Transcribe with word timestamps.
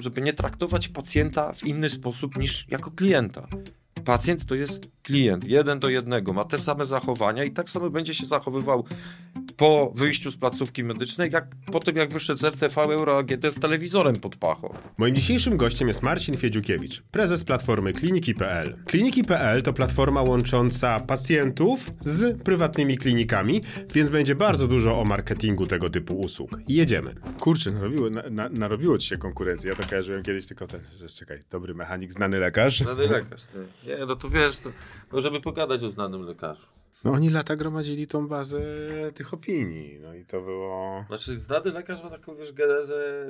żeby 0.00 0.20
nie 0.20 0.32
traktować 0.32 0.88
pacjenta 0.88 1.52
w 1.52 1.64
inny 1.64 1.88
sposób 1.88 2.38
niż 2.38 2.68
jako 2.68 2.90
klienta. 2.90 3.46
Pacjent 4.04 4.44
to 4.44 4.54
jest 4.54 4.88
klient, 5.02 5.44
jeden 5.44 5.78
do 5.78 5.88
jednego, 5.88 6.32
ma 6.32 6.44
te 6.44 6.58
same 6.58 6.86
zachowania 6.86 7.44
i 7.44 7.50
tak 7.50 7.70
samo 7.70 7.90
będzie 7.90 8.14
się 8.14 8.26
zachowywał 8.26 8.84
po 9.58 9.92
wyjściu 9.94 10.30
z 10.30 10.36
placówki 10.36 10.84
medycznej, 10.84 11.30
jak 11.32 11.46
po 11.72 11.80
tym 11.80 11.96
jak 11.96 12.12
wyszedł 12.12 12.38
z 12.38 12.44
RTV 12.44 12.82
Euro 12.82 13.18
AGD 13.18 13.52
z 13.52 13.58
telewizorem 13.58 14.16
pod 14.16 14.36
pachą. 14.36 14.74
Moim 14.98 15.14
dzisiejszym 15.14 15.56
gościem 15.56 15.88
jest 15.88 16.02
Marcin 16.02 16.36
Fiedziukiewicz, 16.36 17.02
prezes 17.02 17.44
platformy 17.44 17.92
Kliniki.pl. 17.92 18.76
Kliniki.pl 18.84 19.62
to 19.62 19.72
platforma 19.72 20.22
łącząca 20.22 21.00
pacjentów 21.00 21.90
z 22.00 22.42
prywatnymi 22.42 22.98
klinikami, 22.98 23.60
więc 23.94 24.10
będzie 24.10 24.34
bardzo 24.34 24.68
dużo 24.68 25.00
o 25.00 25.04
marketingu 25.04 25.66
tego 25.66 25.90
typu 25.90 26.20
usług. 26.20 26.50
Jedziemy. 26.68 27.14
Kurczę, 27.40 27.70
narobiło, 27.70 28.10
na, 28.10 28.22
na, 28.30 28.48
narobiło 28.48 28.98
ci 28.98 29.08
się 29.08 29.16
konkurencji. 29.16 29.68
Ja 29.68 29.76
to 29.76 29.88
kojarzyłem 29.88 30.22
kiedyś 30.22 30.46
tylko 30.46 30.66
ten, 30.66 30.80
że 30.98 31.08
czekaj, 31.08 31.40
dobry 31.50 31.74
mechanik, 31.74 32.12
znany 32.12 32.38
lekarz. 32.38 32.80
Znany 32.80 33.06
lekarz, 33.06 33.44
ty. 33.46 33.66
Nie, 33.86 34.06
no 34.06 34.16
to 34.16 34.28
wiesz, 34.28 34.58
to, 35.10 35.20
żeby 35.20 35.40
pogadać 35.40 35.82
o 35.82 35.90
znanym 35.90 36.22
lekarzu. 36.22 36.77
No 37.04 37.12
oni 37.12 37.30
lata 37.30 37.56
gromadzili 37.56 38.06
tą 38.06 38.28
bazę 38.28 38.60
tych 39.14 39.34
opinii, 39.34 39.98
no 40.00 40.14
i 40.14 40.24
to 40.24 40.40
było... 40.40 41.04
Znaczy, 41.08 41.38
znany 41.38 41.72
lekarz 41.72 42.02
ma 42.02 42.10
taką, 42.10 42.36
wiesz, 42.36 42.52
genezę, 42.52 43.26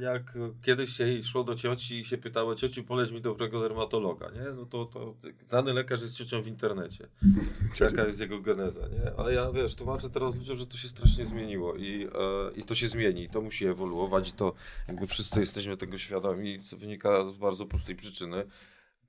jak 0.00 0.38
kiedyś 0.62 0.90
się 0.96 1.22
szło 1.22 1.44
do 1.44 1.54
cioci 1.54 2.00
i 2.00 2.04
się 2.04 2.18
pytało, 2.18 2.54
ciociu, 2.54 2.84
poleć 2.84 3.12
mi 3.12 3.20
dobrego 3.20 3.60
dermatologa, 3.60 4.30
nie? 4.30 4.52
No 4.56 4.66
to, 4.66 4.84
to 4.84 5.14
znany 5.46 5.72
lekarz 5.72 6.00
jest 6.00 6.16
ciocią 6.16 6.42
w 6.42 6.46
internecie. 6.46 7.08
Jaka 7.80 8.04
jest 8.04 8.20
jego 8.20 8.40
geneza, 8.40 8.80
nie? 8.88 9.12
Ale 9.16 9.34
ja, 9.34 9.52
wiesz, 9.52 9.76
tłumaczę 9.76 10.10
teraz 10.10 10.36
ludziom, 10.36 10.56
że 10.56 10.66
to 10.66 10.76
się 10.76 10.88
strasznie 10.88 11.24
zmieniło 11.24 11.76
i, 11.76 12.04
e, 12.04 12.52
i 12.56 12.64
to 12.64 12.74
się 12.74 12.88
zmieni, 12.88 13.28
to 13.28 13.40
musi 13.40 13.66
ewoluować 13.66 14.28
i 14.28 14.32
to 14.32 14.54
jakby 14.88 15.06
wszyscy 15.06 15.40
jesteśmy 15.40 15.76
tego 15.76 15.98
świadomi, 15.98 16.60
co 16.60 16.76
wynika 16.76 17.26
z 17.26 17.36
bardzo 17.36 17.66
prostej 17.66 17.96
przyczyny. 17.96 18.46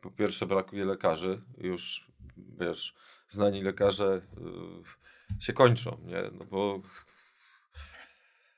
Po 0.01 0.11
pierwsze, 0.11 0.45
brakuje 0.45 0.85
lekarzy, 0.85 1.41
już, 1.57 2.07
wiesz, 2.59 2.95
znani 3.27 3.63
lekarze 3.63 4.21
y, 5.39 5.43
się 5.43 5.53
kończą, 5.53 5.97
nie? 6.05 6.23
No 6.39 6.45
bo 6.45 6.81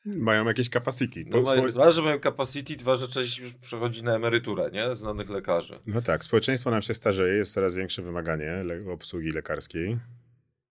mają 0.06 0.46
jakieś 0.46 0.70
capacity. 0.70 1.26
No 1.28 1.42
mają, 1.42 1.68
dwa, 1.68 1.92
że 1.92 2.02
mają 2.02 2.20
capacity, 2.20 2.76
dwa, 2.76 2.96
że 2.96 3.08
część 3.08 3.40
już 3.40 3.54
przechodzi 3.54 4.04
na 4.04 4.16
emeryturę, 4.16 4.72
nie? 4.72 4.96
Znanych 4.96 5.30
lekarzy. 5.30 5.80
No 5.88 6.02
tak, 6.02 6.24
społeczeństwo 6.24 6.72
nam 6.72 6.82
się 6.82 6.94
starzeje, 6.94 7.34
jest 7.38 7.54
coraz 7.54 7.76
większe 7.76 8.02
wymaganie 8.02 8.64
le 8.64 8.94
obsługi 8.94 9.30
lekarskiej. 9.30 10.00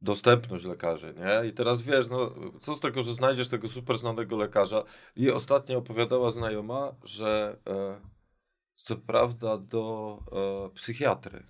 Dostępność 0.02 0.64
lekarzy, 0.64 1.14
nie? 1.18 1.48
I 1.48 1.52
teraz 1.52 1.82
wiesz, 1.82 2.08
no, 2.08 2.34
co 2.60 2.74
z 2.74 2.80
tego, 2.80 3.02
że 3.02 3.14
znajdziesz 3.14 3.48
tego 3.48 3.68
super 3.68 3.98
znanego 3.98 4.36
lekarza? 4.36 4.84
I 5.16 5.30
ostatnio 5.30 5.78
opowiadała 5.78 6.30
znajoma, 6.30 6.94
że 7.04 7.56
e, 7.66 8.00
co 8.74 8.96
prawda 8.96 9.58
do 9.58 10.18
e, 10.32 10.74
psychiatry 10.74 11.42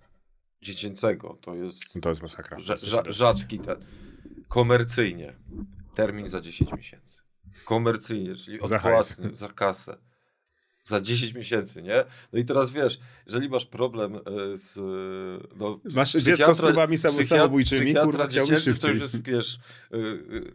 dziecięcego. 0.64 1.38
To 1.40 1.54
jest, 1.54 1.82
to 2.02 2.08
jest 2.08 2.22
masakra. 2.22 2.58
rzadki 3.08 3.58
ten. 3.58 3.76
Komercyjnie. 4.48 5.34
Termin 5.94 6.28
za 6.28 6.40
10 6.40 6.72
miesięcy. 6.72 7.18
Komercyjnie, 7.64 8.34
czyli 8.34 8.60
odpłatny, 8.60 9.30
za, 9.30 9.36
za 9.36 9.48
kasę. 9.48 9.96
Za 10.82 11.00
10 11.00 11.34
miesięcy, 11.34 11.82
nie? 11.82 12.04
No 12.32 12.38
i 12.38 12.44
teraz 12.44 12.70
wiesz, 12.70 12.98
jeżeli 13.26 13.48
masz 13.48 13.66
problem 13.66 14.14
e, 14.16 14.20
z. 14.56 14.80
No, 15.56 15.80
masz 15.94 16.12
dziecko 16.12 16.54
z 16.54 16.58
próbami 16.58 16.98
samobójczymi, 16.98 17.94
kurwa, 17.94 18.28
dziecięcy, 18.28 18.74
to 18.74 18.88
już 18.88 19.00
jest, 19.00 19.26
wiesz, 19.26 19.58
e, 19.92 19.96
e, 19.96 20.00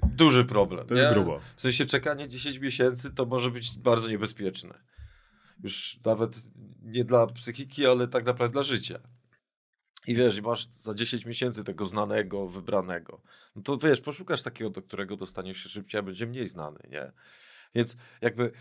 duży 0.03 0.45
problem. 0.45 0.87
To 0.87 0.95
nie? 0.95 1.01
jest 1.01 1.13
grubo. 1.13 1.39
W 1.55 1.61
sensie 1.61 1.85
czekanie 1.85 2.27
10 2.27 2.59
miesięcy 2.59 3.13
to 3.13 3.25
może 3.25 3.51
być 3.51 3.77
bardzo 3.77 4.09
niebezpieczne. 4.09 4.79
Już 5.63 5.99
nawet 6.05 6.51
nie 6.83 7.03
dla 7.03 7.27
psychiki, 7.27 7.85
ale 7.85 8.07
tak 8.07 8.25
naprawdę 8.25 8.53
dla 8.53 8.63
życia 8.63 8.99
i 10.09 10.15
wiesz, 10.15 10.41
masz 10.41 10.67
za 10.69 10.93
10 10.93 11.25
miesięcy 11.25 11.63
tego 11.63 11.85
znanego, 11.85 12.47
wybranego, 12.47 13.21
no 13.55 13.61
to 13.61 13.77
wiesz, 13.77 14.01
poszukasz 14.01 14.43
takiego, 14.43 14.69
do 14.69 14.81
którego 14.81 15.17
dostaniesz 15.17 15.57
się 15.63 15.69
szybciej, 15.69 15.99
a 15.99 16.01
będzie 16.01 16.27
mniej 16.27 16.47
znany, 16.47 16.79
nie? 16.91 17.11
Więc 17.75 17.97
jakby 18.21 18.51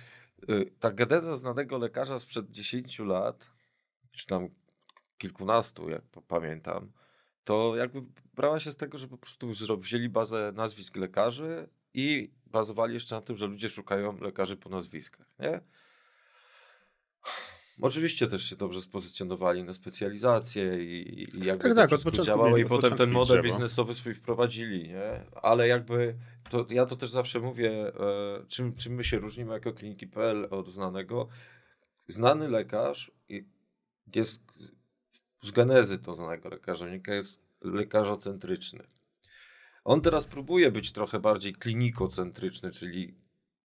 y, 0.51 0.73
ta 0.81 0.91
geneza 0.91 1.37
znanego 1.37 1.79
lekarza 1.79 2.19
sprzed 2.19 2.51
10 2.51 2.99
lat, 2.99 3.51
czy 4.13 4.27
tam 4.27 4.49
kilkunastu, 5.19 5.91
jak 5.91 6.03
pamiętam, 6.29 6.93
to 7.45 7.77
jakby 7.77 8.03
brała 8.35 8.61
się 8.61 8.73
z 8.73 8.77
tego, 8.77 8.99
że 8.99 9.09
po 9.09 9.19
prostu 9.19 9.53
wzięli 9.79 10.09
bazę 10.09 10.53
nazwisk 10.55 10.97
lekarzy 10.97 11.69
i 11.95 12.31
bazowali 12.47 12.95
jeszcze 12.95 13.15
na 13.15 13.21
tym, 13.21 13.37
że 13.37 13.47
ludzie 13.47 13.69
szukają 13.69 14.19
lekarzy 14.21 14.57
po 14.57 14.69
nazwiskach, 14.69 15.27
nie? 15.39 15.61
Oczywiście 17.81 18.27
też 18.27 18.51
się 18.51 18.57
dobrze 18.57 18.81
spozycjonowali 18.81 19.65
na 19.65 19.73
specjalizację 19.73 20.85
i, 20.85 21.27
i 21.35 21.45
jakby 21.45 21.63
tak, 21.63 21.75
tak, 21.75 21.91
to 21.91 21.99
wszystko 21.99 22.25
działało 22.25 22.57
i 22.57 22.65
potem 22.65 22.97
ten 22.97 23.11
model 23.11 23.27
drzewo. 23.27 23.43
biznesowy 23.43 23.95
swój 23.95 24.15
wprowadzili, 24.15 24.89
nie? 24.89 25.25
Ale 25.43 25.69
jakby, 25.69 26.15
to, 26.51 26.67
ja 26.71 26.87
to 26.87 26.97
też 26.97 27.11
zawsze 27.11 27.41
mówię, 27.41 27.71
e, 27.71 28.47
czym, 28.49 28.75
czym 28.75 28.95
my 28.95 29.05
się 29.05 29.19
różnimy 29.19 29.53
jako 29.53 29.73
kliniki.pl 29.73 30.49
od 30.51 30.71
znanego. 30.71 31.29
Znany 32.09 32.49
lekarz 32.49 33.13
jest 34.15 34.43
z 35.43 35.51
genezy 35.51 35.99
to 35.99 36.15
znanego 36.15 36.49
lekarza, 36.49 36.87
jest 37.09 37.43
lekarzocentryczny. 37.61 38.87
On 39.85 40.01
teraz 40.01 40.27
próbuje 40.27 40.73
być 40.73 40.93
trochę 40.93 41.21
bardziej 41.21 41.53
klinikocentryczny, 41.53 42.71
czyli 42.71 43.15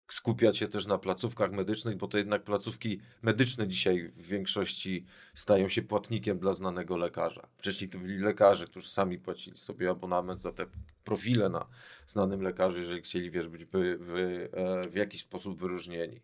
skupiać 0.08 0.58
się 0.58 0.68
też 0.68 0.88
na 0.88 0.98
placówkach 0.98 1.52
medycznych, 1.52 1.98
bo 1.98 2.08
to 2.08 2.18
jednak 2.18 2.44
placówki 2.44 3.02
medyczne 3.22 3.68
dzisiaj 3.68 4.12
w 4.16 4.28
większości 4.28 5.06
stają 5.34 5.70
się 5.70 5.82
płatnikiem 5.82 6.40
dla 6.40 6.54
znanego 6.54 6.98
lekarza. 6.98 7.48
Wcześniej 7.58 7.90
to 7.90 7.98
byli 7.98 8.18
lekarze, 8.18 8.66
którzy 8.66 8.90
sami 8.90 9.20
płacili 9.20 9.58
sobie 9.58 9.90
abonament 9.90 10.42
za 10.42 10.52
te 10.52 10.66
profile 11.04 11.50
na 11.50 11.68
znanym 12.08 12.42
lekarzu, 12.42 12.80
jeżeli 12.80 13.02
chcieli 13.02 13.32
wiesz, 13.32 13.48
być 13.48 13.66
by, 13.66 13.98
by, 14.00 14.50
e, 14.54 14.90
w 14.90 14.96
jakiś 14.96 15.22
sposób 15.22 15.60
wyróżnieni. 15.60 16.22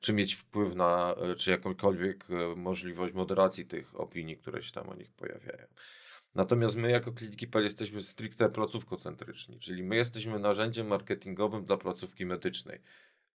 Czy 0.00 0.12
mieć 0.12 0.34
wpływ 0.34 0.74
na, 0.74 1.14
e, 1.14 1.34
czy 1.34 1.50
jakąkolwiek 1.50 2.26
e, 2.30 2.56
możliwość 2.56 3.14
moderacji 3.14 3.66
tych 3.66 4.00
opinii, 4.00 4.36
które 4.36 4.62
się 4.62 4.72
tam 4.72 4.88
o 4.88 4.94
nich 4.94 5.12
pojawiają. 5.12 5.66
Natomiast 6.34 6.76
my 6.76 6.90
jako 6.90 7.12
Kliniki.pl 7.12 7.64
jesteśmy 7.64 8.02
stricte 8.02 8.48
placówkocentryczni, 8.48 9.58
czyli 9.58 9.82
my 9.82 9.96
jesteśmy 9.96 10.38
narzędziem 10.38 10.86
marketingowym 10.86 11.64
dla 11.64 11.76
placówki 11.76 12.26
medycznej 12.26 12.80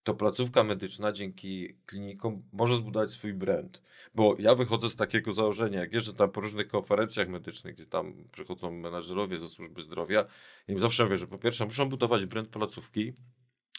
to 0.06 0.14
placówka 0.14 0.64
medyczna 0.64 1.12
dzięki 1.12 1.76
klinikom 1.86 2.44
może 2.54 2.76
zbudować 2.76 3.12
swój 3.12 3.34
brand. 3.34 3.82
Bo 4.16 4.36
ja 4.40 4.56
wychodzę 4.56 4.90
z 4.90 4.96
takiego 4.96 5.34
założenia, 5.34 5.80
jak 5.80 5.94
jeżdżę 5.94 6.14
tam 6.14 6.32
po 6.32 6.42
różnych 6.42 6.68
konferencjach 6.68 7.30
medycznych, 7.30 7.76
gdzie 7.76 7.86
tam 7.86 8.14
przychodzą 8.32 8.72
menadżerowie 8.72 9.40
ze 9.40 9.50
służby 9.50 9.82
zdrowia, 9.82 10.26
im 10.68 10.80
zawsze 10.80 11.04
mówię, 11.04 11.18
że 11.18 11.28
po 11.28 11.38
pierwsze 11.38 11.66
muszą 11.66 11.90
budować 11.90 12.26
brand 12.26 12.50
placówki, 12.50 13.14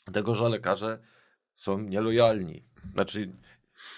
dlatego 0.04 0.34
że 0.34 0.48
lekarze 0.48 0.98
są 1.54 1.78
nielojalni. 1.78 2.64
Znaczy, 2.92 3.32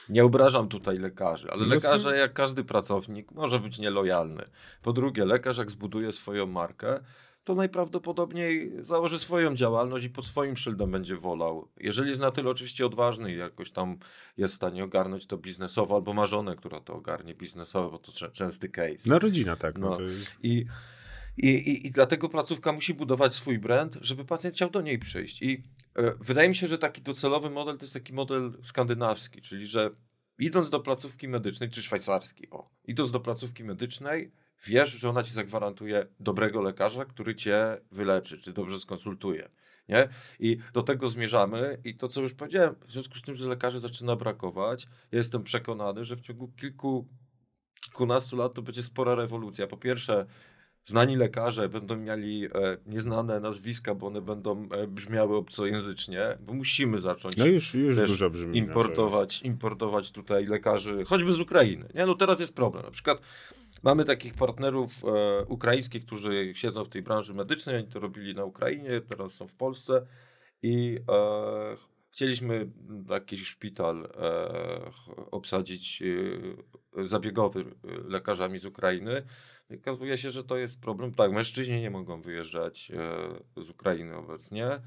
nie 0.08 0.24
obrażam 0.24 0.68
tutaj 0.68 0.98
lekarzy, 0.98 1.50
ale 1.50 1.66
no 1.66 1.74
lekarze, 1.74 2.16
jak 2.16 2.32
każdy 2.32 2.64
pracownik, 2.64 3.32
może 3.32 3.60
być 3.60 3.78
nielojalny. 3.78 4.44
Po 4.82 4.92
drugie, 4.92 5.24
lekarz, 5.24 5.58
jak 5.58 5.70
zbuduje 5.70 6.12
swoją 6.12 6.46
markę, 6.46 7.00
to 7.48 7.54
najprawdopodobniej 7.54 8.72
założy 8.80 9.18
swoją 9.18 9.54
działalność 9.54 10.04
i 10.04 10.10
pod 10.10 10.26
swoim 10.26 10.56
szyldem 10.56 10.90
będzie 10.90 11.16
wolał. 11.16 11.68
Jeżeli 11.76 12.08
jest 12.08 12.20
na 12.20 12.30
tyle 12.30 12.50
oczywiście 12.50 12.86
odważny 12.86 13.32
i 13.32 13.36
jakoś 13.38 13.70
tam 13.70 13.98
jest 14.36 14.54
w 14.54 14.56
stanie 14.56 14.84
ogarnąć 14.84 15.26
to 15.26 15.36
biznesowo, 15.36 15.94
albo 15.94 16.12
ma 16.12 16.26
żonę, 16.26 16.56
która 16.56 16.80
to 16.80 16.94
ogarnie 16.94 17.34
biznesowo, 17.34 17.90
bo 17.90 17.98
to 17.98 18.30
częsty 18.30 18.68
case. 18.68 19.10
Na 19.10 19.18
rodzina, 19.18 19.56
tak. 19.56 19.78
No. 19.78 19.90
no 19.90 20.00
jest... 20.00 20.34
I, 20.42 20.66
i, 21.36 21.48
i, 21.48 21.86
I 21.86 21.90
dlatego 21.90 22.28
placówka 22.28 22.72
musi 22.72 22.94
budować 22.94 23.34
swój 23.34 23.58
brand, 23.58 23.98
żeby 24.00 24.24
pacjent 24.24 24.54
chciał 24.54 24.70
do 24.70 24.80
niej 24.80 24.98
przyjść. 24.98 25.42
I 25.42 25.62
e, 25.96 26.14
wydaje 26.20 26.48
mi 26.48 26.56
się, 26.56 26.66
że 26.66 26.78
taki 26.78 27.02
docelowy 27.02 27.50
model 27.50 27.78
to 27.78 27.82
jest 27.82 27.94
taki 27.94 28.12
model 28.12 28.52
skandynawski, 28.62 29.40
czyli 29.42 29.66
że 29.66 29.90
idąc 30.38 30.70
do 30.70 30.80
placówki 30.80 31.28
medycznej, 31.28 31.70
czy 31.70 31.82
szwajcarski, 31.82 32.50
o, 32.50 32.70
idąc 32.84 33.10
do 33.10 33.20
placówki 33.20 33.64
medycznej, 33.64 34.32
wiesz, 34.66 34.90
że 34.90 35.08
ona 35.08 35.22
ci 35.22 35.32
zagwarantuje 35.32 36.06
dobrego 36.20 36.62
lekarza, 36.62 37.04
który 37.04 37.34
cię 37.34 37.80
wyleczy, 37.92 38.38
czy 38.38 38.52
dobrze 38.52 38.80
skonsultuje. 38.80 39.48
Nie? 39.88 40.08
I 40.40 40.58
do 40.72 40.82
tego 40.82 41.08
zmierzamy 41.08 41.78
i 41.84 41.96
to, 41.96 42.08
co 42.08 42.20
już 42.20 42.34
powiedziałem, 42.34 42.74
w 42.86 42.92
związku 42.92 43.14
z 43.14 43.22
tym, 43.22 43.34
że 43.34 43.48
lekarzy 43.48 43.80
zaczyna 43.80 44.16
brakować, 44.16 44.86
ja 45.12 45.18
jestem 45.18 45.42
przekonany, 45.42 46.04
że 46.04 46.16
w 46.16 46.20
ciągu 46.20 46.48
kilku, 46.48 47.08
kilkunastu 47.84 48.36
lat 48.36 48.54
to 48.54 48.62
będzie 48.62 48.82
spora 48.82 49.14
rewolucja. 49.14 49.66
Po 49.66 49.76
pierwsze, 49.76 50.26
znani 50.88 51.16
lekarze 51.16 51.68
będą 51.68 51.96
mieli 51.96 52.44
e, 52.44 52.50
nieznane 52.86 53.40
nazwiska, 53.40 53.94
bo 53.94 54.06
one 54.06 54.20
będą 54.20 54.68
e, 54.70 54.86
brzmiały 54.86 55.36
obcojęzycznie, 55.36 56.38
bo 56.40 56.54
musimy 56.54 56.98
zacząć 56.98 57.36
no 57.36 57.46
już, 57.46 57.74
już 57.74 57.96
dużo 57.96 58.30
brzmi, 58.30 58.58
importować, 58.58 59.42
importować 59.42 60.10
tutaj 60.10 60.46
lekarzy, 60.46 61.04
choćby 61.04 61.32
z 61.32 61.40
Ukrainy. 61.40 61.88
Nie? 61.94 62.06
No 62.06 62.14
teraz 62.14 62.40
jest 62.40 62.56
problem. 62.56 62.84
Na 62.84 62.90
przykład 62.90 63.20
Mamy 63.82 64.04
takich 64.04 64.34
partnerów 64.34 64.90
e, 65.04 65.44
ukraińskich, 65.44 66.06
którzy 66.06 66.52
siedzą 66.54 66.84
w 66.84 66.88
tej 66.88 67.02
branży 67.02 67.34
medycznej, 67.34 67.76
oni 67.76 67.88
to 67.88 68.00
robili 68.00 68.34
na 68.34 68.44
Ukrainie, 68.44 69.00
teraz 69.08 69.32
są 69.32 69.48
w 69.48 69.54
Polsce 69.54 70.06
i 70.62 70.98
e, 71.08 71.98
Chcieliśmy 72.18 72.70
jakiś 73.10 73.46
szpital 73.46 74.04
e, 74.04 74.90
obsadzić 75.30 76.02
e, 76.02 77.04
zabiegowy 77.04 77.64
lekarzami 77.84 78.58
z 78.58 78.64
Ukrainy. 78.66 79.22
I 79.70 79.76
okazuje 79.76 80.18
się, 80.18 80.30
że 80.30 80.44
to 80.44 80.56
jest 80.56 80.80
problem. 80.80 81.14
Tak, 81.14 81.32
mężczyźni 81.32 81.80
nie 81.80 81.90
mogą 81.90 82.20
wyjeżdżać 82.20 82.90
e, 83.56 83.62
z 83.62 83.70
Ukrainy 83.70 84.16
obecnie. 84.16 84.80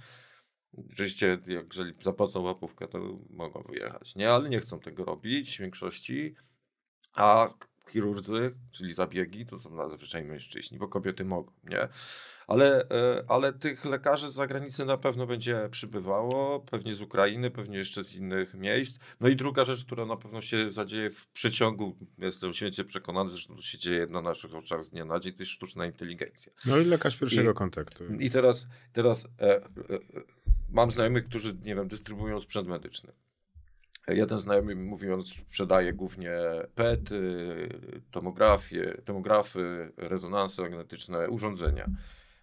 Oczywiście, 0.91 1.37
jeżeli 1.47 1.93
zapłacą 2.01 2.41
łapówkę, 2.41 2.87
to 2.87 3.19
mogą 3.29 3.63
wyjechać, 3.63 4.15
nie? 4.15 4.31
Ale 4.31 4.49
nie 4.49 4.59
chcą 4.59 4.79
tego 4.79 5.05
robić 5.05 5.57
w 5.57 5.59
większości. 5.59 6.35
A 7.13 7.49
chirurdzy, 7.91 8.55
czyli 8.71 8.93
zabiegi, 8.93 9.45
to 9.45 9.59
są 9.59 9.75
zazwyczaj 9.75 10.23
mężczyźni, 10.25 10.77
bo 10.77 10.87
kobiety 10.87 11.25
mogą, 11.25 11.51
nie? 11.63 11.87
Ale, 12.47 12.89
e, 12.89 13.23
ale 13.27 13.53
tych 13.53 13.85
lekarzy 13.85 14.29
z 14.29 14.33
zagranicy 14.33 14.85
na 14.85 14.97
pewno 14.97 15.27
będzie 15.27 15.69
przybywało, 15.71 16.59
pewnie 16.59 16.93
z 16.93 17.01
Ukrainy, 17.01 17.51
pewnie 17.51 17.77
jeszcze 17.77 18.03
z 18.03 18.15
innych 18.15 18.53
miejsc. 18.53 18.99
No 19.19 19.27
i 19.27 19.35
druga 19.35 19.63
rzecz, 19.63 19.85
która 19.85 20.05
na 20.05 20.17
pewno 20.17 20.41
się 20.41 20.71
zadzieje 20.71 21.09
w 21.09 21.27
przeciągu, 21.27 21.95
jestem 22.17 22.53
święcie 22.53 22.83
przekonany, 22.83 23.29
że 23.29 23.47
to 23.47 23.61
się 23.61 23.77
dzieje 23.77 24.07
na 24.07 24.21
naszych 24.21 24.55
oczach 24.55 24.83
z 24.83 24.89
dnia 24.89 25.05
na 25.05 25.19
dzień, 25.19 25.33
to 25.33 25.43
jest 25.43 25.51
sztuczna 25.51 25.85
inteligencja. 25.85 26.51
No 26.65 26.77
i 26.77 26.85
lekarz 26.85 27.17
pierwszego 27.17 27.51
I, 27.51 27.53
kontaktu. 27.53 28.03
I 28.19 28.29
teraz, 28.29 28.67
teraz 28.93 29.27
e, 29.39 29.55
e, 29.55 29.63
mam 30.69 30.91
znajomych, 30.91 31.25
którzy, 31.25 31.53
nie 31.63 31.75
wiem, 31.75 31.87
dystrybuują 31.87 32.39
sprzęt 32.39 32.67
medyczny. 32.67 33.13
Jeden 34.07 34.37
znajomy 34.37 34.75
mówiąc, 34.75 35.29
sprzedaje 35.29 35.93
głównie 35.93 36.31
PET, 36.75 37.09
tomografię, 38.11 39.01
tomografy, 39.05 39.91
rezonanse 39.97 40.61
magnetyczne, 40.61 41.29
urządzenia. 41.29 41.85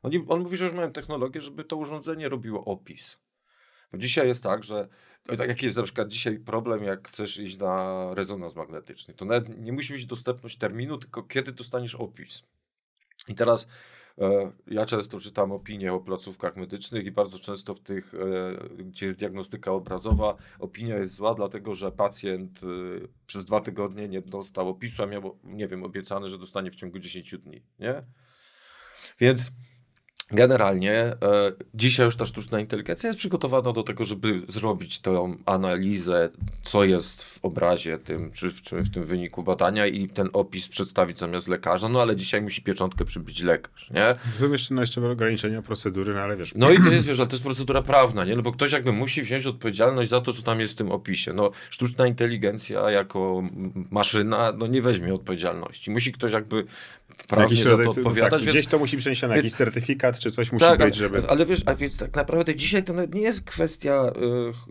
On, 0.02 0.12
on 0.28 0.40
mówi, 0.40 0.56
że 0.56 0.64
już 0.64 0.74
mają 0.74 0.92
technologię, 0.92 1.40
żeby 1.40 1.64
to 1.64 1.76
urządzenie 1.76 2.28
robiło 2.28 2.64
opis. 2.64 3.18
Bo 3.92 3.98
dzisiaj 3.98 4.28
jest 4.28 4.42
tak, 4.42 4.64
że 4.64 4.88
tak 5.36 5.48
jaki 5.48 5.64
jest 5.64 5.76
na 5.76 5.82
przykład 5.82 6.08
dzisiaj 6.08 6.38
problem, 6.38 6.84
jak 6.84 7.08
chcesz 7.08 7.38
iść 7.38 7.58
na 7.58 8.06
rezonans 8.14 8.56
magnetyczny, 8.56 9.14
to 9.14 9.24
nawet 9.24 9.58
nie 9.58 9.72
musi 9.72 9.92
być 9.92 10.06
dostępność 10.06 10.58
terminu, 10.58 10.98
tylko 10.98 11.22
kiedy 11.22 11.52
dostaniesz 11.52 11.94
opis. 11.94 12.42
I 13.28 13.34
teraz 13.34 13.68
ja 14.66 14.86
często 14.86 15.20
czytam 15.20 15.52
opinie 15.52 15.92
o 15.92 16.00
placówkach 16.00 16.56
medycznych 16.56 17.06
i 17.06 17.10
bardzo 17.10 17.38
często 17.38 17.74
w 17.74 17.80
tych, 17.80 18.14
e, 18.14 18.84
gdzie 18.84 19.06
jest 19.06 19.18
diagnostyka 19.18 19.72
obrazowa, 19.72 20.36
opinia 20.58 20.96
jest 20.96 21.14
zła, 21.14 21.34
dlatego 21.34 21.74
że 21.74 21.92
pacjent 21.92 22.60
e, 22.62 22.66
przez 23.26 23.44
dwa 23.44 23.60
tygodnie 23.60 24.08
nie 24.08 24.22
dostał 24.22 24.68
opisu, 24.68 25.02
a 25.02 25.06
miał, 25.06 25.38
nie 25.44 25.68
wiem, 25.68 25.84
obiecane, 25.84 26.28
że 26.28 26.38
dostanie 26.38 26.70
w 26.70 26.76
ciągu 26.76 26.98
10 26.98 27.38
dni, 27.38 27.62
nie? 27.78 28.02
Więc 29.20 29.52
Generalnie 30.30 30.92
e, 30.92 31.16
dzisiaj 31.74 32.06
już 32.06 32.16
ta 32.16 32.26
sztuczna 32.26 32.60
inteligencja 32.60 33.08
jest 33.08 33.18
przygotowana 33.18 33.72
do 33.72 33.82
tego, 33.82 34.04
żeby 34.04 34.42
zrobić 34.48 35.00
tą 35.00 35.36
analizę, 35.46 36.28
co 36.62 36.84
jest 36.84 37.24
w 37.24 37.44
obrazie 37.44 37.98
tym, 37.98 38.30
czy, 38.30 38.52
czy 38.52 38.82
w 38.82 38.90
tym 38.90 39.04
wyniku 39.04 39.42
badania 39.42 39.86
i 39.86 40.08
ten 40.08 40.28
opis 40.32 40.68
przedstawić 40.68 41.18
zamiast 41.18 41.48
lekarza, 41.48 41.88
no 41.88 42.02
ale 42.02 42.16
dzisiaj 42.16 42.42
musi 42.42 42.62
pieczątkę 42.62 43.04
przybić 43.04 43.42
lekarz, 43.42 43.90
nie? 43.90 44.06
Są 44.32 44.52
jeszcze, 44.52 44.74
no, 44.74 44.80
jeszcze 44.80 45.10
ograniczenia 45.10 45.62
procedury, 45.62 46.14
no 46.14 46.20
ale 46.20 46.36
wiesz... 46.36 46.52
No 46.54 46.70
i 46.70 46.82
to 46.82 46.90
jest, 46.90 47.08
wiesz, 47.08 47.18
ale 47.18 47.28
to 47.28 47.34
jest 47.34 47.44
procedura 47.44 47.82
prawna, 47.82 48.24
nie? 48.24 48.36
No 48.36 48.42
bo 48.42 48.52
ktoś 48.52 48.72
jakby 48.72 48.92
musi 48.92 49.22
wziąć 49.22 49.46
odpowiedzialność 49.46 50.10
za 50.10 50.20
to, 50.20 50.32
co 50.32 50.42
tam 50.42 50.60
jest 50.60 50.72
w 50.72 50.76
tym 50.76 50.92
opisie. 50.92 51.32
No 51.32 51.50
sztuczna 51.70 52.06
inteligencja 52.06 52.90
jako 52.90 53.42
maszyna, 53.90 54.52
no 54.52 54.66
nie 54.66 54.82
weźmie 54.82 55.14
odpowiedzialności. 55.14 55.90
Musi 55.90 56.12
ktoś 56.12 56.32
jakby 56.32 56.64
prawnie 57.26 57.56
za 57.56 57.84
to 57.84 57.90
odpowiadać. 57.90 58.44
Tak. 58.44 58.50
Gdzieś 58.50 58.66
to 58.66 58.78
musi 58.78 58.96
przeniesiony 58.96 59.34
więc... 59.34 59.44
jakiś 59.44 59.56
certyfikat, 59.56 60.18
czy 60.18 60.30
coś 60.30 60.52
musi 60.52 60.64
tak, 60.64 60.78
być, 60.78 60.94
żeby... 60.94 61.22
Ale 61.28 61.46
wiesz, 61.46 61.62
a 61.66 61.74
więc 61.74 61.98
tak 61.98 62.16
naprawdę 62.16 62.54
dzisiaj 62.54 62.84
to 62.84 62.94
nie 63.14 63.20
jest 63.20 63.44
kwestia 63.44 64.12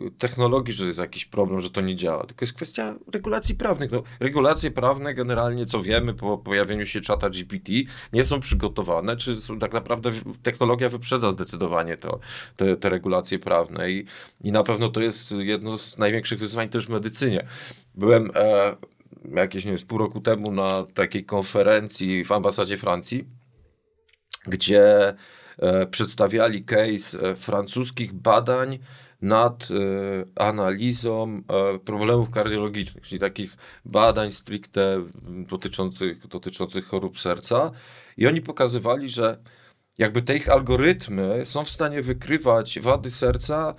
y, 0.08 0.12
technologii, 0.12 0.74
że 0.74 0.86
jest 0.86 1.00
jakiś 1.00 1.26
problem, 1.26 1.60
że 1.60 1.70
to 1.70 1.82
nie 1.82 1.96
działa, 1.96 2.26
tylko 2.26 2.46
jest 2.46 2.54
kwestia 2.54 2.96
regulacji 3.14 3.56
prawnych. 3.56 3.92
No, 3.92 4.04
regulacje 4.20 4.72
prawne 4.72 5.14
generalnie, 5.14 5.66
co 5.66 5.80
wiemy 5.80 6.14
po 6.14 6.38
pojawieniu 6.38 6.86
się 6.86 7.02
czata 7.02 7.30
GPT, 7.30 7.72
nie 8.14 8.24
są 8.24 8.40
przygotowane, 8.40 9.18
czy 9.18 9.42
są, 9.42 9.60
tak 9.60 9.74
naprawdę 9.74 10.12
technologia 10.44 10.90
wyprzedza 10.90 11.32
zdecydowanie 11.32 11.98
to, 11.98 12.20
te, 12.56 12.78
te 12.78 12.90
regulacje 12.90 13.40
prawne 13.40 13.92
i, 13.92 14.06
i 14.44 14.52
na 14.52 14.64
pewno 14.64 14.90
to 14.90 15.02
jest 15.02 15.32
jedno 15.32 15.78
z 15.78 15.98
największych 15.98 16.40
wyzwań 16.40 16.70
też 16.70 16.88
w 16.88 16.90
medycynie. 16.90 17.48
Byłem 17.96 18.32
e, 18.36 18.76
jakieś, 19.36 19.66
nie 19.66 19.72
wiem, 19.72 19.88
pół 19.88 19.98
roku 19.98 20.22
temu 20.22 20.52
na 20.52 20.86
takiej 20.94 21.26
konferencji 21.26 22.24
w 22.24 22.32
ambasadzie 22.32 22.78
Francji, 22.78 23.28
gdzie 24.48 25.14
e, 25.58 25.88
przedstawiali 25.88 26.66
case 26.66 27.20
e, 27.20 27.36
francuskich 27.36 28.14
badań 28.14 28.80
nad 29.22 29.68
e, 29.72 30.42
analizą 30.44 31.42
problemów 31.86 32.30
kardiologicznych, 32.30 33.04
czyli 33.04 33.20
takich 33.20 33.58
badań 33.86 34.32
stricte 34.32 35.06
dotyczących, 35.24 36.28
dotyczących 36.28 36.86
chorób 36.86 37.20
serca. 37.20 37.72
I 38.18 38.28
oni 38.28 38.42
pokazywali, 38.42 39.10
że 39.10 39.38
jakby 39.98 40.22
te 40.22 40.36
ich 40.36 40.50
algorytmy 40.50 41.46
są 41.46 41.64
w 41.64 41.70
stanie 41.70 42.02
wykrywać 42.02 42.80
wady 42.80 43.12
serca 43.12 43.76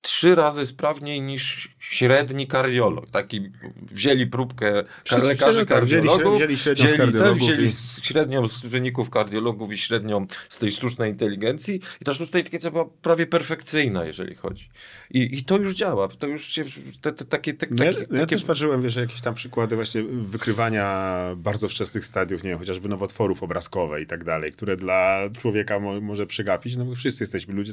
trzy 0.00 0.34
razy 0.34 0.66
sprawniej 0.66 1.20
niż 1.20 1.68
średni 1.78 2.46
kardiolog. 2.46 3.10
Taki 3.10 3.50
wzięli 3.92 4.26
próbkę 4.26 4.84
lekarzy 5.22 5.66
kardiologów, 5.66 6.38
wzięli, 6.38 6.56
średnią, 6.56 6.86
wzięli, 6.86 7.12
ten, 7.12 7.34
wzięli 7.34 7.64
i... 7.64 7.68
średnią 8.02 8.46
z 8.46 8.66
wyników 8.66 9.10
kardiologów 9.10 9.72
i 9.72 9.78
średnią 9.78 10.26
z 10.48 10.58
tej 10.58 10.72
sztucznej 10.72 11.10
inteligencji 11.10 11.80
i 12.00 12.04
ta 12.04 12.14
sztuczna 12.14 12.38
inteligencja 12.38 12.70
była 12.70 12.84
prawie 12.84 13.26
perfekcyjna, 13.26 14.04
jeżeli 14.04 14.34
chodzi. 14.34 14.68
I, 15.10 15.38
i 15.38 15.44
to 15.44 15.56
już 15.56 15.74
działa. 15.74 16.08
To 16.08 16.26
już 16.26 16.46
się 16.46 16.64
te, 17.00 17.12
te, 17.12 17.24
takie, 17.24 17.54
te, 17.54 17.66
ja, 17.84 17.92
takie... 17.94 18.16
ja 18.16 18.26
też 18.26 18.44
patrzyłem, 18.44 18.82
wiesz, 18.82 18.96
jakieś 18.96 19.20
tam 19.20 19.34
przykłady 19.34 19.76
właśnie 19.76 20.02
wykrywania 20.02 21.16
bardzo 21.36 21.68
wczesnych 21.68 22.06
stadiów, 22.06 22.44
nie 22.44 22.50
wiem, 22.50 22.58
chociażby 22.58 22.88
nowotworów 22.88 23.42
obrazkowe 23.42 24.02
i 24.02 24.06
tak 24.06 24.24
dalej, 24.24 24.52
które 24.52 24.76
dla 24.76 25.18
człowieka 25.38 25.80
mo 25.80 26.00
może 26.00 26.26
przegapić. 26.26 26.76
No 26.76 26.84
my 26.84 26.94
wszyscy 26.94 27.24
jesteśmy 27.24 27.54
ludzie, 27.54 27.72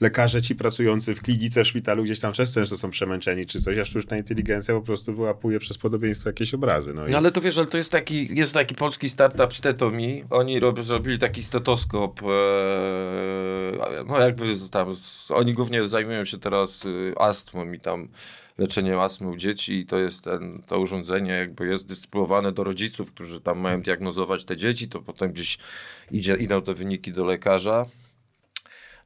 lekarze 0.00 0.42
ci 0.42 0.54
pracujący 0.54 1.14
w 1.14 1.22
klinice 1.22 1.59
szpitalu 1.64 2.04
gdzieś 2.04 2.20
tam 2.20 2.32
często 2.32 2.64
są 2.64 2.90
przemęczeni 2.90 3.46
czy 3.46 3.60
coś, 3.60 3.78
a 3.78 3.84
sztuczna 3.84 4.16
inteligencja 4.16 4.74
po 4.74 4.82
prostu 4.82 5.14
wyłapuje 5.14 5.58
przez 5.58 5.78
podobieństwo 5.78 6.28
jakieś 6.28 6.54
obrazy. 6.54 6.94
No, 6.94 7.06
i... 7.06 7.10
no 7.10 7.18
ale 7.18 7.32
to 7.32 7.40
wiesz, 7.40 7.58
ale 7.58 7.66
to 7.66 7.76
jest 7.76 7.92
taki, 7.92 8.38
jest 8.38 8.54
taki 8.54 8.74
polski 8.74 9.08
startup 9.10 9.54
Stetomi, 9.54 10.24
oni 10.30 10.60
rob, 10.60 10.82
zrobili 10.82 11.18
taki 11.18 11.42
stetoskop, 11.42 12.22
e, 12.22 12.26
no 14.06 14.20
jakby 14.20 14.54
tam, 14.70 14.96
oni 15.28 15.54
głównie 15.54 15.88
zajmują 15.88 16.24
się 16.24 16.38
teraz 16.38 16.84
y, 16.84 17.12
astmą 17.18 17.72
i 17.72 17.80
tam 17.80 18.08
leczeniem 18.58 18.98
astmy 18.98 19.28
u 19.28 19.36
dzieci 19.36 19.74
i 19.74 19.86
to 19.86 19.98
jest 19.98 20.24
ten, 20.24 20.62
to 20.66 20.78
urządzenie 20.80 21.32
jakby 21.32 21.66
jest 21.66 21.88
dystrybuowane 21.88 22.52
do 22.52 22.64
rodziców, 22.64 23.12
którzy 23.12 23.40
tam 23.40 23.58
mają 23.58 23.82
diagnozować 23.82 24.44
te 24.44 24.56
dzieci, 24.56 24.88
to 24.88 25.00
potem 25.00 25.32
gdzieś 25.32 25.58
idzie, 26.10 26.36
idą 26.36 26.62
te 26.62 26.74
wyniki 26.74 27.12
do 27.12 27.24
lekarza. 27.24 27.86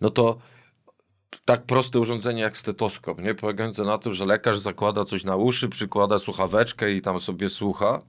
No 0.00 0.10
to 0.10 0.38
tak 1.44 1.66
proste 1.66 2.00
urządzenie 2.00 2.42
jak 2.42 2.56
stetoskop, 2.56 3.22
nie? 3.22 3.34
Polegające 3.34 3.84
na 3.84 3.98
tym, 3.98 4.12
że 4.12 4.26
lekarz 4.26 4.58
zakłada 4.58 5.04
coś 5.04 5.24
na 5.24 5.36
uszy, 5.36 5.68
przykłada 5.68 6.18
słuchaweczkę 6.18 6.92
i 6.92 7.02
tam 7.02 7.20
sobie 7.20 7.48
słucha. 7.48 8.02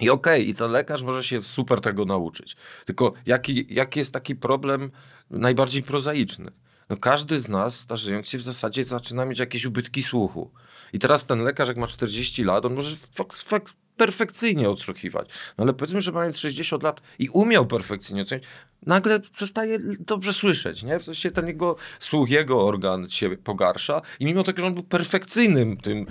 I 0.00 0.10
okej, 0.10 0.40
okay, 0.40 0.50
i 0.50 0.54
ten 0.54 0.70
lekarz 0.70 1.02
może 1.02 1.24
się 1.24 1.42
super 1.42 1.80
tego 1.80 2.04
nauczyć. 2.04 2.56
Tylko 2.84 3.12
jaki, 3.26 3.66
jaki 3.74 3.98
jest 3.98 4.12
taki 4.12 4.36
problem 4.36 4.90
najbardziej 5.30 5.82
prozaiczny? 5.82 6.50
No 6.88 6.96
każdy 6.96 7.40
z 7.40 7.48
nas, 7.48 7.80
starzejąc 7.80 8.28
się, 8.28 8.38
w 8.38 8.42
zasadzie 8.42 8.84
zaczyna 8.84 9.24
mieć 9.24 9.38
jakieś 9.38 9.64
ubytki 9.64 10.02
słuchu. 10.02 10.50
I 10.92 10.98
teraz 10.98 11.26
ten 11.26 11.42
lekarz, 11.42 11.68
jak 11.68 11.76
ma 11.76 11.86
40 11.86 12.44
lat, 12.44 12.64
on 12.64 12.74
może 12.74 12.96
fakt, 13.14 13.72
perfekcyjnie 13.96 14.70
odsłuchiwać. 14.70 15.28
No 15.58 15.64
ale 15.64 15.72
powiedzmy, 15.74 16.00
że 16.00 16.12
mając 16.12 16.38
60 16.38 16.82
lat 16.82 17.02
i 17.18 17.28
umiał 17.28 17.66
perfekcyjnie 17.66 18.22
odsłuchiwać, 18.22 18.48
nagle 18.86 19.20
przestaje 19.20 19.78
dobrze 20.00 20.32
słyszeć, 20.32 20.82
nie? 20.82 20.98
W 20.98 21.04
sensie 21.04 21.30
ten 21.30 21.46
jego 21.46 21.76
słuch, 21.98 22.30
jego 22.30 22.66
organ 22.66 23.08
się 23.08 23.36
pogarsza 23.36 24.00
i 24.20 24.24
mimo 24.24 24.42
tego, 24.42 24.60
że 24.60 24.66
on 24.66 24.74
był 24.74 24.84
perfekcyjnym 24.84 25.76
tym 25.76 26.06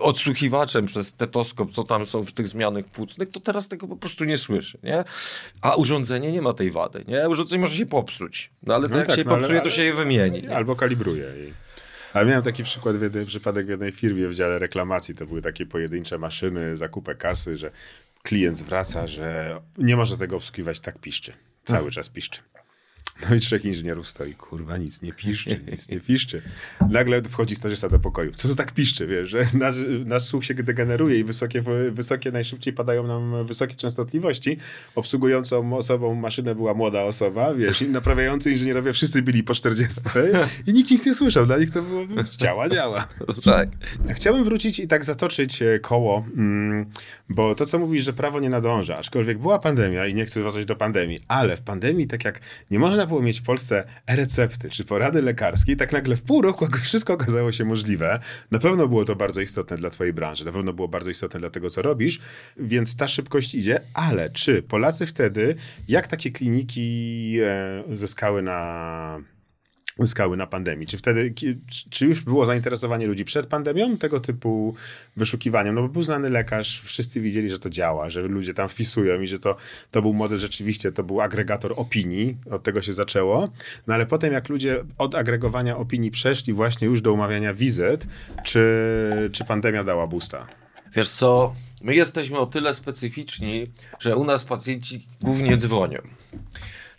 odsłuchiwaczem 0.00 0.86
przez 0.86 1.06
stetoskop, 1.06 1.70
co 1.72 1.84
tam 1.84 2.06
są 2.06 2.24
w 2.24 2.32
tych 2.32 2.48
zmianach 2.48 2.84
płucnych, 2.84 3.30
to 3.30 3.40
teraz 3.40 3.68
tego 3.68 3.88
po 3.88 3.96
prostu 3.96 4.24
nie 4.24 4.36
słyszy, 4.36 4.78
nie? 4.82 5.04
A 5.60 5.74
urządzenie 5.74 6.32
nie 6.32 6.42
ma 6.42 6.52
tej 6.52 6.70
wady, 6.70 7.04
nie? 7.08 7.28
Urządzenie 7.28 7.60
może 7.60 7.76
się 7.76 7.86
popsuć, 7.86 8.50
no 8.62 8.74
ale 8.74 8.88
to 8.88 8.92
no 8.92 8.98
jak 8.98 9.06
tak, 9.06 9.16
się 9.16 9.24
no, 9.24 9.30
popsuje, 9.30 9.60
ale, 9.60 9.70
to 9.70 9.76
się 9.76 9.84
je 9.84 9.94
wymieni. 9.94 10.48
Albo 10.48 10.76
kalibruje. 10.76 11.34
Ale 12.16 12.26
miałem 12.26 12.42
taki 12.42 12.64
przykład, 12.64 12.96
w 12.96 13.02
jednej, 13.02 13.26
przypadek 13.26 13.66
w 13.66 13.68
jednej 13.68 13.92
firmie 13.92 14.28
w 14.28 14.34
dziale 14.34 14.58
reklamacji, 14.58 15.14
to 15.14 15.26
były 15.26 15.42
takie 15.42 15.66
pojedyncze 15.66 16.18
maszyny, 16.18 16.76
zakupę 16.76 17.14
kasy, 17.14 17.56
że 17.56 17.70
klient 18.22 18.56
zwraca, 18.56 19.06
że 19.06 19.60
nie 19.78 19.96
może 19.96 20.16
tego 20.18 20.36
obsługiwać, 20.36 20.80
tak 20.80 20.98
piszczy. 20.98 21.32
Cały 21.64 21.90
czas 21.90 22.08
piszczy. 22.08 22.40
No 23.28 23.34
i 23.34 23.40
trzech 23.40 23.64
inżynierów 23.64 24.08
stoi, 24.08 24.34
kurwa, 24.34 24.76
nic 24.76 25.02
nie 25.02 25.12
piszczy, 25.12 25.60
nic 25.70 25.88
nie 25.88 26.00
piszczy. 26.00 26.42
Nagle 26.90 27.22
wchodzi 27.22 27.54
stażysta 27.54 27.88
do 27.88 27.98
pokoju. 27.98 28.32
Co 28.34 28.48
to 28.48 28.54
tak 28.54 28.72
piszczy, 28.72 29.06
wiesz, 29.06 29.28
że 29.28 29.46
nasz, 29.54 29.74
nasz 30.04 30.22
słuch 30.22 30.44
się 30.44 30.54
degeneruje 30.54 31.18
i 31.18 31.24
wysokie, 31.24 31.62
wysokie, 31.90 32.32
najszybciej 32.32 32.72
padają 32.72 33.06
nam 33.06 33.46
wysokie 33.46 33.74
częstotliwości. 33.74 34.56
Obsługującą 34.94 35.76
osobą 35.76 36.14
maszynę 36.14 36.54
była 36.54 36.74
młoda 36.74 37.02
osoba, 37.02 37.54
wiesz, 37.54 37.82
i 37.82 37.88
naprawiający 37.88 38.52
inżynierowie 38.52 38.92
wszyscy 38.92 39.22
byli 39.22 39.42
po 39.42 39.54
40 39.54 40.00
i 40.66 40.72
nikt 40.72 40.90
nic 40.90 41.06
nie 41.06 41.14
słyszał. 41.14 41.46
Dla 41.46 41.58
nich 41.58 41.70
to 41.70 41.82
było, 41.82 42.02
działa, 42.38 42.68
działa. 42.68 43.08
Tak. 43.44 43.68
Chciałbym 44.14 44.44
wrócić 44.44 44.78
i 44.78 44.88
tak 44.88 45.04
zatoczyć 45.04 45.62
e, 45.62 45.78
koło, 45.78 46.24
mm, 46.36 46.86
bo 47.28 47.54
to, 47.54 47.66
co 47.66 47.78
mówisz, 47.78 48.04
że 48.04 48.12
prawo 48.12 48.40
nie 48.40 48.50
nadąża, 48.50 48.98
aczkolwiek 48.98 49.38
była 49.38 49.58
pandemia 49.58 50.06
i 50.06 50.14
nie 50.14 50.24
chcę 50.24 50.42
wracać 50.42 50.64
do 50.64 50.76
pandemii, 50.76 51.18
ale 51.28 51.56
w 51.56 51.60
pandemii, 51.60 52.06
tak 52.06 52.24
jak 52.24 52.40
nie 52.70 52.78
można 52.78 53.05
było 53.06 53.22
mieć 53.22 53.40
w 53.40 53.42
Polsce 53.42 53.84
e-recepty 54.06 54.70
czy 54.70 54.84
porady 54.84 55.22
lekarskiej, 55.22 55.76
tak 55.76 55.92
nagle 55.92 56.16
w 56.16 56.22
pół 56.22 56.42
roku 56.42 56.66
wszystko 56.82 57.12
okazało 57.12 57.52
się 57.52 57.64
możliwe. 57.64 58.18
Na 58.50 58.58
pewno 58.58 58.88
było 58.88 59.04
to 59.04 59.16
bardzo 59.16 59.40
istotne 59.40 59.76
dla 59.76 59.90
twojej 59.90 60.12
branży, 60.12 60.44
na 60.44 60.52
pewno 60.52 60.72
było 60.72 60.88
bardzo 60.88 61.10
istotne 61.10 61.40
dla 61.40 61.50
tego, 61.50 61.70
co 61.70 61.82
robisz, 61.82 62.20
więc 62.56 62.96
ta 62.96 63.08
szybkość 63.08 63.54
idzie, 63.54 63.80
ale 63.94 64.30
czy 64.30 64.62
Polacy 64.62 65.06
wtedy, 65.06 65.54
jak 65.88 66.06
takie 66.06 66.30
kliniki 66.30 67.38
e, 67.42 67.96
zyskały 67.96 68.42
na 68.42 69.35
zyskały 69.98 70.36
na 70.36 70.46
pandemii. 70.46 70.86
Czy 70.86 70.98
wtedy, 70.98 71.34
czy 71.90 72.06
już 72.06 72.22
było 72.22 72.46
zainteresowanie 72.46 73.06
ludzi 73.06 73.24
przed 73.24 73.46
pandemią 73.46 73.96
tego 73.96 74.20
typu 74.20 74.74
wyszukiwaniem? 75.16 75.74
No 75.74 75.82
bo 75.82 75.88
był 75.88 76.02
znany 76.02 76.30
lekarz, 76.30 76.82
wszyscy 76.84 77.20
widzieli, 77.20 77.50
że 77.50 77.58
to 77.58 77.70
działa, 77.70 78.08
że 78.08 78.22
ludzie 78.22 78.54
tam 78.54 78.68
wpisują 78.68 79.20
i 79.20 79.26
że 79.26 79.38
to, 79.38 79.56
to 79.90 80.02
był 80.02 80.12
model 80.12 80.38
rzeczywiście, 80.38 80.92
to 80.92 81.02
był 81.02 81.20
agregator 81.20 81.72
opinii, 81.76 82.36
od 82.50 82.62
tego 82.62 82.82
się 82.82 82.92
zaczęło. 82.92 83.48
No 83.86 83.94
ale 83.94 84.06
potem 84.06 84.32
jak 84.32 84.48
ludzie 84.48 84.84
od 84.98 85.14
agregowania 85.14 85.76
opinii 85.76 86.10
przeszli 86.10 86.52
właśnie 86.52 86.86
już 86.86 87.00
do 87.00 87.12
umawiania 87.12 87.54
wizyt, 87.54 88.06
czy, 88.44 89.30
czy 89.32 89.44
pandemia 89.44 89.84
dała 89.84 90.06
busta? 90.06 90.46
Wiesz 90.94 91.10
co, 91.10 91.54
my 91.82 91.94
jesteśmy 91.94 92.38
o 92.38 92.46
tyle 92.46 92.74
specyficzni, 92.74 93.66
że 94.00 94.16
u 94.16 94.24
nas 94.24 94.44
pacjenci 94.44 95.06
głównie 95.22 95.56
dzwonią 95.56 95.98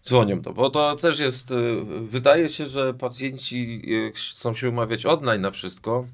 dzwonią 0.08 0.42
to, 0.42 0.54
bo 0.54 0.70
to 0.70 0.96
też 0.96 1.20
jest, 1.20 1.52
y, 1.52 1.56
wydaje 2.02 2.50
się, 2.50 2.66
że 2.66 2.94
pacjenci 2.94 3.82
y, 3.88 4.12
chcą 4.16 4.54
się 4.54 4.70
umawiać 4.70 5.06
online 5.06 5.42
na 5.42 5.52
wszystko, 5.52 6.08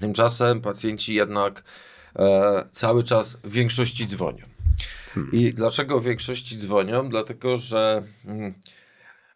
tymczasem 0.00 0.60
pacjenci 0.60 1.14
jednak 1.14 1.64
e, 2.16 2.68
cały 2.72 3.02
czas 3.02 3.38
w 3.44 3.52
większości 3.52 4.06
dzwonią. 4.06 4.44
Hmm. 5.14 5.32
I 5.32 5.54
dlaczego 5.54 6.00
w 6.00 6.04
większości 6.04 6.56
dzwonią? 6.56 7.08
Dlatego, 7.08 7.56
że 7.56 8.02
mm, 8.24 8.54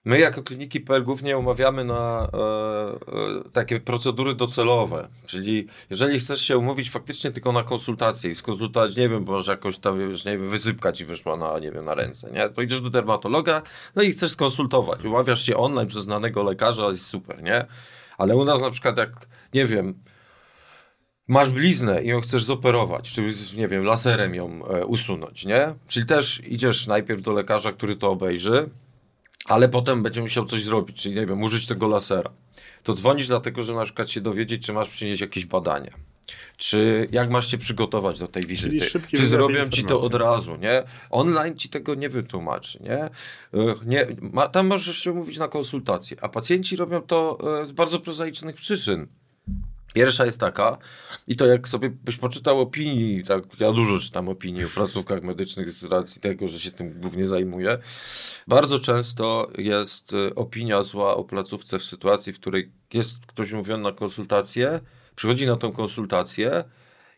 My 0.05 0.19
jako 0.19 0.43
kliniki 0.43 0.81
PL 0.81 1.05
głównie 1.05 1.39
umawiamy 1.39 1.85
na 1.85 2.29
e, 2.33 2.39
e, 2.39 3.51
takie 3.53 3.81
procedury 3.81 4.35
docelowe, 4.35 5.09
czyli 5.27 5.67
jeżeli 5.91 6.21
chcesz 6.21 6.41
się 6.41 6.59
umówić 6.59 6.91
faktycznie 6.91 7.31
tylko 7.31 7.53
na 7.53 7.63
konsultację 7.63 8.31
i 8.31 8.35
skonsultować, 8.35 8.97
nie 8.97 9.09
wiem, 9.09 9.25
może 9.25 9.53
jakoś 9.53 9.79
tam, 9.79 10.01
już 10.01 10.25
nie 10.25 10.39
wiem, 10.39 10.49
wysypka 10.49 10.93
ci 10.93 11.05
wyszła 11.05 11.37
na, 11.37 11.59
nie 11.59 11.73
wiem, 11.73 11.85
na 11.85 11.95
ręce, 11.95 12.31
nie? 12.31 12.49
To 12.49 12.63
idziesz 12.63 12.81
do 12.81 12.91
dermatologa, 12.91 13.63
no 13.97 14.03
i 14.03 14.11
chcesz 14.11 14.31
skonsultować. 14.31 15.05
Umawiasz 15.05 15.43
się 15.43 15.57
online 15.57 15.89
przez 15.89 16.05
znanego 16.05 16.43
lekarza, 16.43 16.89
jest 16.89 17.07
super, 17.07 17.43
nie? 17.43 17.67
Ale 18.19 18.37
u 18.37 18.45
nas 18.45 18.61
na 18.61 18.71
przykład 18.71 18.97
jak, 18.97 19.11
nie 19.55 19.67
wiem, 19.67 20.03
masz 21.29 21.51
bliznę 21.51 22.03
i 22.03 22.09
ją 22.09 22.21
chcesz 22.21 22.45
zoperować, 22.45 23.13
czy 23.13 23.23
nie 23.57 23.69
wiem, 23.69 23.85
laserem 23.85 24.35
ją 24.35 24.67
e, 24.67 24.87
usunąć, 24.87 25.45
nie? 25.45 25.75
Czyli 25.87 26.07
też 26.07 26.43
idziesz 26.47 26.87
najpierw 26.87 27.23
do 27.23 27.33
lekarza, 27.33 27.73
który 27.73 27.97
to 27.97 28.11
obejrzy, 28.11 28.71
ale 29.51 29.69
potem 29.69 30.03
będzie 30.03 30.21
musiał 30.21 30.45
coś 30.45 30.63
zrobić, 30.63 31.03
czyli 31.03 31.15
nie 31.15 31.27
wiem, 31.27 31.43
użyć 31.43 31.67
tego 31.67 31.89
lasera. 31.89 32.31
To 32.83 32.93
dzwonisz 32.93 33.27
dlatego, 33.27 33.63
że 33.63 33.75
na 33.75 33.85
przykład 33.85 34.11
się 34.11 34.21
dowiedzieć, 34.21 34.67
czy 34.67 34.73
masz 34.73 34.89
przynieść 34.89 35.21
jakieś 35.21 35.47
badania. 35.47 35.91
Czy 36.57 37.09
jak 37.13 37.31
masz 37.31 37.51
się 37.51 37.59
przygotować 37.59 38.19
do 38.19 38.29
tej 38.29 38.43
wizyty? 38.47 39.01
Czy 39.17 39.27
zrobią 39.27 39.69
ci 39.69 39.85
to 39.85 39.99
od 39.99 40.15
razu, 40.15 40.57
nie? 40.57 40.83
Online 41.11 41.57
ci 41.57 41.69
tego 41.69 41.95
nie 41.95 42.09
wytłumaczy, 42.09 42.83
nie? 42.83 43.11
nie 43.87 44.07
ma, 44.21 44.49
tam 44.49 44.67
możesz 44.67 44.99
się 44.99 45.13
mówić 45.13 45.39
na 45.39 45.49
konsultację, 45.49 46.17
a 46.21 46.29
pacjenci 46.29 46.77
robią 46.77 47.03
to 47.03 47.39
e, 47.63 47.67
z 47.67 47.73
bardzo 47.73 48.01
prozaicznych 48.01 48.57
przyczyn. 48.57 49.07
Pierwsza 49.95 50.25
jest 50.25 50.41
taka, 50.41 50.79
i 51.27 51.37
to 51.37 51.47
jak 51.47 51.69
sobie 51.69 51.91
byś 51.91 52.17
poczytał 52.17 52.61
opinii, 52.61 53.25
tak, 53.25 53.45
ja 53.61 53.73
dużo 53.73 53.99
czytam 53.99 54.29
opinii 54.29 54.65
o 54.65 54.69
placówkach 54.69 55.23
medycznych 55.23 55.71
z 55.71 55.85
racji 55.85 56.21
tego, 56.21 56.49
że 56.49 56.61
się 56.61 56.71
tym 56.71 57.01
głównie 57.01 57.27
zajmuję. 57.27 57.79
Bardzo 58.49 58.79
często 58.79 59.51
jest 59.59 60.13
y, 60.13 60.35
opinia 60.35 60.83
zła 60.83 61.17
o 61.17 61.25
placówce 61.25 61.79
w 61.79 61.85
sytuacji, 61.85 62.33
w 62.33 62.41
której 62.41 62.71
jest 62.93 63.27
ktoś 63.27 63.53
mówiony 63.53 63.83
na 63.83 63.93
konsultację, 63.93 64.81
przychodzi 65.17 65.47
na 65.47 65.57
tą 65.57 65.73
konsultację, 65.73 66.65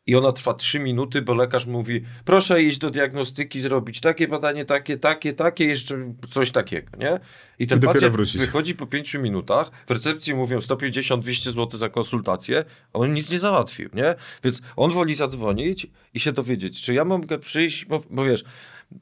i 0.06 0.16
ona 0.16 0.32
trwa 0.32 0.54
3 0.54 0.80
minuty, 0.80 1.22
bo 1.22 1.34
lekarz 1.34 1.66
mówi, 1.66 2.02
proszę 2.24 2.62
iść 2.62 2.78
do 2.78 2.90
diagnostyki, 2.90 3.60
zrobić 3.60 4.00
takie 4.00 4.28
badanie, 4.28 4.64
takie, 4.64 4.98
takie, 4.98 5.32
takie, 5.32 5.64
jeszcze 5.64 6.14
coś 6.28 6.50
takiego, 6.50 6.96
nie? 6.98 7.20
I 7.58 7.66
ten 7.66 7.78
I 7.78 7.82
pacjent 7.82 8.12
wrócić. 8.12 8.40
wychodzi 8.40 8.74
po 8.74 8.86
5 8.86 9.14
minutach, 9.14 9.70
w 9.86 9.90
recepcji 9.90 10.34
mówią 10.34 10.58
150-200 10.58 11.50
zł 11.50 11.78
za 11.78 11.88
konsultację, 11.88 12.64
a 12.92 12.98
on 12.98 13.14
nic 13.14 13.30
nie 13.30 13.38
załatwił, 13.38 13.90
nie? 13.94 14.14
Więc 14.44 14.62
on 14.76 14.90
woli 14.90 15.14
zadzwonić 15.14 15.86
i 16.14 16.20
się 16.20 16.32
dowiedzieć, 16.32 16.82
czy 16.82 16.94
ja 16.94 17.04
mogę 17.04 17.38
przyjść, 17.38 17.84
bo, 17.84 18.02
bo 18.10 18.24
wiesz, 18.24 18.44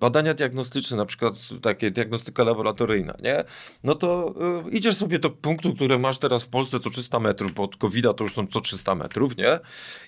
badania 0.00 0.34
diagnostyczne, 0.34 0.96
na 0.96 1.06
przykład 1.06 1.34
takie 1.62 1.90
diagnostyka 1.90 2.44
laboratoryjna, 2.44 3.16
nie? 3.22 3.44
No 3.84 3.94
to 3.94 4.34
y, 4.66 4.70
idziesz 4.70 4.96
sobie 4.96 5.18
do 5.18 5.30
punktu, 5.30 5.74
które 5.74 5.98
masz 5.98 6.18
teraz 6.18 6.44
w 6.44 6.48
Polsce 6.48 6.80
co 6.80 6.90
300 6.90 7.20
metrów, 7.20 7.54
bo 7.54 7.62
od 7.62 7.76
covid 7.76 8.06
to 8.16 8.24
już 8.24 8.34
są 8.34 8.46
co 8.46 8.60
300 8.60 8.94
metrów, 8.94 9.36
nie? 9.36 9.58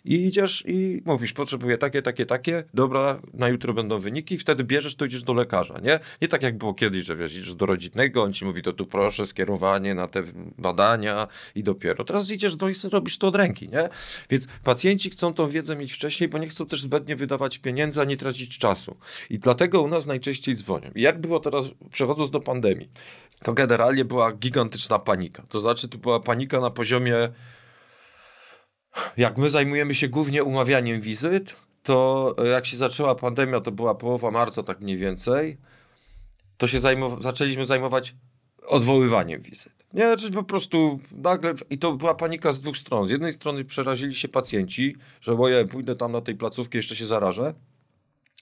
I 0.05 0.27
idziesz 0.27 0.65
i 0.67 1.03
mówisz, 1.05 1.33
potrzebuję 1.33 1.79
takie, 1.79 2.03
takie, 2.03 2.27
takie, 2.27 2.65
dobra, 2.75 3.21
na 3.35 3.49
jutro 3.49 3.75
będą 3.75 3.99
wyniki, 3.99 4.39
wtedy 4.39 4.65
bierzesz, 4.65 4.95
to 4.95 5.05
idziesz 5.05 5.25
do 5.25 5.33
lekarza, 5.33 5.79
nie? 5.83 6.01
Nie 6.23 6.29
tak 6.29 6.43
jak 6.43 6.59
było 6.59 6.75
kiedyś, 6.75 7.05
że 7.05 7.17
wiesz, 7.17 7.37
idziesz 7.37 7.55
do 7.55 7.67
rodzinnego, 7.67 8.23
on 8.23 8.33
ci 8.33 8.45
mówi, 8.45 8.63
to 8.63 8.73
tu 8.73 8.87
proszę, 8.87 9.27
skierowanie 9.27 9.95
na 9.95 10.09
te 10.09 10.23
badania 10.59 11.29
i 11.55 11.63
dopiero. 11.63 12.05
Teraz 12.05 12.31
idziesz 12.31 12.57
do 12.57 12.69
i 12.69 12.75
robisz 12.91 13.19
to 13.19 13.29
od 13.29 13.35
ręki, 13.35 13.69
nie? 13.69 13.89
Więc 14.31 14.47
pacjenci 14.65 15.11
chcą 15.11 15.35
tą 15.35 15.49
wiedzę 15.49 15.77
mieć 15.77 15.93
wcześniej, 15.93 16.29
bo 16.29 16.39
nie 16.39 16.49
chcą 16.49 16.67
też 16.67 16.81
zbędnie 16.81 17.17
wydawać 17.17 17.59
pieniędzy, 17.59 18.01
ani 18.01 18.17
tracić 18.17 18.59
czasu. 18.59 18.97
I 19.31 19.39
dlatego 19.39 19.72
u 19.81 19.89
nas 19.89 20.07
najczęściej 20.07 20.57
dzwonią. 20.57 20.91
Jak 20.95 21.21
było 21.21 21.41
teraz, 21.41 21.65
przechodząc 21.91 22.31
do 22.31 22.41
pandemii, 22.41 22.91
to 23.43 23.53
generalnie 23.53 24.05
była 24.05 24.33
gigantyczna 24.33 24.99
panika. 24.99 25.43
To 25.49 25.59
znaczy, 25.59 25.89
to 25.89 25.99
była 25.99 26.21
panika 26.21 26.61
na 26.61 26.71
poziomie, 26.71 27.33
jak 29.17 29.39
my 29.39 29.49
zajmujemy 29.49 29.95
się 29.95 30.09
głównie 30.09 30.45
umawianiem 30.45 31.01
wizyt, 31.01 31.57
to 31.83 32.35
jak 32.53 32.67
się 32.67 32.77
zaczęła 32.77 33.15
pandemia, 33.15 33.61
to 33.61 33.73
była 33.73 33.95
połowa 33.95 34.31
marca, 34.31 34.63
tak 34.63 34.81
mniej 34.81 34.97
więcej, 34.97 35.59
to 36.57 36.67
się 36.67 36.81
zajmow 36.81 37.23
zaczęliśmy 37.23 37.67
zajmować 37.67 38.15
odwoływaniem 38.67 39.43
wizyt. 39.43 39.73
Nie, 39.93 40.03
znaczy 40.03 40.31
po 40.31 40.43
prostu 40.45 41.01
nagle, 41.13 41.55
i 41.71 41.79
to 41.79 41.93
była 41.93 42.15
panika 42.15 42.53
z 42.53 42.61
dwóch 42.61 42.77
stron. 42.77 43.09
Z 43.09 43.11
jednej 43.11 43.33
strony 43.33 43.65
przerazili 43.65 44.15
się 44.15 44.29
pacjenci, 44.29 44.97
że 45.21 45.37
boję, 45.37 45.65
pójdę 45.65 45.97
tam 45.97 46.13
na 46.13 46.21
tej 46.21 46.35
placówkę, 46.35 46.79
jeszcze 46.79 46.97
się 46.97 47.07
zarażę, 47.07 47.55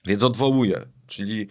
więc 0.05 0.23
odwołuję, 0.23 0.85
czyli 1.07 1.47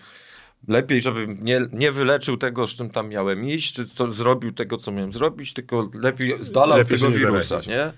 lepiej, 0.68 1.02
żebym 1.02 1.44
nie, 1.44 1.60
nie 1.72 1.92
wyleczył 1.92 2.36
tego, 2.36 2.66
z 2.66 2.74
czym 2.74 2.90
tam 2.90 3.08
miałem 3.08 3.44
iść, 3.44 3.74
czy 3.74 3.86
co, 3.86 4.10
zrobił 4.12 4.52
tego, 4.52 4.76
co 4.76 4.92
miałem 4.92 5.12
zrobić, 5.12 5.54
tylko 5.54 5.90
lepiej 5.94 6.34
z 6.40 6.52
dala 6.52 6.84
tego 6.84 7.10
wirusa, 7.10 7.60
nie? 7.68 7.92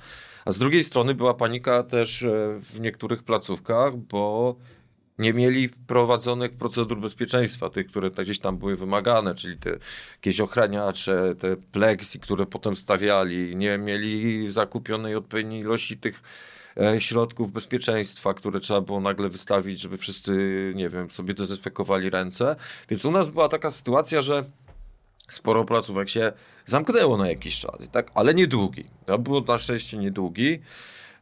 A 0.45 0.53
z 0.53 0.59
drugiej 0.59 0.85
strony 0.85 1.15
była 1.15 1.35
panika 1.35 1.83
też 1.83 2.23
e, 2.23 2.59
w 2.63 2.81
niektórych 2.81 3.23
placówkach, 3.23 3.97
bo 3.97 4.57
nie 5.19 5.33
mieli 5.33 5.69
wprowadzonych 5.69 6.53
procedur 6.53 7.01
bezpieczeństwa, 7.01 7.71
tych, 7.71 7.87
które 7.87 8.11
gdzieś 8.11 8.39
tam 8.39 8.59
były 8.59 8.77
wymagane, 8.77 9.35
czyli 9.35 9.59
te 9.59 9.71
jakieś 10.13 10.41
ochraniacze, 10.41 11.35
te 11.39 11.57
pleksy, 11.57 12.19
które 12.19 12.47
potem 12.47 12.77
stawiali, 12.77 13.57
nie 13.57 13.79
mieli 13.79 14.53
zakupionej 14.53 15.15
odpowiedniej 15.15 15.61
ilości 15.61 15.99
tych 15.99 16.23
środków 16.99 17.53
bezpieczeństwa, 17.53 18.35
które 18.35 18.61
trzeba 18.61 18.81
było 18.81 19.01
nagle 19.01 19.29
wystawić, 19.29 19.81
żeby 19.81 19.97
wszyscy, 19.97 20.33
nie 20.77 20.89
wiem, 20.89 21.11
sobie 21.11 21.35
dezynfekowali 21.35 22.11
ręce. 22.11 22.57
Więc 22.89 23.05
u 23.05 23.11
nas 23.11 23.29
była 23.29 23.49
taka 23.49 23.71
sytuacja, 23.71 24.23
że 24.23 24.45
sporo 25.29 25.65
placówek 25.65 26.09
się 26.09 26.33
zamknęło 26.65 27.17
na 27.17 27.29
jakiś 27.29 27.61
czas, 27.61 27.89
tak? 27.93 28.11
ale 28.15 28.35
niedługi. 28.35 28.85
To 29.07 29.19
było 29.19 29.41
na 29.41 29.59
szczęście 29.59 29.99
niedługi. 29.99 30.61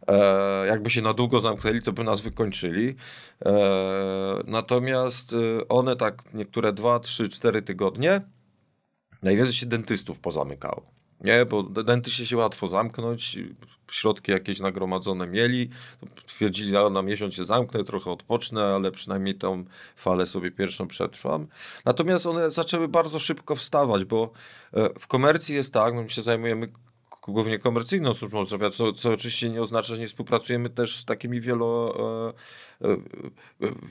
E, 0.08 0.66
jakby 0.66 0.90
się 0.90 1.02
na 1.02 1.14
długo 1.14 1.40
zamknęli, 1.40 1.82
to 1.82 1.92
by 1.92 2.04
nas 2.04 2.20
wykończyli. 2.20 2.96
E, 3.44 3.52
natomiast 4.46 5.32
e, 5.32 5.68
one 5.68 5.96
tak 5.96 6.22
niektóre 6.34 6.72
2, 6.72 7.00
3, 7.00 7.28
4 7.28 7.62
tygodnie 7.62 8.20
najwięcej 9.22 9.54
się 9.54 9.66
dentystów 9.66 10.18
pozamykało. 10.18 10.82
Nie, 11.20 11.46
bo 11.46 11.62
dentyście 11.62 12.26
się 12.26 12.36
łatwo 12.36 12.68
zamknąć, 12.68 13.38
środki 13.92 14.32
jakieś 14.32 14.60
nagromadzone 14.60 15.26
mieli. 15.26 15.70
Twierdzili, 16.26 16.70
że 16.70 16.90
na 16.90 17.02
miesiąc 17.02 17.34
się 17.34 17.44
zamknę, 17.44 17.84
trochę 17.84 18.10
odpocznę, 18.10 18.62
ale 18.62 18.90
przynajmniej 18.90 19.34
tą 19.34 19.64
falę 19.96 20.26
sobie 20.26 20.50
pierwszą 20.50 20.86
przetrwam. 20.86 21.46
Natomiast 21.84 22.26
one 22.26 22.50
zaczęły 22.50 22.88
bardzo 22.88 23.18
szybko 23.18 23.54
wstawać, 23.54 24.04
bo 24.04 24.32
e, 24.72 24.90
w 24.98 25.06
komercji 25.06 25.54
jest 25.54 25.72
tak, 25.74 25.94
no 25.94 26.02
my 26.02 26.10
się 26.10 26.22
zajmujemy 26.22 26.72
głównie 27.28 27.58
komercyjną 27.58 28.14
służbą 28.14 28.44
zdrowia, 28.44 28.70
co, 28.70 28.92
co 28.92 29.10
oczywiście 29.10 29.50
nie 29.50 29.62
oznacza, 29.62 29.94
że 29.94 30.00
nie 30.00 30.06
współpracujemy 30.06 30.70
też 30.70 30.96
z 30.96 31.04
takimi 31.04 31.40
wielo, 31.40 31.96
e, 32.82 32.88
e, 32.88 32.96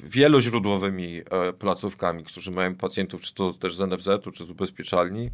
wieloźródłowymi 0.03 1.22
placówkami, 1.60 2.24
którzy 2.24 2.51
mają 2.51 2.75
pacjentów, 2.75 3.22
czy 3.22 3.34
to 3.34 3.53
też 3.53 3.75
z 3.75 3.82
NFZ-u, 3.82 4.32
czy 4.32 4.46
z 4.46 4.50
ubezpieczalni. 4.50 5.29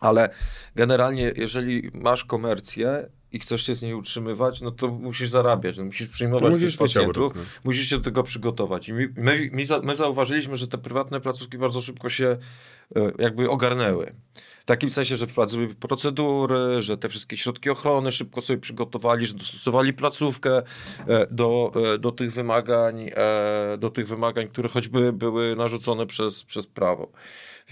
Ale 0.00 0.30
generalnie, 0.74 1.32
jeżeli 1.36 1.90
masz 1.94 2.24
komercję 2.24 3.08
i 3.32 3.38
chcesz 3.38 3.66
się 3.66 3.74
z 3.74 3.82
niej 3.82 3.94
utrzymywać, 3.94 4.60
no 4.60 4.70
to 4.70 4.88
musisz 4.88 5.28
zarabiać, 5.28 5.78
no 5.78 5.84
musisz 5.84 6.08
przyjmować 6.08 6.52
musisz 6.52 6.76
tych 6.76 6.78
pacjentów, 6.78 7.32
no. 7.36 7.42
musisz 7.64 7.88
się 7.88 7.96
do 7.96 8.04
tego 8.04 8.22
przygotować. 8.22 8.88
I 8.88 8.92
my, 8.92 9.12
my, 9.16 9.50
my, 9.82 9.96
zauważyliśmy, 9.96 10.56
że 10.56 10.68
te 10.68 10.78
prywatne 10.78 11.20
placówki 11.20 11.58
bardzo 11.58 11.80
szybko 11.80 12.08
się 12.08 12.36
e, 12.96 13.12
jakby 13.18 13.50
ogarnęły. 13.50 14.12
W 14.60 14.64
takim 14.64 14.90
sensie, 14.90 15.16
że 15.16 15.26
wprowadziły 15.26 15.74
procedury, 15.74 16.80
że 16.80 16.98
te 16.98 17.08
wszystkie 17.08 17.36
środki 17.36 17.70
ochrony 17.70 18.12
szybko 18.12 18.40
sobie 18.40 18.58
przygotowali, 18.58 19.26
że 19.26 19.34
dostosowali 19.34 19.92
placówkę 19.92 20.62
e, 21.06 21.26
do, 21.30 21.72
e, 21.94 21.98
do 21.98 22.12
tych 22.12 22.32
wymagań, 22.32 23.10
do 23.78 23.90
tych 23.90 24.08
wymagań, 24.08 24.48
które 24.48 24.68
choćby 24.68 25.12
były 25.12 25.56
narzucone 25.56 26.06
przez, 26.06 26.44
przez 26.44 26.66
prawo. 26.66 27.12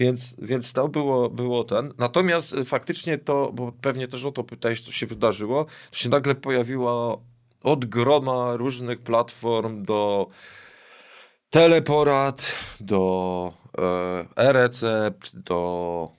Więc, 0.01 0.35
więc 0.41 0.73
to 0.73 0.87
było, 0.87 1.29
było 1.29 1.63
ten. 1.63 1.93
Natomiast 1.97 2.55
faktycznie 2.65 3.17
to, 3.17 3.51
bo 3.53 3.71
pewnie 3.81 4.07
też 4.07 4.25
o 4.25 4.31
to 4.31 4.43
pytałeś, 4.43 4.81
co 4.81 4.91
się 4.91 5.05
wydarzyło, 5.05 5.65
to 5.91 5.97
się 5.97 6.09
nagle 6.09 6.35
pojawiła 6.35 7.17
od 7.63 7.85
groma 7.85 8.55
różnych 8.55 9.01
platform 9.01 9.85
do 9.85 10.27
teleporad, 11.49 12.55
do 12.79 13.53
e, 13.77 14.25
e-recept, 14.35 15.37
do 15.37 16.09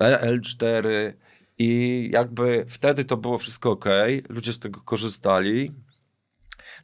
EL4 0.00 1.12
i 1.58 2.08
jakby 2.12 2.64
wtedy 2.68 3.04
to 3.04 3.16
było 3.16 3.38
wszystko 3.38 3.70
ok, 3.70 3.84
ludzie 4.28 4.52
z 4.52 4.58
tego 4.58 4.80
korzystali. 4.80 5.72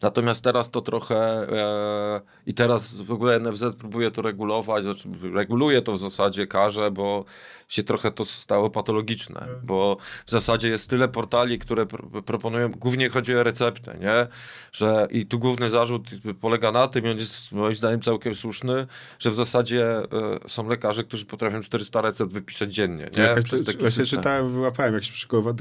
Natomiast 0.03 0.45
teraz 0.45 0.71
to 0.71 0.81
trochę 0.81 1.17
e, 1.17 2.21
i 2.47 2.55
teraz 2.55 2.97
w 2.97 3.13
ogóle 3.13 3.41
NFZ 3.41 3.65
próbuje 3.79 4.11
to 4.11 4.23
regulować, 4.23 4.85
znaczy 4.85 5.09
reguluje 5.35 5.83
to 5.83 5.93
w 5.93 5.99
zasadzie, 5.99 6.47
każe, 6.47 6.91
bo 6.91 7.25
się 7.69 7.83
trochę 7.83 8.11
to 8.11 8.25
stało 8.25 8.71
patologiczne, 8.71 9.41
tak. 9.41 9.65
bo 9.65 9.97
w 10.27 10.31
zasadzie 10.31 10.69
jest 10.69 10.91
tyle 10.91 11.09
portali, 11.09 11.59
które 11.59 11.87
pr 11.87 12.23
proponują, 12.25 12.71
głównie 12.71 13.09
chodzi 13.09 13.37
o 13.37 13.43
receptę, 13.43 13.99
nie? 14.01 14.27
Że 14.73 15.09
i 15.11 15.27
tu 15.27 15.39
główny 15.39 15.71
zarzut 15.71 16.11
polega 16.41 16.73
na 16.73 16.89
tym, 16.89 17.07
i 17.07 17.09
on 17.09 17.19
jest 17.19 17.53
moim 17.53 17.75
zdaniem 17.75 18.01
całkiem 18.01 18.35
słuszny, 18.35 18.87
że 19.19 19.31
w 19.31 19.35
zasadzie 19.35 20.03
y, 20.47 20.49
są 20.49 20.69
lekarze, 20.69 21.05
którzy 21.05 21.27
potrafią 21.27 21.61
400 21.61 22.01
recept 22.01 22.33
wypisać 22.33 22.75
dziennie, 22.75 23.11
nie? 23.17 23.23
Jakaś, 23.23 23.45
Przez 23.45 23.65
taki 23.65 23.79
właśnie 23.79 24.05
system. 24.05 24.19
czytałem, 24.19 24.53
wyłapałem, 24.53 24.95
jak 24.95 25.05
się 25.05 25.13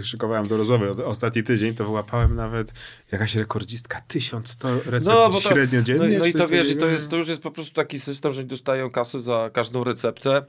szykowałem 0.04 0.48
do 0.48 0.58
rozmowy 0.58 1.06
ostatni 1.06 1.44
tydzień, 1.44 1.76
to 1.76 1.86
wyłapałem 1.86 2.36
nawet 2.36 2.74
jakaś 3.12 3.36
rekordzistka, 3.36 4.02
1100 4.32 4.82
recept 4.86 5.16
no, 5.16 5.40
średnio 5.40 5.82
dziennie. 5.82 6.08
No, 6.08 6.20
no 6.20 6.26
i 6.26 6.34
to 6.34 6.48
wiesz, 6.48 6.78
to, 6.78 6.88
jest, 6.88 7.10
to 7.10 7.18
już 7.18 7.28
jest 7.28 7.42
po 7.42 7.52
prostu 7.52 7.74
taki 7.74 8.00
system, 8.00 8.34
że 8.34 8.44
dostają 8.44 8.92
kasę 8.92 9.22
za 9.22 9.50
każdą 9.54 9.84
receptę, 9.84 10.46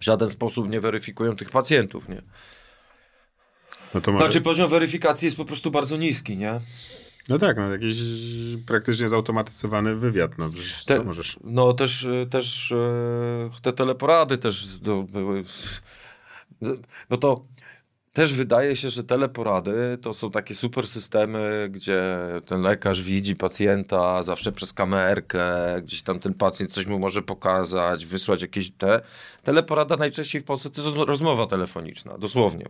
w 0.00 0.04
żaden 0.04 0.30
sposób 0.30 0.68
nie 0.68 0.80
weryfikują 0.80 1.36
tych 1.36 1.50
pacjentów, 1.50 2.08
nie? 2.08 2.22
No 3.94 4.00
to 4.00 4.12
może... 4.12 4.24
Znaczy 4.24 4.40
poziom 4.40 4.68
weryfikacji 4.68 5.26
jest 5.26 5.36
po 5.36 5.44
prostu 5.44 5.70
bardzo 5.70 5.96
niski, 5.96 6.36
nie? 6.36 6.60
No 7.28 7.38
tak, 7.38 7.56
no 7.56 7.72
jakiś 7.72 7.96
praktycznie 8.66 9.08
zautomatyzowany 9.08 9.96
wywiad, 9.96 10.38
no 10.38 10.50
te, 10.86 10.96
co 10.96 11.04
możesz? 11.04 11.38
No 11.44 11.72
też, 11.72 12.06
też 12.30 12.72
e, 12.72 13.50
te 13.62 13.72
teleporady 13.72 14.38
też 14.38 14.78
były, 15.12 15.44
no 17.10 17.16
to 17.16 17.44
też 18.12 18.34
wydaje 18.34 18.76
się, 18.76 18.90
że 18.90 19.04
teleporady 19.04 19.98
to 20.02 20.14
są 20.14 20.30
takie 20.30 20.54
super 20.54 20.86
systemy, 20.86 21.68
gdzie 21.70 22.18
ten 22.46 22.62
lekarz 22.62 23.02
widzi 23.02 23.36
pacjenta 23.36 24.22
zawsze 24.22 24.52
przez 24.52 24.72
kamerkę, 24.72 25.44
gdzieś 25.82 26.02
tam 26.02 26.20
ten 26.20 26.34
pacjent 26.34 26.72
coś 26.72 26.86
mu 26.86 26.98
może 26.98 27.22
pokazać, 27.22 28.06
wysłać 28.06 28.42
jakieś 28.42 28.70
te. 28.70 29.00
Teleporada 29.42 29.96
najczęściej 29.96 30.40
w 30.40 30.44
Polsce 30.44 30.70
to 30.70 30.82
jest 30.82 30.96
rozmowa 30.96 31.46
telefoniczna, 31.46 32.18
dosłownie. 32.18 32.66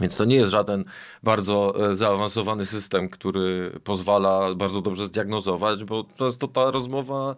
Więc 0.00 0.16
to 0.16 0.24
nie 0.24 0.36
jest 0.36 0.50
żaden 0.50 0.84
bardzo 1.22 1.90
e, 1.90 1.94
zaawansowany 1.94 2.66
system, 2.66 3.08
który 3.08 3.80
pozwala 3.84 4.54
bardzo 4.54 4.82
dobrze 4.82 5.06
zdiagnozować, 5.06 5.84
bo 5.84 6.04
często 6.18 6.48
ta 6.48 6.70
rozmowa. 6.70 7.36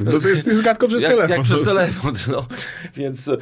No 0.00 0.18
to 0.22 0.28
jest 0.28 0.52
zgadką 0.52 0.88
przez 0.88 1.02
jak, 1.02 1.12
telefon. 1.12 1.36
Jak 1.36 1.42
przez 1.42 1.62
telefon. 1.62 2.14
No. 2.32 2.46
Więc 2.94 3.28
e, 3.28 3.36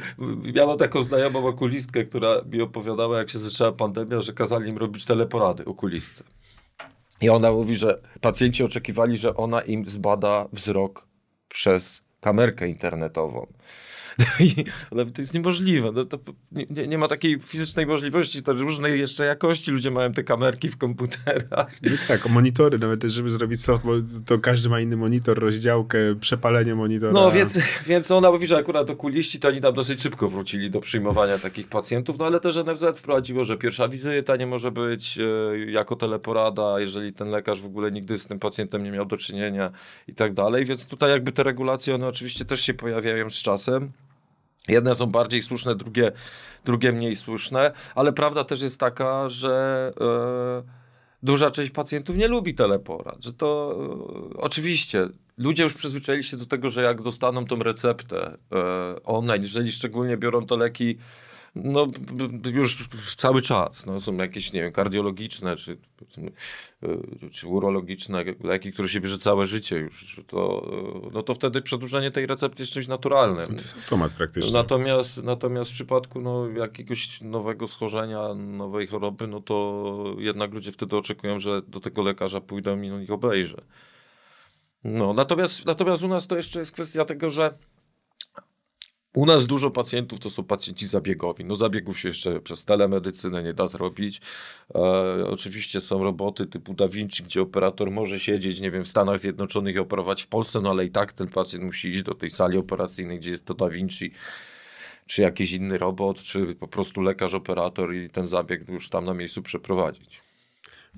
miałem 0.53 0.77
taką 0.77 1.03
znajomą 1.03 1.47
okulistkę, 1.47 2.03
która 2.03 2.41
mi 2.51 2.61
opowiadała, 2.61 3.17
jak 3.17 3.29
się 3.29 3.39
zaczęła 3.39 3.71
pandemia, 3.71 4.21
że 4.21 4.33
kazali 4.33 4.69
im 4.69 4.77
robić 4.77 5.05
teleporady 5.05 5.65
okulistce. 5.65 6.23
I 7.21 7.29
ona 7.29 7.51
mówi, 7.51 7.75
że 7.75 8.01
pacjenci 8.21 8.63
oczekiwali, 8.63 9.17
że 9.17 9.35
ona 9.35 9.61
im 9.61 9.85
zbada 9.85 10.45
wzrok 10.53 11.07
przez 11.47 12.01
kamerkę 12.21 12.67
internetową. 12.67 13.47
ale 14.91 15.05
to 15.05 15.21
jest 15.21 15.33
niemożliwe. 15.33 15.91
No, 15.91 16.05
to 16.05 16.19
nie, 16.51 16.87
nie, 16.87 16.97
ma 16.97 17.07
takiej 17.07 17.39
fizycznej 17.39 17.85
możliwości, 17.85 18.43
to 18.43 18.53
różnej 18.53 18.99
jeszcze 18.99 19.25
jakości 19.25 19.71
ludzie 19.71 19.91
mają 19.91 20.13
te 20.13 20.23
kamerki 20.23 20.69
w 20.69 20.77
komputerach. 20.77 21.79
No 21.83 21.91
tak, 22.07 22.29
monitory, 22.29 22.79
nawet 22.79 23.03
żeby 23.03 23.29
zrobić 23.29 23.61
software, 23.61 24.01
to 24.25 24.39
każdy 24.39 24.69
ma 24.69 24.79
inny 24.79 24.97
monitor, 24.97 25.39
rozdziałkę, 25.39 25.97
przepalenie 26.19 26.75
monitora. 26.75 27.11
No 27.11 27.31
więc, 27.31 27.59
więc 27.85 28.11
ona 28.11 28.31
mówi, 28.31 28.47
że 28.47 28.57
akurat 28.57 28.89
okuliści 28.89 29.39
to 29.39 29.47
oni 29.47 29.61
tam 29.61 29.73
dosyć 29.73 30.01
szybko 30.01 30.27
wrócili 30.27 30.71
do 30.71 30.79
przyjmowania 30.79 31.37
takich 31.37 31.67
pacjentów, 31.67 32.17
no 32.19 32.25
ale 32.25 32.39
też 32.39 32.55
NFZ 32.55 32.99
wprowadziło, 32.99 33.45
że 33.45 33.57
pierwsza 33.57 33.87
wizyta 33.87 34.35
nie 34.35 34.47
może 34.47 34.71
być 34.71 35.17
e, 35.17 35.59
jako 35.71 35.95
teleporada, 35.95 36.79
jeżeli 36.79 37.13
ten 37.13 37.29
lekarz 37.29 37.61
w 37.61 37.65
ogóle 37.65 37.91
nigdy 37.91 38.17
z 38.17 38.27
tym 38.27 38.39
pacjentem 38.39 38.83
nie 38.83 38.91
miał 38.91 39.05
do 39.05 39.17
czynienia 39.17 39.71
i 40.07 40.13
tak 40.13 40.33
dalej, 40.33 40.65
więc 40.65 40.87
tutaj 40.87 41.09
jakby 41.09 41.31
te 41.31 41.43
regulacje, 41.43 41.95
one 41.95 42.07
oczywiście 42.07 42.45
też 42.45 42.61
się 42.61 42.73
pojawiają 42.73 43.29
z 43.29 43.35
czasem. 43.35 43.91
Jedne 44.69 44.95
są 44.95 45.05
bardziej 45.05 45.41
słuszne, 45.41 45.75
drugie, 45.75 46.11
drugie 46.65 46.91
mniej 46.91 47.15
słuszne, 47.15 47.71
ale 47.95 48.13
prawda 48.13 48.43
też 48.43 48.61
jest 48.61 48.79
taka, 48.79 49.29
że 49.29 49.91
e, 50.01 50.63
duża 51.23 51.51
część 51.51 51.71
pacjentów 51.71 52.15
nie 52.15 52.27
lubi 52.27 52.55
teleporad. 52.55 53.23
Że 53.23 53.33
to 53.33 53.77
e, 54.35 54.37
oczywiście 54.37 55.07
ludzie 55.37 55.63
już 55.63 55.73
przyzwyczaili 55.73 56.23
się 56.23 56.37
do 56.37 56.45
tego, 56.45 56.69
że 56.69 56.83
jak 56.83 57.01
dostaną 57.01 57.45
tą 57.45 57.55
receptę 57.55 58.37
e, 58.51 59.03
online, 59.03 59.41
jeżeli 59.41 59.71
szczególnie 59.71 60.17
biorą 60.17 60.45
to 60.45 60.57
leki 60.57 60.97
no, 61.55 61.87
już 62.53 62.87
cały 63.17 63.41
czas. 63.41 63.85
No, 63.85 64.01
są 64.01 64.17
jakieś, 64.17 64.53
nie 64.53 64.61
wiem, 64.61 64.71
kardiologiczne 64.71 65.55
czy, 65.55 65.77
e, 66.83 67.29
czy 67.31 67.47
urologiczne 67.47 68.23
leki, 68.43 68.71
które 68.71 68.89
się 68.89 69.01
bierze 69.01 69.17
całe 69.17 69.45
życie 69.45 69.77
już. 69.77 70.21
To, 70.27 70.71
e, 71.07 71.09
no 71.13 71.23
to 71.23 71.33
wtedy 71.33 71.61
przedłużenie 71.61 72.11
tej 72.11 72.25
recepty 72.25 72.63
jest 72.63 72.73
czymś 72.73 72.87
naturalnym. 72.87 73.45
To 73.45 73.53
jest 73.53 73.77
automat 73.83 74.11
praktycznie. 74.11 74.51
Natomiast, 74.51 75.23
natomiast 75.23 75.71
w 75.71 75.73
przypadku 75.73 76.21
no, 76.21 76.49
jakiegoś 76.49 77.21
nowego 77.21 77.67
schorzenia, 77.67 78.33
nowej 78.33 78.87
choroby, 78.87 79.27
no 79.27 79.41
to 79.41 80.15
jednak 80.17 80.53
ludzie 80.53 80.71
wtedy 80.71 80.97
oczekują, 80.97 81.39
że 81.39 81.61
do 81.61 81.79
tego 81.79 82.01
lekarza 82.03 82.41
pójdą 82.41 82.81
i 82.81 82.91
on 82.91 83.01
ich 83.03 83.11
obejrzy. 83.11 83.61
No, 84.83 85.13
natomiast, 85.13 85.65
natomiast 85.65 86.03
u 86.03 86.07
nas 86.07 86.27
to 86.27 86.35
jeszcze 86.35 86.59
jest 86.59 86.71
kwestia 86.71 87.05
tego, 87.05 87.29
że 87.29 87.53
u 89.13 89.25
nas 89.25 89.47
dużo 89.47 89.71
pacjentów 89.71 90.19
to 90.19 90.29
są 90.29 90.43
pacjenci 90.43 90.87
zabiegowi. 90.87 91.45
No 91.45 91.55
zabiegów 91.55 91.99
się 91.99 92.07
jeszcze 92.07 92.41
przez 92.41 92.65
telemedycynę 92.65 93.43
nie 93.43 93.53
da 93.53 93.67
zrobić. 93.67 94.21
E, 94.75 94.79
oczywiście 95.27 95.81
są 95.81 96.03
roboty 96.03 96.47
typu 96.47 96.73
Da 96.73 96.87
Vinci, 96.87 97.23
gdzie 97.23 97.41
operator 97.41 97.91
może 97.91 98.19
siedzieć, 98.19 98.59
nie 98.59 98.71
wiem, 98.71 98.83
w 98.83 98.87
Stanach 98.87 99.19
Zjednoczonych 99.19 99.75
i 99.75 99.79
operować 99.79 100.23
w 100.23 100.27
Polsce, 100.27 100.61
no 100.61 100.69
ale 100.69 100.85
i 100.85 100.91
tak 100.91 101.13
ten 101.13 101.27
pacjent 101.27 101.65
musi 101.65 101.89
iść 101.89 102.03
do 102.03 102.13
tej 102.13 102.29
sali 102.29 102.57
operacyjnej, 102.57 103.19
gdzie 103.19 103.31
jest 103.31 103.45
to 103.45 103.53
Da 103.53 103.69
Vinci 103.69 104.11
czy 105.05 105.21
jakiś 105.21 105.51
inny 105.51 105.77
robot, 105.77 106.23
czy 106.23 106.55
po 106.55 106.67
prostu 106.67 107.01
lekarz, 107.01 107.33
operator 107.33 107.95
i 107.95 108.09
ten 108.09 108.27
zabieg 108.27 108.69
już 108.69 108.89
tam 108.89 109.05
na 109.05 109.13
miejscu 109.13 109.41
przeprowadzić. 109.41 110.28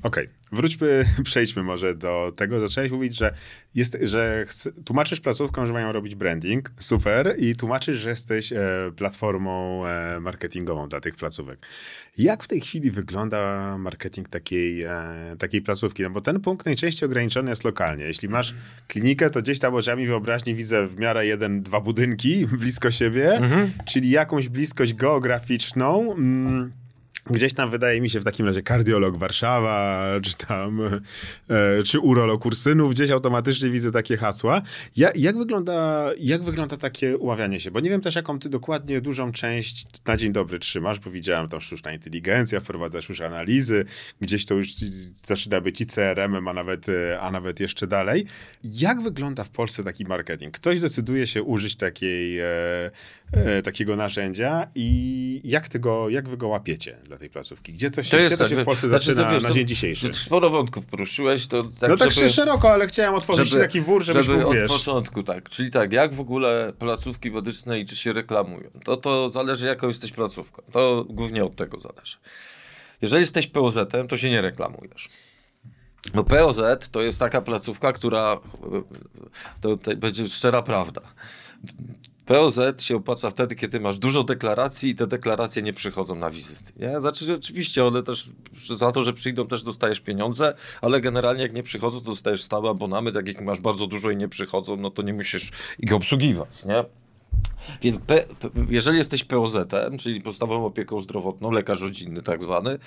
Okej, 0.04 0.24
okay. 0.24 0.36
wróćmy, 0.52 1.06
przejdźmy 1.24 1.64
może 1.64 1.96
do 1.96 2.34
tego. 2.36 2.60
Zacząłeś 2.60 2.92
mówić, 2.92 3.18
że, 3.18 3.34
jest, 3.76 3.98
że 4.02 4.46
tłumaczysz 4.86 5.22
placówkom, 5.22 5.68
że 5.68 5.74
mają 5.74 5.92
robić 5.92 6.16
branding, 6.16 6.72
super, 6.80 7.36
i 7.38 7.56
tłumaczysz, 7.56 7.98
że 7.98 8.10
jesteś 8.10 8.54
e, 8.54 8.92
platformą 8.96 9.86
e, 9.88 10.20
marketingową 10.20 10.90
dla 10.90 11.00
tych 11.00 11.16
placówek. 11.16 11.60
Jak 12.18 12.44
w 12.44 12.48
tej 12.48 12.62
chwili 12.62 12.92
wygląda 12.92 13.78
marketing 13.78 14.30
takiej, 14.30 14.84
e, 14.84 15.36
takiej 15.40 15.62
placówki? 15.62 16.04
No 16.04 16.10
bo 16.10 16.22
ten 16.22 16.40
punkt 16.40 16.66
najczęściej 16.66 17.10
ograniczony 17.10 17.50
jest 17.50 17.64
lokalnie. 17.64 18.04
Jeśli 18.04 18.30
masz 18.30 18.56
klinikę, 18.88 19.30
to 19.30 19.42
gdzieś 19.42 19.60
tam 19.60 19.76
oczami 19.76 20.06
wyobraźni 20.08 20.56
widzę 20.56 20.88
w 20.88 20.98
miarę 20.98 21.26
jeden, 21.26 21.64
dwa 21.64 21.82
budynki 21.82 22.46
blisko 22.60 22.92
siebie, 22.92 23.34
mhm. 23.34 23.72
czyli 23.86 24.10
jakąś 24.10 24.50
bliskość 24.50 24.94
geograficzną. 24.94 26.14
Mm, 26.14 26.81
Gdzieś 27.30 27.54
tam 27.54 27.70
wydaje 27.70 28.02
mi 28.02 28.10
się 28.10 28.20
w 28.20 28.24
takim 28.24 28.46
razie 28.46 28.62
kardiolog 28.62 29.18
Warszawa, 29.18 30.06
czy 30.24 30.34
tam, 30.48 30.82
e, 31.50 31.84
czy 31.84 32.00
urolog 32.00 32.46
Ursynów, 32.46 32.92
gdzieś 32.92 33.10
automatycznie 33.10 33.70
widzę 33.70 33.92
takie 33.92 34.18
hasła. 34.18 34.62
Ja, 34.96 35.12
jak, 35.16 35.38
wygląda, 35.38 36.10
jak 36.20 36.44
wygląda 36.44 36.78
takie 36.78 37.18
uławianie 37.18 37.60
się? 37.60 37.72
Bo 37.72 37.80
nie 37.80 37.90
wiem 37.90 38.02
też, 38.02 38.16
jaką 38.16 38.40
ty 38.40 38.50
dokładnie 38.50 39.02
dużą 39.02 39.32
część 39.32 39.86
na 40.08 40.18
dzień 40.18 40.32
dobry 40.32 40.60
trzymasz, 40.60 41.00
bo 41.00 41.12
widziałem 41.12 41.50
tam 41.50 41.62
sztuczna 41.62 41.94
inteligencja, 41.94 42.60
wprowadzasz 42.60 43.10
już 43.10 43.22
analizy, 43.22 43.86
gdzieś 44.22 44.46
to 44.46 44.54
już 44.54 44.70
zaczyna 45.24 45.62
być 45.62 45.82
i 45.82 45.86
CRM, 45.86 46.48
a 46.48 46.54
nawet, 46.54 46.86
a 47.20 47.32
nawet 47.32 47.60
jeszcze 47.60 47.88
dalej. 47.88 48.26
Jak 48.64 49.02
wygląda 49.02 49.44
w 49.44 49.50
Polsce 49.50 49.84
taki 49.84 50.06
marketing? 50.06 50.54
Ktoś 50.54 50.80
decyduje 50.80 51.28
się 51.28 51.44
użyć 51.44 51.76
takiej, 51.76 52.40
e, 52.40 52.46
takiego 53.64 53.96
narzędzia 53.96 54.68
i 54.76 55.42
jak, 55.44 55.70
ty 55.70 55.80
go, 55.80 56.10
jak 56.10 56.30
wy 56.30 56.38
go 56.38 56.48
łapiecie? 56.48 56.98
dla 57.04 57.18
tej 57.18 57.30
placówki? 57.30 57.74
Gdzie 57.74 57.92
to 57.92 58.04
się, 58.04 58.12
to 58.12 58.18
jest, 58.18 58.36
gdzie 58.36 58.44
to 58.44 58.50
się 58.50 58.56
w 58.56 58.66
Polsce 58.66 58.88
znaczy, 58.88 59.06
zaczyna 59.06 59.32
wiesz, 59.32 59.44
na 59.44 59.52
dzień 59.52 59.68
dzisiejszy? 59.68 60.14
Sporo 60.14 60.50
wątków 60.50 60.86
poruszyłeś. 60.86 61.48
To 61.48 61.64
tak, 61.64 61.90
no 61.90 61.98
tak 61.98 62.12
żeby, 62.12 62.30
szeroko, 62.30 62.72
ale 62.72 62.88
chciałem 62.88 63.14
otworzyć 63.14 63.50
żeby, 63.50 63.62
taki 63.62 63.82
wór, 63.82 64.04
żebyś 64.04 64.26
żeby 64.26 64.38
mógł, 64.38 64.50
od 64.50 64.68
początku, 64.68 65.24
tak. 65.24 65.50
Czyli 65.50 65.72
tak, 65.72 65.94
jak 65.94 66.14
w 66.14 66.20
ogóle 66.20 66.74
placówki 66.80 67.32
medyczne 67.32 67.80
i 67.80 67.86
czy 67.86 67.96
się 67.96 68.14
reklamują? 68.14 68.70
To, 68.84 68.98
to 68.98 69.32
zależy, 69.32 69.66
jaką 69.66 69.88
jesteś 69.88 70.12
placówką. 70.12 70.62
To 70.72 71.06
głównie 71.10 71.44
od 71.44 71.56
tego 71.56 71.80
zależy. 71.80 72.18
Jeżeli 73.02 73.22
jesteś 73.22 73.48
POZ-em, 73.48 74.08
to 74.08 74.18
się 74.18 74.30
nie 74.30 74.42
reklamujesz. 74.42 75.10
No 76.14 76.24
POZ 76.24 76.62
to 76.92 77.02
jest 77.02 77.20
taka 77.20 77.42
placówka, 77.42 77.94
która 77.94 78.40
to, 79.62 79.78
to 79.78 79.96
będzie 79.96 80.30
szczera 80.30 80.62
prawda. 80.62 81.02
POZ 82.26 82.60
się 82.82 82.96
opłaca 82.96 83.30
wtedy, 83.30 83.56
kiedy 83.56 83.80
masz 83.80 84.00
dużo 84.00 84.24
deklaracji 84.24 84.90
i 84.90 84.96
te 84.96 85.08
deklaracje 85.08 85.62
nie 85.62 85.74
przychodzą 85.74 86.16
na 86.16 86.30
wizyty. 86.30 86.74
Nie? 86.80 87.02
Znaczy, 87.02 87.34
oczywiście 87.34 87.86
one 87.86 88.04
też 88.04 88.30
za 88.76 88.92
to, 88.92 89.02
że 89.02 89.14
przyjdą, 89.14 89.48
też 89.48 89.64
dostajesz 89.64 90.02
pieniądze, 90.02 90.54
ale 90.82 91.02
generalnie 91.02 91.44
jak 91.44 91.54
nie 91.54 91.64
przychodzą, 91.64 92.00
to 92.00 92.06
dostajesz 92.06 92.44
stały 92.44 92.70
abonament. 92.70 93.16
Jak 93.16 93.28
ich 93.28 93.42
masz 93.42 93.60
bardzo 93.60 93.88
dużo 93.88 94.12
i 94.12 94.18
nie 94.18 94.30
przychodzą, 94.30 94.78
no 94.78 94.92
to 94.92 95.02
nie 95.02 95.14
musisz 95.14 95.52
ich 95.80 95.94
obsługiwać. 95.94 96.66
Nie? 96.66 96.86
Więc 97.82 98.00
P, 98.00 98.26
jeżeli 98.70 98.98
jesteś 98.98 99.24
POZ-em, 99.24 99.98
czyli 99.98 100.22
podstawową 100.22 100.66
opieką 100.66 101.02
zdrowotną, 101.02 101.52
lekarz 101.52 101.82
rodzinny 101.82 102.22
tak 102.22 102.44
zwany, 102.44 102.80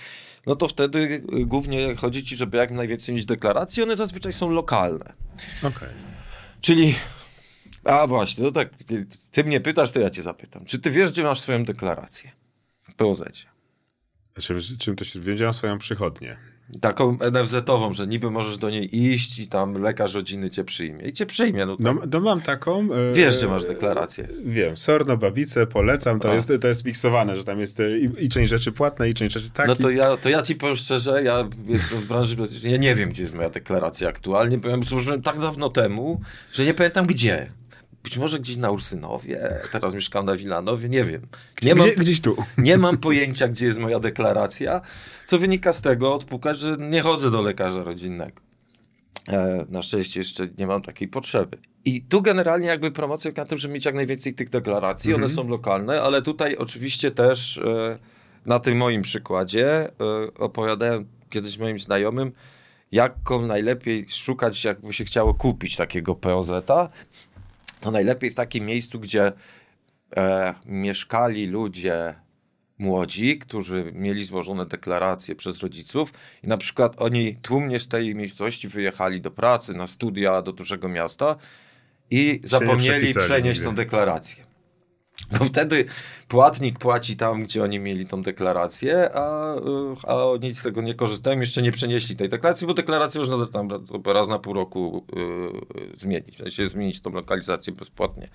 no 0.47 0.57
to 0.57 0.69
wtedy 0.69 0.99
y, 0.99 1.47
głównie 1.47 1.95
chodzi 1.97 2.25
ci, 2.25 2.37
żeby 2.37 2.57
jak 2.57 2.71
najwięcej 2.71 3.15
mieć 3.15 3.27
deklaracji, 3.27 3.83
one 3.83 3.97
zazwyczaj 3.97 4.33
są 4.33 4.51
lokalne. 4.51 5.13
Okay. 5.63 5.89
Czyli 6.61 6.95
a 7.85 8.07
właśnie, 8.07 8.45
no 8.45 8.51
tak, 8.51 8.69
ty 9.31 9.45
mnie 9.45 9.61
pytasz, 9.61 9.93
to 9.93 10.01
ja 10.01 10.11
cię 10.11 10.23
zapytam. 10.23 10.65
Czy 10.65 10.79
ty 10.79 10.91
wiesz, 10.91 11.13
gdzie 11.13 11.23
masz 11.23 11.41
swoją 11.41 11.65
deklarację 11.65 12.31
w 12.83 12.95
poz 12.95 13.23
Czym, 14.41 14.59
czym 14.79 14.97
to 14.97 15.05
się 15.05 15.21
wiedział 15.21 15.53
swoją 15.53 15.79
przychodnię? 15.79 16.37
Taką 16.81 17.17
NFZ-ową, 17.17 17.93
że 17.93 18.07
niby 18.07 18.31
możesz 18.31 18.59
do 18.59 18.71
niej 18.71 19.07
iść 19.07 19.39
i 19.39 19.49
tam 19.49 19.83
lekarz 19.83 20.15
rodziny 20.15 20.51
cię 20.51 20.65
przyjmie. 20.65 21.05
I 21.05 21.13
cię 21.13 21.27
przyjmie. 21.27 21.67
No, 21.67 21.77
no, 21.79 21.95
no 22.13 22.21
mam 22.21 22.41
taką. 22.41 22.89
E, 22.93 23.13
wiesz, 23.13 23.41
że 23.41 23.49
masz 23.49 23.65
deklarację. 23.65 24.29
Wiem. 24.45 24.77
Sorno, 24.77 25.17
babice, 25.17 25.67
polecam. 25.67 26.21
To, 26.21 26.35
jest, 26.35 26.53
to 26.61 26.69
jest 26.69 26.85
miksowane, 26.85 27.37
że 27.37 27.45
tam 27.45 27.61
jest 27.61 27.81
e, 27.81 27.99
i, 27.99 28.25
i 28.25 28.29
część 28.29 28.51
rzeczy 28.51 28.73
płatne, 28.73 29.09
i 29.09 29.15
część 29.15 29.35
rzeczy 29.35 29.51
tak. 29.51 29.69
No 29.69 29.75
to 29.75 29.91
ja, 29.91 30.17
to 30.17 30.29
ja 30.29 30.43
ci 30.43 30.57
powiem 30.57 30.77
szczerze, 30.77 31.23
ja 31.23 31.49
jestem 31.67 31.99
w 31.99 32.07
branży 32.07 32.37
ja 32.65 32.77
nie 32.77 32.95
wiem, 32.95 33.11
gdzie 33.11 33.23
jest 33.23 33.35
moja 33.35 33.51
deklaracja 33.51 34.09
aktualnie, 34.09 34.59
bo 34.59 34.69
ja 34.69 34.77
złożyłem 34.83 35.23
tak 35.23 35.41
dawno 35.41 35.69
temu, 35.69 36.21
że 36.53 36.65
nie 36.65 36.75
pamiętam 36.75 37.07
gdzie. 37.07 37.51
Być 38.05 38.19
może 38.19 38.39
gdzieś 38.39 38.57
na 38.57 38.71
Ursynowie, 38.71 39.61
teraz 39.73 39.95
mieszkam 39.95 40.27
na 40.27 40.37
Wilanowie, 40.37 40.89
nie 40.89 41.05
wiem. 41.05 41.23
Nie 41.63 41.75
mam, 41.75 41.89
gdzieś 41.97 42.21
tu. 42.21 42.37
Nie 42.59 42.79
mam 42.79 42.97
pojęcia, 42.97 43.49
gdzie 43.49 43.67
jest 43.67 43.79
moja 43.79 44.01
deklaracja, 44.01 44.81
co 45.25 45.39
wynika 45.39 45.73
z 45.73 45.83
tego, 45.83 46.15
odpukać, 46.15 46.59
że 46.59 46.77
nie 46.77 47.03
chodzę 47.03 47.31
do 47.31 47.43
lekarza 47.43 47.85
rodzinnego. 47.85 48.41
E, 49.29 49.65
na 49.69 49.83
szczęście 49.83 50.21
jeszcze 50.21 50.49
nie 50.59 50.67
mam 50.67 50.83
takiej 50.83 51.09
potrzeby. 51.09 51.59
I 51.85 52.03
tu 52.03 52.23
generalnie 52.23 52.69
jakby 52.69 52.91
promocja 52.91 53.31
na 53.37 53.45
tym, 53.45 53.59
żeby 53.59 53.75
mieć 53.75 53.85
jak 53.85 53.95
najwięcej 53.95 54.35
tych 54.35 54.51
deklaracji, 54.51 55.15
one 55.15 55.25
mhm. 55.25 55.37
są 55.37 55.49
lokalne, 55.49 56.03
ale 56.03 56.23
tutaj 56.23 56.57
oczywiście 56.57 57.11
też 57.11 57.59
e, 57.59 57.99
na 58.47 58.59
tym 58.59 58.77
moim 58.77 59.03
przykładzie 59.03 59.69
e, 59.69 59.91
opowiadałem 60.39 61.07
kiedyś 61.31 61.59
moim 61.59 61.79
znajomym, 61.79 62.33
jaką 62.93 63.47
najlepiej 63.47 64.07
szukać, 64.09 64.65
jakby 64.65 64.93
się 64.93 65.05
chciało 65.05 65.35
kupić 65.35 65.77
takiego 65.77 66.15
POZ-a 66.15 66.89
to 67.85 67.91
najlepiej 67.91 68.31
w 68.31 68.35
takim 68.35 68.67
miejscu, 68.67 69.01
gdzie 69.01 69.33
e, 70.17 70.55
mieszkali 70.67 71.47
ludzie 71.47 72.15
młodzi, 72.79 73.39
którzy 73.39 73.93
mieli 73.95 74.25
złożone 74.25 74.67
deklaracje 74.67 75.35
przez 75.35 75.61
rodziców 75.61 76.13
i 76.43 76.49
na 76.49 76.57
przykład 76.57 77.03
oni 77.03 77.37
tłumnie 77.43 77.79
z 77.79 77.89
tej 77.89 78.15
miejscowości 78.15 78.69
wyjechali 78.69 79.21
do 79.21 79.31
pracy, 79.31 79.75
na 79.75 79.87
studia, 79.87 80.43
do 80.43 80.53
dużego 80.53 80.89
miasta 80.89 81.37
i 82.11 82.41
zapomnieli 82.45 83.15
przenieść 83.15 83.61
tą 83.61 83.75
deklarację. 83.75 84.54
No 85.41 85.47
wtedy 85.47 85.85
płatnik 86.29 86.79
płaci 86.79 87.17
tam, 87.17 87.43
gdzie 87.45 87.63
oni 87.63 87.79
mieli 87.79 88.07
tą 88.07 88.23
deklarację, 88.23 89.11
a, 89.15 89.55
a 90.07 90.15
oni 90.25 90.55
z 90.55 90.63
tego 90.63 90.83
nie 90.83 90.95
korzystają, 90.95 91.41
jeszcze 91.41 91.63
nie 91.63 91.73
przenieśli 91.73 92.17
tej 92.17 92.29
deklaracji, 92.29 92.67
bo 92.67 92.75
deklarację 92.75 93.21
można 93.21 93.47
tam 93.47 93.69
raz 94.07 94.29
na 94.29 94.39
pół 94.39 94.55
roku 94.55 95.07
yy, 95.17 95.97
zmienić, 95.97 96.37
w 96.37 96.39
sensie 96.39 96.69
zmienić 96.69 97.01
tą 97.01 97.11
lokalizację 97.11 97.73
bezpłatnie. 97.73 98.29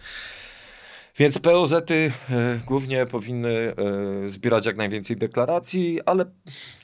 Więc 1.18 1.40
POZ-y 1.40 1.94
y, 1.94 2.12
głównie 2.66 3.06
powinny 3.06 3.74
y, 4.26 4.30
zbierać 4.30 4.66
jak 4.66 4.78
najwięcej 4.78 5.18
deklaracji, 5.18 6.00
ale 6.06 6.26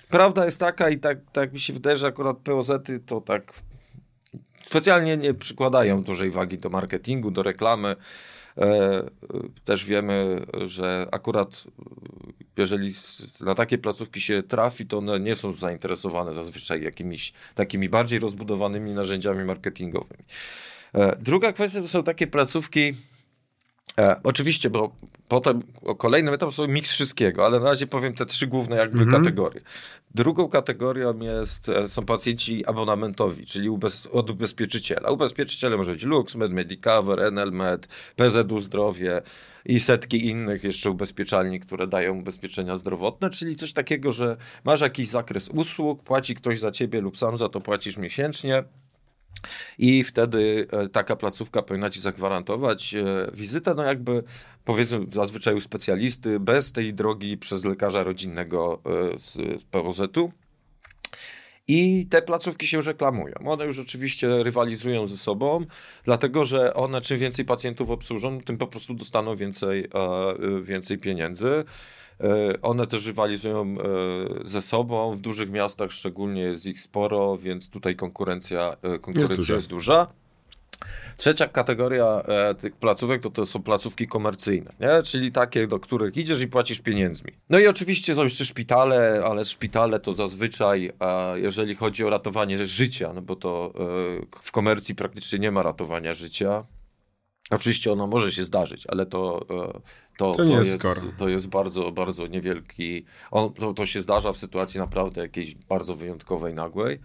prawda 0.10 0.46
jest 0.46 0.60
taka 0.60 0.90
i 0.90 1.00
tak, 1.00 1.18
tak 1.32 1.54
mi 1.54 1.60
się 1.60 1.74
wydaje, 1.74 1.98
że 1.98 2.08
akurat 2.08 2.38
POZ-y 2.38 3.00
to 3.06 3.22
tak 3.22 3.54
specjalnie 4.66 5.18
nie 5.18 5.34
przykładają 5.34 6.04
dużej 6.04 6.30
wagi 6.30 6.58
do 6.58 6.70
marketingu, 6.70 7.32
do 7.32 7.44
reklamy. 7.44 7.96
E, 8.58 9.04
też 9.66 9.86
wiemy, 9.86 10.46
że 10.66 11.08
akurat 11.12 11.64
jeżeli 12.58 12.92
na 13.42 13.56
takie 13.56 13.78
placówki 13.78 14.22
się 14.22 14.44
trafi, 14.44 14.86
to 14.86 14.98
one 14.98 15.20
nie 15.20 15.36
są 15.36 15.54
zainteresowane 15.54 16.34
zazwyczaj 16.34 16.84
jakimiś 16.84 17.34
takimi 17.56 17.90
bardziej 17.90 18.20
rozbudowanymi 18.20 18.92
narzędziami 18.92 19.44
marketingowymi. 19.46 20.24
E, 20.94 21.16
druga 21.16 21.54
kwestia 21.54 21.82
to 21.82 21.88
są 21.88 22.04
takie 22.04 22.28
placówki, 22.28 22.94
E, 23.98 24.16
oczywiście, 24.24 24.70
bo 24.70 24.96
potem 25.28 25.62
o 25.82 25.96
kolejnym 25.96 26.34
etapie 26.34 26.52
są 26.52 26.68
miks 26.68 26.92
wszystkiego, 26.92 27.46
ale 27.46 27.60
na 27.60 27.66
razie 27.66 27.88
powiem 27.88 28.14
te 28.14 28.26
trzy 28.26 28.48
główne 28.48 28.76
jakby 28.76 29.06
-hmm. 29.06 29.12
kategorie. 29.12 29.62
Drugą 30.16 30.50
kategorią 30.50 31.20
jest, 31.20 31.70
e, 31.70 31.90
są 31.90 32.06
pacjenci 32.06 32.66
abonamentowi, 32.66 33.46
czyli 33.46 33.70
ubez, 33.70 34.08
od 34.12 34.30
ubezpieczyciela. 34.30 35.10
Ubezpieczyciele 35.10 35.78
może 35.78 35.92
być 35.92 36.04
Lux, 36.04 36.36
Med 36.36 36.52
Medicover, 36.52 37.20
Enelmed, 37.20 37.88
PZU 38.16 38.60
Zdrowie 38.60 39.22
i 39.66 39.80
setki 39.80 40.28
innych 40.28 40.64
jeszcze 40.64 40.90
ubezpieczalni, 40.90 41.60
które 41.60 41.88
dają 41.88 42.20
ubezpieczenia 42.20 42.78
zdrowotne, 42.78 43.30
czyli 43.30 43.56
coś 43.56 43.74
takiego, 43.74 44.12
że 44.12 44.38
masz 44.64 44.82
jakiś 44.82 45.08
zakres 45.08 45.50
usług, 45.50 46.04
płaci 46.04 46.36
ktoś 46.36 46.60
za 46.60 46.72
ciebie 46.72 47.02
lub 47.02 47.18
sam 47.18 47.38
za 47.38 47.50
to 47.50 47.62
płacisz 47.62 47.98
miesięcznie, 47.98 48.64
i 49.78 50.04
wtedy 50.04 50.68
e, 50.72 50.90
taka 50.90 51.16
placówka 51.16 51.62
powinna 51.62 51.90
ci 51.90 52.02
zagwarantować 52.02 52.96
e, 52.96 53.06
wizytę, 53.34 53.74
no 53.74 53.84
jakby 53.84 54.24
powiedzmy 54.66 55.00
zazwyczaj 55.14 55.56
u 55.56 55.62
specjalisty, 55.62 56.40
bez 56.40 56.72
tej 56.72 56.94
drogi 56.94 57.38
przez 57.38 57.66
lekarza 57.66 58.04
rodzinnego 58.04 58.82
e, 59.14 59.20
z 59.20 59.64
POZ-u. 59.72 60.32
I 61.68 62.08
te 62.10 62.22
placówki 62.22 62.68
się 62.68 62.78
już 62.78 62.88
reklamują. 62.88 63.36
One 63.46 63.66
już 63.66 63.80
oczywiście 63.80 64.44
rywalizują 64.44 65.08
ze 65.08 65.18
sobą, 65.18 65.66
dlatego 66.04 66.46
że 66.46 66.74
one 66.74 67.02
czym 67.02 67.18
więcej 67.18 67.46
pacjentów 67.46 67.92
obsłużą, 67.92 68.42
tym 68.42 68.58
po 68.58 68.68
prostu 68.68 68.94
dostaną 68.94 69.36
więcej, 69.36 69.90
więcej 70.64 70.98
pieniędzy. 70.98 71.64
E, 72.22 72.62
one 72.62 72.88
też 72.88 73.06
rywalizują 73.06 73.62
e, 73.64 74.48
ze 74.48 74.62
sobą. 74.62 75.12
W 75.12 75.20
dużych 75.20 75.50
miastach 75.50 75.92
szczególnie 75.92 76.42
jest 76.42 76.66
ich 76.66 76.82
sporo, 76.82 77.38
więc 77.38 77.70
tutaj 77.70 77.96
konkurencja, 77.96 78.76
e, 78.82 79.00
konkurencja 79.00 79.36
jest, 79.36 79.50
jest 79.50 79.70
duża. 79.70 80.08
Trzecia 81.18 81.48
kategoria 81.48 82.22
e, 82.28 82.56
tych 82.56 82.76
placówek 82.76 83.22
to, 83.22 83.30
to 83.30 83.46
są 83.46 83.64
placówki 83.64 84.08
komercyjne, 84.08 84.72
nie? 84.80 85.04
czyli 85.04 85.32
takie, 85.32 85.68
do 85.68 85.80
których 85.80 86.18
idziesz 86.18 86.42
i 86.42 86.48
płacisz 86.48 86.80
pieniędzmi. 86.80 87.32
No 87.50 87.60
i 87.60 87.68
oczywiście 87.68 88.16
są 88.16 88.24
jeszcze 88.24 88.46
szpitale, 88.46 89.24
ale 89.26 89.46
szpitale 89.46 90.00
to 90.00 90.14
zazwyczaj, 90.14 90.92
e, 91.00 91.40
jeżeli 91.40 91.76
chodzi 91.76 92.04
o 92.04 92.10
ratowanie 92.10 92.68
życia, 92.68 93.14
no 93.14 93.22
bo 93.22 93.36
to 93.36 93.74
e, 93.76 94.40
w 94.42 94.52
komercji 94.52 94.96
praktycznie 94.96 95.40
nie 95.40 95.52
ma 95.52 95.64
ratowania 95.64 96.14
życia, 96.14 96.66
Oczywiście 97.52 97.92
ono 97.92 98.08
może 98.08 98.32
się 98.32 98.44
zdarzyć, 98.44 98.88
ale 98.88 99.06
to, 99.06 99.46
e, 99.50 99.82
to, 100.18 100.36
to, 100.36 100.44
jest, 100.44 100.84
to 101.18 101.30
jest 101.30 101.48
bardzo, 101.48 101.92
bardzo 101.92 102.28
niewielki. 102.28 103.06
On, 103.32 103.54
to, 103.54 103.74
to 103.74 103.86
się 103.86 104.02
zdarza 104.02 104.34
w 104.34 104.38
sytuacji 104.38 104.80
naprawdę 104.80 105.22
jakiejś 105.22 105.56
bardzo 105.56 105.96
wyjątkowej, 105.96 106.54
nagłej. 106.54 107.00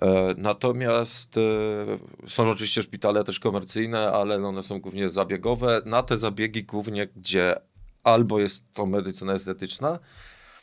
E, 0.00 0.34
natomiast 0.36 1.36
e, 1.36 2.28
są 2.28 2.50
oczywiście 2.50 2.82
szpitale 2.82 3.24
też 3.24 3.40
komercyjne, 3.40 4.12
ale 4.12 4.46
one 4.46 4.62
są 4.62 4.80
głównie 4.80 5.08
zabiegowe. 5.08 5.82
Na 5.84 6.02
te 6.02 6.18
zabiegi 6.18 6.64
głównie, 6.64 7.06
gdzie 7.06 7.54
albo 8.02 8.40
jest 8.40 8.72
to 8.72 8.86
medycyna 8.86 9.32
estetyczna, 9.32 9.98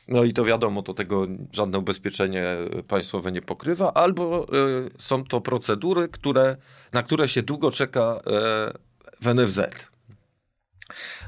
no 0.08 0.24
i 0.24 0.34
to 0.34 0.46
wiadomo, 0.46 0.82
to 0.82 0.94
tego 0.94 1.28
żadne 1.52 1.80
ubezpieczenie 1.80 2.58
państwowe 2.88 3.32
nie 3.32 3.42
pokrywa, 3.42 3.94
albo 3.94 4.48
są 4.98 5.24
to 5.24 5.42
procedury, 5.42 6.08
które, 6.10 6.58
na 6.94 7.04
które 7.04 7.28
się 7.28 7.42
długo 7.42 7.72
czeka 7.72 8.22
w 9.22 9.28
NFZ. 9.28 9.60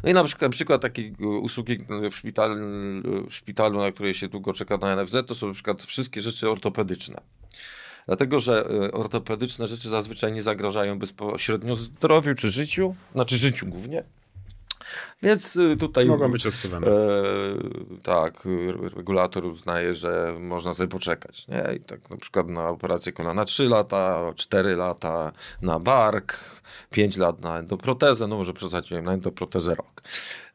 No 0.03 0.09
i 0.09 0.13
na 0.13 0.23
przykład, 0.23 0.51
przykład 0.51 0.81
takiej 0.81 1.15
usługi 1.41 1.85
w 2.11 2.15
szpitalu, 2.15 2.55
w 3.29 3.33
szpitalu, 3.33 3.79
na 3.79 3.91
której 3.91 4.13
się 4.13 4.27
długo 4.27 4.53
czeka 4.53 4.77
na 4.77 4.95
NFZ, 4.95 5.15
to 5.27 5.35
są 5.35 5.47
na 5.47 5.53
przykład 5.53 5.83
wszystkie 5.83 6.21
rzeczy 6.21 6.49
ortopedyczne. 6.49 7.21
Dlatego, 8.05 8.39
że 8.39 8.65
e, 8.65 8.91
ortopedyczne 8.91 9.67
rzeczy 9.67 9.89
zazwyczaj 9.89 10.33
nie 10.33 10.43
zagrażają 10.43 10.99
bezpośrednio 10.99 11.75
zdrowiu 11.75 12.35
czy 12.35 12.51
życiu, 12.51 12.95
znaczy 13.13 13.37
życiu 13.37 13.65
głównie. 13.65 14.03
Więc 15.21 15.55
y, 15.55 15.77
tutaj. 15.77 16.05
Mogą 16.05 16.31
być 16.31 16.47
odsuwane. 16.47 16.87
E, 16.87 16.91
tak, 18.03 18.47
regulator 18.95 19.45
uznaje, 19.45 19.93
że 19.93 20.35
można 20.39 20.73
sobie 20.73 20.89
poczekać. 20.89 21.47
Nie? 21.47 21.75
I 21.75 21.79
tak 21.79 22.09
na 22.09 22.17
przykład 22.17 22.49
na 22.49 22.69
operację 22.69 23.11
kolana 23.11 23.45
3 23.45 23.69
lata, 23.69 24.33
4 24.35 24.75
lata 24.75 25.31
na 25.61 25.79
bark, 25.79 26.39
5 26.89 27.17
lat 27.17 27.41
na 27.41 27.59
endoprotezę, 27.59 28.27
no 28.27 28.37
może 28.37 28.53
przesadziłem, 28.53 29.05
na 29.05 29.13
endoprotezę 29.13 29.75
rok. 29.75 30.01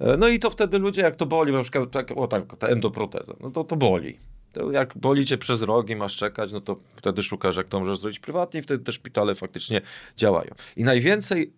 E, 0.01 0.17
no 0.17 0.29
i 0.29 0.39
to 0.39 0.51
wtedy 0.51 0.79
ludzie, 0.79 1.03
jak 1.03 1.17
to 1.17 1.27
boli, 1.27 1.53
na 1.53 1.63
przykład 1.63 1.91
tak, 1.91 2.13
o 2.17 2.27
tak, 2.27 2.57
ta 2.59 2.67
endoproteza, 2.67 3.35
no 3.41 3.51
to 3.51 3.65
to 3.65 3.77
boli. 3.77 4.19
To 4.53 4.73
jak 4.73 4.99
boli 4.99 5.27
cię 5.27 5.39
przez 5.39 5.63
rok 5.63 5.91
i 5.91 5.97
masz 5.97 6.17
czekać, 6.17 6.53
no 6.53 6.61
to 6.61 6.77
wtedy 6.97 7.23
szukasz, 7.23 7.57
jak 7.57 7.69
to 7.69 7.81
możesz 7.81 7.99
zrobić 7.99 8.19
prywatnie 8.19 8.61
i 8.61 8.63
wtedy 8.63 8.85
te 8.85 8.93
szpitale 8.93 9.35
faktycznie 9.35 9.81
działają. 10.17 10.55
I 10.77 10.85
najwięcej 10.85 11.53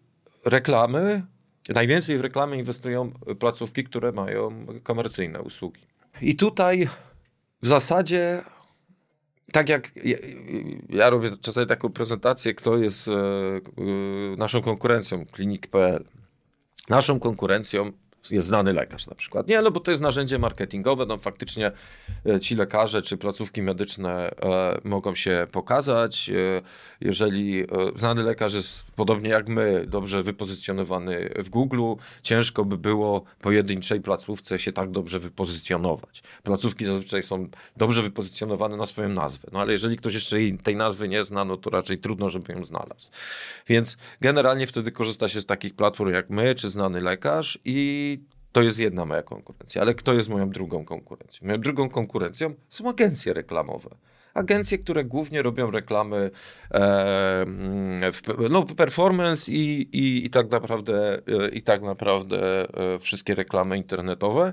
reklamy 0.44 1.22
Najwięcej 1.74 2.18
w 2.18 2.20
reklamę 2.20 2.59
inwestują 2.59 3.12
placówki, 3.38 3.85
które 3.85 4.12
mają 4.12 4.66
komercyjne 4.83 5.42
usługi. 5.42 5.80
I 6.22 6.37
tutaj 6.37 6.88
w 7.62 7.66
zasadzie, 7.66 8.42
tak 9.52 9.68
jak 9.68 9.92
ja, 10.04 10.16
ja 10.88 11.11
robię 11.11 11.30
czasami 11.40 11.66
taką 11.66 11.92
prezentację, 11.92 12.54
kto 12.54 12.76
jest 12.76 13.09
e, 13.09 13.12
e, 13.12 14.37
naszą 14.37 14.62
konkurencją, 14.62 15.26
klinik.pl. 15.26 16.04
Naszą 16.88 17.20
konkurencją 17.20 17.92
jest 18.30 18.48
znany 18.48 18.72
lekarz 18.72 19.06
na 19.06 19.14
przykład. 19.14 19.48
Nie, 19.48 19.62
no 19.62 19.70
bo 19.70 19.80
to 19.80 19.90
jest 19.90 20.02
narzędzie 20.02 20.38
marketingowe, 20.38 21.06
no 21.06 21.18
faktycznie 21.18 21.72
e, 22.26 22.40
ci 22.40 22.56
lekarze 22.56 23.02
czy 23.02 23.16
placówki 23.16 23.62
medyczne 23.62 24.30
e, 24.30 24.80
mogą 24.85 25.14
się 25.14 25.46
pokazać. 25.52 26.30
E, 26.30 26.62
jeżeli 27.00 27.64
znany 27.94 28.22
lekarz 28.22 28.54
jest 28.54 28.85
podobnie 28.96 29.30
jak 29.30 29.48
my, 29.48 29.85
dobrze 29.87 30.22
wypozycjonowany 30.22 31.30
w 31.38 31.48
Google, 31.48 31.83
ciężko 32.22 32.64
by 32.64 32.78
było 32.78 33.24
pojedynczej 33.40 34.00
placówce 34.00 34.59
się 34.59 34.72
tak 34.72 34.90
dobrze 34.90 35.18
wypozycjonować. 35.18 36.22
Placówki 36.42 36.85
zazwyczaj 36.85 37.22
są 37.22 37.48
dobrze 37.76 38.02
wypozycjonowane 38.02 38.76
na 38.76 38.87
swoją 38.87 39.09
nazwę, 39.09 39.48
no 39.52 39.61
ale 39.61 39.72
jeżeli 39.72 39.96
ktoś 39.96 40.14
jeszcze 40.14 40.37
tej 40.62 40.76
nazwy 40.76 41.09
nie 41.09 41.24
zna, 41.24 41.44
no 41.44 41.56
to 41.56 41.70
raczej 41.70 41.98
trudno, 41.98 42.28
żeby 42.28 42.52
ją 42.52 42.64
znalazł. 42.64 43.11
Więc 43.66 43.96
generalnie 44.20 44.66
wtedy 44.66 44.92
korzysta 44.92 45.28
się 45.28 45.40
z 45.40 45.46
takich 45.46 45.74
platform 45.74 46.12
jak 46.12 46.30
my, 46.30 46.54
czy 46.54 46.70
znany 46.70 47.00
lekarz 47.00 47.59
i 47.64 48.11
to 48.53 48.63
jest 48.63 48.79
jedna 48.79 49.05
moja 49.05 49.23
konkurencja. 49.23 49.83
Ale 49.83 49.95
kto 49.95 50.15
jest 50.15 50.29
moją 50.29 50.51
drugą 50.51 50.85
konkurencją? 50.85 51.47
Moją 51.47 51.61
drugą 51.61 51.89
konkurencją 51.89 52.55
są 52.69 52.89
agencje 52.89 53.33
reklamowe. 53.33 53.91
Agencje, 54.35 54.79
które 54.79 55.05
głównie 55.05 55.43
robią 55.43 55.71
reklamy, 55.71 56.16
e, 56.16 56.31
w, 58.12 58.21
no, 58.51 58.62
performance 58.62 59.53
i, 59.53 59.88
i, 59.93 60.27
i, 60.27 60.31
tak 60.31 60.51
naprawdę, 60.51 61.23
e, 61.29 61.49
i 61.49 61.62
tak 61.62 61.83
naprawdę 61.83 62.69
e, 62.95 62.99
wszystkie 62.99 63.35
reklamy 63.35 63.77
internetowe. 63.77 64.53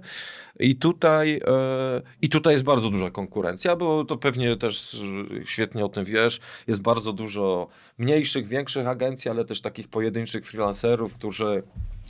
I 0.60 0.76
tutaj, 0.76 1.42
e, 1.48 2.02
I 2.22 2.30
tutaj 2.30 2.54
jest 2.54 2.64
bardzo 2.66 2.90
duża 2.90 3.12
konkurencja, 3.12 3.76
bo 3.76 4.06
to 4.06 4.18
pewnie 4.18 4.58
też 4.58 5.02
świetnie 5.46 5.86
o 5.86 5.90
tym 5.90 6.04
wiesz. 6.04 6.40
Jest 6.68 6.82
bardzo 6.82 7.14
dużo 7.14 7.68
mniejszych, 7.98 8.48
większych 8.48 8.88
agencji, 8.88 9.32
ale 9.32 9.46
też 9.46 9.62
takich 9.62 9.88
pojedynczych 9.88 10.46
freelancerów, 10.46 11.16
którzy 11.16 11.64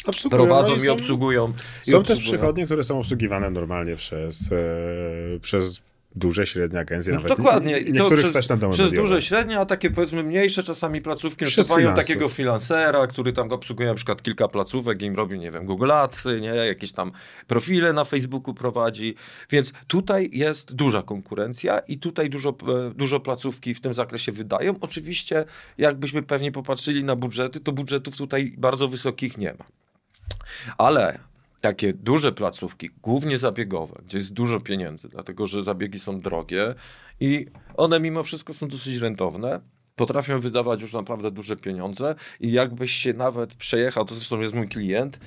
obsługują, 0.05 0.45
prowadzą 0.45 0.75
no 0.75 0.83
i, 0.83 0.85
i, 0.85 0.89
obsługują. 0.89 1.47
Są, 1.47 1.53
i 1.87 1.91
są 1.91 2.03
też 2.03 2.19
przychodnie, 2.19 2.65
które 2.65 2.83
są 2.83 2.99
obsługiwane 2.99 3.49
normalnie 3.49 3.95
przez, 3.95 4.49
przez 5.41 5.81
duże, 6.17 6.45
średnie 6.45 6.79
agencje. 6.79 7.13
No 7.13 7.19
nawet 7.19 7.37
dokładnie. 7.37 7.79
I 7.79 7.91
niektórych 7.91 8.19
przez, 8.19 8.29
stać 8.29 8.49
na 8.49 8.57
domy 8.57 8.73
Przez 8.73 8.91
duże, 8.91 9.21
średnie, 9.21 9.59
a 9.59 9.65
takie 9.65 9.89
powiedzmy 9.89 10.23
mniejsze 10.23 10.63
czasami 10.63 11.01
placówki 11.01 11.45
mają 11.69 11.93
takiego 11.93 12.29
freelancera, 12.29 13.07
który 13.07 13.33
tam 13.33 13.51
obsługuje 13.51 13.89
na 13.89 13.95
przykład 13.95 14.21
kilka 14.21 14.47
placówek 14.47 15.01
i 15.01 15.05
im 15.05 15.15
robi, 15.15 15.39
nie 15.39 15.51
wiem, 15.51 15.65
Google 15.65 15.91
Adsy, 15.91 16.41
nie? 16.41 16.49
jakieś 16.49 16.93
tam 16.93 17.11
profile 17.47 17.93
na 17.93 18.03
Facebooku 18.03 18.53
prowadzi. 18.53 19.15
Więc 19.49 19.73
tutaj 19.87 20.29
jest 20.33 20.75
duża 20.75 21.01
konkurencja 21.01 21.79
i 21.79 21.97
tutaj 21.97 22.29
dużo, 22.29 22.49
e, 22.49 22.93
dużo 22.93 23.19
placówki 23.19 23.73
w 23.73 23.81
tym 23.81 23.93
zakresie 23.93 24.31
wydają. 24.31 24.75
Oczywiście, 24.81 25.45
jakbyśmy 25.77 26.23
pewnie 26.23 26.51
popatrzyli 26.51 27.03
na 27.03 27.15
budżety, 27.15 27.59
to 27.59 27.71
budżetów 27.71 28.17
tutaj 28.17 28.53
bardzo 28.57 28.87
wysokich 28.87 29.37
nie 29.37 29.53
ma. 29.53 29.65
Ale 30.77 31.19
takie 31.61 31.93
duże 31.93 32.31
placówki, 32.31 32.89
głównie 33.01 33.37
zabiegowe, 33.37 34.01
gdzie 34.05 34.17
jest 34.17 34.33
dużo 34.33 34.59
pieniędzy, 34.59 35.09
dlatego 35.09 35.47
że 35.47 35.63
zabiegi 35.63 35.99
są 35.99 36.21
drogie 36.21 36.75
i 37.19 37.45
one 37.77 37.99
mimo 37.99 38.23
wszystko 38.23 38.53
są 38.53 38.67
dosyć 38.67 38.97
rentowne, 38.97 39.61
potrafią 39.95 40.39
wydawać 40.39 40.81
już 40.81 40.93
naprawdę 40.93 41.31
duże 41.31 41.55
pieniądze 41.55 42.15
i 42.39 42.51
jakbyś 42.51 42.91
się 42.91 43.13
nawet 43.13 43.53
przejechał, 43.53 44.05
to 44.05 44.15
zresztą 44.15 44.39
jest 44.39 44.53
mój 44.53 44.67
klient, 44.67 45.19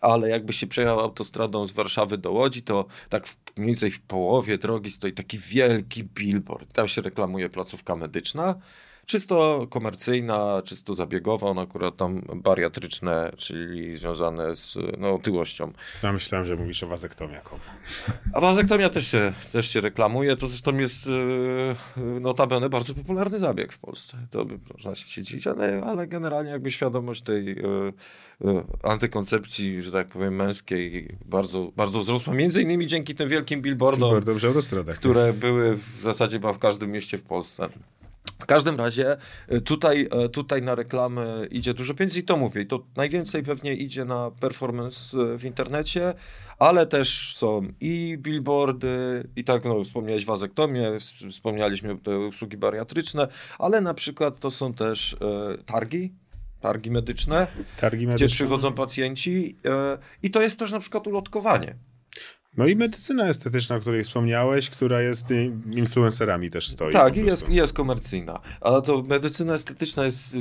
ale 0.00 0.28
jakbyś 0.28 0.56
się 0.56 0.66
przejechał 0.66 1.00
autostradą 1.00 1.66
z 1.66 1.72
Warszawy 1.72 2.18
do 2.18 2.32
Łodzi, 2.32 2.62
to 2.62 2.86
tak 3.08 3.28
mniej 3.56 3.66
więcej 3.66 3.90
w 3.90 4.00
połowie 4.00 4.58
drogi 4.58 4.90
stoi 4.90 5.12
taki 5.12 5.38
wielki 5.38 6.04
billboard. 6.04 6.72
Tam 6.72 6.88
się 6.88 7.02
reklamuje 7.02 7.48
placówka 7.48 7.96
medyczna 7.96 8.54
czysto 9.08 9.66
komercyjna, 9.70 10.62
czysto 10.64 10.94
zabiegowa, 10.94 11.46
ona 11.46 11.62
akurat 11.62 11.96
tam 11.96 12.22
bariatryczne, 12.34 13.32
czyli 13.36 13.96
związane 13.96 14.54
z 14.54 14.78
no, 14.98 15.14
otyłością. 15.14 15.72
Ja 16.02 16.12
myślałem, 16.12 16.46
że 16.46 16.56
mówisz 16.56 16.82
o 16.82 16.86
wazektomiaku. 16.86 17.56
A 18.32 18.40
wazektomia 18.40 18.88
też 18.88 19.06
się, 19.06 19.32
też 19.52 19.70
się 19.70 19.80
reklamuje, 19.80 20.36
to 20.36 20.48
zresztą 20.48 20.76
jest 20.76 21.06
yy, 21.06 22.20
notabene 22.20 22.68
bardzo 22.68 22.94
popularny 22.94 23.38
zabieg 23.38 23.72
w 23.72 23.78
Polsce. 23.78 24.18
To 24.30 24.44
by 24.44 24.58
można 24.72 24.94
się 24.94 25.22
dziwić, 25.22 25.46
ale, 25.46 25.82
ale 25.84 26.06
generalnie 26.06 26.50
jakby 26.50 26.70
świadomość 26.70 27.22
tej 27.22 27.46
yy, 27.46 28.64
antykoncepcji, 28.82 29.82
że 29.82 29.92
tak 29.92 30.08
powiem, 30.08 30.36
męskiej 30.36 31.16
bardzo, 31.24 31.72
bardzo 31.76 32.00
wzrosła, 32.00 32.34
między 32.34 32.62
innymi 32.62 32.86
dzięki 32.86 33.14
tym 33.14 33.28
wielkim 33.28 33.62
billboardom, 33.62 34.22
które 34.94 35.32
były 35.32 35.76
w 35.76 36.00
zasadzie 36.00 36.38
w 36.38 36.58
każdym 36.58 36.90
mieście 36.90 37.18
w 37.18 37.22
Polsce. 37.22 37.68
W 38.38 38.46
każdym 38.46 38.76
razie 38.76 39.16
y, 39.52 39.60
tutaj, 39.60 40.08
y, 40.24 40.28
tutaj 40.28 40.62
na 40.62 40.74
reklamy 40.74 41.48
idzie 41.50 41.74
dużo 41.74 41.94
pieniędzy 41.94 42.20
i 42.20 42.22
to 42.22 42.36
mówię. 42.36 42.62
I 42.62 42.66
to 42.66 42.84
najwięcej 42.96 43.42
pewnie 43.42 43.74
idzie 43.74 44.04
na 44.04 44.30
performance 44.30 45.18
y, 45.18 45.38
w 45.38 45.44
internecie, 45.44 46.14
ale 46.58 46.86
też 46.86 47.36
są 47.36 47.62
i 47.80 48.18
billboardy, 48.18 49.28
i 49.36 49.44
tak 49.44 49.64
no, 49.64 49.84
wspomniałeś 49.84 50.26
wazektomię, 50.26 50.92
wspomnieliśmy 51.30 51.98
te 51.98 52.18
usługi 52.18 52.56
bariatryczne, 52.56 53.28
ale 53.58 53.80
na 53.80 53.94
przykład 53.94 54.38
to 54.38 54.50
są 54.50 54.74
też 54.74 55.16
e, 55.20 55.58
targi, 55.62 56.12
targi 56.60 56.90
medyczne, 56.90 57.46
targi 57.80 58.06
medyczne, 58.06 58.26
gdzie 58.26 58.34
przychodzą 58.34 58.72
pacjenci 58.72 59.56
e, 59.64 59.98
i 60.22 60.30
to 60.30 60.42
jest 60.42 60.58
też 60.58 60.72
na 60.72 60.80
przykład 60.80 61.06
ulotkowanie. 61.06 61.74
No 62.58 62.66
i 62.66 62.76
medycyna 62.76 63.28
estetyczna, 63.28 63.76
o 63.76 63.80
której 63.80 64.04
wspomniałeś, 64.04 64.70
która 64.70 65.00
jest 65.00 65.28
influencerami 65.76 66.50
też 66.50 66.68
stoi. 66.68 66.92
Tak, 66.92 67.16
i 67.16 67.24
jest, 67.24 67.48
jest 67.48 67.72
komercyjna. 67.72 68.40
Ale 68.60 68.82
to 68.82 69.02
medycyna 69.02 69.54
estetyczna 69.54 70.04
jest. 70.04 70.36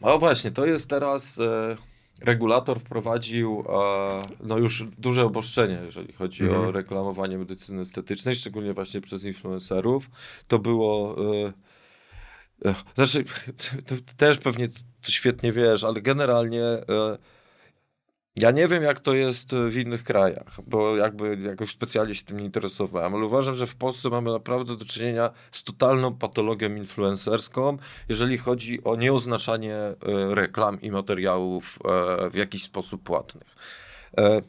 No 0.00 0.18
właśnie, 0.18 0.50
to 0.50 0.66
jest 0.66 0.90
teraz. 0.90 1.38
E, 1.38 1.76
regulator 2.22 2.80
wprowadził 2.80 3.64
e, 3.68 4.18
no 4.40 4.58
już 4.58 4.84
duże 4.98 5.24
obostrzenie, 5.24 5.78
jeżeli 5.84 6.12
chodzi 6.12 6.44
mhm. 6.44 6.62
o 6.62 6.72
reklamowanie 6.72 7.38
medycyny 7.38 7.82
estetycznej, 7.82 8.36
szczególnie 8.36 8.72
właśnie 8.72 9.00
przez 9.00 9.24
influencerów. 9.24 10.10
To 10.48 10.58
było. 10.58 11.16
E, 12.64 12.70
e 12.70 12.74
znaczy, 12.94 13.24
też 14.16 14.38
pewnie 14.38 14.68
świetnie 15.02 15.52
wiesz, 15.52 15.84
ale 15.84 16.02
generalnie. 16.02 16.64
E, 16.64 17.18
ja 18.40 18.50
nie 18.50 18.68
wiem, 18.68 18.82
jak 18.82 19.00
to 19.00 19.14
jest 19.14 19.54
w 19.54 19.76
innych 19.76 20.04
krajach, 20.04 20.46
bo 20.66 20.96
jakby 20.96 21.38
jakoś 21.42 21.70
specjalnie 21.70 22.14
się 22.14 22.24
tym 22.24 22.40
nie 22.40 22.44
interesowałem, 22.44 23.14
ale 23.14 23.24
uważam, 23.24 23.54
że 23.54 23.66
w 23.66 23.76
Polsce 23.76 24.10
mamy 24.10 24.32
naprawdę 24.32 24.76
do 24.76 24.84
czynienia 24.84 25.30
z 25.50 25.62
totalną 25.62 26.14
patologią 26.14 26.74
influencerską, 26.74 27.78
jeżeli 28.08 28.38
chodzi 28.38 28.84
o 28.84 28.96
nieoznaczanie 28.96 29.76
e, 29.76 29.94
reklam 30.34 30.80
i 30.80 30.90
materiałów 30.90 31.78
e, 31.84 32.30
w 32.30 32.34
jakiś 32.34 32.62
sposób 32.62 33.02
płatnych. 33.02 33.56
E, 34.18 34.42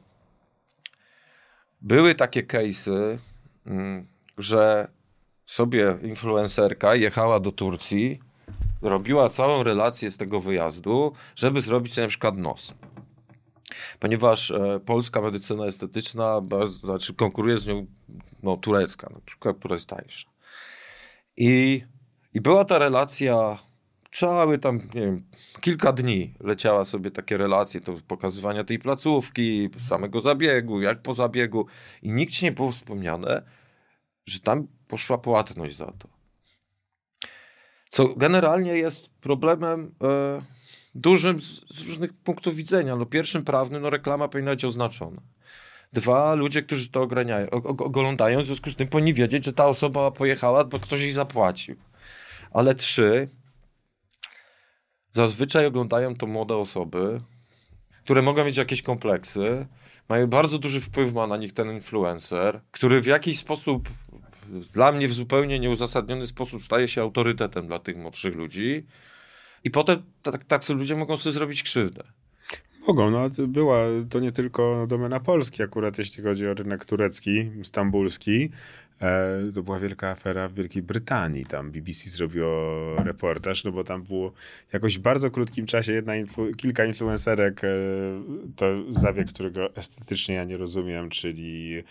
były 1.81 2.15
takie 2.15 2.43
case'y, 2.43 3.17
mm, 3.65 4.07
że 4.37 4.87
sobie 5.45 5.97
influencerka 6.01 6.95
jechała 6.95 7.39
do 7.39 7.51
Turcji, 7.51 8.19
robiła 8.81 9.29
całą 9.29 9.63
relację 9.63 10.11
z 10.11 10.17
tego 10.17 10.39
wyjazdu, 10.39 11.13
żeby 11.35 11.61
zrobić 11.61 11.93
sobie 11.93 12.05
na 12.05 12.09
przykład 12.09 12.37
nos 12.37 12.75
ponieważ 13.99 14.51
e, 14.51 14.79
polska 14.85 15.21
medycyna 15.21 15.65
estetyczna 15.65 16.41
bardzo, 16.41 16.79
znaczy 16.79 17.13
konkuruje 17.13 17.57
z 17.57 17.67
nią 17.67 17.85
no, 18.43 18.57
turecka, 18.57 19.09
na 19.13 19.19
przykład, 19.25 19.57
która 19.57 19.75
jest 19.75 19.89
tańsza. 19.89 20.29
I, 21.37 21.83
I 22.33 22.41
była 22.41 22.65
ta 22.65 22.79
relacja, 22.79 23.57
cały 24.11 24.57
tam, 24.57 24.77
nie 24.77 25.01
wiem, 25.01 25.23
kilka 25.61 25.93
dni 25.93 26.33
leciała 26.39 26.85
sobie 26.85 27.11
takie 27.11 27.37
relacje, 27.37 27.81
to 27.81 27.95
pokazywania 28.07 28.63
tej 28.63 28.79
placówki, 28.79 29.69
samego 29.79 30.21
zabiegu, 30.21 30.81
jak 30.81 31.01
po 31.01 31.13
zabiegu 31.13 31.65
i 32.01 32.11
nikt 32.11 32.41
nie 32.41 32.51
było 32.51 32.71
wspomniane, 32.71 33.43
że 34.25 34.39
tam 34.39 34.67
poszła 34.87 35.17
płatność 35.17 35.75
za 35.75 35.85
to. 35.85 36.09
Co 37.89 38.15
generalnie 38.15 38.77
jest 38.77 39.09
problemem 39.09 39.95
e, 40.03 40.41
dużym 40.95 41.39
z, 41.39 41.61
z, 41.69 41.87
różnych 41.87 42.13
punktów 42.13 42.55
widzenia. 42.55 42.95
No, 42.95 43.05
pierwszym 43.05 43.43
prawnym, 43.43 43.81
no 43.81 43.89
reklama 43.89 44.27
powinna 44.27 44.51
być 44.51 44.65
oznaczona. 44.65 45.21
Dwa, 45.93 46.35
ludzie, 46.35 46.61
którzy 46.61 46.89
to 46.89 47.01
ograniają, 47.01 47.49
oglądają, 47.49 48.39
w 48.39 48.43
związku 48.43 48.69
z 48.71 48.75
tym 48.75 48.87
powinni 48.87 49.13
wiedzieć, 49.13 49.45
że 49.45 49.53
ta 49.53 49.65
osoba 49.67 50.11
pojechała, 50.11 50.63
bo 50.63 50.79
ktoś 50.79 51.01
jej 51.01 51.11
zapłacił. 51.11 51.75
Ale 52.51 52.75
trzy, 52.75 53.29
zazwyczaj 55.13 55.65
oglądają 55.65 56.15
to 56.15 56.27
młode 56.27 56.57
osoby, 56.57 57.21
które 58.03 58.21
mogą 58.21 58.45
mieć 58.45 58.57
jakieś 58.57 58.81
kompleksy, 58.81 59.67
mają 60.09 60.27
bardzo 60.27 60.57
duży 60.57 60.81
wpływ 60.81 61.13
ma 61.13 61.27
na 61.27 61.37
nich 61.37 61.53
ten 61.53 61.71
influencer, 61.71 62.61
który 62.71 63.01
w 63.01 63.05
jakiś 63.05 63.39
sposób, 63.39 63.89
dla 64.73 64.91
mnie 64.91 65.07
w 65.07 65.13
zupełnie 65.13 65.59
nieuzasadniony 65.59 66.27
sposób 66.27 66.63
staje 66.63 66.87
się 66.87 67.01
autorytetem 67.01 67.67
dla 67.67 67.79
tych 67.79 67.97
młodszych 67.97 68.35
ludzi 68.35 68.85
i 69.63 69.71
potem 69.71 70.01
tacy 70.47 70.73
ludzie 70.73 70.95
mogą 70.95 71.17
sobie 71.17 71.33
zrobić 71.33 71.63
krzywdę. 71.63 72.03
Mogą, 72.87 73.11
no 73.11 73.29
była 73.47 73.79
to 74.09 74.19
nie 74.19 74.31
tylko 74.31 74.85
domena 74.87 75.19
Polski, 75.19 75.63
akurat 75.63 75.97
jeśli 75.97 76.23
chodzi 76.23 76.47
o 76.47 76.53
rynek 76.53 76.85
turecki, 76.85 77.51
stambulski. 77.63 78.49
E, 79.01 79.41
to 79.53 79.63
była 79.63 79.79
wielka 79.79 80.09
afera 80.09 80.47
w 80.47 80.53
Wielkiej 80.53 80.83
Brytanii. 80.83 81.45
Tam 81.45 81.71
BBC 81.71 82.09
zrobiło 82.09 82.95
reportaż, 83.03 83.63
no 83.63 83.71
bo 83.71 83.83
tam 83.83 84.03
było 84.03 84.33
jakoś 84.73 84.97
w 84.97 85.01
bardzo 85.01 85.31
krótkim 85.31 85.65
czasie 85.65 85.93
jedna 85.93 86.15
influ 86.15 86.51
kilka 86.51 86.85
influencerek, 86.85 87.63
e, 87.63 87.67
to 88.55 88.65
zabieg, 88.89 89.27
którego 89.29 89.75
estetycznie 89.75 90.35
ja 90.35 90.43
nie 90.43 90.57
rozumiem, 90.57 91.09
czyli 91.09 91.83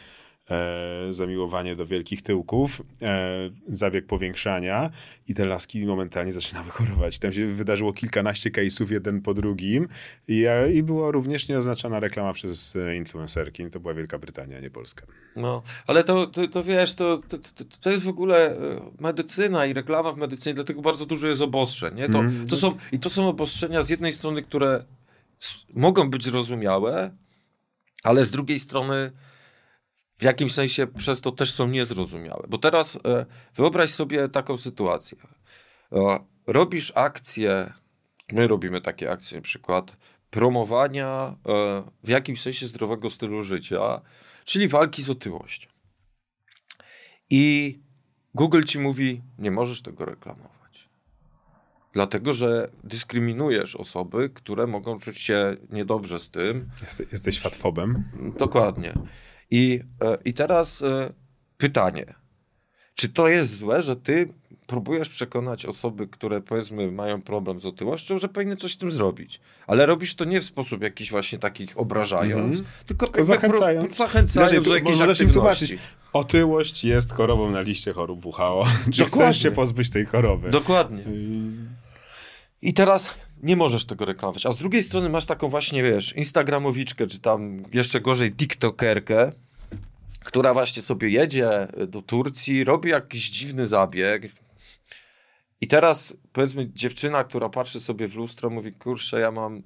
zamiłowanie 1.11 1.77
do 1.77 1.87
wielkich 1.87 2.23
tyłków, 2.23 2.83
e, 3.03 3.51
zabieg 3.69 4.07
powiększania 4.07 4.91
i 5.29 5.35
te 5.35 5.47
laski 5.47 5.87
momentalnie 5.87 6.33
zaczynały 6.33 6.71
chorować. 6.71 7.19
Tam 7.19 7.33
się 7.33 7.47
wydarzyło 7.47 7.93
kilkanaście 7.93 8.51
case'ów, 8.51 8.93
jeden 8.93 9.23
po 9.23 9.35
drugim 9.35 9.89
i, 10.29 10.45
e, 10.47 10.73
i 10.73 10.83
była 10.83 11.11
również 11.11 11.49
nieoznaczona 11.49 12.01
reklama 12.01 12.33
przez 12.33 12.77
e, 12.77 12.97
influencerki. 12.97 13.71
To 13.71 13.81
była 13.81 13.95
Wielka 13.95 14.19
Brytania, 14.19 14.61
nie 14.61 14.71
Polska. 14.71 15.07
No, 15.37 15.63
ale 15.87 16.05
to, 16.05 16.27
to, 16.27 16.49
to 16.49 16.63
wiesz, 16.63 16.95
to, 16.95 17.21
to, 17.29 17.39
to 17.81 17.91
jest 17.91 18.05
w 18.05 18.09
ogóle 18.09 18.57
e, 18.57 18.81
medycyna 19.01 19.67
i 19.67 19.73
reklama 19.73 20.13
w 20.13 20.17
medycynie, 20.17 20.55
dlatego 20.55 20.83
bardzo 20.83 21.07
dużo 21.07 21.29
jest 21.29 21.43
obostrzeń. 21.43 21.95
Nie? 21.95 22.09
To, 22.09 22.19
mm. 22.19 22.47
to 22.47 22.57
są, 22.57 22.77
I 22.93 22.99
to 22.99 23.11
są 23.11 23.29
obostrzenia 23.29 23.83
z 23.83 23.89
jednej 23.89 24.13
strony, 24.13 24.43
które 24.43 24.85
mogą 25.75 26.11
być 26.11 26.25
zrozumiałe, 26.25 27.11
ale 28.05 28.25
z 28.25 28.31
drugiej 28.31 28.61
strony 28.61 29.13
w 30.19 30.23
jakimś 30.23 30.55
sensie 30.55 30.87
przez 30.87 31.21
to 31.21 31.33
też 31.33 31.53
są 31.53 31.69
niezrozumiałe. 31.69 32.45
Bo 32.49 32.59
teraz 32.59 32.99
e, 33.05 33.27
wyobraź 33.55 33.91
sobie 33.91 34.29
taką 34.29 34.57
sytuację. 34.57 35.19
Robisz 36.47 36.93
akcję, 36.95 37.73
my 38.33 38.47
robimy 38.47 38.81
takie 38.81 39.11
akcje 39.11 39.39
na 39.39 39.43
przykład, 39.43 39.97
promowania 40.31 41.37
e, 41.47 41.83
w 42.05 42.09
jakimś 42.09 42.43
sensie 42.43 42.67
zdrowego 42.67 43.11
stylu 43.11 43.43
życia, 43.43 44.01
czyli 44.45 44.69
walki 44.69 45.03
z 45.03 45.11
otyłością. 45.11 45.69
I 47.31 47.79
Google 48.35 48.63
ci 48.63 48.79
mówi, 48.79 49.23
nie 49.39 49.51
możesz 49.51 49.83
tego 49.83 50.05
reklamować. 50.05 50.89
Dlatego, 51.93 52.35
że 52.35 52.71
dyskryminujesz 52.85 53.77
osoby, 53.77 54.31
które 54.31 54.67
mogą 54.67 54.99
czuć 54.99 55.19
się 55.19 55.57
niedobrze 55.71 56.19
z 56.19 56.31
tym. 56.31 56.71
Jeste, 56.83 57.05
jesteś 57.13 57.41
fatfobem. 57.41 58.05
Dokładnie. 58.39 58.93
I, 59.51 59.81
e, 60.01 60.19
i 60.25 60.35
teraz 60.35 60.83
e, 60.83 61.13
pytanie. 61.59 62.15
Czy 62.95 63.09
to 63.09 63.29
jest 63.29 63.57
złe, 63.57 63.83
że 63.83 63.97
ty 63.97 64.29
próbujesz 64.67 65.09
przekonać 65.09 65.67
osoby, 65.67 66.09
które 66.09 66.41
powiedzmy 66.41 66.93
mają 66.93 67.23
problem 67.23 67.61
z 67.61 67.67
otyłością, 67.67 68.19
że 68.19 68.29
powinny 68.29 68.57
coś 68.57 68.73
z 68.73 68.79
tym 68.79 68.91
zrobić. 68.91 69.41
Ale 69.67 69.87
robisz 69.87 70.15
to 70.15 70.25
nie 70.25 70.41
w 70.41 70.45
sposób 70.45 70.83
jakiś 70.83 71.11
właśnie 71.11 71.39
takich 71.39 71.79
obrażając, 71.79 72.57
mm 72.57 72.67
-hmm. 72.67 72.87
tylko, 72.87 73.07
tylko 73.07 73.25
zachęcając, 73.25 73.97
zachęcając 73.97 74.69
do 74.69 74.75
jakiejś 74.75 75.01
aktywności. 75.01 75.79
Otyłość 76.13 76.85
jest 76.85 77.13
chorobą 77.13 77.51
na 77.51 77.61
liście 77.61 77.93
chorób 77.93 78.27
WHO. 78.27 78.67
Czy 78.95 79.05
chcesz 79.05 79.43
się 79.43 79.51
pozbyć 79.51 79.91
tej 79.91 80.07
choroby? 80.07 80.51
Dokładnie. 80.51 81.05
I 82.63 82.75
teraz 82.75 83.15
nie 83.43 83.57
możesz 83.57 83.85
tego 83.85 84.05
reklamować. 84.05 84.47
A 84.47 84.53
z 84.53 84.59
drugiej 84.59 84.83
strony 84.83 85.09
masz 85.09 85.27
taką 85.27 85.49
właśnie, 85.49 85.83
wiesz, 85.83 86.13
instagramowiczkę, 86.17 87.07
czy 87.07 87.21
tam 87.21 87.63
jeszcze 87.73 88.01
gorzej 88.01 88.33
tiktokerkę, 88.33 89.33
która 90.25 90.55
właśnie 90.55 90.83
sobie 90.83 91.09
jedzie 91.09 91.69
do 91.89 92.03
Turcji, 92.03 92.65
robi 92.65 92.91
jakiś 92.91 93.31
dziwny 93.31 93.67
zabieg. 93.67 94.33
I 95.61 95.67
teraz 95.67 96.17
powiedzmy 96.33 96.71
dziewczyna, 96.73 97.25
która 97.25 97.49
patrzy 97.49 97.81
sobie 97.81 98.09
w 98.09 98.17
lustro, 98.17 98.51
mówi, 98.51 98.73
kurczę, 98.73 99.21
ja 99.21 99.31
mam 99.31 99.63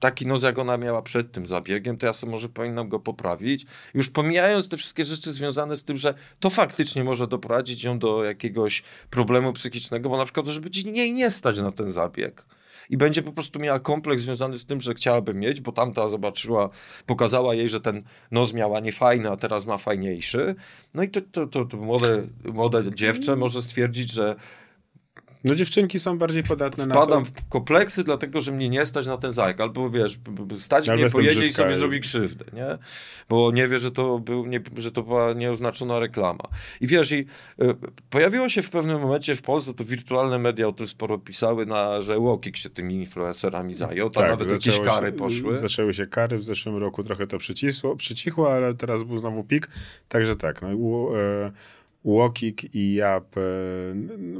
taki 0.00 0.26
nos, 0.26 0.42
jak 0.42 0.58
ona 0.58 0.76
miała 0.76 1.02
przed 1.02 1.32
tym 1.32 1.46
zabiegiem, 1.46 1.96
to 1.96 2.06
ja 2.06 2.12
sobie 2.12 2.32
może 2.32 2.48
powinnam 2.48 2.88
go 2.88 3.00
poprawić. 3.00 3.66
Już 3.94 4.10
pomijając 4.10 4.68
te 4.68 4.76
wszystkie 4.76 5.04
rzeczy 5.04 5.32
związane 5.32 5.76
z 5.76 5.84
tym, 5.84 5.96
że 5.96 6.14
to 6.40 6.50
faktycznie 6.50 7.04
może 7.04 7.26
doprowadzić 7.26 7.84
ją 7.84 7.98
do 7.98 8.24
jakiegoś 8.24 8.82
problemu 9.10 9.52
psychicznego, 9.52 10.08
bo 10.08 10.16
na 10.16 10.24
przykład, 10.24 10.46
żeby 10.46 10.70
ci 10.70 10.92
nie, 10.92 11.12
nie 11.12 11.30
stać 11.30 11.58
na 11.58 11.72
ten 11.72 11.90
zabieg 11.90 12.46
i 12.90 12.96
będzie 12.96 13.22
po 13.22 13.32
prostu 13.32 13.58
miała 13.58 13.80
kompleks 13.80 14.22
związany 14.22 14.58
z 14.58 14.66
tym, 14.66 14.80
że 14.80 14.94
chciałaby 14.94 15.34
mieć, 15.34 15.60
bo 15.60 15.72
tamta 15.72 16.08
zobaczyła, 16.08 16.68
pokazała 17.06 17.54
jej, 17.54 17.68
że 17.68 17.80
ten 17.80 18.02
nos 18.30 18.54
miała 18.54 18.80
niefajny, 18.80 19.30
a 19.30 19.36
teraz 19.36 19.66
ma 19.66 19.78
fajniejszy. 19.78 20.54
No 20.94 21.02
i 21.02 21.08
to, 21.08 21.20
to, 21.20 21.46
to, 21.46 21.64
to 21.64 21.76
młode, 21.76 22.26
młode 22.44 22.94
dziewczę 22.94 23.36
może 23.36 23.62
stwierdzić, 23.62 24.12
że 24.12 24.36
no 25.44 25.54
dziewczynki 25.54 26.00
są 26.00 26.18
bardziej 26.18 26.42
podatne 26.42 26.86
na 26.86 26.94
to. 26.94 27.02
Wpadam 27.02 27.24
w 27.24 27.48
kompleksy, 27.48 28.04
dlatego 28.04 28.40
że 28.40 28.52
mnie 28.52 28.68
nie 28.68 28.86
stać 28.86 29.06
na 29.06 29.16
ten 29.16 29.32
zajek. 29.32 29.60
Albo 29.60 29.90
wiesz, 29.90 30.18
stać 30.58 30.88
Albo 30.88 31.02
mnie 31.02 31.10
pojedzie 31.10 31.46
i 31.46 31.52
sobie 31.52 31.76
zrobi 31.76 32.00
krzywdę, 32.00 32.44
nie? 32.52 32.78
Bo 33.28 33.52
nie 33.52 33.68
wie, 33.68 33.78
że 33.78 33.90
to, 33.90 34.18
był, 34.18 34.46
nie, 34.46 34.60
że 34.76 34.92
to 34.92 35.02
była 35.02 35.32
nieoznaczona 35.32 35.98
reklama. 35.98 36.44
I 36.80 36.86
wiesz, 36.86 37.12
i 37.12 37.26
y, 37.62 37.74
pojawiło 38.10 38.48
się 38.48 38.62
w 38.62 38.70
pewnym 38.70 39.00
momencie 39.00 39.34
w 39.34 39.42
Polsce, 39.42 39.74
to 39.74 39.84
wirtualne 39.84 40.38
media 40.38 40.68
o 40.68 40.72
tym 40.72 40.86
sporo 40.86 41.18
pisały, 41.18 41.66
na, 41.66 42.02
że 42.02 42.18
Łokik 42.18 42.56
się 42.56 42.70
tymi 42.70 42.94
influencerami 42.94 43.74
zajął. 43.74 44.10
Tam 44.10 44.22
tak, 44.22 44.32
nawet 44.32 44.48
jakieś 44.48 44.80
kary 44.80 45.06
się, 45.06 45.12
poszły. 45.12 45.58
Zaczęły 45.58 45.94
się 45.94 46.06
kary, 46.06 46.38
w 46.38 46.44
zeszłym 46.44 46.76
roku 46.76 47.04
trochę 47.04 47.26
to 47.26 47.38
przycisło, 47.38 47.96
przycichło, 47.96 48.52
ale 48.52 48.74
teraz 48.74 49.02
był 49.02 49.18
znowu 49.18 49.44
pik. 49.44 49.68
Także 50.08 50.36
tak, 50.36 50.62
no, 50.62 50.68
y, 50.68 51.52
Łokik 52.08 52.74
i 52.74 52.94
Jap 52.94 53.36
e, 53.36 53.40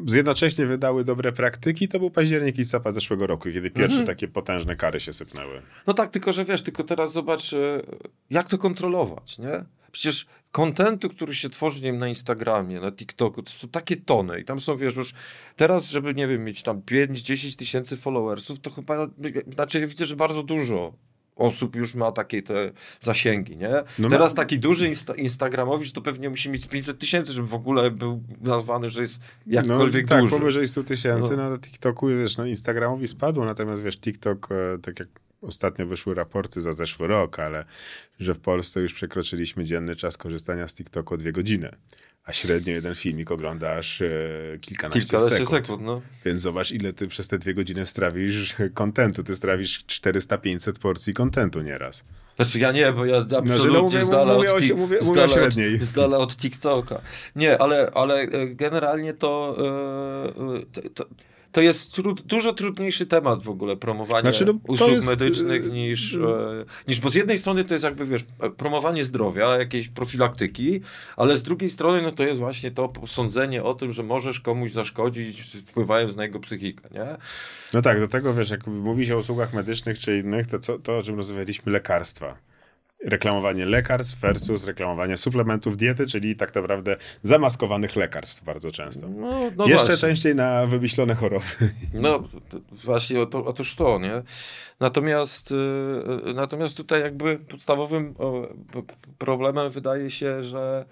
zjednocześnie 0.07 0.67
wydały 0.67 1.05
dobre 1.05 1.33
praktyki, 1.33 1.89
to 1.89 1.99
był 1.99 2.11
październik, 2.11 2.57
listopad 2.57 2.95
zeszłego 2.95 3.27
roku, 3.27 3.49
kiedy 3.53 3.71
pierwsze 3.71 4.01
mhm. 4.01 4.07
takie 4.07 4.29
potężne 4.29 4.77
kary 4.77 5.01
się 5.01 5.13
sypnęły. 5.13 5.63
No 5.87 5.95
tak, 5.95 6.11
tylko 6.11 6.33
że 6.33 6.45
wiesz, 6.45 6.63
tylko 6.63 6.85
teraz 6.85 7.13
zobacz, 7.13 7.53
e, 7.53 7.83
jak 8.31 8.49
to 8.49 8.59
kontrolować, 8.59 9.39
nie? 9.39 9.65
Przecież 9.93 10.27
kontentu, 10.53 11.09
który 11.09 11.35
się 11.35 11.51
tworzy, 11.51 11.83
nie 11.83 11.93
wiem, 11.93 11.99
na 11.99 12.09
Instagramie, 12.09 12.81
na 12.81 12.93
TikToku, 12.93 13.43
to 13.43 13.51
są 13.51 13.69
takie 13.69 13.97
tony 13.97 14.41
i 14.41 14.45
tam 14.45 14.61
są, 14.61 14.77
wiesz, 14.77 14.97
już 14.97 15.13
teraz, 15.57 15.91
żeby, 15.91 16.15
nie 16.15 16.29
wiem, 16.29 16.45
mieć 16.45 16.63
tam 16.63 16.81
5-10 16.81 17.59
tysięcy 17.59 17.97
followersów, 17.97 18.61
to 18.61 18.71
chyba, 18.71 19.09
znaczy 19.55 19.81
ja 19.81 19.87
widzę, 19.87 20.07
że 20.07 20.17
bardzo 20.17 20.43
dużo 20.43 20.93
osób 21.39 21.77
już 21.77 21.95
ma 21.95 22.13
takie 22.13 22.43
te 22.43 22.71
zasięgi, 23.01 23.57
nie? 23.57 23.83
No 23.99 24.09
Teraz 24.09 24.35
taki 24.35 24.59
duży 24.59 24.89
insta 24.89 25.15
Instagramowicz 25.15 25.93
to 25.93 26.03
pewnie 26.03 26.31
musi 26.31 26.51
mieć 26.51 26.69
500 26.69 26.99
tysięcy, 26.99 27.33
żeby 27.33 27.49
w 27.49 27.55
ogóle 27.55 27.91
był 27.91 28.23
nazwany, 28.41 28.91
że 28.91 29.01
jest 29.01 29.21
jakkolwiek 29.47 30.03
no, 30.03 30.09
tak, 30.09 30.21
duży. 30.21 30.33
Tak, 30.33 30.41
powyżej 30.41 30.69
100 30.69 30.85
tysięcy, 30.85 31.31
no. 31.31 31.37
no 31.37 31.51
na 31.51 31.59
TikToku, 31.59 32.07
wiesz, 32.07 32.37
no 32.37 32.47
Instagramowi 32.47 33.09
spadło, 33.09 33.45
natomiast 33.45 33.83
wiesz, 33.83 34.01
TikTok, 34.01 34.49
e, 34.51 34.79
tak 34.79 34.99
jak 34.99 35.09
ostatnio 35.43 35.87
wyszły 35.87 36.15
raporty 36.15 36.61
za 36.61 36.73
zeszły 36.73 37.07
rok, 37.07 37.39
ale 37.39 37.65
że 38.21 38.35
w 38.35 38.41
Polsce 38.41 38.81
już 38.81 38.95
przekroczyliśmy 38.95 39.65
dzienny 39.65 39.95
czas 39.97 40.17
korzystania 40.17 40.69
z 40.69 40.75
TikToku 40.75 41.15
o 41.15 41.17
dwie 41.17 41.33
godziny 41.33 41.77
a 42.29 42.33
średnio 42.33 42.73
jeden 42.73 42.95
filmik 42.95 43.31
oglądasz 43.31 44.03
e, 44.03 44.09
kilkanaście, 44.61 45.01
kilkanaście 45.01 45.47
sekund. 45.47 45.67
sekund 45.67 45.83
no. 45.83 46.03
Więc 46.25 46.43
zobacz, 46.43 46.73
ile 46.73 46.93
ty 46.93 47.09
przez 47.09 47.29
te 47.29 47.39
dwie 47.39 47.55
godziny 47.55 47.87
strawisz 47.87 48.57
kontentu. 48.75 49.23
Ty 49.23 49.35
strawisz 49.35 49.85
400-500 49.87 50.79
porcji 50.79 51.15
kontentu 51.15 51.63
nieraz. 51.63 52.05
Znaczy 52.37 52.59
ja 52.59 52.73
nie, 52.73 52.93
bo 52.93 53.05
ja 53.05 53.21
znaczy, 53.21 53.33
no, 53.33 53.39
absolutnie 53.39 53.73
no, 53.73 53.83
mówię, 53.83 54.05
z 54.05 54.11
dala 54.11 54.35
mówię, 54.35 54.53
od, 54.53 54.77
mówię, 54.77 54.99
średniej. 55.29 55.81
Od, 55.97 56.13
od 56.15 56.37
TikToka. 56.37 57.01
Nie, 57.37 57.59
ale, 57.63 57.91
ale 57.95 58.15
e, 58.21 58.47
generalnie 58.47 59.15
to, 59.15 59.57
to, 60.73 60.83
to 60.95 61.05
to 61.53 61.61
jest 61.61 61.93
trud, 61.95 62.23
dużo 62.23 62.53
trudniejszy 62.53 63.07
temat 63.07 63.43
w 63.43 63.49
ogóle 63.49 63.77
promowanie 63.77 64.21
znaczy, 64.21 64.45
no, 64.45 64.55
usług 64.67 64.91
jest... 64.91 65.07
medycznych 65.07 65.67
y, 65.67 65.71
niż, 65.71 66.15
y, 66.15 66.23
e, 66.23 66.65
niż, 66.89 67.01
bo 67.01 67.09
z 67.09 67.15
jednej 67.15 67.39
strony 67.39 67.65
to 67.65 67.75
jest 67.75 67.85
jakby, 67.85 68.07
wiesz, 68.07 68.25
promowanie 68.57 69.05
zdrowia, 69.05 69.59
jakiejś 69.59 69.89
profilaktyki, 69.89 70.81
ale 71.17 71.37
z 71.37 71.43
drugiej 71.43 71.71
strony 71.71 72.03
no 72.03 72.11
to 72.11 72.25
jest 72.25 72.41
właśnie 72.41 72.71
to 72.71 72.93
sądzenie 73.07 73.63
o 73.63 73.75
tym, 73.75 73.93
że 73.93 74.03
możesz 74.03 74.41
komuś 74.41 74.73
zaszkodzić, 74.73 75.43
wpływając 75.67 76.17
na 76.17 76.23
jego 76.23 76.41
psychikę, 76.41 76.89
nie? 76.95 77.17
No 77.75 77.83
tak, 77.83 78.01
do 78.01 78.09
tego, 78.09 78.35
wiesz, 78.35 78.51
jak 78.51 78.67
mówi 78.67 79.07
się 79.07 79.17
o 79.17 79.19
usługach 79.19 79.55
medycznych 79.55 79.99
czy 79.99 80.19
innych, 80.19 80.47
to 80.47 80.59
co, 80.59 80.79
to 80.79 80.99
o 80.99 81.03
czym 81.03 81.17
rozmawialiśmy, 81.17 81.73
lekarstwa 81.73 82.48
reklamowanie 83.05 83.67
lekarstw 83.67 84.21
versus 84.21 84.67
reklamowanie 84.67 85.17
suplementów 85.17 85.77
diety, 85.77 86.07
czyli 86.07 86.37
tak 86.37 86.55
naprawdę 86.55 86.97
zamaskowanych 87.23 87.97
lekarstw 87.97 88.45
bardzo 88.45 88.71
często. 88.71 89.09
No, 89.09 89.51
no 89.57 89.67
Jeszcze 89.67 89.87
właśnie. 89.87 89.97
częściej 89.97 90.35
na 90.35 90.67
wymyślone 90.67 91.15
choroby. 91.15 91.45
No 91.95 92.29
właśnie, 92.85 93.27
to, 93.27 93.45
otóż 93.45 93.75
to, 93.75 93.99
nie? 93.99 94.23
Natomiast, 94.81 95.51
yy, 95.51 96.35
natomiast 96.35 96.77
tutaj 96.77 97.01
jakby 97.01 97.39
podstawowym 97.39 98.15
problemem 99.19 99.71
wydaje 99.71 100.11
się, 100.11 100.43
że 100.43 100.85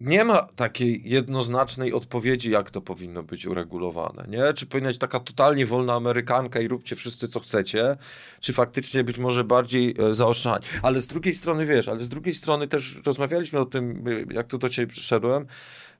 nie 0.00 0.24
ma 0.24 0.42
takiej 0.42 1.02
jednoznacznej 1.04 1.92
odpowiedzi, 1.92 2.50
jak 2.50 2.70
to 2.70 2.80
powinno 2.80 3.22
być 3.22 3.46
uregulowane. 3.46 4.24
Nie? 4.28 4.54
Czy 4.54 4.66
powinna 4.66 4.88
być 4.88 4.98
taka 4.98 5.20
totalnie 5.20 5.66
wolna 5.66 5.94
Amerykanka 5.94 6.60
i 6.60 6.68
róbcie 6.68 6.96
wszyscy, 6.96 7.28
co 7.28 7.40
chcecie, 7.40 7.96
czy 8.40 8.52
faktycznie 8.52 9.04
być 9.04 9.18
może 9.18 9.44
bardziej 9.44 9.94
e, 9.98 10.14
zaoszczędzać. 10.14 10.64
Ale 10.82 11.00
z 11.00 11.06
drugiej 11.06 11.34
strony, 11.34 11.66
wiesz, 11.66 11.88
ale 11.88 12.00
z 12.00 12.08
drugiej 12.08 12.34
strony 12.34 12.68
też 12.68 13.00
rozmawialiśmy 13.06 13.58
o 13.58 13.66
tym, 13.66 14.04
e, 14.30 14.34
jak 14.34 14.46
tu 14.46 14.58
do 14.58 14.68
ciebie 14.68 14.92
przyszedłem, 14.92 15.46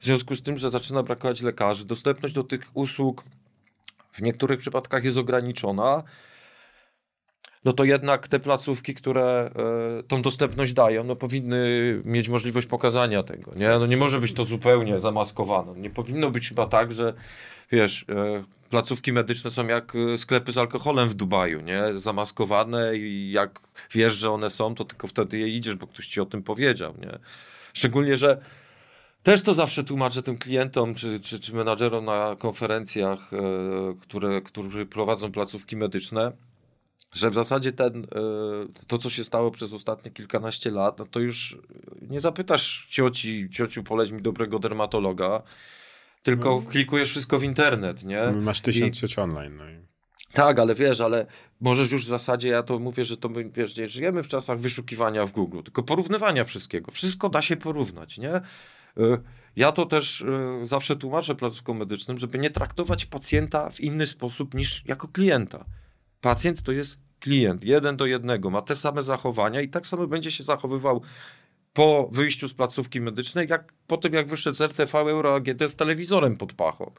w 0.01 0.05
związku 0.05 0.36
z 0.36 0.42
tym, 0.42 0.57
że 0.57 0.70
zaczyna 0.70 1.03
brakować 1.03 1.42
lekarzy, 1.42 1.86
dostępność 1.86 2.34
do 2.34 2.44
tych 2.44 2.70
usług 2.74 3.24
w 4.12 4.22
niektórych 4.22 4.59
przypadkach 4.59 5.05
jest 5.05 5.18
ograniczona, 5.18 6.03
no 7.64 7.72
to 7.72 7.84
jednak 7.84 8.28
te 8.28 8.40
placówki, 8.40 8.94
które 8.94 9.50
e, 10.00 10.02
tą 10.02 10.22
dostępność 10.22 10.72
dają, 10.72 11.04
no 11.04 11.16
powinny 11.16 11.59
mieć 12.04 12.28
możliwość 12.28 12.66
pokazania 12.66 13.22
tego, 13.22 13.52
nie? 13.56 13.68
No 13.68 13.86
nie 13.86 13.96
może 13.96 14.20
być 14.20 14.32
to 14.32 14.44
zupełnie 14.44 15.00
zamaskowane. 15.00 15.80
Nie 15.80 15.90
powinno 15.90 16.30
być 16.30 16.48
chyba 16.48 16.66
tak, 16.66 16.92
że 16.92 17.14
wiesz, 17.72 18.04
e, 18.09 18.42
placówki 18.70 19.12
medyczne 19.12 19.50
są 19.50 19.66
jak 19.66 19.92
e, 19.96 20.18
sklepy 20.18 20.52
z 20.52 20.59
alkoholem 20.59 21.09
w 21.09 21.14
Dubaju, 21.14 21.61
nie? 21.61 21.82
Zamaskowane 21.96 22.96
i 22.96 23.30
jak 23.32 23.61
wiesz, 23.90 24.14
że 24.14 24.30
one 24.30 24.50
są, 24.50 24.74
to 24.74 24.84
tylko 24.84 25.06
wtedy 25.06 25.38
je 25.38 25.48
idziesz, 25.48 25.74
bo 25.74 25.86
ktoś 25.86 26.06
ci 26.06 26.20
o 26.20 26.26
tym 26.26 26.42
powiedział, 26.42 26.94
nie? 27.00 27.18
Szczególnie, 27.72 28.16
że 28.16 28.40
też 29.22 29.42
to 29.42 29.54
zawsze 29.54 29.84
tłumaczę 29.84 30.22
tym 30.22 30.38
klientom 30.38 30.94
czy, 30.94 31.20
czy, 31.20 31.40
czy 31.40 31.54
menadżerom 31.54 32.04
na 32.04 32.36
konferencjach, 32.38 33.30
które, 34.00 34.42
którzy 34.42 34.86
prowadzą 34.86 35.32
placówki 35.32 35.76
medyczne, 35.76 36.32
że 37.12 37.30
w 37.30 37.34
zasadzie 37.34 37.72
ten, 37.72 38.04
e, 38.04 38.06
to, 38.86 38.98
co 38.98 39.11
się 39.11 39.24
stało 39.24 39.50
przez 39.50 39.72
ostatnie 39.72 40.11
kilkanaście 40.11 40.70
lat, 40.70 40.98
no 40.98 41.06
to 41.06 41.20
już 41.20 41.59
nie 42.02 42.20
zapytasz 42.20 42.86
cioci, 42.90 43.48
ciociu, 43.50 43.82
poleć 43.82 44.11
mi 44.11 44.22
dobrego 44.22 44.59
dermatologa, 44.59 45.42
tylko 46.22 46.62
no. 46.64 46.70
klikujesz 46.70 47.11
wszystko 47.11 47.38
w 47.38 47.44
internet, 47.44 48.04
nie? 48.04 48.22
No, 48.34 48.40
masz 48.40 48.61
tysiąc 48.61 49.02
I... 49.02 49.20
online. 49.20 49.56
No 49.56 49.70
i... 49.70 49.88
Tak, 50.32 50.59
ale 50.59 50.74
wiesz, 50.74 51.00
ale 51.00 51.26
możesz 51.61 51.92
już 51.92 52.04
w 52.04 52.09
zasadzie, 52.09 52.48
ja 52.48 52.62
to 52.62 52.78
mówię, 52.78 53.04
że 53.04 53.16
to 53.16 53.28
my, 53.28 53.50
wiesz, 53.54 53.76
nie 53.76 53.88
żyjemy 53.88 54.22
w 54.22 54.28
czasach 54.28 54.59
wyszukiwania 54.59 55.26
w 55.26 55.32
Google, 55.32 55.62
tylko 55.62 55.82
porównywania 55.82 56.44
wszystkiego. 56.44 56.92
Wszystko 56.92 57.28
da 57.28 57.42
się 57.42 57.56
porównać, 57.56 58.18
nie? 58.18 58.34
E, 58.34 58.42
ja 59.56 59.72
to 59.72 59.86
też 59.86 60.22
e, 60.22 60.61
zawsze 60.66 60.96
tłumaczę 60.96 61.34
placówkom 61.34 61.78
medycznym, 61.78 62.18
żeby 62.18 62.38
nie 62.38 62.50
traktować 62.50 63.06
pacjenta 63.06 63.70
w 63.70 63.80
inny 63.80 64.06
sposób 64.06 64.54
niż 64.54 64.82
jako 64.86 65.09
klienta. 65.09 65.64
Pacjent 66.21 66.62
to 66.62 66.73
jest 66.73 66.99
klient, 67.21 67.64
jeden 67.64 67.97
do 67.97 68.07
jednego, 68.07 68.51
ma 68.51 68.62
te 68.62 68.77
same 68.77 69.03
zachowania 69.03 69.61
i 69.61 69.69
tak 69.69 69.87
samo 69.87 70.07
będzie 70.07 70.31
się 70.31 70.45
zachowywał 70.45 71.03
po 71.73 72.09
wyjściu 72.12 72.49
z 72.49 72.55
placówki 72.55 73.01
medycznej, 73.01 73.47
jak 73.51 73.73
po 73.87 73.97
tym, 73.97 74.14
jak 74.14 74.29
wyszedł 74.29 74.57
z 74.57 74.61
RTV 74.61 74.99
Euro 74.99 75.35
AGD 75.35 75.62
z 75.71 75.77
telewizorem 75.77 76.37
pod 76.37 76.53
pachą. 76.53 76.93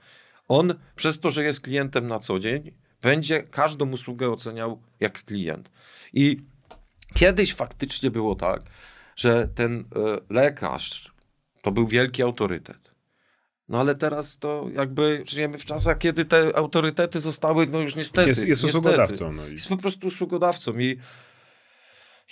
On 0.48 0.74
przez 0.96 1.20
to, 1.20 1.30
że 1.30 1.44
jest 1.44 1.62
klientem 1.62 2.08
na 2.08 2.20
co 2.20 2.40
dzień, 2.40 2.72
będzie 3.02 3.44
każdą 3.44 3.92
usługę 3.92 4.30
oceniał 4.30 4.82
jak 5.00 5.24
klient. 5.24 5.72
I 6.14 6.38
kiedyś 7.14 7.54
faktycznie 7.54 8.12
było 8.12 8.36
tak, 8.36 8.62
że 9.16 9.48
ten 9.48 9.80
y, 9.80 9.86
lekarz 10.30 11.14
to 11.62 11.72
był 11.72 11.88
wielki 11.88 12.24
autorytet. 12.24 12.89
No 13.70 13.80
ale 13.80 13.96
teraz 13.96 14.38
to 14.38 14.68
jakby 14.74 15.24
żyjemy 15.28 15.58
w 15.58 15.66
czasach, 15.66 15.98
kiedy 15.98 16.26
te 16.26 16.58
autorytety 16.58 17.20
zostały, 17.20 17.68
no 17.68 17.80
już 17.80 17.96
niestety. 17.96 18.30
Jest, 18.30 18.46
jest 18.46 18.64
niestety, 18.64 18.80
usługodawcą. 18.80 19.32
No 19.32 19.48
i... 19.48 19.52
Jest 19.52 19.70
po 19.70 19.78
prostu 19.78 20.08
usługodawcą 20.08 20.80
i 20.80 20.98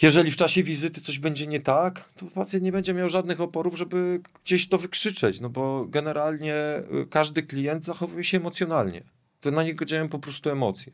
jeżeli 0.02 0.32
w 0.32 0.36
czasie 0.36 0.64
wizyty 0.64 1.02
coś 1.02 1.20
będzie 1.20 1.48
nie 1.48 1.60
tak, 1.60 2.10
to 2.16 2.26
pacjent 2.26 2.64
nie 2.64 2.72
będzie 2.72 2.94
miał 2.94 3.10
żadnych 3.10 3.42
oporów, 3.42 3.78
żeby 3.78 4.22
gdzieś 4.44 4.68
to 4.68 4.78
wykrzyczeć, 4.78 5.40
no 5.40 5.50
bo 5.50 5.86
generalnie 5.86 6.56
y, 7.02 7.08
każdy 7.10 7.44
klient 7.44 7.86
zachowuje 7.86 8.24
się 8.24 8.38
emocjonalnie. 8.38 9.04
To 9.42 9.52
na 9.52 9.64
niego 9.64 9.86
działają 9.86 10.10
po 10.10 10.20
prostu 10.20 10.50
emocje. 10.50 10.94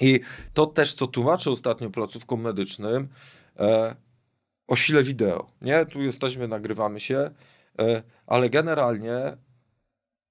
I 0.00 0.20
to 0.54 0.66
też, 0.66 0.94
co 0.94 1.06
tłumaczę 1.06 1.50
ostatnio 1.50 1.90
placówkom 1.90 2.40
medycznym, 2.40 3.08
e, 3.56 3.96
o 4.66 4.76
sile 4.76 5.02
wideo. 5.02 5.46
Nie, 5.62 5.86
tu 5.86 6.02
jesteśmy, 6.02 6.48
nagrywamy 6.48 7.00
się, 7.00 7.30
e, 7.78 8.02
ale 8.26 8.50
generalnie 8.50 9.36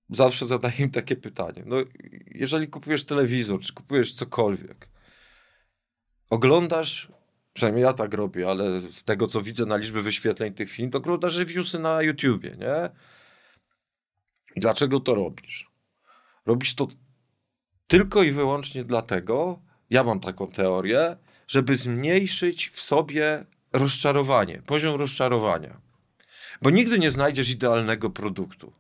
zawsze 0.10 0.46
zadaję 0.46 0.76
im 0.80 0.92
takie 0.92 1.16
pytanie. 1.16 1.64
No, 1.66 1.76
jeżeli 2.26 2.68
kupujesz 2.68 3.06
telewizor, 3.06 3.60
czy 3.60 3.74
kupujesz 3.74 4.14
cokolwiek, 4.14 4.90
oglądasz, 6.30 7.12
przynajmniej 7.54 7.84
ja 7.84 7.94
tak 7.94 8.14
robię, 8.14 8.50
ale 8.50 8.82
z 8.82 9.04
tego, 9.04 9.28
co 9.28 9.42
widzę 9.42 9.66
na 9.66 9.78
liczbę 9.78 10.02
wyświetleń 10.02 10.54
tych 10.54 10.72
filmów, 10.72 10.92
to 10.92 10.98
oglądasz 10.98 11.38
reviewsy 11.38 11.80
na 11.80 12.02
YouTubie, 12.02 12.56
nie? 12.60 12.90
I 14.56 14.60
dlaczego 14.60 15.00
to 15.00 15.16
robisz? 15.16 15.72
Robisz 16.46 16.76
to 16.76 16.88
tylko 17.88 18.24
i 18.24 18.32
wyłącznie 18.32 18.84
dlatego, 18.84 19.62
ja 19.90 20.04
mam 20.04 20.20
taką 20.20 20.48
teorię, 20.48 21.18
żeby 21.48 21.76
zmniejszyć 21.76 22.70
w 22.70 22.82
sobie 22.82 23.46
rozczarowanie, 23.74 24.62
poziom 24.62 24.96
rozczarowania. 24.96 25.82
Bo 26.62 26.70
nigdy 26.70 27.00
nie 27.00 27.12
znajdziesz 27.12 27.50
idealnego 27.50 28.10
produktu. 28.10 28.74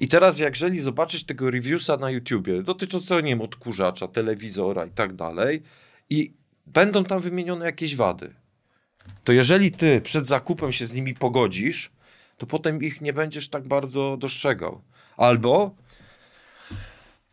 I 0.00 0.08
teraz, 0.08 0.38
jeżeli 0.38 0.80
zobaczysz 0.80 1.24
tego 1.24 1.50
reviewsa 1.50 1.96
na 1.96 2.10
YouTubie 2.10 2.62
dotyczącego, 2.62 3.20
nie 3.20 3.30
wiem, 3.30 3.40
odkurzacza, 3.40 4.08
telewizora 4.08 4.86
i 4.86 4.90
tak 4.90 5.12
dalej, 5.12 5.62
i 6.10 6.32
będą 6.66 7.04
tam 7.04 7.20
wymienione 7.20 7.66
jakieś 7.66 7.96
wady, 7.96 8.34
to 9.24 9.32
jeżeli 9.32 9.72
ty 9.72 10.00
przed 10.00 10.26
zakupem 10.26 10.72
się 10.72 10.86
z 10.86 10.92
nimi 10.92 11.14
pogodzisz, 11.14 11.90
to 12.38 12.46
potem 12.46 12.82
ich 12.82 13.00
nie 13.00 13.12
będziesz 13.12 13.48
tak 13.48 13.68
bardzo 13.68 14.16
dostrzegał. 14.16 14.82
Albo 15.16 15.74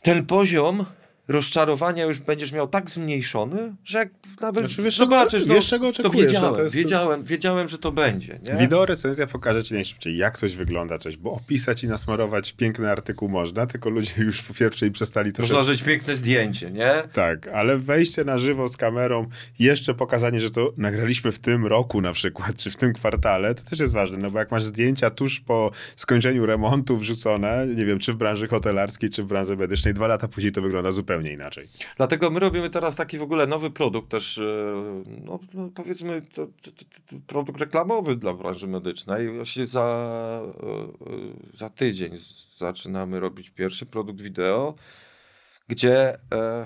ten 0.01 0.26
poziom 0.26 0.86
rozczarowania 1.28 2.05
już 2.05 2.19
będziesz 2.19 2.51
miał 2.51 2.67
tak 2.67 2.89
zmniejszony, 2.89 3.75
że 3.86 3.97
jak 3.97 4.09
nawet 4.41 4.65
znaczy, 4.65 4.82
wiesz, 4.82 4.97
zobaczysz, 4.97 5.45
no, 5.45 5.53
wiesz, 5.53 5.67
czego 5.67 5.93
to 5.93 6.09
wiedziałem, 6.09 6.49
no, 6.49 6.55
to 6.55 6.63
jest... 6.63 6.75
wiedziałem, 6.75 7.23
wiedziałem, 7.23 7.67
że 7.67 7.78
to 7.78 7.91
będzie. 7.91 8.39
Nie? 8.49 8.55
Wideo 8.59 8.86
recenzja 8.86 9.28
pokaże 9.28 9.63
ci 9.63 9.73
najszybciej, 9.73 10.17
jak 10.17 10.38
coś 10.38 10.55
wygląda, 10.55 10.97
coś, 10.97 11.17
bo 11.17 11.32
opisać 11.32 11.84
i 11.84 11.88
nasmarować 11.88 12.53
piękny 12.53 12.91
artykuł 12.91 13.30
można, 13.30 13.65
tylko 13.65 13.89
ludzie 13.89 14.13
już 14.17 14.43
po 14.43 14.53
pierwszej 14.53 14.91
przestali 14.91 15.34
to... 15.34 15.41
Można 15.41 15.63
żyć 15.63 15.84
piękne 15.84 16.15
zdjęcie, 16.15 16.71
nie? 16.71 17.03
Tak, 17.13 17.47
ale 17.47 17.78
wejście 17.78 18.23
na 18.23 18.38
żywo 18.38 18.67
z 18.67 18.78
kamerą, 18.78 19.25
jeszcze 19.59 19.93
pokazanie, 19.93 20.39
że 20.39 20.51
to 20.51 20.73
nagraliśmy 20.78 21.32
w 21.32 21.39
tym 21.39 21.65
roku 21.65 22.01
na 22.01 22.13
przykład, 22.13 22.57
czy 22.57 22.71
w 22.71 22.75
tym 22.75 22.93
kwartale, 22.93 23.55
to 23.55 23.63
też 23.63 23.80
jest 23.80 23.93
ważne, 23.93 24.17
no 24.17 24.32
bo 24.32 24.39
jak 24.39 24.51
masz 24.51 24.63
zdjęcia 24.63 25.09
tuż 25.09 25.39
po 25.39 25.71
skończeniu 25.95 26.45
remontu 26.45 26.97
wrzucone, 26.97 27.67
nie 27.75 27.86
wiem, 27.86 27.99
czy 27.99 28.13
w 28.13 28.15
branży 28.15 28.47
hotelarskiej, 28.47 29.09
czy 29.09 29.23
w 29.23 29.25
branży 29.25 29.57
medycznej, 29.57 29.93
dwa 29.93 30.07
lata 30.07 30.28
później 30.28 30.51
to 30.51 30.61
wygląda 30.61 30.91
zupełnie 30.91 31.16
zupełnie 31.18 31.34
inaczej. 31.34 31.68
Dlatego 31.97 32.30
my 32.30 32.39
robimy 32.39 32.70
teraz 32.70 32.95
taki 32.95 33.18
w 33.18 33.22
ogóle 33.22 33.47
nowy 33.47 33.72
produkt 33.72 34.11
też, 34.11 34.38
e, 34.38 35.03
no, 35.26 35.39
no 35.53 35.70
powiedzmy 35.76 36.22
to, 36.22 36.47
to, 36.47 36.72
to, 36.72 37.15
produkt 37.28 37.59
reklamowy 37.59 38.15
dla 38.15 38.34
branży 38.34 38.68
medycznej. 38.68 39.36
Właśnie 39.36 39.68
za, 39.68 40.41
e, 41.53 41.57
za 41.57 41.70
tydzień 41.70 42.18
zaczynamy 42.57 43.20
robić 43.20 43.49
pierwszy 43.49 43.86
produkt 43.86 44.22
wideo, 44.22 44.76
gdzie 45.68 46.13
e, 46.13 46.65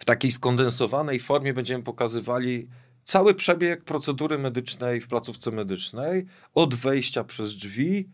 w 0.00 0.04
takiej 0.04 0.32
skondensowanej 0.32 1.20
formie 1.20 1.54
będziemy 1.54 1.84
pokazywali 1.84 2.68
cały 3.04 3.34
przebieg 3.34 3.84
procedury 3.84 4.38
medycznej 4.38 5.00
w 5.00 5.08
placówce 5.08 5.50
medycznej, 5.50 6.26
od 6.54 6.74
wejścia 6.74 7.24
przez 7.24 7.56
drzwi, 7.56 8.08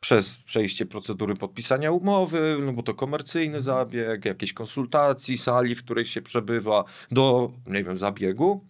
przez 0.00 0.38
przejście 0.38 0.86
procedury 0.86 1.34
podpisania 1.34 1.92
umowy, 1.92 2.58
no 2.60 2.72
bo 2.72 2.82
to 2.82 2.94
komercyjny 2.94 3.60
zabieg, 3.60 4.24
jakieś 4.24 4.52
konsultacji, 4.52 5.38
sali, 5.38 5.74
w 5.74 5.84
której 5.84 6.06
się 6.06 6.22
przebywa, 6.22 6.84
do, 7.10 7.52
nie 7.66 7.84
wiem, 7.84 7.96
zabiegu 7.96 8.66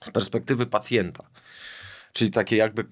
z 0.00 0.10
perspektywy 0.10 0.66
pacjenta. 0.66 1.30
Czyli 2.12 2.30
takie 2.30 2.56
jakby 2.56 2.84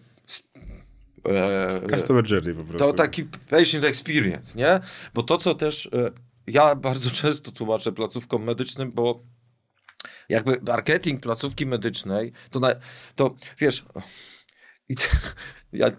e, 1.29 1.89
Customer 1.91 2.33
journey 2.33 2.55
po 2.55 2.65
prostu. 2.65 2.79
To 2.79 2.93
taki 2.93 3.25
patient 3.25 3.85
experience, 3.85 4.59
nie? 4.59 4.81
Bo 5.15 5.23
to, 5.23 5.37
co 5.37 5.55
też 5.55 5.87
e, 5.87 6.11
ja 6.47 6.75
bardzo 6.75 7.11
często 7.21 7.53
tłumaczę 7.53 7.93
placówkom 7.93 8.45
medycznym, 8.45 8.93
bo 8.93 9.23
jakby 10.29 10.61
marketing 10.67 11.21
placówki 11.21 11.67
medycznej, 11.67 12.33
to, 12.51 12.61
na, 12.61 12.75
to 13.15 13.35
wiesz, 13.59 13.85
i 14.89 14.95
ja 15.77 15.91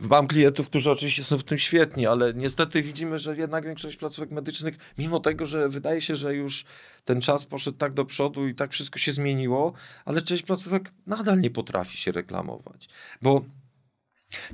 mam 0.00 0.26
klientów, 0.26 0.66
którzy 0.66 0.90
oczywiście 0.90 1.24
są 1.24 1.38
w 1.38 1.44
tym 1.44 1.58
świetni, 1.58 2.06
ale 2.06 2.34
niestety 2.34 2.82
widzimy, 2.82 3.18
że 3.18 3.36
jednak 3.36 3.64
większość 3.64 3.96
placówek 3.96 4.30
medycznych, 4.30 4.78
mimo 4.98 5.20
tego, 5.20 5.46
że 5.46 5.68
wydaje 5.68 6.00
się, 6.00 6.14
że 6.14 6.34
już 6.34 6.64
ten 7.04 7.20
czas 7.20 7.44
poszedł 7.44 7.78
tak 7.78 7.92
do 7.92 8.04
przodu 8.04 8.48
i 8.48 8.54
tak 8.54 8.72
wszystko 8.72 8.98
się 8.98 9.12
zmieniło, 9.12 9.72
ale 10.04 10.22
część 10.22 10.42
placówek 10.42 10.92
nadal 11.06 11.40
nie 11.40 11.50
potrafi 11.50 11.96
się 11.96 12.12
reklamować. 12.12 12.88
Bo 13.22 13.44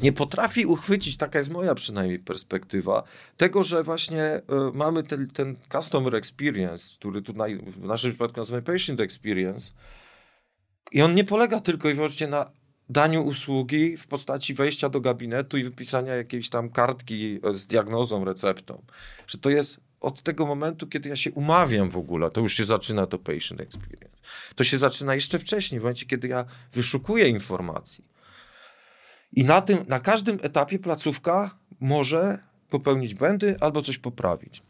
nie 0.02 0.12
potrafi 0.12 0.66
uchwycić, 0.66 1.16
taka 1.16 1.38
jest 1.38 1.50
moja 1.50 1.74
przynajmniej 1.74 2.18
perspektywa, 2.18 3.02
tego, 3.36 3.62
że 3.62 3.82
właśnie 3.82 4.22
y, 4.22 4.42
mamy 4.74 5.02
ten, 5.02 5.30
ten 5.30 5.56
customer 5.72 6.16
experience, 6.16 6.96
który 6.96 7.22
tutaj 7.22 7.59
w 7.59 7.84
naszym 7.84 8.11
przypadku 8.11 8.40
nazywamy 8.40 8.62
patient 8.62 9.00
experience, 9.00 9.72
i 10.92 11.02
on 11.02 11.14
nie 11.14 11.24
polega 11.24 11.61
tylko 11.61 11.88
i 11.88 11.94
wyłącznie 11.94 12.26
na 12.26 12.50
daniu 12.91 13.22
usługi 13.22 13.97
w 13.97 14.07
postaci 14.07 14.55
wejścia 14.55 14.89
do 14.89 15.01
gabinetu 15.01 15.59
i 15.59 15.62
wypisania 15.62 16.14
jakiejś 16.14 16.49
tam 16.51 16.70
kartki 16.70 17.41
z 17.53 17.66
diagnozą, 17.66 18.24
receptą. 18.24 18.82
Że 19.26 19.39
to 19.39 19.51
jest 19.51 19.80
od 20.01 20.22
tego 20.22 20.47
momentu, 20.47 20.86
kiedy 20.86 21.09
ja 21.09 21.16
się 21.16 21.32
umawiam 21.32 21.91
w 21.91 21.97
ogóle, 21.97 22.30
to 22.30 22.41
już 22.41 22.55
się 22.55 22.64
zaczyna 22.64 23.07
to 23.07 23.18
patient 23.18 23.61
experience. 23.61 24.16
To 24.55 24.64
się 24.64 24.78
zaczyna 24.78 25.14
jeszcze 25.14 25.39
wcześniej, 25.39 25.80
w 25.80 25.82
momencie, 25.82 26.07
kiedy 26.07 26.28
ja 26.28 26.45
wyszukuję 26.72 27.28
informacji. 27.28 28.05
I 29.32 29.45
na, 29.45 29.61
tym, 29.61 29.78
na 29.89 30.01
każdym 30.01 30.39
etapie 30.43 30.78
placówka 30.78 31.59
może 31.80 32.39
popełnić 32.70 33.14
błędy 33.14 33.57
albo 33.61 33.82
coś 33.82 33.99
poprawić. 33.99 34.62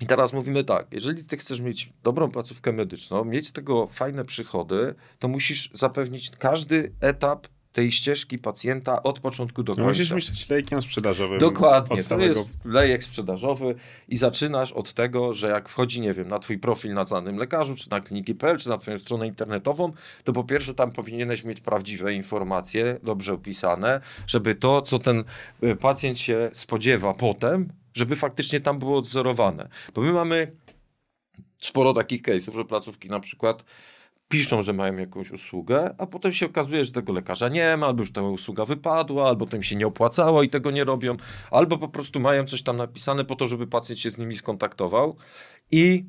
I 0.00 0.06
teraz 0.06 0.32
mówimy 0.32 0.64
tak, 0.64 0.86
jeżeli 0.90 1.24
ty 1.24 1.36
chcesz 1.36 1.60
mieć 1.60 1.92
dobrą 2.02 2.30
placówkę 2.30 2.72
medyczną, 2.72 3.24
mieć 3.24 3.48
z 3.48 3.52
tego 3.52 3.86
fajne 3.86 4.24
przychody, 4.24 4.94
to 5.18 5.28
musisz 5.28 5.70
zapewnić 5.74 6.30
każdy 6.30 6.92
etap 7.00 7.46
tej 7.72 7.92
ścieżki 7.92 8.38
pacjenta 8.38 9.02
od 9.02 9.20
początku 9.20 9.62
do 9.62 9.74
końca. 9.74 9.88
Musisz 9.88 10.10
myśleć 10.10 10.48
lejkiem 10.48 10.82
sprzedażowym. 10.82 11.38
Dokładnie, 11.38 12.04
to 12.04 12.18
jest 12.18 12.48
lejek 12.64 13.04
sprzedażowy 13.04 13.74
i 14.08 14.16
zaczynasz 14.16 14.72
od 14.72 14.94
tego, 14.94 15.34
że 15.34 15.48
jak 15.48 15.68
wchodzi, 15.68 16.00
nie 16.00 16.12
wiem, 16.12 16.28
na 16.28 16.38
twój 16.38 16.58
profil 16.58 16.94
na 16.94 17.04
danym 17.04 17.36
lekarzu, 17.36 17.76
czy 17.76 17.90
na 17.90 18.00
kliniki.pl, 18.00 18.58
czy 18.58 18.68
na 18.68 18.78
twoją 18.78 18.98
stronę 18.98 19.26
internetową, 19.26 19.92
to 20.24 20.32
po 20.32 20.44
pierwsze 20.44 20.74
tam 20.74 20.92
powinieneś 20.92 21.44
mieć 21.44 21.60
prawdziwe 21.60 22.14
informacje, 22.14 22.98
dobrze 23.02 23.32
opisane, 23.32 24.00
żeby 24.26 24.54
to, 24.54 24.82
co 24.82 24.98
ten 24.98 25.24
y, 25.62 25.76
pacjent 25.76 26.18
się 26.18 26.50
spodziewa 26.52 27.14
potem, 27.14 27.68
żeby 27.98 28.16
faktycznie 28.16 28.60
tam 28.60 28.78
było 28.78 28.98
odzorowane. 28.98 29.68
Bo 29.94 30.00
my 30.00 30.12
mamy 30.12 30.56
sporo 31.60 31.94
takich 31.94 32.22
case'ów, 32.22 32.54
że 32.54 32.64
placówki 32.64 33.08
na 33.08 33.20
przykład 33.20 33.64
piszą, 34.28 34.62
że 34.62 34.72
mają 34.72 34.96
jakąś 34.96 35.30
usługę, 35.30 35.94
a 35.98 36.06
potem 36.06 36.32
się 36.32 36.46
okazuje, 36.46 36.84
że 36.84 36.92
tego 36.92 37.12
lekarza 37.12 37.48
nie 37.48 37.76
ma, 37.76 37.86
albo 37.86 38.02
już 38.02 38.12
ta 38.12 38.22
usługa 38.22 38.64
wypadła, 38.64 39.28
albo 39.28 39.46
to 39.46 39.56
im 39.56 39.62
się 39.62 39.76
nie 39.76 39.86
opłacało 39.86 40.42
i 40.42 40.48
tego 40.48 40.70
nie 40.70 40.84
robią, 40.84 41.16
albo 41.50 41.78
po 41.78 41.88
prostu 41.88 42.20
mają 42.20 42.44
coś 42.44 42.62
tam 42.62 42.76
napisane 42.76 43.24
po 43.24 43.36
to, 43.36 43.46
żeby 43.46 43.66
pacjent 43.66 44.00
się 44.00 44.10
z 44.10 44.18
nimi 44.18 44.36
skontaktował 44.36 45.16
i 45.70 46.04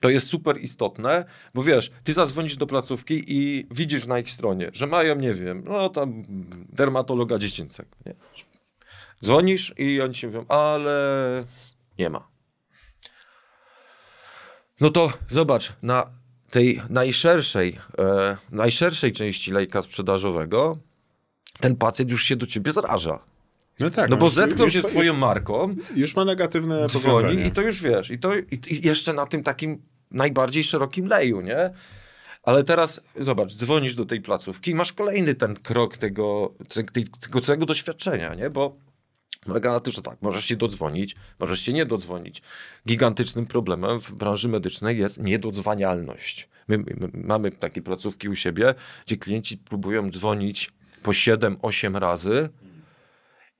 to 0.00 0.08
jest 0.08 0.26
super 0.26 0.60
istotne, 0.60 1.24
bo 1.54 1.62
wiesz, 1.62 1.90
ty 2.04 2.12
zadzwonisz 2.12 2.56
do 2.56 2.66
placówki 2.66 3.24
i 3.26 3.66
widzisz 3.70 4.06
na 4.06 4.18
ich 4.18 4.30
stronie, 4.30 4.70
że 4.72 4.86
mają, 4.86 5.16
nie 5.16 5.34
wiem, 5.34 5.64
no 5.66 5.88
tam 5.88 6.22
dermatologa 6.68 7.38
dziecięcego, 7.38 7.96
nie? 8.06 8.14
Dzwonisz 9.24 9.74
i 9.78 10.00
oni 10.00 10.14
się 10.14 10.26
mówią, 10.26 10.46
ale 10.48 11.44
nie 11.98 12.10
ma. 12.10 12.28
No 14.80 14.90
to 14.90 15.12
zobacz, 15.28 15.72
na 15.82 16.10
tej 16.50 16.82
najszerszej, 16.90 17.78
e, 17.98 18.36
najszerszej 18.52 19.12
części 19.12 19.52
lejka 19.52 19.82
sprzedażowego 19.82 20.78
ten 21.60 21.76
pacjent 21.76 22.10
już 22.10 22.24
się 22.24 22.36
do 22.36 22.46
ciebie 22.46 22.72
zaraża. 22.72 23.18
No 23.80 23.90
tak. 23.90 24.10
No 24.10 24.16
bo 24.16 24.30
zetknął 24.30 24.70
się 24.70 24.82
z 24.82 24.86
twoją 24.86 25.12
już, 25.12 25.20
marką. 25.20 25.76
Już 25.94 26.16
ma 26.16 26.24
negatywne 26.24 26.86
dzwoni 26.86 27.46
i 27.46 27.50
to 27.50 27.62
już 27.62 27.82
wiesz. 27.82 28.10
I 28.10 28.18
to 28.18 28.36
i, 28.36 28.60
i 28.70 28.86
jeszcze 28.86 29.12
na 29.12 29.26
tym 29.26 29.42
takim 29.42 29.82
najbardziej 30.10 30.64
szerokim 30.64 31.06
leju, 31.06 31.40
nie? 31.40 31.70
Ale 32.42 32.64
teraz 32.64 33.00
zobacz, 33.20 33.54
dzwonisz 33.54 33.94
do 33.94 34.04
tej 34.04 34.20
placówki 34.20 34.70
i 34.70 34.74
masz 34.74 34.92
kolejny 34.92 35.34
ten 35.34 35.54
krok 35.54 35.96
tego, 35.96 36.54
tego, 36.68 37.10
tego 37.20 37.40
całego 37.40 37.66
doświadczenia, 37.66 38.34
nie? 38.34 38.50
Bo 38.50 38.76
Polega 39.46 39.72
na 39.72 39.80
tym, 39.80 39.92
że 39.92 40.02
tak, 40.02 40.22
możesz 40.22 40.44
się 40.44 40.56
dodzwonić, 40.56 41.16
możesz 41.40 41.60
się 41.60 41.72
nie 41.72 41.86
dodzwonić. 41.86 42.42
Gigantycznym 42.88 43.46
problemem 43.46 44.00
w 44.00 44.12
branży 44.12 44.48
medycznej 44.48 44.98
jest 44.98 45.22
niedodzwanialność. 45.22 46.48
My, 46.68 46.78
my 46.78 47.08
mamy 47.14 47.50
takie 47.50 47.82
placówki 47.82 48.28
u 48.28 48.36
siebie, 48.36 48.74
gdzie 49.06 49.16
klienci 49.16 49.58
próbują 49.58 50.10
dzwonić 50.10 50.72
po 51.02 51.10
7-8 51.10 51.98
razy 51.98 52.48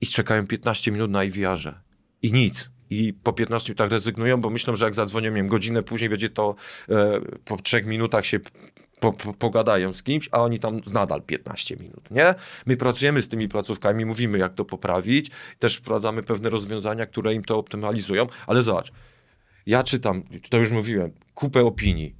i 0.01 0.07
czekają 0.07 0.47
15 0.47 0.91
minut 0.91 1.11
na 1.11 1.23
IVR-ze. 1.23 1.73
I 2.21 2.31
nic. 2.31 2.69
I 2.89 3.13
po 3.13 3.33
15 3.33 3.69
minutach 3.69 3.89
rezygnują, 3.89 4.41
bo 4.41 4.49
myślą, 4.49 4.75
że 4.75 4.85
jak 4.85 4.95
zadzwonią 4.95 5.35
im 5.35 5.47
godzinę 5.47 5.83
później, 5.83 6.09
będzie 6.09 6.29
to 6.29 6.55
e, 6.89 7.21
po 7.45 7.57
3 7.57 7.83
minutach 7.83 8.25
się 8.25 8.39
po, 8.99 9.13
po, 9.13 9.33
pogadają 9.33 9.93
z 9.93 10.03
kimś, 10.03 10.29
a 10.31 10.41
oni 10.41 10.59
tam 10.59 10.81
nadal 10.93 11.21
15 11.21 11.77
minut, 11.77 12.11
nie? 12.11 12.35
My 12.65 12.77
pracujemy 12.77 13.21
z 13.21 13.27
tymi 13.27 13.47
placówkami, 13.47 14.05
mówimy 14.05 14.37
jak 14.37 14.53
to 14.53 14.65
poprawić, 14.65 15.31
też 15.59 15.75
wprowadzamy 15.75 16.23
pewne 16.23 16.49
rozwiązania, 16.49 17.05
które 17.05 17.33
im 17.33 17.43
to 17.43 17.57
optymalizują, 17.57 18.27
ale 18.47 18.63
zobacz, 18.63 18.91
ja 19.65 19.83
czytam, 19.83 20.23
to 20.49 20.57
już 20.57 20.71
mówiłem, 20.71 21.11
kupę 21.33 21.61
opinii. 21.61 22.15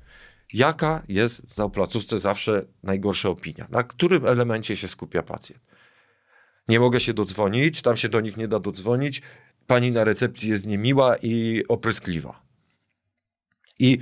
Jaka 0.54 1.04
jest 1.08 1.58
na 1.58 1.70
placówce 1.70 2.20
zawsze 2.20 2.66
najgorsza 2.84 3.30
opinia? 3.30 3.68
Na 3.70 3.84
którym 3.84 4.26
elemencie 4.26 4.76
się 4.76 4.88
skupia 4.88 5.24
pacjent? 5.24 5.64
Nie 6.68 6.80
mogę 6.80 7.00
się 7.00 7.14
dodzwonić, 7.14 7.82
tam 7.82 7.98
się 7.98 8.10
do 8.10 8.22
nich 8.22 8.38
nie 8.38 8.48
da 8.48 8.60
dodzwonić, 8.60 9.22
pani 9.68 9.92
na 9.92 10.04
recepcji 10.04 10.50
jest 10.50 10.66
niemiła 10.66 11.16
i 11.22 11.64
opryskliwa. 11.68 12.42
I 13.80 14.00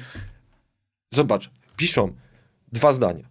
zobacz, 1.12 1.52
piszą, 1.78 2.16
Dwa 2.76 2.94
zdania. 2.94 3.30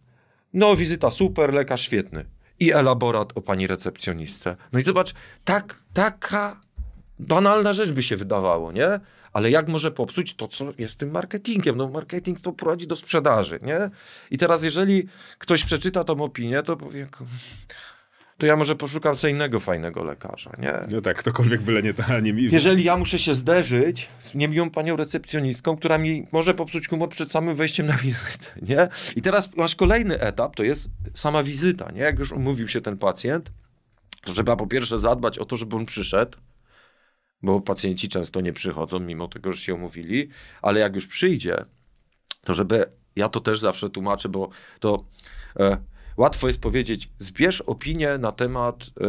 No, 0.53 0.77
wizyta 0.77 1.11
super, 1.11 1.55
lekarz 1.55 1.81
świetny. 1.81 2.25
I 2.61 2.73
elaborat 2.73 3.33
o 3.35 3.41
pani 3.41 3.67
recepcjonistce. 3.67 4.57
No 4.73 4.79
i 4.79 4.83
zobacz, 4.83 5.15
tak, 5.45 5.83
taka 5.93 6.61
banalna 7.19 7.73
rzecz 7.73 7.93
by 7.93 8.03
się 8.03 8.17
wydawało, 8.17 8.73
nie? 8.73 9.01
Ale 9.33 9.51
jak 9.51 9.69
może 9.69 9.91
popsuć 9.91 10.35
to, 10.35 10.49
co 10.49 10.65
jest 10.79 10.99
tym 10.99 11.11
marketingiem? 11.11 11.77
No, 11.77 11.89
marketing 11.89 12.41
to 12.41 12.53
prowadzi 12.53 12.87
do 12.87 12.97
sprzedaży, 12.97 13.61
nie? 13.63 13.91
I 14.31 14.39
teraz, 14.39 14.63
jeżeli 14.63 15.09
ktoś 15.39 15.65
przeczyta 15.65 16.05
tą 16.05 16.23
opinię, 16.23 16.63
to 16.63 16.77
powie, 16.77 17.07
to 18.39 18.47
ja 18.47 18.57
może 18.57 18.77
poszukam 18.77 19.17
sobie 19.17 19.33
innego 19.33 19.61
fajnego 19.61 20.05
lekarza, 20.05 20.53
nie? 20.59 20.73
No 20.91 21.01
tak, 21.01 21.17
ktokolwiek 21.19 21.63
byle 21.63 21.83
nie 21.83 21.95
ta, 21.95 22.21
nie 22.21 22.33
mi. 22.33 22.43
Jeżeli 22.43 22.85
ja 22.85 22.97
muszę 22.97 23.19
się 23.19 23.35
zderzyć 23.35 24.09
z 24.21 24.35
niemiłą 24.35 24.71
panią 24.71 24.97
recepcjonistką, 24.97 25.77
która 25.77 25.99
mi 25.99 26.27
może 26.33 26.55
popsuć 26.55 26.89
humor 26.89 27.09
przed 27.09 27.31
samym 27.31 27.55
wejściem 27.55 27.87
na 27.87 27.97
wizytę, 27.97 28.47
nie? 28.63 28.89
I 29.17 29.23
teraz 29.23 29.57
masz 29.57 29.75
kolejny 29.75 30.21
etap, 30.21 30.57
to 30.57 30.63
jest 30.63 30.89
sama 31.15 31.43
wizyta, 31.43 31.91
nie? 31.93 32.01
Jak 32.01 32.19
już 32.19 32.33
umówił 32.33 32.69
się 32.69 32.81
ten 32.81 32.99
pacjent, 32.99 33.53
to 34.23 34.33
trzeba 34.33 34.57
po 34.57 34.67
pierwsze 34.67 34.99
zadbać 34.99 35.39
o 35.39 35.45
to, 35.45 35.57
żeby 35.57 35.77
on 35.77 35.87
przyszedł, 35.87 36.39
bo 37.43 37.61
pacjenci 37.61 38.09
często 38.09 38.41
nie 38.41 38.53
przychodzą, 38.53 39.01
mimo 39.01 39.29
tego, 39.29 39.53
że 39.53 39.61
się 39.61 39.75
umówili, 39.75 40.29
ale 40.63 40.81
jak 40.81 40.95
już 40.95 41.07
przyjdzie, 41.07 41.57
to 42.41 42.55
żeby, 42.55 42.85
ja 43.17 43.29
to 43.29 43.41
też 43.41 43.61
zawsze 43.61 43.91
tłumaczę, 43.91 44.29
bo 44.29 44.49
to... 44.81 45.05
E, 45.59 45.94
łatwo 46.17 46.47
jest 46.47 46.61
powiedzieć, 46.61 47.11
zbierz 47.19 47.61
opinię 47.61 48.19
na 48.19 48.33
temat, 48.33 48.91
e, 49.01 49.07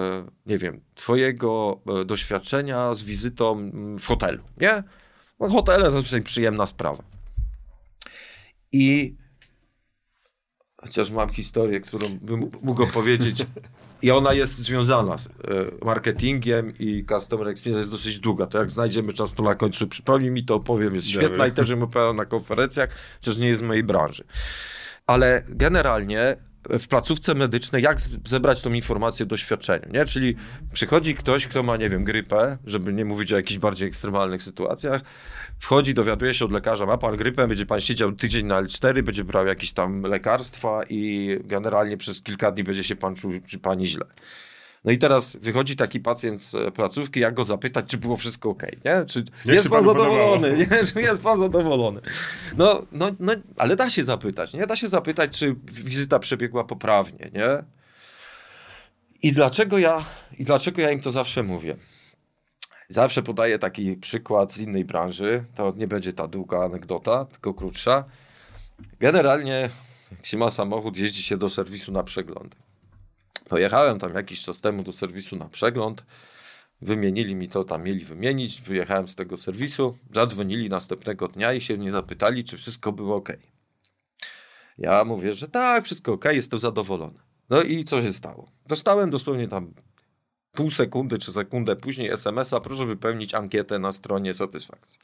e, 0.00 0.26
nie 0.46 0.58
wiem, 0.58 0.80
twojego 0.94 1.80
e, 2.00 2.04
doświadczenia 2.04 2.94
z 2.94 3.04
wizytą 3.04 3.70
w 3.98 4.06
hotelu, 4.06 4.42
nie? 4.60 4.82
No, 5.40 5.48
hotele 5.48 5.90
zazwyczaj 5.90 6.22
przyjemna 6.22 6.66
sprawa. 6.66 7.02
I 8.72 9.14
chociaż 10.76 11.10
mam 11.10 11.28
historię, 11.28 11.80
którą 11.80 12.18
bym 12.18 12.50
mógł 12.62 12.82
opowiedzieć, 12.82 13.46
i 14.02 14.10
ona 14.10 14.32
jest 14.32 14.58
związana 14.58 15.18
z 15.18 15.28
marketingiem 15.84 16.72
i 16.78 17.04
customer 17.08 17.48
experience 17.48 17.80
jest 17.80 17.90
dosyć 17.90 18.18
długa. 18.18 18.46
To 18.46 18.58
jak 18.58 18.70
znajdziemy 18.70 19.12
czas, 19.12 19.32
to 19.32 19.42
na 19.42 19.54
końcu 19.54 19.86
przypomnij 19.88 20.30
mi 20.30 20.44
to 20.44 20.54
opowiem. 20.54 20.94
Jest 20.94 21.08
świetna 21.08 21.46
i 21.46 21.52
też 21.52 21.68
ją 21.68 21.82
opowiadam 21.82 22.16
na 22.16 22.24
konferencjach, 22.24 22.90
chociaż 23.20 23.38
nie 23.38 23.48
jest 23.48 23.60
z 23.60 23.64
mojej 23.64 23.84
branży. 23.84 24.24
Ale 25.06 25.42
generalnie 25.48 26.36
w 26.68 26.88
placówce 26.88 27.34
medycznej, 27.34 27.82
jak 27.82 28.00
zebrać 28.26 28.62
tą 28.62 28.72
informację 28.72 29.26
doświadczeniu, 29.26 29.92
nie? 29.92 30.04
Czyli 30.04 30.36
przychodzi 30.72 31.14
ktoś, 31.14 31.46
kto 31.46 31.62
ma, 31.62 31.76
nie 31.76 31.88
wiem, 31.88 32.04
grypę, 32.04 32.58
żeby 32.64 32.92
nie 32.92 33.04
mówić 33.04 33.32
o 33.32 33.36
jakichś 33.36 33.58
bardziej 33.58 33.88
ekstremalnych 33.88 34.42
sytuacjach, 34.42 35.02
wchodzi, 35.58 35.94
dowiaduje 35.94 36.34
się 36.34 36.44
od 36.44 36.52
lekarza, 36.52 36.86
ma 36.86 36.98
pan 36.98 37.16
grypę, 37.16 37.48
będzie 37.48 37.66
pan 37.66 37.80
siedział 37.80 38.12
tydzień 38.12 38.46
na 38.46 38.62
L4, 38.62 39.02
będzie 39.02 39.24
brał 39.24 39.46
jakieś 39.46 39.72
tam 39.72 40.02
lekarstwa 40.02 40.82
i 40.88 41.30
generalnie 41.44 41.96
przez 41.96 42.22
kilka 42.22 42.52
dni 42.52 42.64
będzie 42.64 42.84
się 42.84 42.96
pan 42.96 43.14
czuł, 43.14 43.32
czy 43.46 43.58
pani 43.58 43.86
źle. 43.86 44.06
No 44.86 44.92
i 44.92 44.98
teraz 44.98 45.36
wychodzi 45.36 45.76
taki 45.76 46.00
pacjent 46.00 46.42
z 46.42 46.74
placówki, 46.74 47.20
jak 47.20 47.34
go 47.34 47.44
zapytać, 47.44 47.86
czy 47.86 47.98
było 47.98 48.16
wszystko 48.16 48.50
ok, 48.50 48.62
nie? 48.84 49.04
Czy 49.06 49.24
jak 49.44 49.54
jest 49.54 49.68
pan 49.68 49.84
zadowolony, 49.84 50.56
nie? 50.58 50.86
Czy 50.86 51.00
jest 51.00 51.22
pan 51.22 51.38
zadowolony? 51.38 52.00
No, 52.56 52.82
no, 52.92 53.10
no, 53.20 53.32
ale 53.56 53.76
da 53.76 53.90
się 53.90 54.04
zapytać, 54.04 54.54
nie? 54.54 54.66
Da 54.66 54.76
się 54.76 54.88
zapytać, 54.88 55.38
czy 55.38 55.56
wizyta 55.64 56.18
przebiegła 56.18 56.64
poprawnie, 56.64 57.30
nie? 57.34 57.64
I 59.22 59.32
dlaczego 59.32 59.78
ja, 59.78 60.04
i 60.38 60.44
dlaczego 60.44 60.82
ja 60.82 60.90
im 60.90 61.00
to 61.00 61.10
zawsze 61.10 61.42
mówię? 61.42 61.76
Zawsze 62.88 63.22
podaję 63.22 63.58
taki 63.58 63.96
przykład 63.96 64.52
z 64.52 64.60
innej 64.60 64.84
branży. 64.84 65.44
To 65.54 65.74
nie 65.76 65.88
będzie 65.88 66.12
ta 66.12 66.28
długa 66.28 66.64
anegdota, 66.64 67.24
tylko 67.24 67.54
krótsza. 67.54 68.04
Generalnie, 69.00 69.70
jak 70.10 70.26
się 70.26 70.36
ma 70.36 70.50
samochód, 70.50 70.96
jeździ 70.96 71.22
się 71.22 71.36
do 71.36 71.48
serwisu 71.48 71.92
na 71.92 72.02
przeglądy. 72.02 72.56
Pojechałem 73.48 73.98
tam 73.98 74.14
jakiś 74.14 74.42
czas 74.42 74.60
temu 74.60 74.82
do 74.82 74.92
serwisu 74.92 75.36
na 75.36 75.48
przegląd. 75.48 76.04
Wymienili 76.82 77.34
mi 77.34 77.48
to, 77.48 77.64
tam 77.64 77.82
mieli 77.82 78.04
wymienić. 78.04 78.62
Wyjechałem 78.62 79.08
z 79.08 79.14
tego 79.14 79.36
serwisu. 79.36 79.98
Zadzwonili 80.14 80.68
następnego 80.68 81.28
dnia 81.28 81.52
i 81.52 81.60
się 81.60 81.76
mnie 81.76 81.90
zapytali, 81.90 82.44
czy 82.44 82.56
wszystko 82.56 82.92
było 82.92 83.16
ok. 83.16 83.28
Ja 84.78 85.04
mówię, 85.04 85.34
że 85.34 85.48
tak, 85.48 85.84
wszystko 85.84 86.12
ok, 86.12 86.24
jestem 86.24 86.58
zadowolony. 86.58 87.18
No 87.50 87.62
i 87.62 87.84
co 87.84 88.02
się 88.02 88.12
stało? 88.12 88.50
Dostałem 88.66 89.10
dosłownie 89.10 89.48
tam 89.48 89.74
pół 90.52 90.70
sekundy 90.70 91.18
czy 91.18 91.32
sekundę 91.32 91.76
później 91.76 92.10
SMS-a, 92.10 92.60
proszę 92.60 92.86
wypełnić 92.86 93.34
ankietę 93.34 93.78
na 93.78 93.92
stronie 93.92 94.34
satysfakcji. 94.34 94.98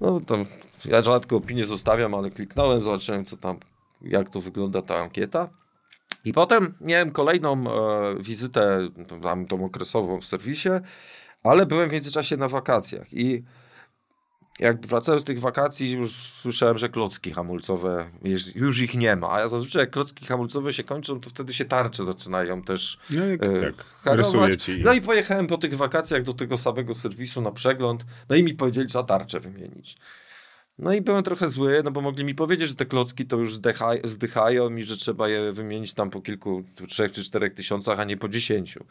No 0.00 0.20
to 0.20 0.44
ja 0.84 1.02
rzadko 1.02 1.36
opinię 1.36 1.64
zostawiam, 1.64 2.14
ale 2.14 2.30
kliknąłem, 2.30 2.80
zobaczyłem 2.80 3.24
co 3.24 3.36
tam, 3.36 3.58
jak 4.02 4.28
to 4.28 4.40
wygląda 4.40 4.82
ta 4.82 4.96
ankieta. 4.96 5.48
I 6.24 6.32
potem 6.32 6.74
miałem 6.80 7.10
kolejną 7.10 7.64
e, 7.64 8.22
wizytę, 8.22 8.88
tam 9.22 9.46
tą 9.46 9.64
okresową 9.64 10.20
w 10.20 10.26
serwisie, 10.26 10.68
ale 11.42 11.66
byłem 11.66 11.88
w 11.88 11.92
międzyczasie 11.92 12.36
na 12.36 12.48
wakacjach 12.48 13.12
i 13.12 13.44
jak 14.60 14.86
wracałem 14.86 15.20
z 15.20 15.24
tych 15.24 15.40
wakacji, 15.40 15.92
już 15.92 16.12
słyszałem, 16.12 16.78
że 16.78 16.88
klocki 16.88 17.30
hamulcowe, 17.30 18.10
już 18.54 18.80
ich 18.80 18.94
nie 18.94 19.16
ma. 19.16 19.32
A 19.32 19.40
ja 19.40 19.48
zazwyczaj 19.48 19.80
jak 19.80 19.90
klocki 19.90 20.26
hamulcowe 20.26 20.72
się 20.72 20.84
kończą, 20.84 21.20
to 21.20 21.30
wtedy 21.30 21.54
się 21.54 21.64
tarcze 21.64 22.04
zaczynają 22.04 22.62
też 22.62 22.98
no, 23.10 23.26
jak, 23.26 23.42
e, 23.42 23.60
tak. 23.60 23.74
Ci. 24.56 24.80
No 24.84 24.92
i 24.92 25.00
pojechałem 25.00 25.46
po 25.46 25.58
tych 25.58 25.74
wakacjach 25.74 26.22
do 26.22 26.34
tego 26.34 26.58
samego 26.58 26.94
serwisu 26.94 27.40
na 27.40 27.50
przegląd, 27.50 28.04
no 28.28 28.36
i 28.36 28.42
mi 28.42 28.54
powiedzieli, 28.54 28.84
że 28.84 28.88
trzeba 28.88 29.04
tarczę 29.04 29.40
wymienić. 29.40 29.96
No 30.80 30.92
i 30.92 31.00
byłem 31.00 31.22
trochę 31.22 31.48
zły, 31.48 31.82
no 31.84 31.90
bo 31.90 32.00
mogli 32.00 32.24
mi 32.24 32.34
powiedzieć, 32.34 32.68
że 32.68 32.74
te 32.74 32.86
klocki 32.86 33.26
to 33.26 33.36
już 33.36 33.54
zdychają, 33.54 34.00
zdychają 34.04 34.76
i 34.76 34.82
że 34.82 34.96
trzeba 34.96 35.28
je 35.28 35.52
wymienić 35.52 35.94
tam 35.94 36.10
po 36.10 36.20
kilku, 36.20 36.62
trzech 36.88 37.12
czy 37.12 37.24
czterech 37.24 37.54
tysiącach, 37.54 38.00
a 38.00 38.04
nie 38.04 38.16
po 38.16 38.28
dziesięciu. 38.28 38.84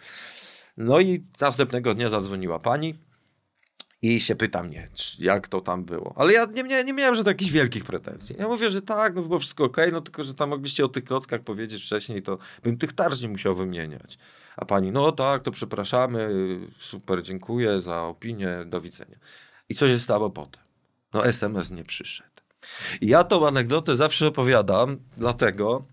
No 0.78 1.00
i 1.00 1.24
następnego 1.42 1.94
dnia 1.94 2.10
zadzwoniła 2.10 2.60
pani 2.60 2.96
i 4.02 4.20
się 4.20 4.36
pyta 4.36 4.64
mnie, 4.64 4.90
jak 5.20 5.48
to 5.48 5.62
tam 5.62 5.86
było. 5.86 6.14
Ale 6.16 6.34
ja 6.34 6.46
nie, 6.46 6.64
nie, 6.64 6.84
nie 6.84 6.94
miałem, 6.94 7.16
że 7.16 7.24
jakichś 7.26 7.52
wielkich 7.52 7.86
pretensji. 7.86 8.36
Ja 8.40 8.48
mówię, 8.48 8.70
że 8.70 8.82
tak, 8.82 9.16
no 9.16 9.22
było 9.22 9.40
wszystko 9.40 9.64
ok, 9.64 9.78
no 9.92 10.02
tylko, 10.02 10.24
że 10.24 10.34
tam 10.34 10.50
mogliście 10.50 10.86
o 10.86 10.90
tych 10.90 11.04
klockach 11.04 11.42
powiedzieć 11.42 11.84
wcześniej, 11.84 12.22
to 12.22 12.38
bym 12.64 12.78
tych 12.78 12.94
tarcz 12.94 13.22
nie 13.22 13.30
musiał 13.30 13.56
wymieniać. 13.56 14.18
A 14.58 14.66
pani, 14.66 14.92
no 14.92 15.12
tak, 15.12 15.44
to 15.44 15.52
przepraszamy, 15.52 16.30
super, 16.80 17.24
dziękuję 17.24 17.82
za 17.82 18.02
opinię, 18.02 18.64
do 18.66 18.82
widzenia. 18.82 19.16
I 19.70 19.76
co 19.76 19.88
się 19.88 20.00
stało 20.00 20.30
potem? 20.30 20.69
No 21.14 21.26
SMS 21.26 21.72
nie 21.72 21.84
przyszedł. 21.84 22.30
I 23.02 23.08
ja 23.08 23.24
tą 23.24 23.48
anegdotę 23.48 23.96
zawsze 23.96 24.28
opowiadam, 24.28 24.98
dlatego, 25.18 25.86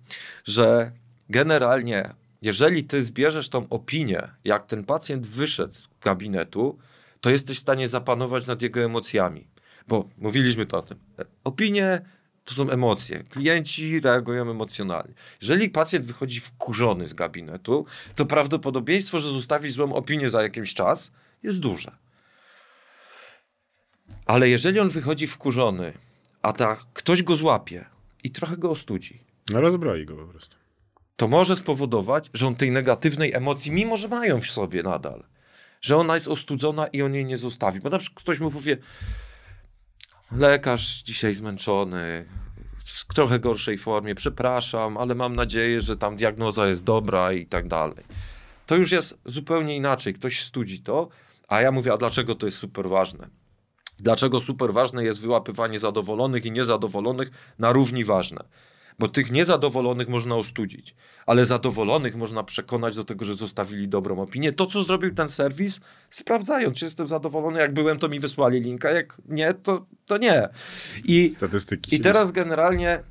że 0.45 0.93
generalnie, 1.29 2.15
jeżeli 2.43 2.85
ty 2.85 3.05
zbierzesz 3.05 3.49
tą 3.49 3.69
opinię, 3.69 4.29
jak 4.45 4.67
ten 4.67 4.85
pacjent 4.85 5.27
wyszedł 5.27 5.73
z 5.73 5.89
gabinetu, 6.01 6.79
to 7.21 7.31
jesteś 7.31 7.57
w 7.57 7.61
stanie 7.61 7.89
zapanować 7.89 8.47
nad 8.47 8.63
jego 8.63 8.81
emocjami. 8.81 9.47
Bo 9.89 10.09
mówiliśmy 10.19 10.67
to 10.67 10.79
o 10.79 10.83
tym. 10.83 10.99
Opinie 11.45 12.01
to 12.45 12.55
są 12.55 12.71
emocje. 12.71 13.25
Klienci 13.25 14.01
reagują 14.01 14.51
emocjonalnie. 14.51 15.15
Jeżeli 15.41 15.71
pacjent 15.71 16.07
wychodzi 16.07 16.41
wkurzony 16.41 17.07
z 17.07 17.15
gabinetu, 17.15 17.87
to 18.15 18.27
prawdopodobieństwo, 18.27 19.19
że 19.19 19.29
zostawi 19.29 19.71
złą 19.71 19.95
opinię 19.95 20.31
za 20.31 20.43
jakiś 20.43 20.75
czas 20.75 21.13
jest 21.43 21.61
duże. 21.61 21.97
Ale 24.27 24.49
jeżeli 24.49 24.81
on 24.81 24.89
wychodzi 24.89 25.27
wkurzony, 25.27 25.93
a 26.43 26.53
ta, 26.53 26.77
ktoś 26.93 27.23
go 27.23 27.37
złapie 27.37 27.85
i 28.25 28.31
trochę 28.31 28.57
go 28.57 28.71
ostudzi. 28.71 29.21
No 29.51 29.61
rozbroi 29.61 30.07
go 30.07 30.17
po 30.17 30.27
prostu. 30.27 30.57
To 31.17 31.29
może 31.29 31.57
spowodować, 31.57 32.31
że 32.35 32.47
on 32.47 32.57
tej 32.57 32.71
negatywnej 32.71 33.33
emocji, 33.35 33.73
mimo 33.73 33.97
że 33.97 34.09
mają 34.09 34.41
w 34.41 34.51
sobie 34.51 34.83
nadal, 34.83 35.25
że 35.81 35.97
ona 35.97 36.15
jest 36.15 36.29
ostudzona 36.29 36.87
i 36.87 37.03
on 37.03 37.15
jej 37.15 37.25
nie 37.25 37.39
zostawi. 37.39 37.81
Bo 37.81 37.91
na 37.91 37.99
przykład 37.99 38.23
ktoś 38.23 38.41
mu 38.41 38.51
powie, 38.51 38.77
lekarz 40.33 41.03
dzisiaj 41.03 41.35
zmęczony, 41.35 42.27
w 42.85 43.15
trochę 43.15 43.39
gorszej 43.39 43.79
formie, 43.79 44.15
przepraszam, 44.15 44.97
ale 44.97 45.15
mam 45.15 45.37
nadzieję, 45.37 45.81
że 45.81 45.97
tam 45.97 46.17
diagnoza 46.17 46.67
jest 46.67 46.85
dobra 46.85 47.33
i 47.33 47.47
tak 47.47 47.69
dalej. 47.69 48.05
To 48.67 48.77
już 48.77 48.93
jest 48.93 49.19
zupełnie 49.25 49.77
inaczej. 49.77 50.15
Ktoś 50.15 50.41
studzi 50.41 50.81
to, 50.83 51.09
a 51.49 51.61
ja 51.61 51.73
mówię, 51.73 51.93
a 51.93 51.97
dlaczego 51.97 52.35
to 52.35 52.47
jest 52.47 52.59
super 52.59 52.89
ważne? 52.89 53.29
Dlaczego 53.99 54.41
super 54.41 54.73
ważne 54.73 55.05
jest 55.05 55.21
wyłapywanie 55.23 55.79
zadowolonych 55.79 56.45
i 56.45 56.53
niezadowolonych 56.53 57.31
na 57.59 57.73
równi 57.73 58.05
ważne? 58.05 58.45
Bo 58.99 59.09
tych 59.09 59.31
niezadowolonych 59.31 60.09
można 60.09 60.37
ostudzić, 60.37 60.95
ale 61.27 61.45
zadowolonych 61.45 62.17
można 62.17 62.43
przekonać 62.43 62.97
do 62.97 63.05
tego, 63.05 63.25
że 63.25 63.35
zostawili 63.35 63.89
dobrą 63.89 64.23
opinię. 64.23 64.53
To, 64.53 64.67
co 64.67 64.83
zrobił 64.83 65.15
ten 65.15 65.29
serwis, 65.29 65.81
sprawdzają, 66.11 66.73
czy 66.73 66.85
jestem 66.85 67.09
zadowolony. 67.09 67.61
Jak 67.61 67.75
byłem, 67.75 67.99
to 67.99 68.09
mi 68.09 68.21
wysłali 68.21 68.61
linka, 68.61 68.91
jak 68.91 69.23
nie, 69.29 69.55
to, 69.55 69.87
to 70.07 70.17
nie. 70.19 70.49
I, 71.05 71.29
Statystyki. 71.29 71.97
I 71.97 72.01
teraz 72.01 72.33
generalnie, 72.33 73.03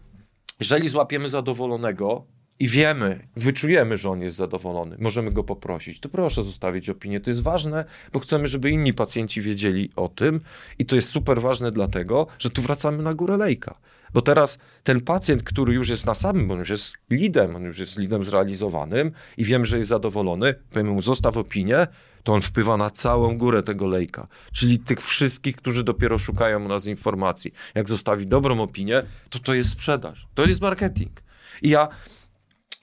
jeżeli 0.60 0.90
złapiemy 0.90 1.30
zadowolonego, 1.30 2.26
i 2.60 2.68
wiemy, 2.68 3.28
wyczujemy, 3.36 3.98
że 3.98 4.10
on 4.10 4.22
jest 4.22 4.36
zadowolony, 4.36 4.96
możemy 5.00 5.32
go 5.32 5.44
poprosić, 5.44 6.00
to 6.00 6.10
proszę 6.10 6.44
zostawić 6.44 6.90
opinię. 6.90 7.20
To 7.20 7.30
jest 7.30 7.42
ważne, 7.42 7.86
bo 8.14 8.20
chcemy, 8.20 8.48
żeby 8.48 8.70
inni 8.70 8.94
pacjenci 8.94 9.42
wiedzieli 9.42 9.90
o 9.96 10.08
tym 10.08 10.42
i 10.80 10.86
to 10.86 10.96
jest 10.96 11.10
super 11.10 11.42
ważne 11.42 11.72
dlatego, 11.72 12.28
że 12.40 12.50
tu 12.50 12.62
wracamy 12.62 13.04
na 13.04 13.14
górę 13.14 13.38
lejka. 13.38 13.76
Bo 14.14 14.22
teraz 14.22 14.60
ten 14.84 15.02
pacjent, 15.02 15.44
który 15.44 15.74
już 15.74 15.90
jest 15.90 16.06
na 16.06 16.16
samym, 16.16 16.52
on 16.52 16.60
już 16.60 16.70
jest 16.70 16.94
lidem, 17.10 17.56
on 17.56 17.64
już 17.64 17.80
jest 17.80 18.00
lidem 18.00 18.24
zrealizowanym 18.24 19.12
i 19.38 19.44
wiem, 19.44 19.66
że 19.66 19.78
jest 19.78 19.90
zadowolony, 19.90 20.54
powiem 20.54 20.88
mu 20.88 21.02
zostaw 21.02 21.38
opinię, 21.38 21.88
to 22.24 22.34
on 22.34 22.42
wpływa 22.42 22.78
na 22.78 22.90
całą 22.90 23.38
górę 23.38 23.64
tego 23.64 23.88
lejka. 23.88 24.28
Czyli 24.54 24.80
tych 24.80 25.02
wszystkich, 25.02 25.56
którzy 25.56 25.84
dopiero 25.84 26.18
szukają 26.18 26.66
u 26.66 26.68
nas 26.68 26.86
informacji. 26.86 27.54
Jak 27.76 27.90
zostawi 27.90 28.28
dobrą 28.28 28.62
opinię, 28.62 29.02
to 29.30 29.40
to 29.40 29.54
jest 29.54 29.70
sprzedaż, 29.70 30.28
to 30.34 30.46
jest 30.46 30.62
marketing. 30.62 31.22
I 31.62 31.70
ja 31.70 31.88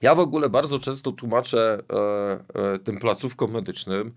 ja 0.02 0.14
w 0.14 0.18
ogóle 0.18 0.50
bardzo 0.50 0.78
często 0.78 1.12
tłumaczę 1.12 1.82
e, 2.54 2.74
e, 2.74 2.78
tym 2.78 2.98
placówkom 2.98 3.52
medycznym, 3.52 4.14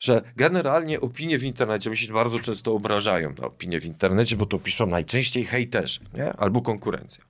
że 0.00 0.22
generalnie 0.36 1.00
opinie 1.00 1.38
w 1.38 1.44
internecie, 1.44 1.90
mi 1.90 1.96
się 1.96 2.12
bardzo 2.12 2.38
często 2.38 2.72
obrażają 2.72 3.34
na 3.38 3.46
opinie 3.46 3.80
w 3.80 3.86
internecie, 3.86 4.36
bo 4.36 4.46
to 4.46 4.58
piszą 4.58 4.86
najczęściej 4.86 5.44
hejterzy 5.44 6.00
nie? 6.14 6.32
albo 6.32 6.62
konkurencja. 6.62 7.24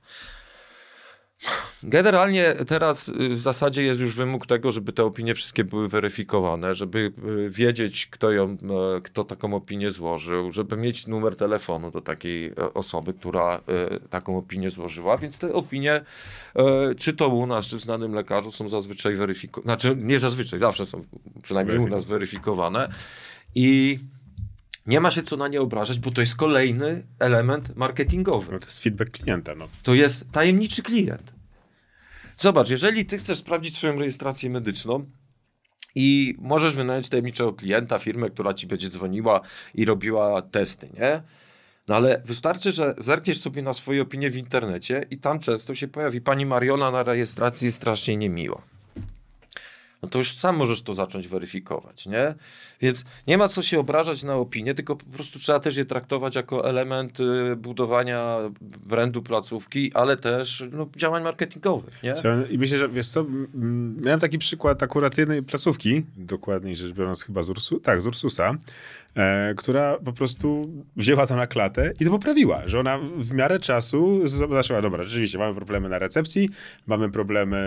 Generalnie 1.82 2.54
teraz 2.66 3.08
y, 3.08 3.28
w 3.28 3.40
zasadzie 3.40 3.82
jest 3.82 4.00
już 4.00 4.14
wymóg 4.14 4.46
tego, 4.46 4.70
żeby 4.70 4.92
te 4.92 5.04
opinie 5.04 5.34
wszystkie 5.34 5.64
były 5.64 5.88
weryfikowane, 5.88 6.74
żeby 6.74 7.12
y, 7.28 7.50
wiedzieć, 7.50 8.06
kto, 8.06 8.30
ją, 8.30 8.44
e, 8.44 8.56
kto 9.02 9.24
taką 9.24 9.54
opinię 9.54 9.90
złożył, 9.90 10.52
żeby 10.52 10.76
mieć 10.76 11.06
numer 11.06 11.36
telefonu 11.36 11.90
do 11.90 12.00
takiej 12.00 12.46
e, 12.46 12.74
osoby, 12.74 13.14
która 13.14 13.60
e, 13.68 14.00
taką 14.00 14.38
opinię 14.38 14.70
złożyła. 14.70 15.18
Więc 15.18 15.38
te 15.38 15.52
opinie, 15.52 16.04
czy 16.96 17.12
to 17.12 17.28
u 17.28 17.46
nas, 17.46 17.66
czy 17.66 17.76
w 17.76 17.80
znanym 17.80 18.12
lekarzu, 18.12 18.50
są 18.50 18.68
zazwyczaj 18.68 19.14
weryfikowane. 19.14 19.64
Znaczy, 19.64 19.96
nie 19.96 20.18
zazwyczaj, 20.18 20.58
zawsze 20.58 20.86
są 20.86 21.04
przynajmniej 21.42 21.78
u 21.78 21.88
nas 21.88 22.04
weryfikowane. 22.04 22.88
I 23.54 23.98
nie 24.88 25.00
ma 25.00 25.10
się 25.10 25.22
co 25.22 25.36
na 25.36 25.48
nie 25.48 25.60
obrażać, 25.60 25.98
bo 25.98 26.10
to 26.10 26.20
jest 26.20 26.36
kolejny 26.36 27.06
element 27.18 27.76
marketingowy. 27.76 28.52
No 28.52 28.58
to 28.58 28.66
jest 28.66 28.82
feedback 28.82 29.10
klienta. 29.10 29.54
No. 29.54 29.68
To 29.82 29.94
jest 29.94 30.24
tajemniczy 30.32 30.82
klient. 30.82 31.32
Zobacz, 32.38 32.70
jeżeli 32.70 33.06
ty 33.06 33.18
chcesz 33.18 33.38
sprawdzić 33.38 33.76
swoją 33.76 33.98
rejestrację 33.98 34.50
medyczną, 34.50 35.06
i 35.94 36.34
możesz 36.38 36.76
wynająć 36.76 37.08
tajemniczego 37.08 37.52
klienta, 37.52 37.98
firmę, 37.98 38.30
która 38.30 38.54
ci 38.54 38.66
będzie 38.66 38.88
dzwoniła 38.88 39.40
i 39.74 39.84
robiła 39.84 40.42
testy, 40.42 40.88
nie? 41.00 41.22
No 41.88 41.96
ale 41.96 42.22
wystarczy, 42.24 42.72
że 42.72 42.94
zerkniesz 42.98 43.40
sobie 43.40 43.62
na 43.62 43.72
swoje 43.72 44.02
opinie 44.02 44.30
w 44.30 44.36
internecie 44.36 45.04
i 45.10 45.18
tam 45.18 45.38
często 45.38 45.74
się 45.74 45.88
pojawi 45.88 46.20
pani 46.20 46.46
Mariona 46.46 46.90
na 46.90 47.02
rejestracji 47.02 47.72
strasznie 47.72 48.16
niemiła 48.16 48.62
no 50.02 50.08
to 50.08 50.18
już 50.18 50.34
sam 50.34 50.56
możesz 50.56 50.82
to 50.82 50.94
zacząć 50.94 51.28
weryfikować, 51.28 52.06
nie? 52.06 52.34
Więc 52.80 53.04
nie 53.26 53.38
ma 53.38 53.48
co 53.48 53.62
się 53.62 53.80
obrażać 53.80 54.22
na 54.22 54.34
opinię, 54.34 54.74
tylko 54.74 54.96
po 54.96 55.04
prostu 55.04 55.38
trzeba 55.38 55.60
też 55.60 55.76
je 55.76 55.84
traktować 55.84 56.34
jako 56.34 56.68
element 56.68 57.20
y, 57.20 57.56
budowania 57.56 58.36
brandu 58.60 59.22
placówki, 59.22 59.90
ale 59.94 60.16
też 60.16 60.64
no, 60.72 60.88
działań 60.96 61.22
marketingowych, 61.24 62.02
nie? 62.02 62.14
I 62.50 62.58
myślę, 62.58 62.78
że 62.78 62.88
wiesz 62.88 63.08
co, 63.08 63.26
miałem 64.02 64.20
taki 64.20 64.38
przykład 64.38 64.82
akurat 64.82 65.18
jednej 65.18 65.42
placówki, 65.42 66.02
dokładniej 66.16 66.76
rzecz 66.76 66.92
biorąc 66.92 67.22
chyba 67.22 67.42
z, 67.42 67.50
Ursu, 67.50 67.80
tak, 67.80 68.00
z 68.00 68.06
Ursusa, 68.06 68.54
która 69.56 69.98
po 70.04 70.12
prostu 70.12 70.72
wzięła 70.96 71.26
to 71.26 71.36
na 71.36 71.46
klatę 71.46 71.92
i 72.00 72.04
to 72.04 72.10
poprawiła, 72.10 72.62
że 72.66 72.80
ona 72.80 72.98
w 73.16 73.32
miarę 73.32 73.58
czasu 73.58 74.26
zaczęła, 74.50 74.82
dobra, 74.82 75.04
rzeczywiście 75.04 75.38
mamy 75.38 75.54
problemy 75.54 75.88
na 75.88 75.98
recepcji, 75.98 76.48
mamy 76.86 77.10
problemy 77.10 77.58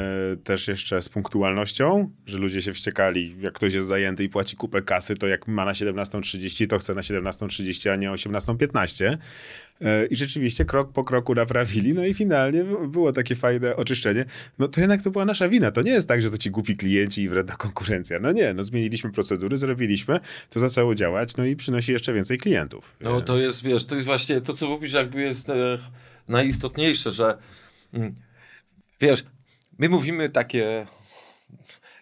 też 0.43 0.67
jeszcze 0.67 1.01
z 1.01 1.09
punktualnością, 1.09 2.11
że 2.25 2.37
ludzie 2.37 2.61
się 2.61 2.73
wściekali, 2.73 3.35
jak 3.39 3.53
ktoś 3.53 3.73
jest 3.73 3.87
zajęty 3.87 4.23
i 4.23 4.29
płaci 4.29 4.55
kupę 4.55 4.81
kasy, 4.81 5.15
to 5.15 5.27
jak 5.27 5.47
ma 5.47 5.65
na 5.65 5.71
17.30, 5.71 6.67
to 6.67 6.79
chce 6.79 6.93
na 6.93 7.01
17.30, 7.01 7.89
a 7.89 7.95
nie 7.95 8.09
18.15. 8.09 9.17
E, 9.81 10.05
I 10.05 10.15
rzeczywiście 10.15 10.65
krok 10.65 10.91
po 10.93 11.03
kroku 11.03 11.35
naprawili, 11.35 11.93
no 11.93 12.05
i 12.05 12.13
finalnie 12.13 12.63
było 12.87 13.13
takie 13.13 13.35
fajne 13.35 13.75
oczyszczenie. 13.75 14.25
No 14.59 14.67
to 14.67 14.81
jednak 14.81 15.01
to 15.01 15.11
była 15.11 15.25
nasza 15.25 15.49
wina. 15.49 15.71
To 15.71 15.81
nie 15.81 15.91
jest 15.91 16.07
tak, 16.07 16.21
że 16.21 16.29
to 16.29 16.37
ci 16.37 16.51
głupi 16.51 16.77
klienci 16.77 17.23
i 17.23 17.29
wredna 17.29 17.55
konkurencja. 17.55 18.19
No 18.19 18.31
nie, 18.31 18.53
no 18.53 18.63
zmieniliśmy 18.63 19.11
procedury, 19.11 19.57
zrobiliśmy, 19.57 20.19
to 20.49 20.59
zaczęło 20.59 20.95
działać, 20.95 21.37
no 21.37 21.45
i 21.45 21.55
przynosi 21.55 21.91
jeszcze 21.91 22.13
więcej 22.13 22.37
klientów. 22.37 22.95
No 23.01 23.21
to 23.21 23.37
jest, 23.37 23.63
wiesz, 23.63 23.85
to 23.85 23.95
jest 23.95 24.07
właśnie 24.07 24.41
to, 24.41 24.53
co 24.53 24.67
mówisz, 24.67 24.93
jakby 24.93 25.21
jest 25.21 25.49
e, 25.49 25.77
najistotniejsze, 26.27 27.11
że 27.11 27.37
mm, 27.93 28.15
wiesz, 29.01 29.23
my 29.79 29.89
mówimy 29.89 30.29
takie 30.29 30.85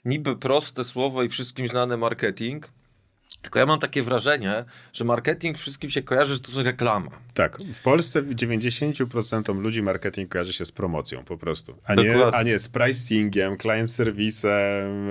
niby 0.06 0.36
proste 0.36 0.84
słowo 0.84 1.24
i 1.24 1.30
wszystkim 1.30 1.68
znany 1.68 1.98
marketing, 1.98 2.70
tylko 3.42 3.60
ja 3.60 3.66
mam 3.66 3.80
takie 3.80 4.02
wrażenie, 4.02 4.66
że 4.94 5.06
marketing 5.06 5.58
wszystkim 5.58 5.90
się 5.90 6.02
kojarzy, 6.02 6.34
że 6.34 6.40
to 6.40 6.48
jest 6.48 6.66
reklama. 6.66 7.12
Tak. 7.34 7.58
W 7.74 7.82
Polsce 7.82 8.24
90% 8.24 9.60
ludzi 9.60 9.82
marketing 9.82 10.32
kojarzy 10.32 10.54
się 10.54 10.66
z 10.66 10.72
promocją 10.72 11.24
po 11.24 11.38
prostu. 11.38 11.78
A, 11.86 11.96
nie, 11.96 12.26
a 12.26 12.44
nie 12.44 12.60
z 12.60 12.70
pricingiem, 12.70 13.58
client 13.58 13.92
serwisem, 13.92 15.10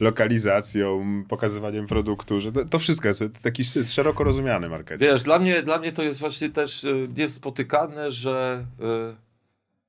lokalizacją, 0.00 1.04
pokazywaniem 1.28 1.86
produktu. 1.86 2.40
Że 2.40 2.52
to, 2.52 2.64
to 2.64 2.78
wszystko 2.78 3.08
jest 3.08 3.24
taki 3.42 3.64
szeroko 3.64 4.24
rozumiany 4.24 4.68
marketing. 4.68 5.10
Wiesz, 5.10 5.22
dla 5.22 5.38
mnie, 5.38 5.62
dla 5.62 5.78
mnie 5.78 5.92
to 5.92 6.02
jest 6.02 6.20
właśnie 6.20 6.50
też 6.50 6.84
y, 6.84 7.08
niespotykane, 7.16 8.10
że 8.10 8.64
y, 9.12 9.16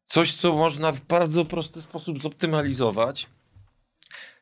coś, 0.05 0.33
co 0.33 0.53
można 0.53 0.91
w 0.91 1.01
bardzo 1.01 1.45
prosty 1.45 1.81
sposób 1.81 2.19
zoptymalizować, 2.19 3.27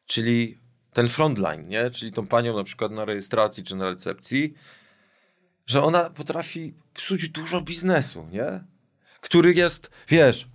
czyli 0.05 0.64
ten 0.95 1.07
frontline, 1.07 1.67
nie? 1.67 1.89
czyli 1.89 2.11
tą 2.11 2.27
panią 2.27 2.57
na 2.57 2.63
przykład 2.63 2.91
na 2.91 3.05
rejestracji 3.05 3.63
czy 3.63 3.75
na 3.75 3.89
recepcji, 3.89 4.53
że 5.65 5.83
ona 5.83 6.09
potrafi 6.09 6.73
psuć 6.93 7.29
dużo 7.29 7.61
biznesu, 7.61 8.27
nie? 8.31 8.63
który 9.21 9.53
jest, 9.53 9.91
wiesz, 10.07 10.47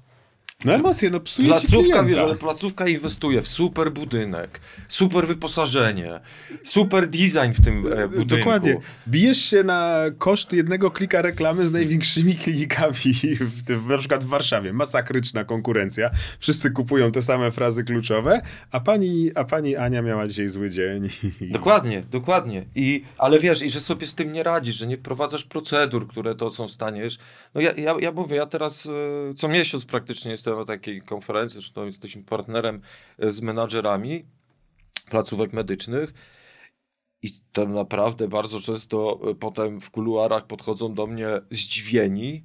no 0.65 0.75
emocje, 0.75 1.11
no 1.11 1.21
psuje 1.21 1.49
placówka, 1.49 2.03
wiesz, 2.03 2.19
ale 2.19 2.37
placówka 2.37 2.89
inwestuje 2.89 3.43
w 3.43 3.49
super 3.49 3.93
budynek, 3.93 4.61
super 4.89 5.27
wyposażenie, 5.27 6.21
super 6.65 7.09
design 7.09 7.53
w 7.53 7.65
tym 7.65 7.93
e, 7.93 8.09
budynku. 8.09 8.37
Dokładnie. 8.37 8.77
Bijesz 9.09 9.45
się 9.45 9.63
na 9.63 9.95
koszt 10.19 10.53
jednego 10.53 10.91
klika 10.91 11.23
reklamy 11.23 11.67
z 11.67 11.73
największymi 11.73 12.37
klinikami, 12.37 13.15
w, 13.41 13.65
w, 13.65 13.89
na 13.89 13.99
przykład 13.99 14.25
w 14.25 14.29
Warszawie. 14.29 14.73
Masakryczna 14.73 15.45
konkurencja. 15.45 16.11
Wszyscy 16.39 16.71
kupują 16.71 17.13
te 17.13 17.23
same 17.23 17.53
frazy 17.53 17.85
kluczowe, 17.85 18.43
a 18.71 18.81
pani, 18.81 19.31
a 19.35 19.45
pani 19.45 19.77
Ania 19.77 20.03
miała 20.03 20.27
dzisiaj 20.27 20.49
zły 20.49 20.71
dzień. 20.71 21.09
Dokładnie, 21.41 22.03
dokładnie. 22.11 22.65
I, 22.75 23.05
ale 23.19 23.39
wiesz, 23.39 23.63
i 23.63 23.71
że 23.71 23.81
sobie 23.81 24.07
z 24.07 24.15
tym 24.15 24.33
nie 24.33 24.43
radzisz, 24.43 24.75
że 24.75 24.87
nie 24.87 24.97
wprowadzasz 24.97 25.45
procedur, 25.45 26.09
które 26.09 26.35
to 26.35 26.51
są 26.51 26.67
w 26.67 26.71
stanie. 26.71 27.07
No 27.55 27.61
ja, 27.61 27.73
ja, 27.73 27.95
ja 28.01 28.13
mówię, 28.13 28.37
ja 28.37 28.47
teraz 28.47 28.87
e, 28.87 29.35
co 29.35 29.49
miesiąc 29.49 29.85
praktycznie 29.85 30.31
jestem 30.31 30.50
na 30.57 30.65
takiej 30.65 31.03
konferencji, 31.03 31.61
zresztą 31.61 31.87
jesteśmy 31.87 32.23
partnerem 32.23 32.81
e, 33.19 33.31
z 33.31 33.41
menadżerami 33.41 34.25
placówek 35.11 35.53
medycznych. 35.53 36.15
I 37.23 37.33
tam 37.53 37.75
naprawdę 37.75 38.29
bardzo 38.29 38.61
często 38.61 39.21
e, 39.31 39.35
potem 39.35 39.81
w 39.81 39.91
kuluarach 39.91 40.47
podchodzą 40.47 40.95
do 40.95 41.07
mnie 41.07 41.29
zdziwieni, 41.51 42.45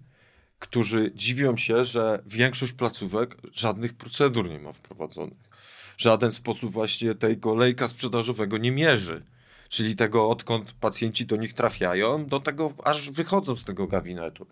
którzy 0.60 1.12
dziwią 1.16 1.58
się, 1.58 1.86
że 1.86 2.24
większość 2.26 2.74
placówek 2.74 3.38
żadnych 3.54 3.94
procedur 3.94 4.50
nie 4.50 4.60
ma 4.60 4.74
wprowadzonych. 4.74 5.50
Żaden 5.98 6.32
sposób 6.32 6.72
właśnie 6.72 7.16
tego 7.16 7.56
lejka 7.56 7.88
sprzedażowego 7.88 8.58
nie 8.58 8.72
mierzy. 8.72 9.26
Czyli 9.70 9.96
tego, 9.96 10.30
odkąd 10.30 10.72
pacjenci 10.72 11.26
do 11.26 11.36
nich 11.36 11.54
trafiają, 11.54 12.26
do 12.26 12.40
tego, 12.40 12.74
aż 12.84 13.10
wychodzą 13.10 13.56
z 13.56 13.66
tego 13.66 13.88
gabinetu. 13.88 14.48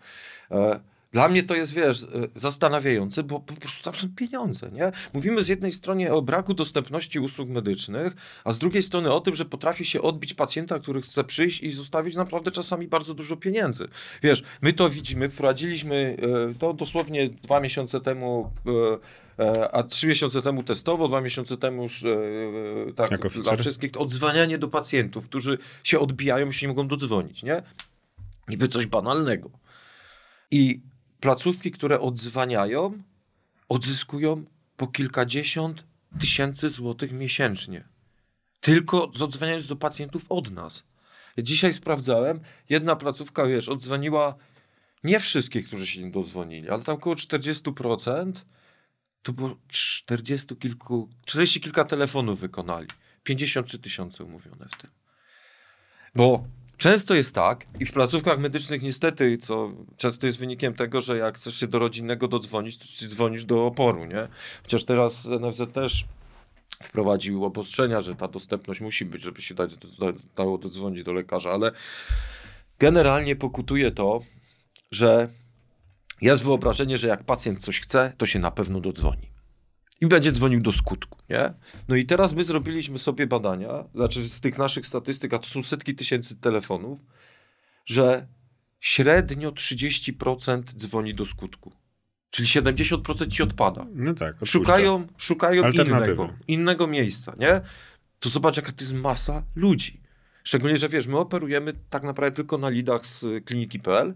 E, 0.50 0.80
dla 1.14 1.28
mnie 1.28 1.42
to 1.42 1.54
jest, 1.54 1.74
wiesz, 1.74 2.02
y, 2.02 2.06
zastanawiające, 2.34 3.22
bo 3.22 3.40
po 3.40 3.54
prostu 3.54 3.84
tam 3.84 3.94
są 3.94 4.08
pieniądze, 4.16 4.70
nie? 4.72 4.92
Mówimy 5.12 5.42
z 5.42 5.48
jednej 5.48 5.72
strony 5.72 6.12
o 6.12 6.22
braku 6.22 6.54
dostępności 6.54 7.18
usług 7.18 7.48
medycznych, 7.48 8.12
a 8.44 8.52
z 8.52 8.58
drugiej 8.58 8.82
strony 8.82 9.12
o 9.12 9.20
tym, 9.20 9.34
że 9.34 9.44
potrafi 9.44 9.84
się 9.84 10.02
odbić 10.02 10.34
pacjenta, 10.34 10.78
który 10.78 11.02
chce 11.02 11.24
przyjść 11.24 11.62
i 11.62 11.72
zostawić 11.72 12.16
naprawdę 12.16 12.50
czasami 12.50 12.88
bardzo 12.88 13.14
dużo 13.14 13.36
pieniędzy. 13.36 13.88
Wiesz, 14.22 14.42
my 14.62 14.72
to 14.72 14.88
widzimy, 14.88 15.28
wprowadziliśmy 15.28 16.16
y, 16.50 16.58
to 16.58 16.72
dosłownie 16.72 17.28
dwa 17.28 17.60
miesiące 17.60 18.00
temu 18.00 18.50
y, 18.66 19.72
a 19.72 19.82
trzy 19.82 20.06
miesiące 20.06 20.42
temu 20.42 20.62
testowo, 20.62 21.08
dwa 21.08 21.20
miesiące 21.20 21.56
temu 21.56 21.82
już 21.82 22.04
tak, 22.96 23.10
jako 23.10 23.28
dla 23.28 23.56
wszystkich 23.56 23.90
odzwanianie 23.96 24.58
do 24.58 24.68
pacjentów, 24.68 25.28
którzy 25.28 25.58
się 25.84 25.98
odbijają 25.98 26.48
i 26.48 26.52
się 26.52 26.66
nie 26.66 26.68
mogą 26.68 26.88
dodzwonić, 26.88 27.42
nie? 27.42 27.62
Niby 28.48 28.68
coś 28.68 28.86
banalnego. 28.86 29.50
I 30.50 30.80
placówki, 31.24 31.70
które 31.70 32.00
odzwaniają, 32.00 33.02
odzyskują 33.68 34.44
po 34.76 34.86
kilkadziesiąt 34.86 35.84
tysięcy 36.20 36.68
złotych 36.68 37.12
miesięcznie. 37.12 37.88
Tylko 38.60 39.10
odzwaniając 39.20 39.66
do 39.66 39.76
pacjentów 39.76 40.24
od 40.28 40.50
nas. 40.50 40.84
Ja 41.36 41.42
dzisiaj 41.42 41.72
sprawdzałem, 41.72 42.40
jedna 42.68 42.96
placówka, 42.96 43.46
wiesz, 43.46 43.68
odzwoniła 43.68 44.34
nie 45.04 45.20
wszystkich, 45.20 45.66
którzy 45.66 45.86
się 45.86 46.02
nie 46.02 46.10
dodzwonili, 46.10 46.70
ale 46.70 46.82
tam 46.82 46.94
około 46.94 47.16
40%, 47.16 48.32
to 49.22 49.32
było 49.32 49.56
40 49.68 50.56
kilku, 50.56 51.08
40 51.24 51.60
kilka 51.60 51.84
telefonów 51.84 52.40
wykonali. 52.40 52.88
53 53.22 53.78
tysiące 53.78 54.24
umówione 54.24 54.68
w 54.68 54.76
tym. 54.76 54.90
Bo 56.14 56.44
Często 56.78 57.14
jest 57.14 57.34
tak, 57.34 57.66
i 57.80 57.84
w 57.84 57.92
placówkach 57.92 58.38
medycznych 58.38 58.82
niestety, 58.82 59.38
co 59.38 59.72
często 59.96 60.26
jest 60.26 60.38
wynikiem 60.38 60.74
tego, 60.74 61.00
że 61.00 61.18
jak 61.18 61.36
chcesz 61.36 61.60
się 61.60 61.66
do 61.66 61.78
rodzinnego 61.78 62.28
dodzwonić, 62.28 62.78
to 62.78 63.06
dzwonisz 63.06 63.44
do 63.44 63.66
oporu, 63.66 64.04
nie? 64.04 64.28
Chociaż 64.62 64.84
teraz 64.84 65.24
NFZ 65.24 65.62
też 65.72 66.04
wprowadził 66.82 67.44
obostrzenia, 67.44 68.00
że 68.00 68.14
ta 68.14 68.28
dostępność 68.28 68.80
musi 68.80 69.04
być, 69.04 69.22
żeby 69.22 69.42
się 69.42 69.54
dać, 69.54 69.70
dało 70.36 70.58
dodzwonić 70.58 71.02
do 71.02 71.12
lekarza, 71.12 71.50
ale 71.50 71.72
generalnie 72.78 73.36
pokutuje 73.36 73.90
to, 73.90 74.20
że 74.90 75.28
jest 76.20 76.44
wyobrażenie, 76.44 76.98
że 76.98 77.08
jak 77.08 77.24
pacjent 77.24 77.62
coś 77.64 77.80
chce, 77.80 78.12
to 78.18 78.26
się 78.26 78.38
na 78.38 78.50
pewno 78.50 78.80
dodzwoni 78.80 79.33
i 80.00 80.06
będzie 80.06 80.32
dzwonił 80.32 80.60
do 80.60 80.72
skutku, 80.72 81.18
nie? 81.30 81.54
No 81.88 81.96
i 81.96 82.06
teraz 82.06 82.32
my 82.32 82.44
zrobiliśmy 82.44 82.98
sobie 82.98 83.26
badania, 83.26 83.84
znaczy 83.94 84.22
z 84.22 84.40
tych 84.40 84.58
naszych 84.58 84.86
statystyk, 84.86 85.34
a 85.34 85.38
to 85.38 85.46
są 85.46 85.62
setki 85.62 85.94
tysięcy 85.94 86.36
telefonów, 86.36 86.98
że 87.86 88.26
średnio 88.80 89.50
30% 89.50 90.62
dzwoni 90.76 91.14
do 91.14 91.26
skutku. 91.26 91.72
Czyli 92.30 92.48
70% 92.48 93.28
ci 93.28 93.42
odpada. 93.42 93.86
No 93.94 94.14
tak. 94.14 94.34
Odpuszcza. 94.34 94.52
Szukają, 94.52 95.06
szukają 95.16 95.70
innego, 95.70 96.32
innego 96.48 96.86
miejsca, 96.86 97.34
nie? 97.38 97.60
To 98.20 98.28
zobacz, 98.28 98.56
jaka 98.56 98.72
to 98.72 98.80
jest 98.80 98.94
masa 98.94 99.42
ludzi. 99.56 100.00
Szczególnie, 100.44 100.76
że 100.76 100.88
wiesz, 100.88 101.06
my 101.06 101.18
operujemy 101.18 101.72
tak 101.90 102.02
naprawdę 102.02 102.36
tylko 102.36 102.58
na 102.58 102.68
lidach 102.68 103.06
z 103.06 103.44
kliniki.pl, 103.44 104.14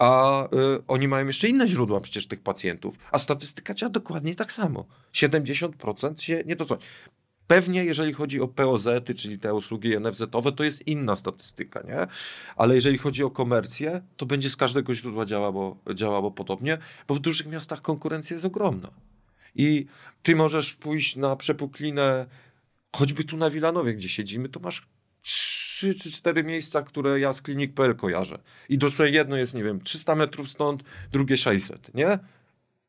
a 0.00 0.44
y, 0.44 0.48
oni 0.88 1.08
mają 1.08 1.26
jeszcze 1.26 1.48
inne 1.48 1.68
źródła 1.68 2.00
przecież 2.00 2.26
tych 2.26 2.40
pacjentów, 2.40 2.94
a 3.12 3.18
statystyka 3.18 3.74
działa 3.74 3.90
dokładnie 3.90 4.34
tak 4.34 4.52
samo. 4.52 4.86
70% 5.14 6.20
się 6.20 6.42
nie 6.46 6.56
to 6.56 6.78
Pewnie 7.46 7.84
jeżeli 7.84 8.12
chodzi 8.12 8.40
o 8.40 8.48
POZ, 8.48 8.88
czyli 9.16 9.38
te 9.38 9.54
usługi 9.54 9.96
NFZ-owe, 10.00 10.52
to 10.52 10.64
jest 10.64 10.86
inna 10.86 11.16
statystyka, 11.16 11.82
nie? 11.82 12.06
Ale 12.56 12.74
jeżeli 12.74 12.98
chodzi 12.98 13.24
o 13.24 13.30
komercję, 13.30 14.02
to 14.16 14.26
będzie 14.26 14.50
z 14.50 14.56
każdego 14.56 14.94
źródła 14.94 15.24
działało, 15.24 15.76
działało 15.94 16.30
podobnie, 16.30 16.78
bo 17.08 17.14
w 17.14 17.18
dużych 17.18 17.46
miastach 17.46 17.82
konkurencja 17.82 18.34
jest 18.34 18.46
ogromna. 18.46 18.90
I 19.54 19.86
ty 20.22 20.36
możesz 20.36 20.74
pójść 20.74 21.16
na 21.16 21.36
przepuklinę, 21.36 22.26
choćby 22.96 23.24
tu 23.24 23.36
na 23.36 23.50
Wilanowie, 23.50 23.94
gdzie 23.94 24.08
siedzimy, 24.08 24.48
to 24.48 24.60
masz 24.60 24.86
trzy 25.80 25.94
czy 25.94 26.10
cztery 26.10 26.44
miejsca, 26.44 26.82
które 26.82 27.20
ja 27.20 27.32
z 27.32 27.42
klinik.pl 27.42 27.96
kojarzę. 27.96 28.38
I 28.68 28.78
dosłownie 28.78 29.14
jedno 29.14 29.36
jest, 29.36 29.54
nie 29.54 29.64
wiem, 29.64 29.80
300 29.80 30.14
metrów 30.14 30.50
stąd, 30.50 30.82
drugie 31.12 31.36
600, 31.36 31.94
nie? 31.94 32.18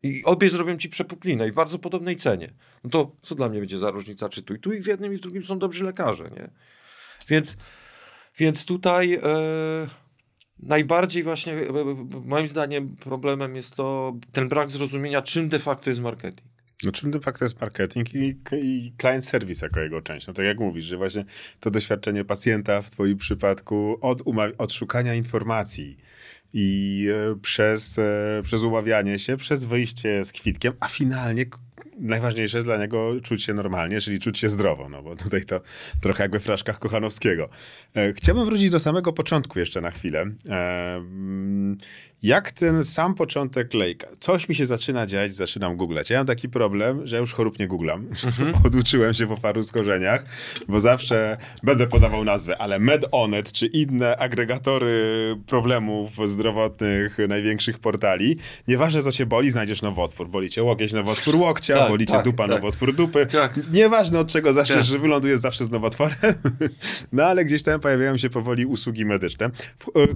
I 0.03 0.23
obie 0.23 0.49
zrobią 0.49 0.77
ci 0.77 0.89
przepuklinę 0.89 1.47
i 1.47 1.51
w 1.51 1.53
bardzo 1.53 1.79
podobnej 1.79 2.15
cenie. 2.15 2.53
No 2.83 2.89
to 2.89 3.11
co 3.21 3.35
dla 3.35 3.49
mnie 3.49 3.59
będzie 3.59 3.79
za 3.79 3.91
różnica, 3.91 4.29
czy 4.29 4.41
tu 4.41 4.53
i 4.53 4.59
tu 4.59 4.73
i 4.73 4.81
w 4.81 4.87
jednym 4.87 5.13
i 5.13 5.17
w 5.17 5.21
drugim 5.21 5.43
są 5.43 5.59
dobrzy 5.59 5.83
lekarze, 5.83 6.23
nie? 6.23 6.49
Więc, 7.27 7.57
więc 8.37 8.65
tutaj 8.65 9.13
e, 9.13 9.21
najbardziej 10.59 11.23
właśnie 11.23 11.53
e, 11.53 11.69
moim 12.25 12.47
zdaniem 12.47 12.95
problemem 12.95 13.55
jest 13.55 13.75
to 13.75 14.15
ten 14.31 14.49
brak 14.49 14.71
zrozumienia, 14.71 15.21
czym 15.21 15.49
de 15.49 15.59
facto 15.59 15.89
jest 15.89 16.01
marketing. 16.01 16.50
No 16.83 16.91
czym 16.91 17.11
de 17.11 17.19
facto 17.19 17.45
jest 17.45 17.61
marketing 17.61 18.15
i, 18.15 18.35
i 18.51 18.93
client 19.01 19.25
service 19.25 19.65
jako 19.65 19.79
jego 19.79 20.01
część? 20.01 20.27
No 20.27 20.33
tak 20.33 20.45
jak 20.45 20.59
mówisz, 20.59 20.85
że 20.85 20.97
właśnie 20.97 21.25
to 21.59 21.71
doświadczenie 21.71 22.25
pacjenta 22.25 22.81
w 22.81 22.91
twoim 22.91 23.17
przypadku 23.17 23.97
od, 24.01 24.23
od 24.57 24.73
szukania 24.73 25.13
informacji 25.13 25.97
i 26.53 27.07
e, 27.31 27.35
przez, 27.41 27.99
e, 27.99 28.41
przez 28.43 28.63
umawianie 28.63 29.19
się, 29.19 29.37
przez 29.37 29.65
wyjście 29.65 30.25
z 30.25 30.31
kwitkiem, 30.31 30.73
a 30.79 30.87
finalnie 30.87 31.45
najważniejsze 31.99 32.57
jest 32.57 32.67
dla 32.67 32.77
niego 32.77 33.21
czuć 33.23 33.43
się 33.43 33.53
normalnie, 33.53 34.01
czyli 34.01 34.19
czuć 34.19 34.39
się 34.39 34.49
zdrowo, 34.49 34.89
no 34.89 35.03
bo 35.03 35.15
tutaj 35.15 35.45
to 35.45 35.61
trochę 36.01 36.23
jak 36.23 36.31
we 36.31 36.39
fraszkach 36.39 36.79
Kochanowskiego. 36.79 37.49
E, 37.95 38.13
chciałbym 38.13 38.45
wrócić 38.45 38.69
do 38.69 38.79
samego 38.79 39.13
początku 39.13 39.59
jeszcze 39.59 39.81
na 39.81 39.91
chwilę. 39.91 40.25
Jak 42.23 42.51
ten 42.51 42.83
sam 42.83 43.15
początek 43.15 43.73
lejka. 43.73 44.07
Coś 44.19 44.49
mi 44.49 44.55
się 44.55 44.65
zaczyna 44.65 45.05
dziać, 45.05 45.33
zaczynam 45.33 45.77
googlać. 45.77 46.09
Ja 46.09 46.17
mam 46.17 46.27
taki 46.27 46.49
problem, 46.49 47.07
że 47.07 47.17
już 47.17 47.33
chorób 47.33 47.59
nie 47.59 47.67
googlam. 47.67 48.07
Mhm. 48.25 48.53
Oduczyłem 48.65 49.13
się 49.13 49.27
po 49.27 49.37
paru 49.37 49.63
skorzeniach, 49.63 50.25
bo 50.67 50.79
zawsze 50.79 51.37
będę 51.63 51.87
podawał 51.87 52.23
nazwę, 52.23 52.57
ale 52.57 52.79
MedOnet 52.79 53.51
czy 53.51 53.65
inne 53.65 54.17
agregatory 54.17 55.35
problemów 55.47 56.29
zdrowotnych 56.29 57.17
największych 57.27 57.79
portali, 57.79 58.37
nieważne 58.67 59.03
co 59.03 59.11
cię 59.11 59.25
boli, 59.25 59.51
znajdziesz 59.51 59.81
nowotwór. 59.81 60.29
Boli 60.29 60.49
cię 60.49 60.63
łokieć, 60.63 60.93
nowotwór 60.93 61.35
łokcia, 61.35 61.77
tak, 61.77 61.89
boli 61.89 62.05
cię 62.05 62.13
tak, 62.13 62.25
dupa, 62.25 62.47
tak. 62.47 62.55
nowotwór 62.55 62.95
dupy. 62.95 63.25
Tak. 63.25 63.59
Nieważne 63.73 64.19
od 64.19 64.27
czego 64.27 64.53
zaczniesz, 64.53 64.77
tak. 64.77 64.87
że 64.87 64.99
wylądujesz 64.99 65.39
zawsze 65.39 65.65
z 65.65 65.69
nowotworem. 65.69 66.17
no 67.13 67.23
ale 67.23 67.45
gdzieś 67.45 67.63
tam 67.63 67.79
pojawiają 67.79 68.17
się 68.17 68.29
powoli 68.29 68.65
usługi 68.65 69.05
medyczne. 69.05 69.49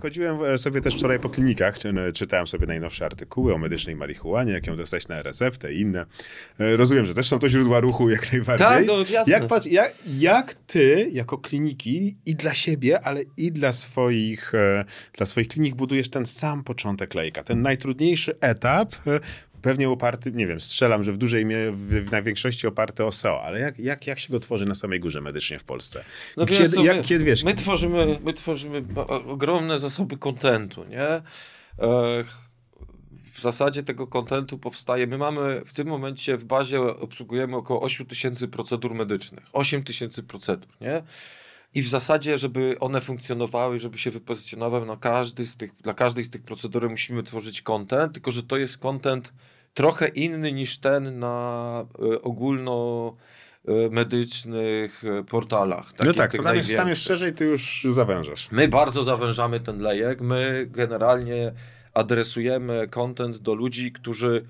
Chodziłem 0.02 0.58
sobie 0.58 0.82
też 0.82 0.96
wczoraj 0.96 1.20
po 1.20 1.30
klinikach, 1.30 1.80
czytałem 2.14 2.48
sobie 2.48 2.68
najnowsze 2.68 3.06
artykuły 3.06 3.54
o 3.54 3.58
medycznej 3.58 3.96
marihuanie, 3.96 4.52
jak 4.52 4.68
ją 4.68 4.76
dostać 4.76 5.08
na 5.08 5.22
receptę 5.22 5.74
i 5.74 5.80
inne. 5.80 6.06
E, 6.60 6.78
rozumiem, 6.78 7.06
że 7.06 7.14
też 7.14 7.28
są 7.28 7.40
to 7.40 7.50
źródła 7.50 7.80
ruchu 7.80 8.10
jak 8.16 8.32
najbardziej. 8.32 8.68
Tak, 8.68 8.86
no 8.86 8.98
jasne. 8.98 9.34
Jak, 9.34 9.48
patrz, 9.48 9.68
jak, 9.68 9.94
jak 10.18 10.54
ty 10.54 11.10
jako 11.12 11.38
kliniki 11.38 12.16
i 12.26 12.36
dla 12.36 12.54
siebie, 12.54 13.00
ale 13.02 13.24
i 13.38 13.52
dla 13.52 13.72
swoich, 13.72 14.56
e, 14.56 14.86
dla 15.14 15.26
swoich 15.26 15.48
klinik 15.48 15.76
budujesz 15.76 16.10
ten 16.10 16.26
sam 16.26 16.64
początek 16.64 17.14
lejka, 17.14 17.44
ten 17.44 17.62
najtrudniejszy 17.62 18.36
etap, 18.40 18.96
e, 19.08 19.20
pewnie 19.66 19.90
oparty, 19.90 20.32
nie 20.32 20.48
wiem, 20.48 20.60
strzelam, 20.60 21.04
że 21.04 21.12
w 21.12 21.18
dużej 21.18 21.46
mierze, 21.46 21.72
w, 21.72 22.12
na 22.12 22.22
większości 22.22 22.68
oparty 22.68 23.06
o 23.06 23.12
SEO, 23.12 23.44
ale 23.44 23.60
jak, 23.60 23.80
jak, 23.80 24.08
jak 24.08 24.20
się 24.20 24.32
go 24.32 24.40
tworzy 24.40 24.66
na 24.66 24.76
samej 24.76 25.00
górze 25.00 25.22
medycznie 25.22 25.60
w 25.60 25.64
Polsce? 25.64 26.04
No 26.38 26.46
kiedy, 26.46 26.70
co, 26.70 26.84
jak, 26.84 26.98
my, 26.98 27.04
kiedy, 27.04 27.24
wiesz, 27.24 27.44
my, 27.44 27.54
tworzymy, 27.54 28.20
my 28.24 28.34
tworzymy 28.34 28.84
ogromne 29.28 29.80
zasoby 29.80 30.18
kontentu, 30.18 30.84
nie? 30.84 31.22
W 33.34 33.42
zasadzie 33.42 33.84
tego 33.84 34.08
kontentu 34.08 34.58
powstaje. 34.58 35.08
My 35.08 35.18
mamy 35.18 35.62
w 35.66 35.74
tym 35.74 35.88
momencie 35.88 36.38
w 36.38 36.44
bazie 36.44 36.82
obsługujemy 36.82 37.56
około 37.56 37.82
8 37.82 38.06
tysięcy 38.06 38.48
procedur 38.48 38.96
medycznych. 38.96 39.46
8 39.54 39.84
tysięcy 39.84 40.24
procedur, 40.24 40.70
nie? 40.82 41.04
I 41.74 41.82
w 41.82 41.88
zasadzie, 41.88 42.38
żeby 42.38 42.80
one 42.80 43.02
funkcjonowały, 43.02 43.80
żeby 43.80 43.98
się 43.98 44.12
wypozycjonowały 44.12 44.86
na 44.86 44.98
każdy 44.98 45.46
z 45.46 45.58
tych, 45.58 45.76
dla 45.76 45.94
każdej 45.94 46.24
z 46.24 46.30
tych 46.30 46.44
procedur 46.44 46.90
musimy 46.90 47.24
tworzyć 47.24 47.62
kontent, 47.62 48.14
tylko 48.14 48.32
że 48.32 48.44
to 48.44 48.58
jest 48.58 48.78
kontent 48.78 49.34
trochę 49.74 50.08
inny 50.08 50.52
niż 50.52 50.78
ten 50.78 51.20
na 51.20 51.86
y, 52.14 52.22
ogólno 52.22 53.16
medycznych 53.92 55.04
e, 55.04 55.24
portalach. 55.24 55.94
no 56.06 56.14
tak, 56.14 56.32
to 56.32 56.44
tam 56.44 56.56
jest, 56.56 56.76
tam 56.76 56.90
jest 56.90 57.04
szerzej, 57.04 57.34
ty 57.34 57.46
już 57.46 57.88
zawężasz. 57.90 58.48
My 58.52 58.68
bardzo 58.68 59.04
zawężamy 59.04 59.60
ten 59.60 59.80
lejek. 59.80 60.22
My 60.22 60.68
generalnie 60.70 61.54
adresujemy 61.94 62.88
content 62.88 63.38
do 63.38 63.54
ludzi, 63.54 63.92
którzy 63.92 64.46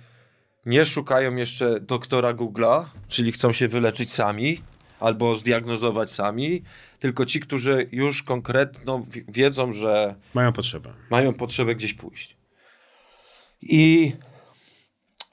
nie 0.65 0.85
szukają 0.85 1.35
jeszcze 1.35 1.79
doktora 1.79 2.33
Google'a, 2.33 2.85
czyli 3.07 3.31
chcą 3.31 3.51
się 3.51 3.67
wyleczyć 3.67 4.11
sami 4.11 4.61
albo 4.99 5.35
zdiagnozować 5.35 6.11
sami, 6.11 6.63
tylko 6.99 7.25
ci, 7.25 7.39
którzy 7.39 7.89
już 7.91 8.23
konkretno 8.23 9.05
wiedzą, 9.27 9.73
że 9.73 10.15
mają 10.33 10.53
potrzebę. 10.53 10.93
Mają 11.09 11.33
potrzebę 11.33 11.75
gdzieś 11.75 11.93
pójść. 11.93 12.37
I 13.61 14.13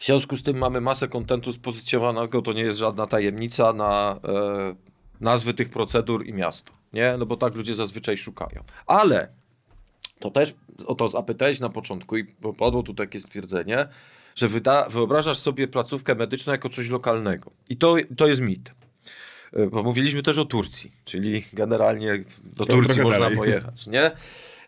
w 0.02 0.04
związku 0.04 0.36
z 0.36 0.42
tym 0.42 0.58
mamy 0.58 0.80
masę 0.80 1.08
kontentu 1.08 1.52
spozycjonowanego, 1.52 2.42
to 2.42 2.52
nie 2.52 2.62
jest 2.62 2.78
żadna 2.78 3.06
tajemnica 3.06 3.72
na 3.72 4.20
e, 4.24 4.74
nazwy 5.20 5.54
tych 5.54 5.70
procedur 5.70 6.26
i 6.26 6.34
miasto. 6.34 6.72
Nie? 6.92 7.16
No 7.18 7.26
bo 7.26 7.36
tak 7.36 7.54
ludzie 7.54 7.74
zazwyczaj 7.74 8.16
szukają. 8.18 8.64
Ale 8.86 9.28
to 10.18 10.30
też 10.30 10.54
o 10.86 10.94
to 10.94 11.08
zapytałeś 11.08 11.60
na 11.60 11.68
początku 11.68 12.16
i 12.16 12.24
padło 12.58 12.82
tu 12.82 12.94
takie 12.94 13.20
stwierdzenie, 13.20 13.88
że 14.34 14.48
wyda, 14.48 14.88
wyobrażasz 14.88 15.38
sobie 15.38 15.68
placówkę 15.68 16.14
medyczną 16.14 16.52
jako 16.52 16.68
coś 16.68 16.88
lokalnego. 16.88 17.50
I 17.70 17.76
to, 17.76 17.96
to 18.16 18.26
jest 18.26 18.40
mit. 18.40 18.74
E, 19.52 19.66
bo 19.66 19.82
mówiliśmy 19.82 20.22
też 20.22 20.38
o 20.38 20.44
Turcji, 20.44 20.92
czyli 21.04 21.44
generalnie 21.52 22.24
do 22.56 22.66
Turcji 22.66 23.02
można 23.02 23.20
dalej. 23.20 23.36
pojechać, 23.36 23.86
nie? 23.86 24.10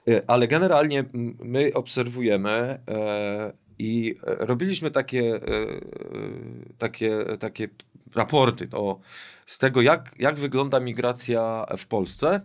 E, 0.09 0.23
ale 0.27 0.49
generalnie 0.49 1.05
my 1.39 1.71
obserwujemy 1.75 2.51
e, 2.89 3.64
i 3.79 4.15
robiliśmy 4.25 4.91
takie, 4.91 5.41
takie, 6.79 7.25
takie 7.41 7.69
raporty 8.15 8.69
o, 8.73 9.01
z 9.47 9.59
tego, 9.59 9.83
jak, 9.83 10.15
jak 10.19 10.35
wygląda 10.35 10.81
migracja 10.81 11.67
w 11.77 11.87
Polsce 11.87 12.41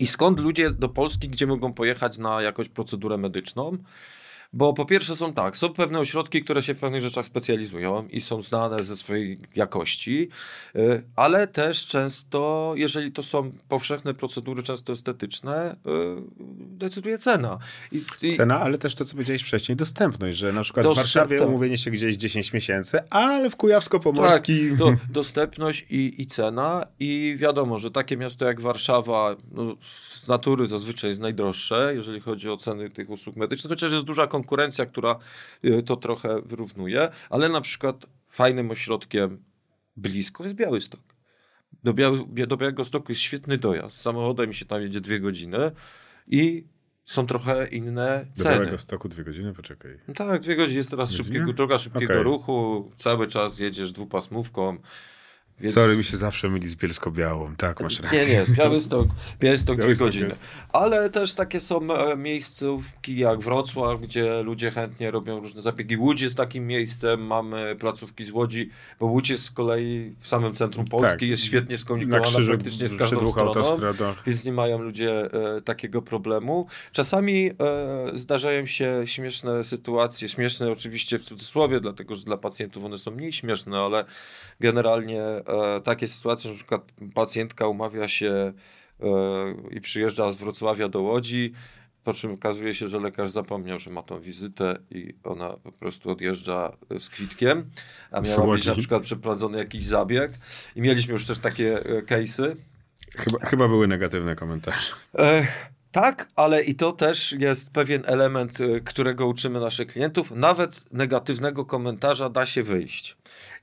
i 0.00 0.06
skąd 0.06 0.40
ludzie 0.40 0.70
do 0.70 0.88
Polski, 0.88 1.28
gdzie 1.28 1.46
mogą 1.46 1.72
pojechać 1.72 2.18
na 2.18 2.42
jakąś 2.42 2.68
procedurę 2.68 3.18
medyczną. 3.18 3.78
Bo 4.54 4.72
po 4.72 4.84
pierwsze 4.84 5.16
są 5.16 5.32
tak, 5.32 5.56
są 5.56 5.68
pewne 5.68 5.98
ośrodki, 5.98 6.42
które 6.42 6.62
się 6.62 6.74
w 6.74 6.78
pewnych 6.78 7.02
rzeczach 7.02 7.24
specjalizują 7.24 8.08
i 8.08 8.20
są 8.20 8.42
znane 8.42 8.82
ze 8.82 8.96
swojej 8.96 9.38
jakości, 9.56 10.28
y, 10.76 11.02
ale 11.16 11.46
też 11.46 11.86
często, 11.86 12.72
jeżeli 12.76 13.12
to 13.12 13.22
są 13.22 13.50
powszechne 13.68 14.14
procedury, 14.14 14.62
często 14.62 14.92
estetyczne, 14.92 15.72
y, 15.72 15.76
decyduje 16.58 17.18
cena. 17.18 17.58
I, 17.92 18.04
i... 18.22 18.36
Cena, 18.36 18.60
ale 18.60 18.78
też 18.78 18.94
to, 18.94 19.04
co 19.04 19.14
powiedziałeś 19.14 19.42
wcześniej, 19.42 19.76
dostępność, 19.76 20.38
że 20.38 20.52
na 20.52 20.62
przykład 20.62 20.86
w 20.86 20.94
Warszawie 20.94 21.42
umówienie 21.42 21.78
się 21.78 21.90
gdzieś 21.90 22.16
10 22.16 22.52
miesięcy, 22.52 23.00
ale 23.10 23.50
w 23.50 23.56
Kujawsko-Pomorskim... 23.56 24.68
Tak, 24.68 24.78
do, 24.78 24.94
dostępność 25.10 25.86
i, 25.90 26.14
i 26.22 26.26
cena 26.26 26.86
i 27.00 27.36
wiadomo, 27.38 27.78
że 27.78 27.90
takie 27.90 28.16
miasto 28.16 28.44
jak 28.44 28.60
Warszawa 28.60 29.36
no, 29.52 29.76
z 30.08 30.28
natury 30.28 30.66
zazwyczaj 30.66 31.10
jest 31.10 31.20
najdroższe, 31.20 31.92
jeżeli 31.94 32.20
chodzi 32.20 32.48
o 32.48 32.56
ceny 32.56 32.90
tych 32.90 33.10
usług 33.10 33.36
medycznych, 33.36 33.70
chociaż 33.70 33.92
jest 33.92 34.04
duża 34.04 34.26
konkurencja 34.26 34.41
konkurencja, 34.42 34.86
która 34.86 35.18
y, 35.64 35.82
to 35.82 35.96
trochę 35.96 36.42
wyrównuje, 36.42 37.08
ale 37.30 37.48
na 37.48 37.60
przykład 37.60 38.06
fajnym 38.28 38.70
ośrodkiem 38.70 39.44
blisko 39.96 40.44
jest 40.44 40.56
Białystok. 40.56 41.00
Do, 41.84 41.94
Biały, 41.94 42.46
do 42.46 42.56
Białego 42.56 42.84
Stoku 42.84 43.12
jest 43.12 43.20
świetny 43.20 43.58
dojazd. 43.58 44.00
Samochodem 44.00 44.52
się 44.52 44.64
tam 44.64 44.82
jedzie 44.82 45.00
dwie 45.00 45.20
godziny 45.20 45.70
i 46.26 46.64
są 47.04 47.26
trochę 47.26 47.66
inne 47.66 48.26
ceny. 48.34 48.50
Do 48.50 48.60
Białego 48.60 48.78
Stoku 48.78 49.08
dwie 49.08 49.24
godziny? 49.24 49.52
Poczekaj. 49.54 49.98
No 50.08 50.14
tak, 50.14 50.40
dwie 50.40 50.56
godziny 50.56 50.78
jest 50.78 50.90
teraz 50.90 51.12
szybkiego, 51.12 51.52
droga 51.52 51.78
szybkiego 51.78 52.12
okay. 52.12 52.22
ruchu. 52.22 52.90
Cały 52.96 53.26
czas 53.26 53.58
jedziesz 53.58 53.92
dwupasmówką. 53.92 54.78
Więc... 55.62 55.74
Sorry, 55.74 55.96
mi 55.96 56.04
się 56.04 56.16
zawsze 56.16 56.48
myli 56.48 56.68
z 56.68 56.74
Bielsko-Białą. 56.74 57.56
Tak, 57.56 57.80
masz 57.80 58.00
rację. 58.00 58.26
Nie, 58.26 58.32
nie, 58.32 58.44
Białystok, 58.56 59.08
Białystok 59.40 59.80
dwie 59.80 59.94
godziny. 59.94 60.30
Ale 60.72 61.10
też 61.10 61.34
takie 61.34 61.60
są 61.60 61.94
e, 61.94 62.16
miejscówki 62.16 63.16
jak 63.18 63.40
Wrocław, 63.40 64.00
gdzie 64.00 64.42
ludzie 64.42 64.70
chętnie 64.70 65.10
robią 65.10 65.40
różne 65.40 65.62
zabiegi. 65.62 65.96
Łódź 65.96 66.20
jest 66.20 66.36
takim 66.36 66.66
miejscem, 66.66 67.26
mamy 67.26 67.76
placówki 67.76 68.24
z 68.24 68.30
Łodzi, 68.30 68.70
bo 69.00 69.06
Łódź 69.06 69.30
jest 69.30 69.44
z 69.44 69.50
kolei 69.50 70.14
w 70.18 70.28
samym 70.28 70.54
centrum 70.54 70.84
Polski, 70.84 71.12
tak. 71.12 71.22
jest 71.22 71.44
świetnie 71.44 71.78
skomunikowana 71.78 72.26
krzyżu, 72.26 72.48
praktycznie 72.48 72.88
z 72.88 72.96
każdą 72.96 73.30
stroną, 73.30 73.76
więc 74.26 74.44
nie 74.44 74.52
mają 74.52 74.78
ludzie 74.78 75.32
e, 75.32 75.60
takiego 75.60 76.02
problemu. 76.02 76.66
Czasami 76.92 77.50
e, 77.50 77.52
zdarzają 78.14 78.66
się 78.66 79.02
śmieszne 79.04 79.64
sytuacje, 79.64 80.28
śmieszne 80.28 80.72
oczywiście 80.72 81.18
w 81.18 81.24
cudzysłowie, 81.24 81.80
dlatego 81.80 82.16
że 82.16 82.24
dla 82.24 82.36
pacjentów 82.36 82.84
one 82.84 82.98
są 82.98 83.10
mniej 83.10 83.32
śmieszne, 83.32 83.78
ale 83.78 84.04
generalnie 84.60 85.22
E, 85.51 85.51
takie 85.84 86.08
sytuacje, 86.08 86.42
że 86.42 86.50
na 86.50 86.56
przykład 86.56 86.92
pacjentka 87.14 87.66
umawia 87.66 88.08
się 88.08 88.52
e, 89.00 89.06
i 89.70 89.80
przyjeżdża 89.80 90.32
z 90.32 90.36
Wrocławia 90.36 90.88
do 90.88 91.02
Łodzi, 91.02 91.52
po 92.04 92.12
czym 92.12 92.32
okazuje 92.32 92.74
się, 92.74 92.86
że 92.86 93.00
lekarz 93.00 93.30
zapomniał, 93.30 93.78
że 93.78 93.90
ma 93.90 94.02
tą 94.02 94.20
wizytę 94.20 94.78
i 94.90 95.14
ona 95.24 95.48
po 95.48 95.72
prostu 95.72 96.10
odjeżdża 96.10 96.76
z 96.98 97.08
kwitkiem, 97.08 97.70
a 98.10 98.20
miała 98.20 98.54
być 98.54 98.66
na 98.66 98.74
przykład 98.74 99.02
przeprowadzony 99.02 99.58
jakiś 99.58 99.84
zabieg. 99.84 100.32
I 100.76 100.80
mieliśmy 100.80 101.12
już 101.12 101.26
też 101.26 101.38
takie 101.38 101.84
e, 101.84 102.02
case'y. 102.02 102.56
Chyba, 103.16 103.38
chyba 103.46 103.68
były 103.68 103.88
negatywne 103.88 104.36
komentarze. 104.36 104.92
Ech, 105.14 105.72
tak, 105.92 106.28
ale 106.36 106.62
i 106.62 106.74
to 106.74 106.92
też 106.92 107.32
jest 107.32 107.72
pewien 107.72 108.02
element, 108.06 108.58
którego 108.84 109.26
uczymy 109.26 109.60
naszych 109.60 109.86
klientów. 109.86 110.30
Nawet 110.30 110.92
negatywnego 110.92 111.64
komentarza 111.64 112.28
da 112.30 112.46
się 112.46 112.62
wyjść. 112.62 113.16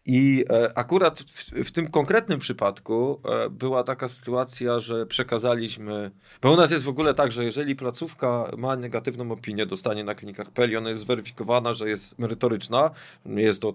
I 0.06 0.46
e, 0.50 0.78
akurat 0.78 1.20
w, 1.20 1.52
w, 1.52 1.72
tym 1.72 1.92
konkretnym 1.92 2.40
przypadku 2.40 3.22
e, 3.26 3.50
była 3.50 3.84
taka 3.84 4.08
sytuacja, 4.08 4.80
że 4.80 5.06
przekazaliśmy, 5.06 6.12
bo 6.42 6.52
u 6.52 6.56
nas 6.56 6.72
jest 6.72 6.86
w 6.86 6.90
ogóle 6.90 7.14
tak, 7.14 7.32
że 7.32 7.46
jeżeli 7.46 7.76
placówka 7.76 8.52
ma 8.58 8.76
negatywną 8.76 9.32
opinię, 9.32 9.66
dostanie 9.66 10.04
na 10.04 10.16
klinikach 10.16 10.52
PEL 10.52 10.72
i 10.72 10.76
ona 10.76 10.90
jest 10.90 11.02
zweryfikowana, 11.02 11.74
że 11.74 11.90
jest 11.90 12.20
merytoryczna, 12.20 12.92
jest 13.26 13.62
to 13.62 13.74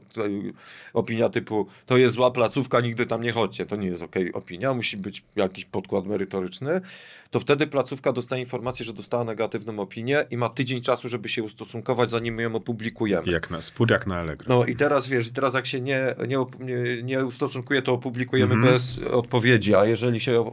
opinia 0.92 1.28
typu 1.28 1.66
to 1.86 1.96
jest 1.96 2.14
zła 2.14 2.30
placówka, 2.30 2.80
nigdy 2.80 3.06
tam 3.06 3.22
nie 3.22 3.32
chodźcie, 3.32 3.66
to 3.66 3.76
nie 3.76 3.86
jest 3.86 4.02
ok 4.02 4.16
opinia, 4.32 4.74
musi 4.74 4.96
być 4.96 5.24
jakiś 5.36 5.64
podkład 5.64 6.06
merytoryczny, 6.06 6.80
to 7.30 7.40
wtedy 7.40 7.66
placówka 7.66 8.12
dostaje 8.12 8.42
informację, 8.42 8.86
że 8.86 8.92
dostała 8.92 9.24
negatywną 9.24 9.78
opinię 9.78 10.24
i 10.30 10.36
ma 10.36 10.48
tydzień 10.48 10.80
czasu, 10.80 11.08
żeby 11.08 11.28
się 11.28 11.42
ustosunkować, 11.42 12.10
zanim 12.10 12.38
ją 12.38 12.54
opublikujemy. 12.54 13.32
Jak 13.32 13.50
na 13.50 13.62
spód, 13.62 13.90
jak 13.90 14.06
na 14.06 14.16
Allegro. 14.16 14.46
No 14.48 14.64
i 14.64 14.76
teraz 14.76 15.08
wiesz, 15.08 15.30
teraz 15.30 15.54
jak 15.54 15.66
się 15.66 15.80
nie, 15.80 15.93
nie, 16.28 16.36
nie 17.02 17.26
ustosunkuje, 17.26 17.82
to 17.82 17.92
opublikujemy 17.92 18.54
mm 18.54 18.66
-hmm. 18.66 18.72
bez 18.72 18.98
odpowiedzi, 18.98 19.74
a 19.74 19.84
jeżeli, 19.84 20.20
się, 20.20 20.44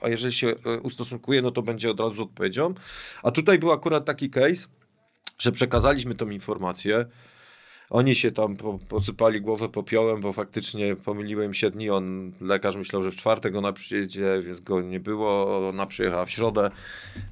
a 0.00 0.08
jeżeli 0.08 0.32
się 0.32 0.48
e, 0.48 0.80
ustosunkuje, 0.80 1.42
no 1.42 1.50
to 1.50 1.62
będzie 1.62 1.90
od 1.90 2.00
razu 2.00 2.14
z 2.14 2.20
odpowiedzią. 2.20 2.74
A 3.22 3.30
tutaj 3.30 3.58
był 3.58 3.72
akurat 3.72 4.04
taki 4.04 4.30
case, 4.30 4.66
że 5.38 5.52
przekazaliśmy 5.52 6.14
tą 6.14 6.30
informację, 6.30 7.06
oni 7.92 8.16
się 8.16 8.30
tam 8.30 8.56
po, 8.56 8.78
posypali 8.88 9.40
głowę 9.40 9.68
popiołem, 9.68 10.20
bo 10.20 10.32
faktycznie 10.32 10.96
pomyliłem 10.96 11.54
się 11.54 11.70
dni. 11.70 11.90
On, 11.90 12.32
lekarz 12.40 12.76
myślał, 12.76 13.02
że 13.02 13.10
w 13.10 13.16
czwartek 13.16 13.56
ona 13.56 13.72
przyjedzie, 13.72 14.40
więc 14.42 14.60
go 14.60 14.80
nie 14.80 15.00
było. 15.00 15.68
Ona 15.68 15.86
przyjechała 15.86 16.24
w 16.24 16.30
środę. 16.30 16.70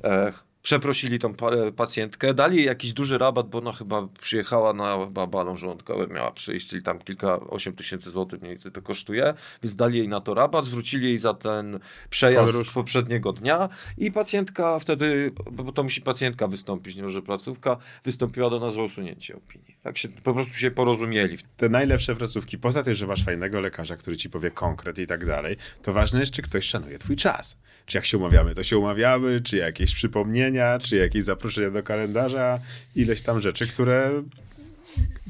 E, 0.05 0.33
przeprosili 0.63 1.19
tą 1.19 1.35
pacjentkę, 1.77 2.35
dali 2.35 2.57
jej 2.57 2.67
jakiś 2.67 2.93
duży 2.93 3.19
rabat, 3.19 3.49
bo 3.49 3.59
ona 3.59 3.73
chyba 3.73 4.09
przyjechała 4.21 4.73
na 4.73 4.99
chyba 5.07 5.27
balon 5.27 5.57
żołądkowy, 5.57 6.07
miała 6.07 6.31
przyjść, 6.33 6.69
czyli 6.69 6.83
tam 6.83 6.99
kilka, 6.99 7.41
8 7.41 7.73
tysięcy 7.73 8.11
złotych 8.11 8.41
mniej 8.41 8.51
więcej 8.51 8.73
to 8.73 8.83
kosztuje, 8.83 9.35
więc 9.63 9.77
dali 9.77 9.99
jej 9.99 10.09
na 10.09 10.21
to 10.21 10.35
rabat, 10.35 10.65
zwrócili 10.65 11.07
jej 11.09 11.19
za 11.19 11.35
ten 11.35 11.81
przejazd 12.11 12.67
z 12.67 12.73
poprzedniego 12.75 13.33
dnia 13.33 13.69
i 13.99 14.13
pacjentka 14.13 14.79
wtedy, 14.79 15.33
bo 15.53 15.73
to 15.73 15.83
musi 15.83 16.03
pacjentka 16.03 16.47
wystąpić, 16.47 16.97
nie 16.97 17.03
może 17.03 17.23
placówka, 17.23 17.77
wystąpiła 18.05 18.51
do 18.51 18.61
nas 18.61 18.77
o 18.77 18.83
usunięcie 18.83 19.37
opinii. 19.37 19.77
Tak 19.83 19.99
się, 19.99 20.09
po 20.09 20.35
prostu 20.35 20.55
się 20.55 20.71
porozumieli. 20.71 21.39
Te 21.57 21.69
najlepsze 21.69 22.17
placówki, 22.17 22.59
poza 22.59 22.83
tym, 22.83 22.95
że 22.95 23.07
masz 23.07 23.25
fajnego 23.25 23.61
lekarza, 23.61 23.97
który 23.97 24.17
ci 24.17 24.31
powie 24.31 24.51
konkret 24.51 24.99
i 24.99 25.07
tak 25.07 25.27
dalej, 25.27 25.57
to 25.83 25.93
ważne 25.93 26.21
jest, 26.21 26.33
czy 26.33 26.43
ktoś 26.43 26.65
szanuje 26.65 26.99
twój 26.99 27.17
czas. 27.17 27.59
Czy 27.87 27.99
jak 27.99 28.05
się 28.05 28.19
umawiamy, 28.19 28.55
to 28.55 28.63
się 28.63 28.79
umawiamy, 28.79 29.41
czy 29.41 29.57
jakieś 29.57 29.95
przypomnienie 29.95 30.50
czy 30.83 30.97
jakieś 30.97 31.25
zaproszenia 31.25 31.71
do 31.71 31.83
kalendarza, 31.83 32.59
ileś 32.97 33.23
tam 33.23 33.41
rzeczy, 33.41 33.67
które 33.67 34.23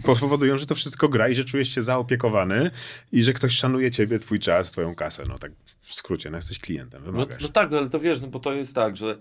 powodują, 0.05 0.59
że 0.59 0.67
to 0.67 0.75
wszystko 0.75 1.09
gra 1.09 1.29
i 1.29 1.35
że 1.35 1.45
czujesz 1.45 1.75
się 1.75 1.83
zaopiekowany 1.83 2.71
i 3.13 3.23
że 3.23 3.33
ktoś 3.33 3.53
szanuje 3.53 3.91
ciebie, 3.91 4.19
twój 4.19 4.41
czas, 4.41 4.73
twoją 4.73 4.95
kasę. 4.95 5.25
No 5.29 5.39
tak 5.39 5.53
w 5.83 5.95
skrócie, 5.95 6.31
no 6.31 6.37
jesteś 6.37 6.59
klientem, 6.59 7.03
No, 7.13 7.27
no 7.41 7.49
tak, 7.49 7.71
no, 7.71 7.79
ale 7.79 7.91
to 7.91 8.01
wiesz, 8.01 8.21
no 8.21 8.29
bo 8.29 8.41
to 8.41 8.53
jest 8.53 8.75
tak, 8.75 8.97
że 8.97 9.19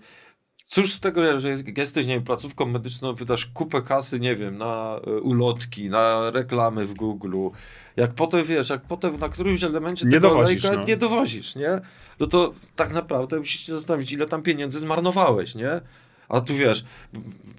Cóż 0.72 0.92
z 0.92 1.00
tego, 1.00 1.40
że 1.40 1.48
jesteś, 1.76 2.06
nie 2.06 2.14
wiem, 2.14 2.24
placówką 2.24 2.66
medyczną, 2.66 3.12
wydasz 3.14 3.46
kupę 3.46 3.82
kasy, 3.82 4.20
nie 4.20 4.36
wiem, 4.36 4.58
na 4.58 5.00
e, 5.06 5.10
ulotki, 5.10 5.88
na 5.88 6.30
reklamy 6.30 6.86
w 6.86 6.94
Google. 6.94 7.48
Jak 7.96 8.14
potem, 8.14 8.44
wiesz, 8.44 8.70
jak 8.70 8.82
potem 8.82 9.16
na 9.16 9.28
którymś 9.28 9.62
elemencie 9.62 10.06
nie 10.06 10.12
tego 10.12 10.28
dowozisz, 10.28 10.62
no. 10.62 10.84
nie 10.84 10.96
dowozisz, 10.96 11.56
nie? 11.56 11.80
No 12.20 12.26
to 12.26 12.52
tak 12.76 12.92
naprawdę 12.92 13.38
musisz 13.38 13.60
się 13.60 13.72
zastanowić, 13.72 14.12
ile 14.12 14.26
tam 14.26 14.42
pieniędzy 14.42 14.78
zmarnowałeś, 14.78 15.54
nie? 15.54 15.80
A 16.28 16.40
tu 16.40 16.54
wiesz, 16.54 16.84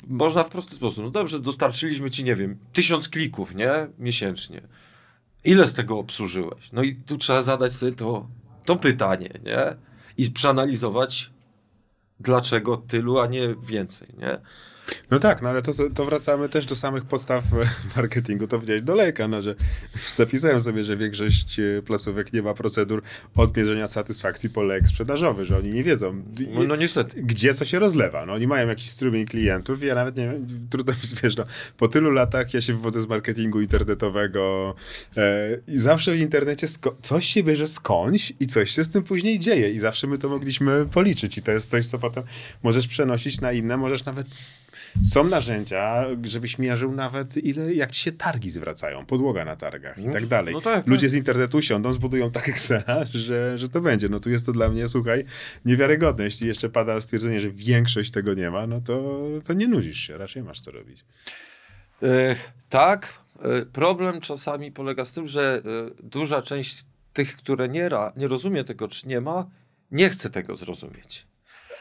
można 0.07 0.43
w 0.43 0.49
prosty 0.49 0.75
sposób. 0.75 1.03
No 1.03 1.09
dobrze, 1.09 1.39
dostarczyliśmy 1.39 2.11
ci, 2.11 2.23
nie 2.23 2.35
wiem, 2.35 2.57
tysiąc 2.73 3.09
klików, 3.09 3.55
nie? 3.55 3.87
Miesięcznie. 3.99 4.61
Ile 5.43 5.67
z 5.67 5.73
tego 5.73 5.99
obsłużyłeś? 5.99 6.71
No 6.73 6.83
i 6.83 6.95
tu 6.95 7.17
trzeba 7.17 7.41
zadać 7.41 7.73
sobie 7.73 7.91
to, 7.91 8.27
to 8.65 8.75
pytanie, 8.75 9.29
nie? 9.45 9.75
I 10.17 10.31
przeanalizować, 10.31 11.31
dlaczego 12.21 12.77
tylu, 12.77 13.19
a 13.19 13.27
nie 13.27 13.55
więcej, 13.69 14.07
nie? 14.17 14.39
No 15.11 15.19
tak, 15.19 15.41
no 15.41 15.49
ale 15.49 15.61
to, 15.61 15.71
to 15.95 16.05
wracamy 16.05 16.49
też 16.49 16.65
do 16.65 16.75
samych 16.75 17.05
podstaw 17.05 17.43
marketingu. 17.95 18.47
To 18.47 18.59
widziałeś 18.59 18.81
do 18.81 18.95
lejka, 18.95 19.27
no, 19.27 19.41
że 19.41 19.55
zapisałem 20.15 20.61
sobie, 20.61 20.83
że 20.83 20.97
większość 20.97 21.59
e, 21.59 21.81
placówek 21.85 22.33
nie 22.33 22.41
ma 22.41 22.53
procedur 22.53 23.01
odmierzenia 23.35 23.87
satysfakcji 23.87 24.49
po 24.49 24.63
lek 24.63 24.87
sprzedażowy, 24.87 25.45
że 25.45 25.57
oni 25.57 25.69
nie 25.69 25.83
wiedzą, 25.83 26.23
no, 26.53 26.63
no 26.63 26.75
niestety. 26.75 27.23
gdzie 27.23 27.53
co 27.53 27.65
się 27.65 27.79
rozlewa. 27.79 28.25
No, 28.25 28.33
oni 28.33 28.47
mają 28.47 28.67
jakiś 28.67 28.89
strumień 28.89 29.25
klientów 29.25 29.83
i 29.83 29.85
ja 29.85 29.95
nawet 29.95 30.17
nie 30.17 30.29
wiem, 30.29 30.47
trudno 30.71 30.93
mi 30.93 30.99
wiesz, 31.23 31.37
no, 31.37 31.43
po 31.77 31.87
tylu 31.87 32.11
latach 32.11 32.53
ja 32.53 32.61
się 32.61 32.73
wywodzę 32.73 33.01
z 33.01 33.07
marketingu 33.07 33.61
internetowego 33.61 34.75
e, 35.17 35.57
i 35.67 35.77
zawsze 35.77 36.11
w 36.11 36.19
internecie 36.19 36.67
coś 37.01 37.25
się 37.25 37.43
bierze 37.43 37.67
skądś 37.67 38.33
i 38.39 38.47
coś 38.47 38.71
się 38.71 38.83
z 38.83 38.89
tym 38.89 39.03
później 39.03 39.39
dzieje 39.39 39.71
i 39.71 39.79
zawsze 39.79 40.07
my 40.07 40.17
to 40.17 40.29
mogliśmy 40.29 40.85
policzyć 40.85 41.37
i 41.37 41.41
to 41.41 41.51
jest 41.51 41.69
coś, 41.69 41.85
co 41.85 41.99
potem 41.99 42.23
możesz 42.63 42.87
przenosić 42.87 43.41
na 43.41 43.51
inne, 43.51 43.77
możesz 43.77 44.05
nawet 44.05 44.27
są 45.11 45.23
narzędzia, 45.23 46.05
żebyś 46.23 46.57
mierzył 46.59 46.91
nawet 46.91 47.37
ile, 47.37 47.73
jak 47.73 47.91
ci 47.91 48.01
się 48.01 48.11
targi 48.11 48.51
zwracają, 48.51 49.05
podłoga 49.05 49.45
na 49.45 49.55
targach 49.55 49.97
i 49.97 50.09
tak 50.09 50.25
dalej. 50.25 50.53
No 50.53 50.61
tak, 50.61 50.87
Ludzie 50.87 51.07
tak. 51.07 51.11
z 51.11 51.13
internetu 51.13 51.61
siądą, 51.61 51.93
zbudują 51.93 52.31
tak 52.31 52.49
Excela, 52.49 53.05
że, 53.27 53.57
że 53.57 53.69
to 53.69 53.81
będzie. 53.81 54.09
No 54.09 54.19
tu 54.19 54.29
jest 54.29 54.45
to 54.45 54.51
dla 54.51 54.69
mnie, 54.69 54.87
słuchaj, 54.87 55.25
niewiarygodne. 55.65 56.23
Jeśli 56.23 56.47
jeszcze 56.47 56.69
pada 56.69 57.01
stwierdzenie, 57.01 57.39
że 57.39 57.51
większość 57.51 58.11
tego 58.11 58.33
nie 58.33 58.51
ma, 58.51 58.67
no 58.67 58.81
to, 58.81 59.19
to 59.47 59.53
nie 59.53 59.67
nudzisz 59.67 59.99
się, 59.99 60.17
raczej 60.17 60.43
masz 60.43 60.59
co 60.59 60.71
robić. 60.71 61.05
Yy, 62.01 62.35
tak. 62.69 63.21
Yy, 63.43 63.65
problem 63.65 64.21
czasami 64.21 64.71
polega 64.71 65.05
z 65.05 65.13
tym, 65.13 65.27
że 65.27 65.61
yy, 65.65 65.95
duża 66.03 66.41
część 66.41 66.85
tych, 67.13 67.37
które 67.37 67.69
nie, 67.69 67.89
ra, 67.89 68.13
nie 68.17 68.27
rozumie 68.27 68.63
tego, 68.63 68.87
czy 68.87 69.07
nie 69.07 69.21
ma, 69.21 69.49
nie 69.91 70.09
chce 70.09 70.29
tego 70.29 70.55
zrozumieć. 70.55 71.30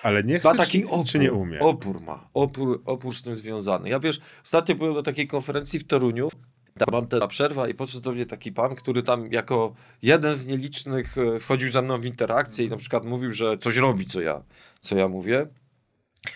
Ale 0.03 0.25
nie 0.25 0.39
chce, 0.39 0.49
ma 0.49 0.55
taki 0.55 0.85
opór, 0.85 1.07
czy 1.07 1.19
nie 1.19 1.33
umie? 1.33 1.61
Opór 1.61 2.01
ma. 2.01 2.29
Opór, 2.35 2.83
opór 2.85 3.15
z 3.15 3.23
tym 3.23 3.37
związany. 3.37 3.89
Ja 3.89 4.01
wiesz, 4.01 4.21
ostatnio 4.45 4.75
byłem 4.75 4.95
na 4.95 5.03
takiej 5.03 5.27
konferencji 5.27 5.79
w 5.79 5.85
Toruniu, 5.85 6.31
tam 6.79 6.89
mam 6.93 7.07
ta 7.07 7.27
przerwa 7.27 7.69
i 7.69 7.75
podszedł 7.75 8.05
do 8.05 8.13
mnie 8.13 8.27
taki 8.27 8.53
pan, 8.53 8.75
który 8.75 9.03
tam 9.03 9.33
jako 9.33 9.75
jeden 10.03 10.35
z 10.35 10.47
nielicznych 10.47 11.19
e, 11.19 11.41
wchodził 11.41 11.71
ze 11.71 11.83
mną 11.83 12.01
w 12.01 12.05
interakcję 12.05 12.65
i 12.65 12.71
na 12.71 12.77
przykład 12.77 13.05
mówił, 13.05 13.33
że 13.33 13.59
coś 13.59 13.77
robi, 13.77 14.07
co 14.07 14.21
ja, 14.21 14.43
co 14.81 14.97
ja 14.97 15.09
mówię. 15.09 15.47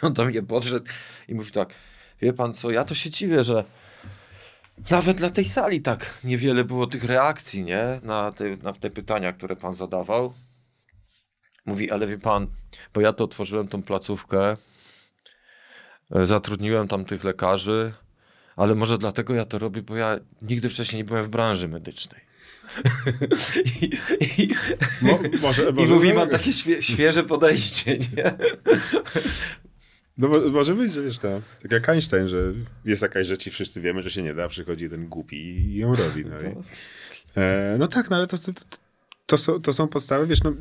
I 0.03 0.07
on 0.07 0.12
do 0.12 0.25
mnie 0.25 0.43
podszedł 0.43 0.87
i 1.29 1.35
mówi 1.35 1.51
tak, 1.51 1.75
wie 2.21 2.33
pan 2.33 2.55
co, 2.55 2.71
ja 2.71 2.85
to 2.85 2.95
się 2.95 3.11
dziwię, 3.11 3.43
że 3.43 3.65
nawet 4.91 5.21
na 5.21 5.31
tej 5.31 5.45
sali 5.45 5.83
tak 5.83 6.19
niewiele 6.25 6.65
było 6.65 6.87
tych 6.87 7.05
reakcji, 7.05 7.65
nie? 7.65 8.01
Na 8.03 8.33
te, 8.33 8.45
na 8.62 8.73
te 8.73 8.91
pytania, 8.91 9.33
które 9.33 9.57
pan 9.57 9.75
zadawał. 9.75 10.35
Mówi, 11.67 11.91
ale 11.91 12.07
wie 12.07 12.19
pan, 12.19 12.47
bo 12.95 13.01
ja 13.01 13.12
to 13.12 13.25
otworzyłem 13.25 13.69
tą 13.69 13.83
placówkę, 13.83 14.57
e, 16.11 16.27
zatrudniłem 16.27 16.89
tam 16.89 17.05
tych 17.05 17.25
lekarzy, 17.25 17.93
ale 18.57 18.75
może 18.75 18.99
dlatego 18.99 19.35
ja 19.35 19.45
to 19.45 19.59
robię, 19.59 19.83
bo 19.83 19.97
ja 19.97 20.19
nigdy 20.43 20.69
wcześniej 20.69 21.01
nie 21.03 21.05
byłem 21.05 21.25
w 21.25 21.29
branży 21.29 21.69
medycznej. 21.69 22.21
I, 23.83 23.91
i, 24.39 24.49
Mo, 25.03 25.19
może, 25.43 25.73
może, 25.73 25.87
i 25.87 25.91
mówi, 25.91 26.12
mam 26.12 26.29
takie 26.29 26.53
świe, 26.53 26.83
świeże 26.83 27.25
podejście, 27.25 27.99
nie? 27.99 28.35
No 30.19 30.29
może 30.29 30.75
być, 30.75 30.93
że 30.93 31.03
wiesz, 31.03 31.19
to, 31.19 31.41
tak 31.62 31.73
jak 31.73 31.89
Einstein, 31.89 32.29
że 32.29 32.53
jest 32.85 33.03
jakaś 33.03 33.27
rzecz 33.27 33.47
i 33.47 33.51
wszyscy 33.51 33.81
wiemy, 33.81 34.03
że 34.03 34.11
się 34.11 34.23
nie 34.23 34.35
da, 34.35 34.49
przychodzi 34.49 34.91
ten 34.91 35.09
głupi 35.09 35.37
i 35.37 35.77
ją 35.77 35.95
robi. 35.95 36.25
No, 36.25 36.37
i, 36.37 36.55
e, 37.41 37.77
no 37.79 37.87
tak, 37.87 38.11
no 38.11 38.17
ale 38.17 38.27
to, 38.27 38.39
to, 38.39 38.53
to 38.53 38.84
są, 39.33 39.62
to 39.62 39.72
są 39.72 39.89
podstawy, 39.89 40.27
wiesz, 40.27 40.43
no, 40.43 40.53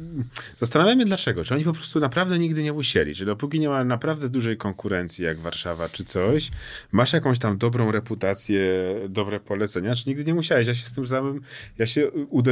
zastanawiam 0.59 0.99
się 0.99 1.05
dlaczego. 1.05 1.43
Czy 1.43 1.53
oni 1.53 1.63
po 1.63 1.73
prostu 1.73 1.99
naprawdę 1.99 2.39
nigdy 2.39 2.63
nie 2.63 2.73
musieli? 2.73 3.15
Czy 3.15 3.25
dopóki 3.25 3.59
nie 3.59 3.69
ma 3.69 3.83
naprawdę 3.83 4.29
dużej 4.29 4.57
konkurencji 4.57 5.25
jak 5.25 5.39
Warszawa 5.39 5.89
czy 5.89 6.03
coś, 6.03 6.51
masz 6.91 7.13
jakąś 7.13 7.39
tam 7.39 7.57
dobrą 7.57 7.91
reputację, 7.91 8.61
dobre 9.09 9.39
polecenia, 9.39 9.95
czy 9.95 10.09
nigdy 10.09 10.23
nie 10.23 10.33
musiałeś? 10.33 10.67
Ja 10.67 10.73
się 10.73 10.85
z 10.85 10.93
tym 10.93 11.07
samym, 11.07 11.41
ja 11.77 11.85
się 11.85 12.11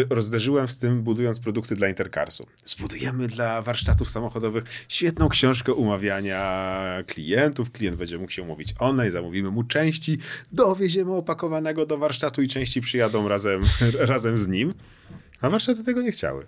rozderzyłem 0.09 0.67
z 0.67 0.77
tym 0.77 1.03
budując 1.03 1.39
produkty 1.39 1.75
dla 1.75 1.89
Intercarsu. 1.89 2.47
Zbudujemy 2.65 3.27
dla 3.27 3.61
warsztatów 3.61 4.09
samochodowych 4.09 4.63
świetną 4.89 5.29
książkę 5.29 5.73
umawiania 5.73 7.03
klientów. 7.07 7.71
Klient 7.71 7.97
będzie 7.97 8.17
mógł 8.17 8.31
się 8.31 8.41
umówić 8.41 8.73
online, 8.79 9.11
zamówimy 9.11 9.51
mu 9.51 9.63
części, 9.63 10.17
dowieziemy 10.51 11.11
opakowanego 11.11 11.85
do 11.85 11.97
warsztatu 11.97 12.41
i 12.41 12.47
części 12.47 12.81
przyjadą 12.81 13.27
razem, 13.27 13.61
razem 13.99 14.37
z 14.37 14.47
nim. 14.47 14.73
A 15.41 15.49
warsztaty 15.49 15.83
tego 15.83 16.01
nie 16.01 16.11
chciały. 16.11 16.45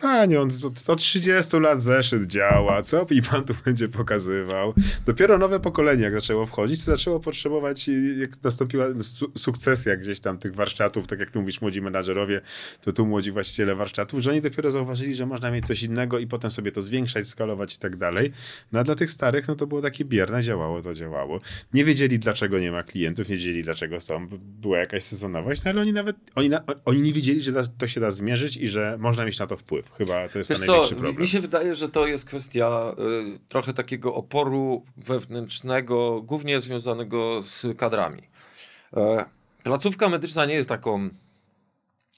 Panie, 0.00 0.40
on 0.40 0.48
od 0.86 0.98
30 0.98 1.56
lat 1.56 1.82
zeszyt 1.82 2.26
działa, 2.26 2.82
co 2.82 3.06
i 3.10 3.22
pan 3.22 3.44
tu 3.44 3.54
będzie 3.64 3.88
pokazywał? 3.88 4.74
Dopiero 5.06 5.38
nowe 5.38 5.60
pokolenie, 5.60 6.02
jak 6.02 6.14
zaczęło 6.14 6.46
wchodzić, 6.46 6.84
to 6.84 6.90
zaczęło 6.90 7.20
potrzebować, 7.20 7.90
jak 8.18 8.42
nastąpiła 8.42 8.86
su 9.02 9.32
sukcesja 9.36 9.96
gdzieś 9.96 10.20
tam 10.20 10.38
tych 10.38 10.54
warsztatów, 10.54 11.06
tak 11.06 11.18
jak 11.20 11.30
tu 11.30 11.40
mówisz, 11.40 11.60
młodzi 11.60 11.82
menadżerowie, 11.82 12.40
to 12.82 12.92
tu 12.92 13.06
młodzi 13.06 13.32
właściciele 13.32 13.74
warsztatów, 13.74 14.20
że 14.20 14.30
oni 14.30 14.40
dopiero 14.40 14.70
zauważyli, 14.70 15.14
że 15.14 15.26
można 15.26 15.50
mieć 15.50 15.66
coś 15.66 15.82
innego 15.82 16.18
i 16.18 16.26
potem 16.26 16.50
sobie 16.50 16.72
to 16.72 16.82
zwiększać, 16.82 17.28
skalować 17.28 17.74
i 17.74 17.78
tak 17.78 17.96
dalej. 17.96 18.32
No 18.72 18.80
a 18.80 18.84
dla 18.84 18.94
tych 18.94 19.10
starych, 19.10 19.48
no 19.48 19.56
to 19.56 19.66
było 19.66 19.82
takie 19.82 20.04
bierne, 20.04 20.42
działało, 20.42 20.82
to 20.82 20.94
działało. 20.94 21.40
Nie 21.74 21.84
wiedzieli, 21.84 22.18
dlaczego 22.18 22.58
nie 22.58 22.72
ma 22.72 22.82
klientów, 22.82 23.28
nie 23.28 23.36
wiedzieli, 23.36 23.62
dlaczego 23.62 24.00
są, 24.00 24.28
była 24.40 24.78
jakaś 24.78 25.02
sezonowość, 25.02 25.64
no 25.64 25.70
ale 25.70 25.80
oni 25.80 25.92
nawet, 25.92 26.16
oni, 26.34 26.48
na, 26.48 26.64
oni 26.84 27.00
nie 27.00 27.12
wiedzieli, 27.12 27.40
że 27.40 27.68
to 27.78 27.86
się 27.86 28.00
da 28.00 28.10
zmierzyć 28.10 28.56
i 28.56 28.66
że 28.66 28.96
można 28.98 29.24
mieć 29.24 29.38
na 29.38 29.47
to 29.48 29.56
wpływ. 29.56 29.90
Chyba 29.92 30.28
to 30.28 30.38
jest 30.38 30.50
Wiesz 30.50 30.60
największy 30.60 30.94
co, 30.94 30.96
problem. 30.96 31.22
Mi 31.22 31.26
się 31.26 31.40
wydaje, 31.40 31.74
że 31.74 31.88
to 31.88 32.06
jest 32.06 32.24
kwestia 32.24 32.94
y, 33.34 33.38
trochę 33.48 33.74
takiego 33.74 34.14
oporu 34.14 34.84
wewnętrznego, 34.96 36.22
głównie 36.22 36.60
związanego 36.60 37.42
z 37.42 37.66
kadrami. 37.76 38.22
E, 38.96 39.24
placówka 39.62 40.08
medyczna 40.08 40.46
nie 40.46 40.54
jest 40.54 40.68
taką, 40.68 41.10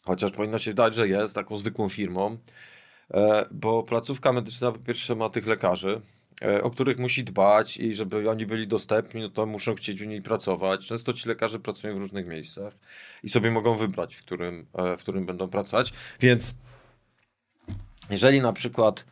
chociaż 0.05 0.31
powinno 0.31 0.59
się 0.59 0.70
wydać, 0.70 0.95
że 0.95 1.09
jest 1.09 1.35
taką 1.35 1.59
zwykłą 1.59 1.89
firmą, 1.89 2.39
e, 3.14 3.47
bo 3.51 3.83
placówka 3.83 4.33
medyczna 4.33 4.72
po 4.72 4.78
pierwsze 4.78 5.14
ma 5.14 5.31
tych 5.31 5.47
lekarzy, 5.47 6.01
e, 6.43 6.62
o 6.62 6.70
których 6.70 6.99
musi 6.99 7.24
dbać 7.24 7.76
i 7.76 7.95
żeby 7.95 8.31
oni 8.31 8.47
byli 8.47 8.68
dostępni, 8.68 9.20
no 9.20 9.28
to 9.28 9.47
muszą 9.47 9.74
chcieć 9.74 10.03
u 10.03 10.05
niej 10.05 10.22
pracować. 10.22 10.87
Często 10.87 11.12
ci 11.12 11.28
lekarze 11.28 11.59
pracują 11.59 11.95
w 11.95 11.99
różnych 11.99 12.26
miejscach 12.26 12.72
i 13.22 13.31
sobie 13.31 13.51
mogą 13.51 13.76
wybrać, 13.76 14.16
w 14.16 14.24
którym, 14.24 14.66
e, 14.74 14.97
w 14.97 15.03
którym 15.03 15.26
będą 15.26 15.49
pracować, 15.49 15.93
więc 16.20 16.55
jeżeli 18.11 18.41
na 18.41 18.53
przykład 18.53 19.05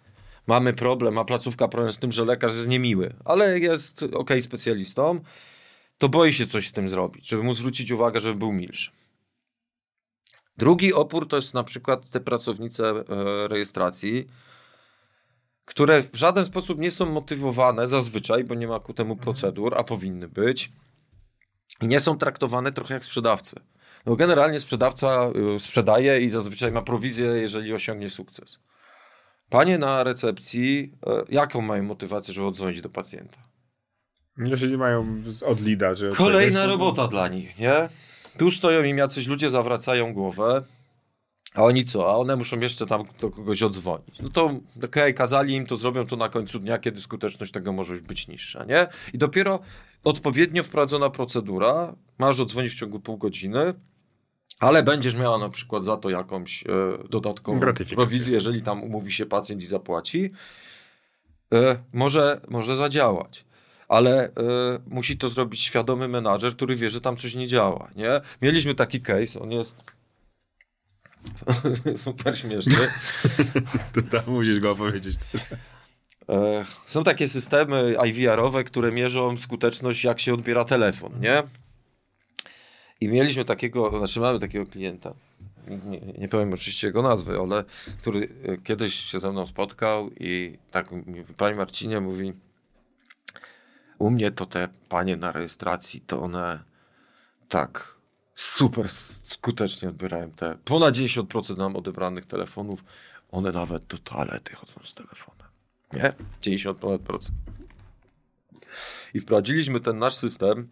mamy 0.46 0.72
problem, 0.72 1.14
ma 1.14 1.24
placówka 1.24 1.68
problem 1.68 1.92
z 1.92 1.98
tym, 1.98 2.12
że 2.12 2.24
lekarz 2.24 2.52
jest 2.52 2.68
niemiły, 2.68 3.14
ale 3.24 3.58
jest 3.58 4.02
ok 4.02 4.30
specjalistą, 4.40 5.20
to 5.98 6.08
boi 6.08 6.32
się 6.32 6.46
coś 6.46 6.66
z 6.66 6.72
tym 6.72 6.88
zrobić, 6.88 7.28
żeby 7.28 7.42
mu 7.42 7.54
zwrócić 7.54 7.90
uwagę, 7.90 8.20
żeby 8.20 8.38
był 8.38 8.52
milszy. 8.52 8.90
Drugi 10.56 10.92
opór 10.92 11.28
to 11.28 11.36
jest 11.36 11.54
na 11.54 11.64
przykład 11.64 12.10
te 12.10 12.20
pracownice 12.20 12.90
e, 12.90 13.04
rejestracji, 13.48 14.26
które 15.64 16.02
w 16.02 16.16
żaden 16.16 16.44
sposób 16.44 16.78
nie 16.78 16.90
są 16.90 17.06
motywowane 17.06 17.88
zazwyczaj, 17.88 18.44
bo 18.44 18.54
nie 18.54 18.66
ma 18.66 18.80
ku 18.80 18.94
temu 18.94 19.16
procedur, 19.16 19.74
a 19.78 19.84
powinny 19.84 20.28
być, 20.28 20.72
i 21.80 21.86
nie 21.86 22.00
są 22.00 22.18
traktowane 22.18 22.72
trochę 22.72 22.94
jak 22.94 23.04
sprzedawcy. 23.04 23.60
No 24.06 24.16
generalnie 24.16 24.60
sprzedawca 24.60 25.30
y, 25.56 25.60
sprzedaje 25.60 26.20
i 26.20 26.30
zazwyczaj 26.30 26.72
ma 26.72 26.82
prowizję, 26.82 27.26
jeżeli 27.26 27.72
osiągnie 27.72 28.10
sukces. 28.10 28.60
Panie 29.50 29.78
na 29.78 30.04
recepcji, 30.04 30.92
e, 31.06 31.22
jaką 31.28 31.60
mają 31.60 31.82
motywację, 31.82 32.34
żeby 32.34 32.46
odzwonić 32.46 32.80
do 32.80 32.88
pacjenta? 32.88 33.38
Jeśli 34.38 34.70
nie 34.70 34.76
mają 34.76 35.22
od 35.46 35.60
lida, 35.60 35.94
że... 35.94 36.10
Kolejna 36.10 36.66
robota 36.66 37.08
dla 37.08 37.28
nich, 37.28 37.58
nie? 37.58 37.88
Tu 38.38 38.50
stoją 38.50 38.84
im 38.84 38.98
jacyś 38.98 39.26
ludzie, 39.26 39.50
zawracają 39.50 40.12
głowę, 40.14 40.62
a 41.54 41.62
oni 41.62 41.84
co? 41.84 42.10
A 42.10 42.16
one 42.16 42.36
muszą 42.36 42.60
jeszcze 42.60 42.86
tam 42.86 43.04
do 43.20 43.30
kogoś 43.30 43.62
odzwonić. 43.62 44.20
No 44.20 44.28
to 44.28 44.44
okej, 44.44 44.62
okay, 44.84 45.12
kazali 45.12 45.54
im, 45.54 45.66
to 45.66 45.76
zrobią 45.76 46.06
to 46.06 46.16
na 46.16 46.28
końcu 46.28 46.58
dnia, 46.58 46.78
kiedy 46.78 47.00
skuteczność 47.00 47.52
tego 47.52 47.72
może 47.72 47.92
już 47.92 48.02
być 48.02 48.28
niższa, 48.28 48.64
nie? 48.64 48.86
I 49.12 49.18
dopiero 49.18 49.60
odpowiednio 50.04 50.62
wprowadzona 50.62 51.10
procedura, 51.10 51.94
masz 52.18 52.40
odzwonić 52.40 52.72
w 52.72 52.78
ciągu 52.78 53.00
pół 53.00 53.18
godziny, 53.18 53.74
ale 54.60 54.82
będziesz 54.82 55.14
miała 55.14 55.38
na 55.38 55.48
przykład 55.48 55.84
za 55.84 55.96
to 55.96 56.10
jakąś 56.10 56.62
e, 56.62 56.68
dodatkową 57.10 57.60
prowizję, 57.94 58.34
jeżeli 58.34 58.62
tam 58.62 58.82
umówi 58.82 59.12
się 59.12 59.26
pacjent 59.26 59.62
i 59.62 59.66
zapłaci, 59.66 60.30
e, 61.54 61.78
może, 61.92 62.40
może 62.48 62.76
zadziałać. 62.76 63.44
Ale 63.88 64.24
e, 64.24 64.30
musi 64.86 65.18
to 65.18 65.28
zrobić 65.28 65.60
świadomy 65.60 66.08
menadżer, 66.08 66.56
który 66.56 66.76
wie, 66.76 66.88
że 66.88 67.00
tam 67.00 67.16
coś 67.16 67.34
nie 67.34 67.46
działa. 67.46 67.90
Nie? 67.96 68.20
Mieliśmy 68.42 68.74
taki 68.74 69.00
case, 69.00 69.40
on 69.40 69.52
jest 69.52 69.76
super 71.96 72.38
śmieszny. 72.38 72.76
to 73.94 74.02
tam 74.02 74.22
musisz 74.26 74.60
go 74.60 74.70
opowiedzieć 74.70 75.16
teraz. 75.32 75.72
Są 76.86 77.04
takie 77.04 77.28
systemy 77.28 77.96
IVR-owe, 78.06 78.64
które 78.64 78.92
mierzą 78.92 79.36
skuteczność, 79.36 80.04
jak 80.04 80.20
się 80.20 80.34
odbiera 80.34 80.64
telefon, 80.64 81.12
nie? 81.20 81.42
I 83.00 83.08
mieliśmy 83.08 83.44
takiego, 83.44 83.98
znaczy 83.98 84.20
mamy 84.20 84.38
takiego 84.38 84.66
klienta, 84.66 85.14
nie, 85.68 86.00
nie 86.00 86.28
powiem 86.28 86.52
oczywiście 86.52 86.86
jego 86.86 87.02
nazwy, 87.02 87.38
ale 87.38 87.64
który 87.98 88.28
e, 88.44 88.56
kiedyś 88.56 88.94
się 88.94 89.20
ze 89.20 89.32
mną 89.32 89.46
spotkał 89.46 90.10
i 90.20 90.58
tak 90.70 90.88
pani 91.36 91.56
Marcinie 91.56 92.00
mówi, 92.00 92.32
u 93.98 94.10
mnie 94.10 94.30
to 94.30 94.46
te 94.46 94.68
panie 94.88 95.16
na 95.16 95.32
rejestracji, 95.32 96.00
to 96.00 96.22
one 96.22 96.64
tak 97.48 97.98
super 98.34 98.88
skutecznie 98.88 99.88
odbierają 99.88 100.30
te 100.30 100.58
ponad 100.64 100.94
90% 100.94 101.58
nam 101.58 101.76
odebranych 101.76 102.26
telefonów, 102.26 102.84
one 103.30 103.52
nawet 103.52 103.84
do 103.84 103.98
toalety 103.98 104.56
chodzą 104.56 104.80
z 104.84 104.94
telefonem. 104.94 105.48
Nie? 105.92 106.12
90%. 106.56 107.30
I 109.14 109.20
wprowadziliśmy 109.20 109.80
ten 109.80 109.98
nasz 109.98 110.14
system, 110.14 110.68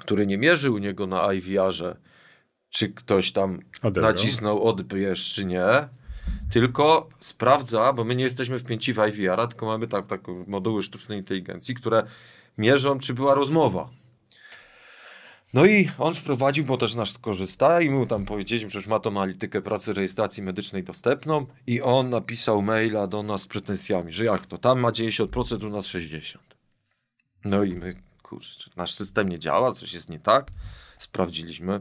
który 0.00 0.26
nie 0.26 0.38
mierzy 0.38 0.70
u 0.70 0.78
niego 0.78 1.06
na 1.06 1.32
IVR-ze, 1.32 1.96
czy 2.70 2.88
ktoś 2.88 3.32
tam 3.32 3.60
Odebrał. 3.82 4.12
nacisnął 4.12 4.62
odbierz, 4.62 5.32
czy 5.34 5.44
nie, 5.44 5.88
tylko 6.50 7.08
sprawdza, 7.18 7.92
bo 7.92 8.04
my 8.04 8.16
nie 8.16 8.24
jesteśmy 8.24 8.58
wpięci 8.58 8.92
w 8.92 8.98
IVR-a, 8.98 9.46
tylko 9.46 9.66
mamy 9.66 9.88
tak, 9.88 10.06
tak 10.06 10.20
moduły 10.46 10.82
sztucznej 10.82 11.18
inteligencji, 11.18 11.74
które 11.74 12.02
mierzą, 12.58 12.98
czy 12.98 13.14
była 13.14 13.34
rozmowa. 13.34 13.90
No 15.54 15.66
i 15.66 15.90
on 15.98 16.14
wprowadził, 16.14 16.64
bo 16.64 16.76
też 16.76 16.94
nasz 16.94 17.18
korzysta 17.18 17.80
i 17.80 17.90
mu 17.90 18.06
tam 18.06 18.24
powiedzieliśmy, 18.24 18.70
że 18.70 18.78
już 18.78 18.88
ma 18.88 19.00
tą 19.00 19.10
analitykę 19.10 19.62
pracy 19.62 19.92
rejestracji 19.92 20.42
medycznej 20.42 20.84
dostępną 20.84 21.46
i 21.66 21.82
on 21.82 22.10
napisał 22.10 22.62
maila 22.62 23.06
do 23.06 23.22
nas 23.22 23.42
z 23.42 23.46
pretensjami, 23.46 24.12
że 24.12 24.24
jak 24.24 24.46
to, 24.46 24.58
tam 24.58 24.80
ma 24.80 24.88
90%, 24.88 25.66
u 25.66 25.70
nas 25.70 25.86
60%. 25.86 26.38
No 27.44 27.64
i 27.64 27.74
my 27.74 28.09
kurczę, 28.30 28.70
nasz 28.76 28.94
system 28.94 29.28
nie 29.28 29.38
działa, 29.38 29.72
coś 29.72 29.92
jest 29.92 30.10
nie 30.10 30.20
tak. 30.20 30.50
Sprawdziliśmy. 30.98 31.80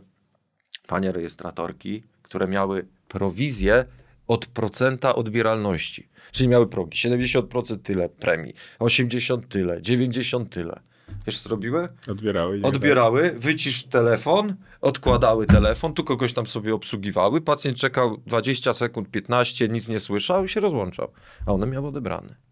Panie 0.87 1.11
rejestratorki, 1.11 2.03
które 2.21 2.47
miały 2.47 2.87
prowizję 3.07 3.85
od 4.27 4.45
procenta 4.45 5.15
odbieralności. 5.15 6.09
Czyli 6.31 6.49
miały 6.49 6.67
progi. 6.67 6.97
70% 6.97 7.77
tyle 7.83 8.09
premii, 8.09 8.53
80 8.79 9.49
tyle, 9.49 9.81
90 9.81 10.49
tyle. 10.49 10.79
Wiesz 11.27 11.39
co 11.39 11.49
robiły? 11.49 11.89
Odbierały. 12.07 12.61
Odbierały, 12.63 13.31
wycisz 13.31 13.83
telefon, 13.83 14.55
odkładały 14.81 15.45
telefon, 15.45 15.93
tu 15.93 16.03
kogoś 16.03 16.33
tam 16.33 16.47
sobie 16.47 16.73
obsługiwały, 16.73 17.41
pacjent 17.41 17.77
czekał 17.77 18.17
20 18.25 18.73
sekund, 18.73 19.11
15, 19.11 19.67
nic 19.67 19.89
nie 19.89 19.99
słyszał 19.99 20.45
i 20.45 20.49
się 20.49 20.59
rozłączał. 20.59 21.11
A 21.45 21.51
one 21.51 21.67
miały 21.67 21.87
odebrane. 21.87 22.48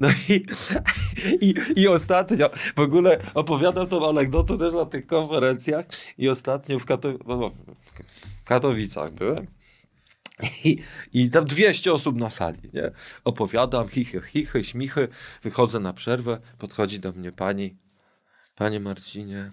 No 0.00 0.08
i, 0.28 0.46
i, 1.40 1.54
i 1.76 1.88
ostatnio, 1.88 2.50
w 2.76 2.80
ogóle 2.80 3.20
opowiadam 3.34 3.86
tą 3.86 4.08
anegdotę 4.08 4.58
też 4.58 4.72
na 4.72 4.86
tych 4.86 5.06
konferencjach 5.06 5.86
i 6.18 6.28
ostatnio 6.28 6.78
w, 6.78 6.84
Kato, 6.84 7.08
no, 7.26 7.50
w 7.80 8.44
Katowicach 8.44 9.12
byłem. 9.12 9.46
I, 10.64 10.78
I 11.12 11.30
tam 11.30 11.44
200 11.44 11.92
osób 11.92 12.16
na 12.16 12.30
sali, 12.30 12.58
nie? 12.74 12.90
Opowiadam, 13.24 13.88
chichy, 13.88 14.20
chichy, 14.20 14.64
śmichy, 14.64 15.08
wychodzę 15.42 15.80
na 15.80 15.92
przerwę, 15.92 16.40
podchodzi 16.58 17.00
do 17.00 17.12
mnie 17.12 17.32
pani, 17.32 17.76
panie 18.54 18.80
Marcinie, 18.80 19.50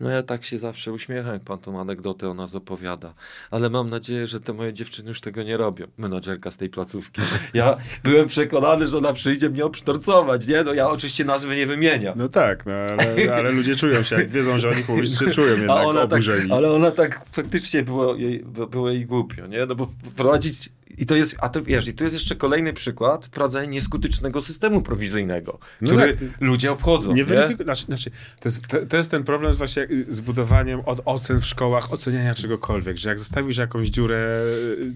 no 0.00 0.10
ja 0.10 0.22
tak 0.22 0.44
się 0.44 0.58
zawsze 0.58 0.92
uśmiecham, 0.92 1.32
jak 1.32 1.42
pan 1.42 1.58
tą 1.58 1.80
anegdotę 1.80 2.30
o 2.30 2.34
nas 2.34 2.54
opowiada. 2.54 3.14
Ale 3.50 3.70
mam 3.70 3.90
nadzieję, 3.90 4.26
że 4.26 4.40
te 4.40 4.52
moje 4.52 4.72
dziewczyny 4.72 5.08
już 5.08 5.20
tego 5.20 5.42
nie 5.42 5.56
robią. 5.56 5.86
Menadżerka 5.98 6.50
z 6.50 6.56
tej 6.56 6.68
placówki. 6.68 7.22
Ja 7.54 7.76
byłem 8.04 8.26
przekonany, 8.26 8.86
że 8.86 8.98
ona 8.98 9.12
przyjdzie 9.12 9.50
mnie 9.50 9.64
obsztorcować, 9.64 10.46
nie? 10.46 10.64
No 10.64 10.74
ja 10.74 10.88
oczywiście 10.88 11.24
nazwy 11.24 11.56
nie 11.56 11.66
wymieniam. 11.66 12.18
No 12.18 12.28
tak, 12.28 12.66
no, 12.66 12.72
ale, 12.72 13.34
ale 13.34 13.52
ludzie 13.52 13.76
czują 13.76 14.02
się, 14.02 14.16
jak 14.16 14.30
wiedzą, 14.30 14.58
że 14.58 14.68
oni 14.88 15.08
się 15.08 15.30
czują 15.30 15.56
jednak 15.56 15.86
ona 15.86 16.00
tak- 16.00 16.12
oburzeni. 16.12 16.48
Tak, 16.48 16.58
ale 16.58 16.72
ona 16.72 16.90
tak 16.90 17.20
faktycznie 17.32 17.82
było 17.82 18.14
jej, 18.14 18.44
było 18.70 18.90
jej 18.90 19.06
głupio, 19.06 19.46
nie? 19.46 19.66
No 19.66 19.74
bo 19.74 19.88
prowadzić 20.16 20.70
i 20.98 21.06
to 21.06 21.16
jest, 21.16 21.36
a 21.40 21.48
to 21.48 21.62
wiesz, 21.62 21.88
i 21.88 21.94
to 21.94 22.04
jest 22.04 22.16
jeszcze 22.16 22.36
kolejny 22.36 22.72
przykład 22.72 23.26
wprowadzenia 23.26 23.66
nieskutecznego 23.72 24.42
systemu 24.42 24.82
prowizyjnego, 24.82 25.58
no 25.80 25.92
który 25.92 26.14
tak. 26.14 26.40
ludzie 26.40 26.72
obchodzą. 26.72 27.14
Nie, 27.14 27.24
nie? 27.24 27.64
Znaczy, 27.64 27.84
znaczy, 27.84 28.10
to, 28.10 28.48
jest, 28.48 28.66
to, 28.66 28.86
to, 28.86 28.96
jest 28.96 29.10
ten 29.10 29.24
problem 29.24 29.54
właśnie 29.54 29.88
z 30.08 30.20
budowaniem 30.20 30.80
od 30.80 31.00
ocen 31.04 31.40
w 31.40 31.46
szkołach, 31.46 31.92
oceniania 31.92 32.34
czegokolwiek, 32.34 32.96
że 32.96 33.08
jak 33.08 33.18
zostawisz 33.18 33.56
jakąś 33.56 33.88
dziurę, 33.88 34.42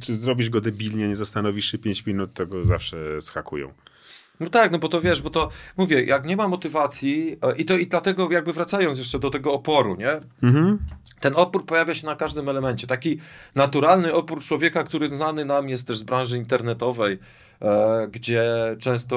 czy 0.00 0.14
zrobisz 0.14 0.50
go 0.50 0.60
debilnie, 0.60 1.08
nie 1.08 1.16
zastanowisz 1.16 1.72
się 1.72 1.78
5 1.78 2.06
minut, 2.06 2.34
to 2.34 2.46
go 2.46 2.64
zawsze 2.64 3.22
schakują. 3.22 3.72
No 4.40 4.50
tak, 4.50 4.72
no 4.72 4.78
bo 4.78 4.88
to 4.88 5.00
wiesz, 5.00 5.22
bo 5.22 5.30
to 5.30 5.48
mówię, 5.76 6.04
jak 6.04 6.26
nie 6.26 6.36
ma 6.36 6.48
motywacji 6.48 7.36
e, 7.42 7.56
i 7.56 7.64
to 7.64 7.76
i 7.76 7.86
dlatego 7.86 8.30
jakby 8.30 8.52
wracając 8.52 8.98
jeszcze 8.98 9.18
do 9.18 9.30
tego 9.30 9.52
oporu, 9.52 9.96
nie? 9.96 10.20
Mhm. 10.42 10.78
Ten 11.20 11.32
opór 11.36 11.66
pojawia 11.66 11.94
się 11.94 12.06
na 12.06 12.16
każdym 12.16 12.48
elemencie. 12.48 12.86
Taki 12.86 13.18
naturalny 13.54 14.14
opór 14.14 14.40
człowieka, 14.40 14.84
który 14.84 15.08
znany 15.08 15.44
nam 15.44 15.68
jest 15.68 15.86
też 15.86 15.98
z 15.98 16.02
branży 16.02 16.38
internetowej, 16.38 17.18
gdzie 18.10 18.44
często 18.78 19.16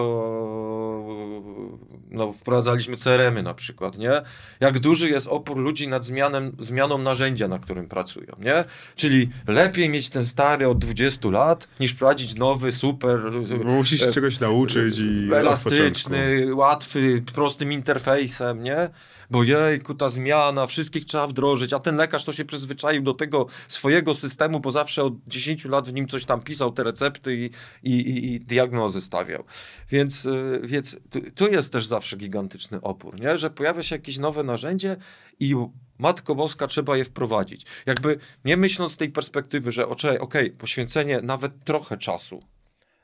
no, 2.12 2.34
wprowadzaliśmy 2.34 2.98
CRM-y 2.98 3.44
na 3.44 3.54
przykład, 3.54 3.98
nie? 3.98 4.22
Jak 4.60 4.80
duży 4.80 5.10
jest 5.10 5.28
opór 5.28 5.58
ludzi 5.58 5.88
nad 5.88 6.06
zmianem, 6.06 6.56
zmianą 6.60 6.98
narzędzia, 6.98 7.48
na 7.48 7.60
którym 7.60 7.88
pracują, 7.88 8.36
nie? 8.40 8.66
Czyli 8.96 9.30
lepiej 9.48 9.90
mieć 9.90 10.10
ten 10.10 10.26
stary 10.26 10.68
od 10.68 10.78
20 10.78 11.30
lat, 11.30 11.68
niż 11.80 11.94
prowadzić 11.94 12.36
nowy, 12.36 12.72
super... 12.72 13.20
Musisz 13.64 14.00
się 14.00 14.08
e, 14.08 14.14
czegoś 14.14 14.40
nauczyć 14.40 15.00
i... 15.00 15.30
Elastyczny, 15.34 16.56
łatwy, 16.56 17.24
prostym 17.34 17.72
interfejsem, 17.72 18.64
nie? 18.64 18.90
Bo 19.34 19.44
jejku, 19.44 19.94
ta 19.94 20.10
zmiana, 20.10 20.68
wszystkich 20.68 21.06
trzeba 21.06 21.28
wdrożyć, 21.28 21.74
a 21.74 21.80
ten 21.80 21.96
lekarz 21.96 22.26
to 22.26 22.34
się 22.34 22.46
przyzwyczaił 22.46 23.02
do 23.02 23.14
tego 23.14 23.48
swojego 23.68 24.14
systemu, 24.14 24.60
bo 24.60 24.72
zawsze 24.72 25.04
od 25.04 25.14
10 25.28 25.66
lat 25.66 25.90
w 25.90 25.94
nim 25.94 26.08
coś 26.08 26.26
tam 26.26 26.42
pisał, 26.42 26.72
te 26.72 26.84
recepty 26.84 27.36
i, 27.36 27.50
i, 27.84 28.34
i, 28.34 28.40
diagnozy 28.40 29.02
stawiał. 29.02 29.44
Więc, 29.90 30.26
y, 30.26 30.62
więc 30.64 30.98
tu 31.36 31.48
jest 31.48 31.74
też 31.74 31.86
zawsze 31.86 32.18
gigantyczny 32.18 32.82
opór, 32.82 33.20
nie? 33.20 33.38
że 33.38 33.50
pojawia 33.50 33.84
się 33.84 33.96
jakieś 33.96 34.18
nowe 34.18 34.44
narzędzie 34.44 34.98
i 35.40 35.56
Matko 35.98 36.36
Boska, 36.36 36.68
trzeba 36.68 36.98
je 36.98 37.06
wprowadzić. 37.06 37.66
Jakby 37.86 38.20
nie 38.46 38.58
myśląc 38.58 38.92
z 38.92 38.98
tej 38.98 39.10
perspektywy, 39.10 39.72
że 39.72 39.88
okej, 39.88 40.20
okay, 40.20 40.50
poświęcenie 40.50 41.22
nawet 41.22 41.64
trochę 41.64 41.98
czasu 41.98 42.44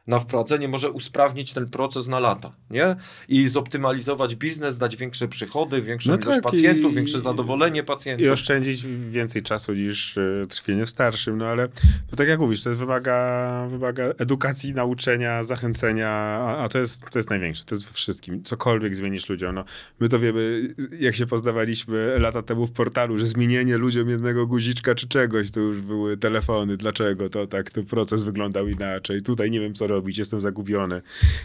na 0.10 0.20
wprowadzenie 0.20 0.68
może 0.68 0.92
usprawnić 0.92 1.54
ten 1.54 1.70
proces 1.70 2.08
na 2.08 2.20
lata, 2.20 2.52
nie? 2.70 2.96
I 3.28 3.50
zoptymalizować 3.50 4.36
biznes, 4.36 4.78
dać 4.78 4.96
większe 4.96 5.28
przychody, 5.28 5.82
większą 5.82 6.12
no 6.12 6.18
ilość 6.18 6.36
tak, 6.36 6.44
pacjentów, 6.44 6.92
i, 6.92 6.96
większe 6.96 7.22
zadowolenie 7.22 7.84
pacjentów. 7.84 8.26
I 8.26 8.30
oszczędzić 8.30 8.86
więcej 8.88 9.42
czasu 9.42 9.74
niż 9.74 10.18
y, 10.18 10.46
trwienie 10.50 10.86
w 10.86 10.90
starszym, 10.90 11.38
no 11.38 11.46
ale 11.46 11.68
to 12.10 12.16
tak 12.16 12.28
jak 12.28 12.40
mówisz, 12.40 12.64
to 12.64 12.70
jest 12.70 12.80
wymaga, 12.80 13.68
wymaga 13.72 14.04
edukacji, 14.04 14.74
nauczenia, 14.74 15.44
zachęcenia, 15.44 16.10
a, 16.10 16.58
a, 16.58 16.70
to, 16.70 16.80
jest, 16.80 17.10
to 17.12 17.20
jest 17.20 17.30
największe, 17.30 17.66
to 17.66 17.76
jest 17.76 17.88
we 17.88 17.94
wszystkim. 17.94 18.44
Cokolwiek 18.44 18.96
zmienisz 18.96 19.30
ludziom, 19.30 19.56
no 19.56 19.64
my 20.00 20.10
to 20.10 20.20
wiemy, 20.20 20.74
jak 21.00 21.16
się 21.16 21.26
poznawaliśmy 21.26 22.20
lata 22.20 22.42
temu 22.42 22.68
w 22.68 22.72
portalu, 22.72 23.18
że 23.18 23.26
zmienienie 23.26 23.78
ludziom 23.78 24.10
jednego 24.10 24.48
guziczka 24.48 24.96
czy 24.96 25.08
czegoś, 25.08 25.52
to 25.52 25.60
już 25.60 25.82
były 25.82 26.18
telefony, 26.18 26.78
dlaczego 26.78 27.30
to 27.30 27.48
tak, 27.48 27.72
to 27.72 27.84
proces 27.84 28.24
wyglądał 28.24 28.68
inaczej, 28.68 29.22
tutaj 29.22 29.52
nie 29.52 29.60
wiem 29.60 29.74
co 29.74 29.88
robić, 29.88 29.99
jestem 30.18 30.42
zagubiony. 30.42 31.02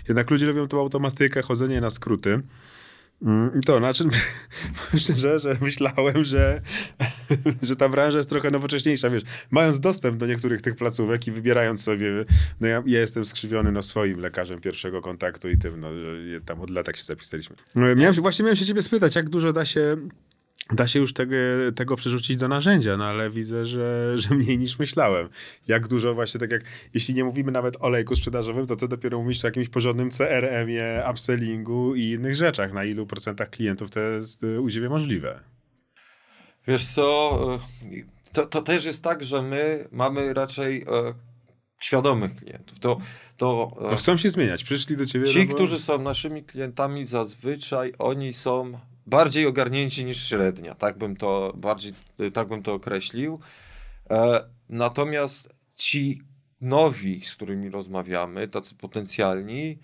Jednak 0.09 0.31
ludzie 0.31 0.47
robią 0.47 0.68
tą 0.68 0.81
automatykę, 0.81 1.43
chodzenie 1.43 1.81
na 1.81 1.90
skróty. 1.90 2.43
Mm, 3.22 3.60
to, 3.66 3.81
na 3.81 3.94
czym 3.94 4.10
szczerze, 4.98 5.40
że 5.40 5.56
myślałem, 5.60 6.24
że, 6.24 6.60
że 7.62 7.76
ta 7.76 7.89
branża 7.89 8.18
jest 8.18 8.31
trochę 8.31 8.51
nowocześniejsza, 8.51 9.10
wiesz, 9.10 9.22
mając 9.51 9.81
dostęp 9.81 10.16
do 10.16 10.26
niektórych 10.26 10.62
tych 10.62 10.76
placówek 10.76 11.26
i 11.26 11.32
wybierając 11.32 11.82
sobie, 11.82 12.24
no 12.60 12.66
ja, 12.66 12.82
ja 12.86 13.01
jestem 13.01 13.24
skrzywiony 13.24 13.72
no, 13.72 13.82
swoim 13.82 14.18
lekarzem 14.18 14.60
pierwszego 14.60 15.01
kontaktu 15.01 15.51
i 15.51 15.59
tym, 15.59 15.81
no, 15.81 15.89
tam 16.44 16.60
od 16.60 16.70
lat 16.70 16.86
tak 16.86 16.97
się 16.97 17.05
zapisaliśmy. 17.05 17.56
No, 17.74 17.94
miałem, 17.94 18.14
właśnie 18.14 18.43
miałem 18.43 18.56
się 18.56 18.66
ciebie 18.66 18.82
spytać, 18.82 19.16
jak 19.16 19.28
dużo 19.28 19.52
da 19.52 19.64
się 19.64 19.97
Da 20.73 20.86
się 20.86 20.99
już 20.99 21.12
tego, 21.12 21.36
tego 21.74 21.97
przerzucić 21.97 22.36
do 22.36 22.49
narzędzia, 22.49 22.97
no 22.97 23.05
ale 23.05 23.31
widzę, 23.31 23.66
że, 23.66 24.12
że 24.19 24.35
mniej 24.35 24.59
niż 24.59 24.78
myślałem. 24.78 25.28
Jak 25.69 25.89
dużo 25.89 26.15
właśnie, 26.15 26.41
tak 26.41 26.53
jak, 26.53 26.62
jeśli 26.95 27.15
nie 27.15 27.24
mówimy 27.24 27.53
nawet 27.53 27.77
o 27.81 27.89
lejku 27.89 28.16
sprzedażowym, 28.16 28.66
to 28.66 28.77
co 28.77 28.89
dopiero 28.89 29.23
mówić 29.23 29.45
o 29.45 29.49
jakimś 29.49 29.69
porządnym 29.69 30.11
CRM-ie, 30.11 31.05
upsellingu 31.11 31.95
i 31.95 32.11
innych 32.11 32.35
rzeczach. 32.35 32.73
Na 32.73 32.85
ilu 32.85 33.07
procentach 33.07 33.51
klientów 33.51 33.91
to 33.91 34.01
jest 34.01 34.45
y, 34.45 34.61
u 34.61 34.70
Ciebie 34.70 34.89
możliwe? 34.89 35.41
Wiesz 36.66 36.86
co, 36.86 37.59
y, 37.93 38.05
to, 38.32 38.47
to 38.47 38.62
też 38.62 38.85
jest 38.85 39.05
tak, 39.05 39.24
że 39.24 39.43
my 39.43 39.89
mamy 39.93 40.35
raczej 40.35 40.82
e, 40.82 41.15
świadomych 41.81 42.36
klientów. 42.36 42.78
To, 42.81 42.99
to, 43.36 43.69
e, 43.86 43.91
to 43.91 43.97
chcą 43.97 44.16
się 44.16 44.31
zmieniać, 44.31 44.65
przyszli 44.65 44.97
do 44.97 45.07
Ciebie. 45.07 45.27
Ci, 45.27 45.39
no 45.39 45.47
bo... 45.47 45.55
którzy 45.55 45.78
są 45.78 45.99
naszymi 45.99 46.45
klientami 46.45 47.07
zazwyczaj, 47.07 47.93
oni 47.99 48.32
są 48.32 48.78
bardziej 49.06 49.47
ogarnięci 49.47 50.05
niż 50.05 50.28
średnia, 50.28 50.74
tak 50.74 50.98
bym 50.98 51.16
to 51.16 51.52
bardziej, 51.56 51.93
tak 52.35 52.48
bym 52.48 52.62
to 52.62 52.74
określił. 52.74 53.40
E, 54.10 54.48
natomiast 54.68 55.55
ci 55.74 56.20
nowi, 56.60 57.24
z 57.24 57.35
którymi 57.35 57.70
rozmawiamy, 57.70 58.48
tacy 58.48 58.74
potencjalni, 58.74 59.78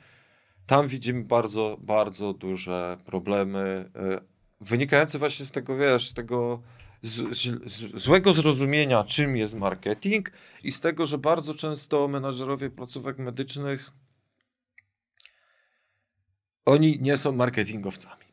tam 0.67 0.89
widzimy 0.89 1.25
bardzo, 1.25 1.77
bardzo 1.81 2.33
duże 2.33 2.99
problemy 3.05 3.91
e, 3.97 4.21
wynikające 4.61 5.19
właśnie 5.19 5.47
z 5.47 5.51
tego, 5.51 5.77
wiesz, 5.77 6.09
z 6.09 6.15
tego 6.15 6.63
z, 7.03 7.37
z, 7.37 8.03
złego 8.03 8.35
zrozumienia, 8.35 9.05
czym 9.05 9.37
jest 9.37 9.55
marketing 9.55 10.33
i 10.63 10.73
z 10.73 10.81
tego, 10.81 11.07
że 11.07 11.19
bardzo 11.19 11.55
często 11.55 12.09
menadżerowie 12.09 12.71
placówek 12.71 13.19
medycznych 13.19 13.91
oni 16.65 16.99
nie 17.01 17.17
są 17.17 17.33
marketingowcami. 17.33 18.25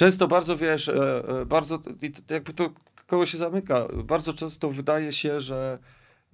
Często 0.00 0.28
bardzo, 0.28 0.56
wiesz, 0.56 0.88
e, 0.88 1.28
e, 1.28 1.46
bardzo, 1.46 1.78
jakby 2.30 2.52
to 2.52 2.70
koło 3.06 3.26
się 3.26 3.38
zamyka, 3.38 3.88
bardzo 4.04 4.32
często 4.32 4.70
wydaje 4.70 5.12
się, 5.12 5.40
że 5.40 5.78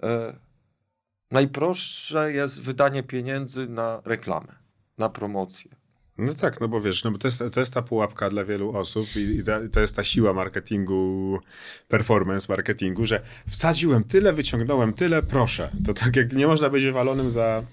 e, 0.03 0.33
najprostsze 1.31 2.33
jest 2.33 2.61
wydanie 2.61 3.03
pieniędzy 3.03 3.67
na 3.67 4.01
reklamę, 4.05 4.55
na 4.97 5.09
promocję. 5.09 5.71
No 6.17 6.33
tak, 6.33 6.61
no 6.61 6.67
bo 6.67 6.81
wiesz, 6.81 7.03
no 7.03 7.11
bo 7.11 7.17
to 7.17 7.27
jest, 7.27 7.43
to 7.51 7.59
jest 7.59 7.73
ta 7.73 7.81
pułapka 7.81 8.29
dla 8.29 8.45
wielu 8.45 8.77
osób 8.77 9.07
i, 9.15 9.19
i 9.19 9.69
to 9.71 9.79
jest 9.79 9.95
ta 9.95 10.03
siła 10.03 10.33
marketingu, 10.33 11.39
performance 11.87 12.45
marketingu, 12.49 13.05
że 13.05 13.21
wsadziłem 13.49 14.03
tyle, 14.03 14.33
wyciągnąłem 14.33 14.93
tyle, 14.93 15.23
proszę. 15.23 15.71
To 15.85 15.93
tak 15.93 16.15
jak 16.15 16.33
nie 16.33 16.47
można 16.47 16.69
być 16.69 16.87
walonym 16.87 17.29
za 17.29 17.63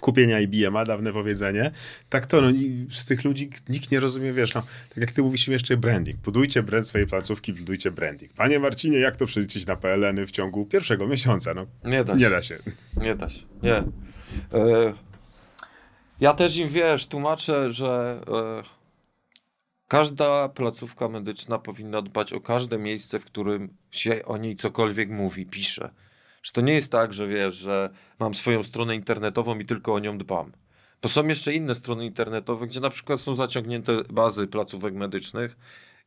kupienia 0.00 0.40
IBM-a, 0.40 0.84
dawne 0.84 1.12
powiedzenie. 1.12 1.70
Tak 2.08 2.26
to, 2.26 2.40
no, 2.40 2.48
z 2.90 3.06
tych 3.06 3.24
ludzi 3.24 3.50
nikt 3.68 3.90
nie 3.90 4.00
rozumie, 4.00 4.32
wiesz, 4.32 4.54
no, 4.54 4.62
tak 4.88 4.98
jak 4.98 5.12
ty 5.12 5.22
mówisz 5.22 5.48
jeszcze 5.48 5.76
branding. 5.76 6.16
Budujcie 6.16 6.62
brand 6.62 6.86
swojej 6.86 7.06
placówki, 7.06 7.52
budujcie 7.52 7.90
branding. 7.90 8.32
Panie 8.32 8.58
Marcinie, 8.58 8.98
jak 8.98 9.16
to 9.16 9.26
przeliczyć 9.26 9.66
na 9.66 9.76
PLN-y 9.76 10.26
w 10.26 10.30
ciągu 10.30 10.66
pierwszego 10.66 11.06
miesiąca? 11.06 11.54
No, 11.54 11.66
nie 11.84 12.04
da 12.04 12.18
się. 12.18 12.24
Nie 12.24 12.30
da 12.30 12.42
się. 12.42 12.58
Nie 12.96 13.14
da 13.14 13.28
się, 13.28 13.42
nie. 13.62 13.74
E, 13.74 14.94
ja 16.20 16.32
też 16.32 16.56
im, 16.56 16.68
wiesz, 16.68 17.06
tłumaczę, 17.06 17.72
że 17.72 18.20
e, 18.28 18.62
każda 19.88 20.48
placówka 20.48 21.08
medyczna 21.08 21.58
powinna 21.58 22.02
dbać 22.02 22.32
o 22.32 22.40
każde 22.40 22.78
miejsce, 22.78 23.18
w 23.18 23.24
którym 23.24 23.76
się 23.90 24.24
o 24.24 24.36
niej 24.36 24.56
cokolwiek 24.56 25.10
mówi, 25.10 25.46
pisze. 25.46 25.90
Że 26.46 26.52
to 26.52 26.60
nie 26.60 26.72
jest 26.72 26.92
tak, 26.92 27.14
że 27.14 27.26
wiesz, 27.26 27.54
że 27.56 27.90
mam 28.18 28.34
swoją 28.34 28.62
stronę 28.62 28.94
internetową 28.94 29.58
i 29.58 29.64
tylko 29.64 29.94
o 29.94 29.98
nią 29.98 30.18
dbam. 30.18 30.52
Bo 31.02 31.08
są 31.08 31.26
jeszcze 31.26 31.54
inne 31.54 31.74
strony 31.74 32.06
internetowe, 32.06 32.66
gdzie 32.66 32.80
na 32.80 32.90
przykład 32.90 33.20
są 33.20 33.34
zaciągnięte 33.34 34.04
bazy 34.10 34.46
placówek 34.46 34.94
medycznych 34.94 35.56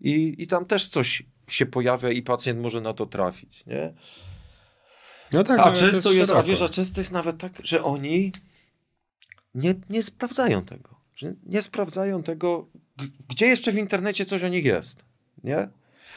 i, 0.01 0.35
i 0.37 0.47
tam 0.47 0.65
też 0.65 0.87
coś 0.87 1.23
się 1.47 1.65
pojawia 1.65 2.09
i 2.09 2.21
pacjent 2.21 2.59
może 2.59 2.81
na 2.81 2.93
to 2.93 3.05
trafić, 3.05 3.65
nie? 3.65 3.93
No 5.33 5.43
tak, 5.43 5.59
a 5.59 5.71
często 5.71 6.11
jest, 6.11 6.31
a 6.31 6.43
wiesz, 6.43 6.61
a 6.61 6.69
często 6.69 7.01
jest 7.01 7.11
nawet 7.11 7.37
tak, 7.37 7.51
że 7.63 7.83
oni 7.83 8.31
nie, 9.55 9.75
nie 9.89 10.03
sprawdzają 10.03 10.65
tego. 10.65 10.99
Że 11.15 11.33
nie 11.45 11.61
sprawdzają 11.61 12.23
tego, 12.23 12.67
gdzie 13.27 13.45
jeszcze 13.45 13.71
w 13.71 13.77
internecie 13.77 14.25
coś 14.25 14.43
o 14.43 14.47
nich 14.47 14.65
jest, 14.65 15.05
nie? 15.43 15.69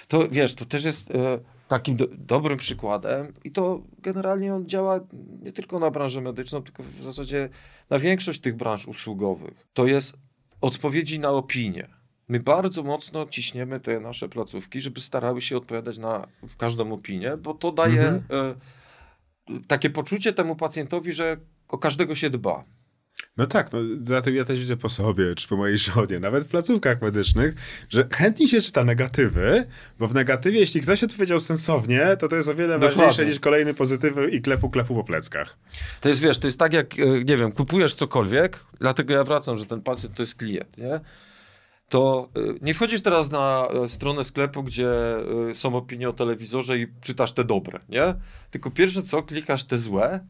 To 0.08 0.28
wiesz, 0.28 0.54
to 0.54 0.64
też 0.64 0.84
jest... 0.84 1.10
E, 1.10 1.38
takim 1.72 1.96
do, 1.96 2.06
dobrym 2.10 2.58
przykładem 2.58 3.32
i 3.44 3.52
to 3.52 3.82
generalnie 3.98 4.54
on 4.54 4.66
działa 4.66 5.00
nie 5.42 5.52
tylko 5.52 5.78
na 5.78 5.90
branżę 5.90 6.20
medyczną, 6.20 6.62
tylko 6.62 6.82
w 6.82 7.00
zasadzie 7.00 7.48
na 7.90 7.98
większość 7.98 8.40
tych 8.40 8.56
branż 8.56 8.86
usługowych. 8.86 9.66
To 9.72 9.86
jest 9.86 10.16
odpowiedzi 10.60 11.18
na 11.18 11.30
opinie. 11.30 11.88
My 12.28 12.40
bardzo 12.40 12.82
mocno 12.82 13.26
ciśniemy 13.26 13.80
te 13.80 14.00
nasze 14.00 14.28
placówki, 14.28 14.80
żeby 14.80 15.00
starały 15.00 15.40
się 15.40 15.56
odpowiadać 15.56 15.98
na 15.98 16.26
w 16.48 16.56
każdą 16.56 16.92
opinię, 16.92 17.36
bo 17.36 17.54
to 17.54 17.72
daje 17.72 18.08
mhm. 18.08 18.54
e, 19.50 19.60
takie 19.66 19.90
poczucie 19.90 20.32
temu 20.32 20.56
pacjentowi, 20.56 21.12
że 21.12 21.36
o 21.68 21.78
każdego 21.78 22.14
się 22.14 22.30
dba. 22.30 22.64
No 23.36 23.46
tak, 23.46 23.72
no 23.72 23.78
za 24.02 24.22
to 24.22 24.30
ja 24.30 24.44
też 24.44 24.60
widzę 24.60 24.76
po 24.76 24.88
sobie, 24.88 25.34
czy 25.34 25.48
po 25.48 25.56
mojej 25.56 25.78
żonie, 25.78 26.20
nawet 26.20 26.44
w 26.44 26.48
placówkach 26.48 27.02
medycznych, 27.02 27.54
że 27.88 28.08
chętnie 28.12 28.48
się 28.48 28.60
czyta 28.60 28.84
negatywy, 28.84 29.66
bo 29.98 30.06
w 30.06 30.14
negatywie, 30.14 30.58
jeśli 30.60 30.80
ktoś 30.80 31.04
odpowiedział 31.04 31.40
sensownie, 31.40 32.16
to 32.18 32.28
to 32.28 32.36
jest 32.36 32.48
o 32.48 32.54
wiele 32.54 32.74
Dokładnie. 32.74 32.96
ważniejsze 32.96 33.26
niż 33.26 33.40
kolejny 33.40 33.74
pozytywy 33.74 34.30
i 34.30 34.42
klepu, 34.42 34.70
klepu 34.70 34.94
po 34.94 35.04
pleckach. 35.04 35.58
To 36.00 36.08
jest, 36.08 36.20
wiesz, 36.20 36.38
to 36.38 36.46
jest 36.46 36.58
tak 36.58 36.72
jak, 36.72 36.98
e, 36.98 37.24
nie 37.24 37.36
wiem, 37.36 37.52
kupujesz 37.52 37.94
cokolwiek, 37.94 38.64
dlatego 38.80 39.14
ja 39.14 39.24
wracam, 39.24 39.58
że 39.58 39.66
ten 39.66 39.82
pacjent 39.82 40.16
to 40.16 40.22
jest 40.22 40.34
klient, 40.34 40.78
nie? 40.78 41.00
to 41.88 42.28
e, 42.36 42.40
nie 42.62 42.74
wchodzisz 42.74 43.02
teraz 43.02 43.30
na 43.30 43.68
e, 43.84 43.88
stronę 43.88 44.24
sklepu, 44.24 44.62
gdzie 44.62 44.90
są 45.52 45.76
opinie 45.76 46.08
o 46.08 46.12
telewizorze 46.12 46.78
i 46.78 46.86
czytasz 47.00 47.32
te 47.32 47.44
dobre, 47.44 47.80
nie? 47.88 48.14
Tylko 48.50 48.70
pierwsze 48.70 49.02
co, 49.02 49.22
klikasz 49.22 49.64
te 49.64 49.78
złe, 49.78 50.26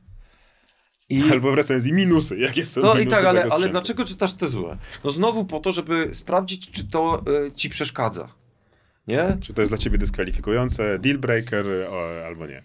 I... 1.08 1.22
Albo 1.32 1.52
w 1.52 1.54
recenzji 1.54 1.92
minusy, 1.92 2.38
jakie 2.38 2.66
są 2.66 2.80
No 2.80 2.98
i 2.98 3.06
tak, 3.06 3.24
ale, 3.24 3.46
ale 3.50 3.68
dlaczego 3.68 4.04
czytasz 4.04 4.34
te 4.34 4.46
złe? 4.46 4.78
No 5.04 5.10
znowu 5.10 5.44
po 5.44 5.60
to, 5.60 5.72
żeby 5.72 6.08
sprawdzić, 6.12 6.70
czy 6.70 6.84
to 6.84 7.22
y, 7.46 7.52
ci 7.52 7.68
przeszkadza. 7.68 8.28
Nie? 9.06 9.36
Czy 9.40 9.54
to 9.54 9.62
jest 9.62 9.70
dla 9.70 9.78
ciebie 9.78 9.98
dyskwalifikujące, 9.98 10.98
deal 10.98 11.18
breaker 11.18 11.66
o, 11.90 12.26
albo 12.26 12.46
nie? 12.46 12.62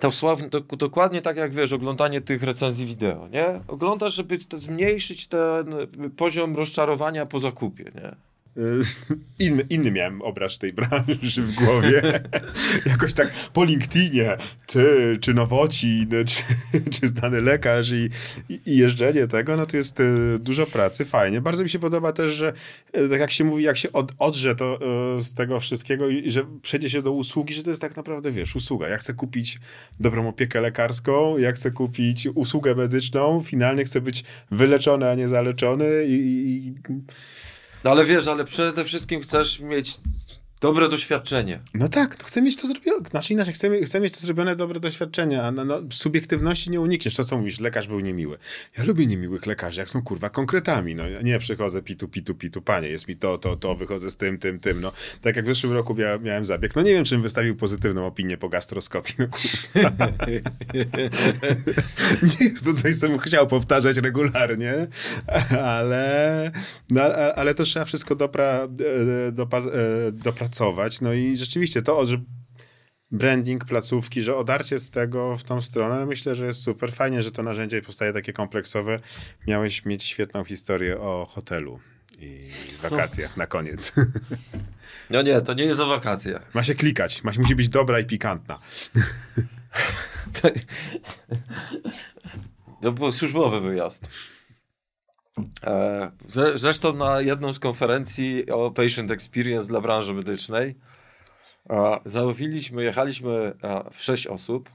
To, 0.00 0.12
sławne, 0.12 0.50
to 0.50 0.60
dokładnie 0.60 1.22
tak 1.22 1.36
jak 1.36 1.54
wiesz, 1.54 1.72
oglądanie 1.72 2.20
tych 2.20 2.42
recenzji 2.42 2.86
wideo, 2.86 3.28
nie? 3.28 3.60
Oglądasz, 3.68 4.14
żeby 4.14 4.38
zmniejszyć 4.56 5.26
ten 5.26 5.74
poziom 6.16 6.56
rozczarowania 6.56 7.26
po 7.26 7.40
zakupie, 7.40 7.84
nie? 7.84 8.16
Inny, 9.38 9.66
inny 9.70 9.90
miałem 9.90 10.22
obraz 10.22 10.58
tej 10.58 10.72
branży 10.72 11.42
w 11.42 11.54
głowie. 11.54 12.20
Jakoś 12.86 13.12
tak 13.12 13.32
po 13.52 13.64
LinkedInie, 13.64 14.36
ty, 14.66 15.18
czy 15.20 15.34
Nowocin, 15.34 16.10
czy, 16.10 16.42
czy 16.90 17.06
znany 17.06 17.40
lekarz 17.40 17.90
i, 17.90 18.10
i, 18.48 18.60
i, 18.66 18.76
jeżdżenie 18.76 19.26
tego, 19.26 19.56
no 19.56 19.66
to 19.66 19.76
jest 19.76 20.00
e, 20.00 20.04
dużo 20.38 20.66
pracy, 20.66 21.04
fajnie. 21.04 21.40
Bardzo 21.40 21.62
mi 21.62 21.68
się 21.68 21.78
podoba 21.78 22.12
też, 22.12 22.34
że 22.34 22.52
e, 22.92 23.08
tak 23.08 23.20
jak 23.20 23.30
się 23.30 23.44
mówi, 23.44 23.64
jak 23.64 23.76
się 23.76 23.92
od, 23.92 24.12
odrze 24.18 24.56
to 24.56 24.78
e, 25.14 25.20
z 25.20 25.34
tego 25.34 25.60
wszystkiego 25.60 26.08
i 26.08 26.30
że 26.30 26.44
przejdzie 26.62 26.90
się 26.90 27.02
do 27.02 27.12
usługi, 27.12 27.54
że 27.54 27.62
to 27.62 27.70
jest 27.70 27.82
tak 27.82 27.96
naprawdę, 27.96 28.30
wiesz, 28.30 28.56
usługa. 28.56 28.88
Ja 28.88 28.98
chcę 28.98 29.14
kupić 29.14 29.58
dobrą 30.00 30.28
opiekę 30.28 30.60
lekarską, 30.60 31.38
ja 31.38 31.52
chcę 31.52 31.70
kupić 31.70 32.28
usługę 32.34 32.74
medyczną, 32.74 33.42
finalnie 33.44 33.84
chcę 33.84 34.00
być 34.00 34.24
wyleczony, 34.50 35.10
a 35.10 35.14
nie 35.14 35.28
zaleczony 35.28 36.04
i, 36.06 36.14
i 36.14 36.74
no 37.84 37.90
ale 37.90 38.04
wiesz, 38.04 38.28
ale 38.28 38.44
przede 38.44 38.84
wszystkim 38.84 39.20
chcesz 39.22 39.60
mieć 39.60 39.96
dobre 40.60 40.88
doświadczenie. 40.88 41.60
No 41.74 41.88
tak, 41.88 42.16
to 42.16 42.24
chcę 42.24 42.42
mieć 42.42 42.56
to 42.56 42.66
zrobione. 42.66 43.08
Znaczy 43.10 43.32
inaczej, 43.32 43.54
chcę, 43.54 43.80
chcę 43.82 44.00
mieć 44.00 44.14
to 44.14 44.20
zrobione 44.20 44.56
dobre 44.56 44.80
doświadczenie, 44.80 45.42
a 45.42 45.50
no, 45.52 45.64
no, 45.64 45.80
subiektywności 45.90 46.70
nie 46.70 46.80
unikniesz. 46.80 47.14
To 47.14 47.24
co 47.24 47.38
mówisz, 47.38 47.60
lekarz 47.60 47.88
był 47.88 48.00
niemiły. 48.00 48.38
Ja 48.78 48.84
lubię 48.84 49.06
niemiłych 49.06 49.46
lekarzy, 49.46 49.80
jak 49.80 49.90
są 49.90 50.02
kurwa 50.02 50.30
konkretami. 50.30 50.94
No 50.94 51.04
nie 51.22 51.38
przychodzę 51.38 51.82
pitu, 51.82 52.08
pitu, 52.08 52.34
pitu, 52.34 52.62
panie, 52.62 52.88
jest 52.88 53.08
mi 53.08 53.16
to, 53.16 53.38
to, 53.38 53.56
to, 53.56 53.74
wychodzę 53.74 54.10
z 54.10 54.16
tym, 54.16 54.38
tym, 54.38 54.60
tym. 54.60 54.80
No 54.80 54.92
tak 55.22 55.36
jak 55.36 55.44
w 55.44 55.48
zeszłym 55.48 55.72
roku 55.72 55.94
mia, 55.94 56.18
miałem 56.18 56.44
zabieg. 56.44 56.76
No 56.76 56.82
nie 56.82 56.92
wiem, 56.92 57.04
czym 57.04 57.22
wystawił 57.22 57.56
pozytywną 57.56 58.06
opinię 58.06 58.38
po 58.38 58.48
gastroskopii. 58.48 59.14
No 59.18 59.26
kurwa. 59.28 60.06
nie 62.22 62.46
jest 62.46 62.64
to 62.64 62.74
coś, 62.74 62.96
co 62.96 63.08
bym 63.08 63.18
chciał 63.18 63.46
powtarzać 63.46 63.96
regularnie, 63.96 64.86
ale, 65.62 66.50
no, 66.90 67.02
ale 67.36 67.54
to 67.54 67.64
trzeba 67.64 67.84
wszystko 67.84 68.14
dopra, 68.14 68.68
e, 69.28 69.32
dopa, 69.32 69.58
e, 69.58 69.62
dopracować 70.12 70.47
pracować. 70.48 71.00
No 71.00 71.12
i 71.12 71.36
rzeczywiście 71.36 71.82
to, 71.82 72.06
że 72.06 72.16
branding 73.10 73.64
placówki, 73.64 74.22
że 74.22 74.36
odarcie 74.36 74.78
z 74.78 74.90
tego 74.90 75.36
w 75.36 75.44
tą 75.44 75.62
stronę, 75.62 76.06
myślę, 76.06 76.34
że 76.34 76.46
jest 76.46 76.62
super. 76.62 76.92
Fajnie, 76.92 77.22
że 77.22 77.32
to 77.32 77.42
narzędzie 77.42 77.82
powstaje 77.82 78.12
takie 78.12 78.32
kompleksowe. 78.32 79.00
Miałeś 79.46 79.84
mieć 79.84 80.04
świetną 80.04 80.44
historię 80.44 81.00
o 81.00 81.26
hotelu 81.30 81.80
i 82.18 82.48
wakacjach 82.82 83.36
na 83.36 83.46
koniec. 83.46 83.92
No 85.10 85.22
nie, 85.22 85.40
to 85.40 85.54
nie 85.54 85.64
jest 85.64 85.80
o 85.80 85.86
wakacjach. 85.86 86.54
Ma 86.54 86.62
się 86.62 86.74
klikać, 86.74 87.24
ma, 87.24 87.32
musi 87.38 87.54
być 87.54 87.68
dobra 87.68 88.00
i 88.00 88.04
pikantna. 88.04 88.58
To 92.82 92.92
był 92.92 93.12
służbowy 93.12 93.60
wyjazd. 93.60 94.08
E, 95.64 96.10
zresztą 96.54 96.92
na 96.92 97.20
jedną 97.20 97.52
z 97.52 97.58
konferencji 97.58 98.50
o 98.50 98.70
Patient 98.70 99.10
Experience 99.10 99.68
dla 99.68 99.80
branży 99.80 100.14
medycznej 100.14 100.74
załowiliśmy, 102.04 102.84
jechaliśmy 102.84 103.54
w 103.92 104.02
sześć 104.02 104.26
osób. 104.26 104.70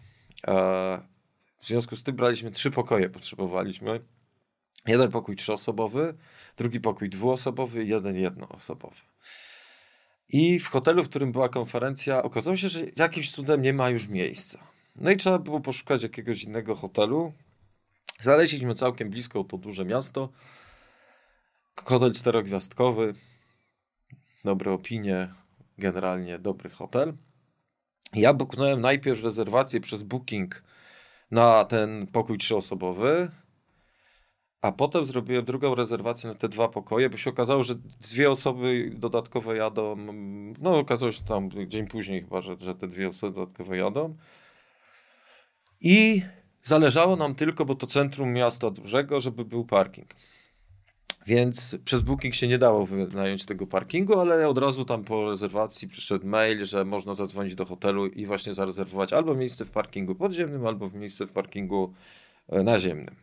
W 1.57 1.68
związku 1.68 1.95
z 1.95 2.03
tym 2.03 2.15
braliśmy 2.15 2.52
trzy 2.52 2.72
pokoje, 2.72 3.10
potrzebowaliśmy. 3.10 3.99
Jeden 4.88 5.11
pokój 5.11 5.35
trzyosobowy, 5.35 6.14
drugi 6.57 6.80
pokój 6.80 7.10
dwuosobowy 7.10 7.85
jeden 7.85 8.15
jednoosobowy. 8.15 9.02
I 10.30 10.60
w 10.60 10.68
hotelu, 10.68 11.03
w 11.03 11.10
którym 11.10 11.31
była 11.31 11.49
konferencja, 11.49 12.23
okazało 12.23 12.57
się, 12.57 12.69
że 12.69 12.80
jakimś 12.95 13.31
cudem 13.31 13.61
nie 13.61 13.73
ma 13.73 13.90
już 13.90 14.07
miejsca. 14.07 14.60
No 14.95 15.11
i 15.11 15.18
trzeba 15.18 15.40
było 15.40 15.60
poszukać 15.60 16.03
jakiegoś 16.03 16.44
innego 16.44 16.76
hotelu. 16.76 17.34
Znaleźliśmy 18.19 18.76
całkiem 18.76 19.10
blisko 19.10 19.44
to 19.44 19.57
duże 19.57 19.85
miasto. 19.85 20.30
Hotel 21.76 22.14
czterogwiazdkowy, 22.14 23.14
dobre 24.44 24.72
opinie, 24.72 25.30
generalnie 25.78 26.40
dobry 26.40 26.70
hotel. 26.70 27.14
Ja 28.14 28.34
buknąłem 28.34 28.82
najpierw 28.82 29.24
rezerwację 29.24 29.82
przez 29.82 30.04
Booking 30.04 30.64
na 31.32 31.66
ten 31.66 32.08
pokój 32.08 32.38
trzyosobowy, 32.38 33.32
a 34.62 34.72
potem 34.72 35.06
zrobiłem 35.06 35.45
drugą 35.45 35.76
rezerwację 35.76 36.30
na 36.30 36.36
te 36.36 36.50
dwa 36.50 36.68
pokoje, 36.68 37.10
bo 37.10 37.18
się 37.18 37.30
okazało, 37.30 37.64
że 37.64 37.76
dwie 38.02 38.32
osoby 38.32 38.91
dodatkowe 38.95 39.58
jadą. 39.58 39.95
No, 40.60 40.78
okazało 40.78 41.12
się 41.12 41.24
tam 41.24 41.50
dzień 41.68 41.88
później 41.88 42.22
chyba, 42.22 42.41
że, 42.41 42.56
że 42.60 42.76
te 42.76 42.88
dwie 42.88 43.08
osoby 43.08 43.34
dodatkowe 43.36 43.78
jadą. 43.78 44.18
I 45.82 46.22
Zależało 46.64 47.16
nam 47.16 47.36
tylko, 47.36 47.66
bo 47.66 47.76
to 47.76 47.88
centrum 47.88 48.34
miasta 48.34 48.70
dużego, 48.70 49.20
żeby 49.20 49.45
był 49.45 49.66
parking. 49.66 50.16
Więc 51.26 51.78
przez 51.86 52.02
Booking 52.02 52.36
się 52.36 52.48
nie 52.48 52.58
dało 52.58 52.86
wynająć 52.86 53.45
tego 53.45 53.68
parkingu, 53.68 54.20
ale 54.20 54.48
od 54.48 54.58
razu 54.58 54.86
tam 54.86 55.04
po 55.04 55.30
rezerwacji 55.30 55.88
przyszedł 55.88 56.28
mail, 56.28 56.66
że 56.66 56.86
można 56.86 57.14
zadzwonić 57.14 57.56
do 57.56 57.66
hotelu 57.66 58.08
i 58.08 58.26
właśnie 58.26 58.54
zarezerwować 58.54 59.14
albo 59.14 59.36
miejsce 59.36 59.66
w 59.66 59.72
parkingu 59.72 60.16
podziemnym, 60.16 60.66
albo 60.66 60.90
miejsce 60.90 61.28
w 61.28 61.32
parkingu 61.32 61.94
e, 62.50 62.64
naziemnym. 62.64 63.16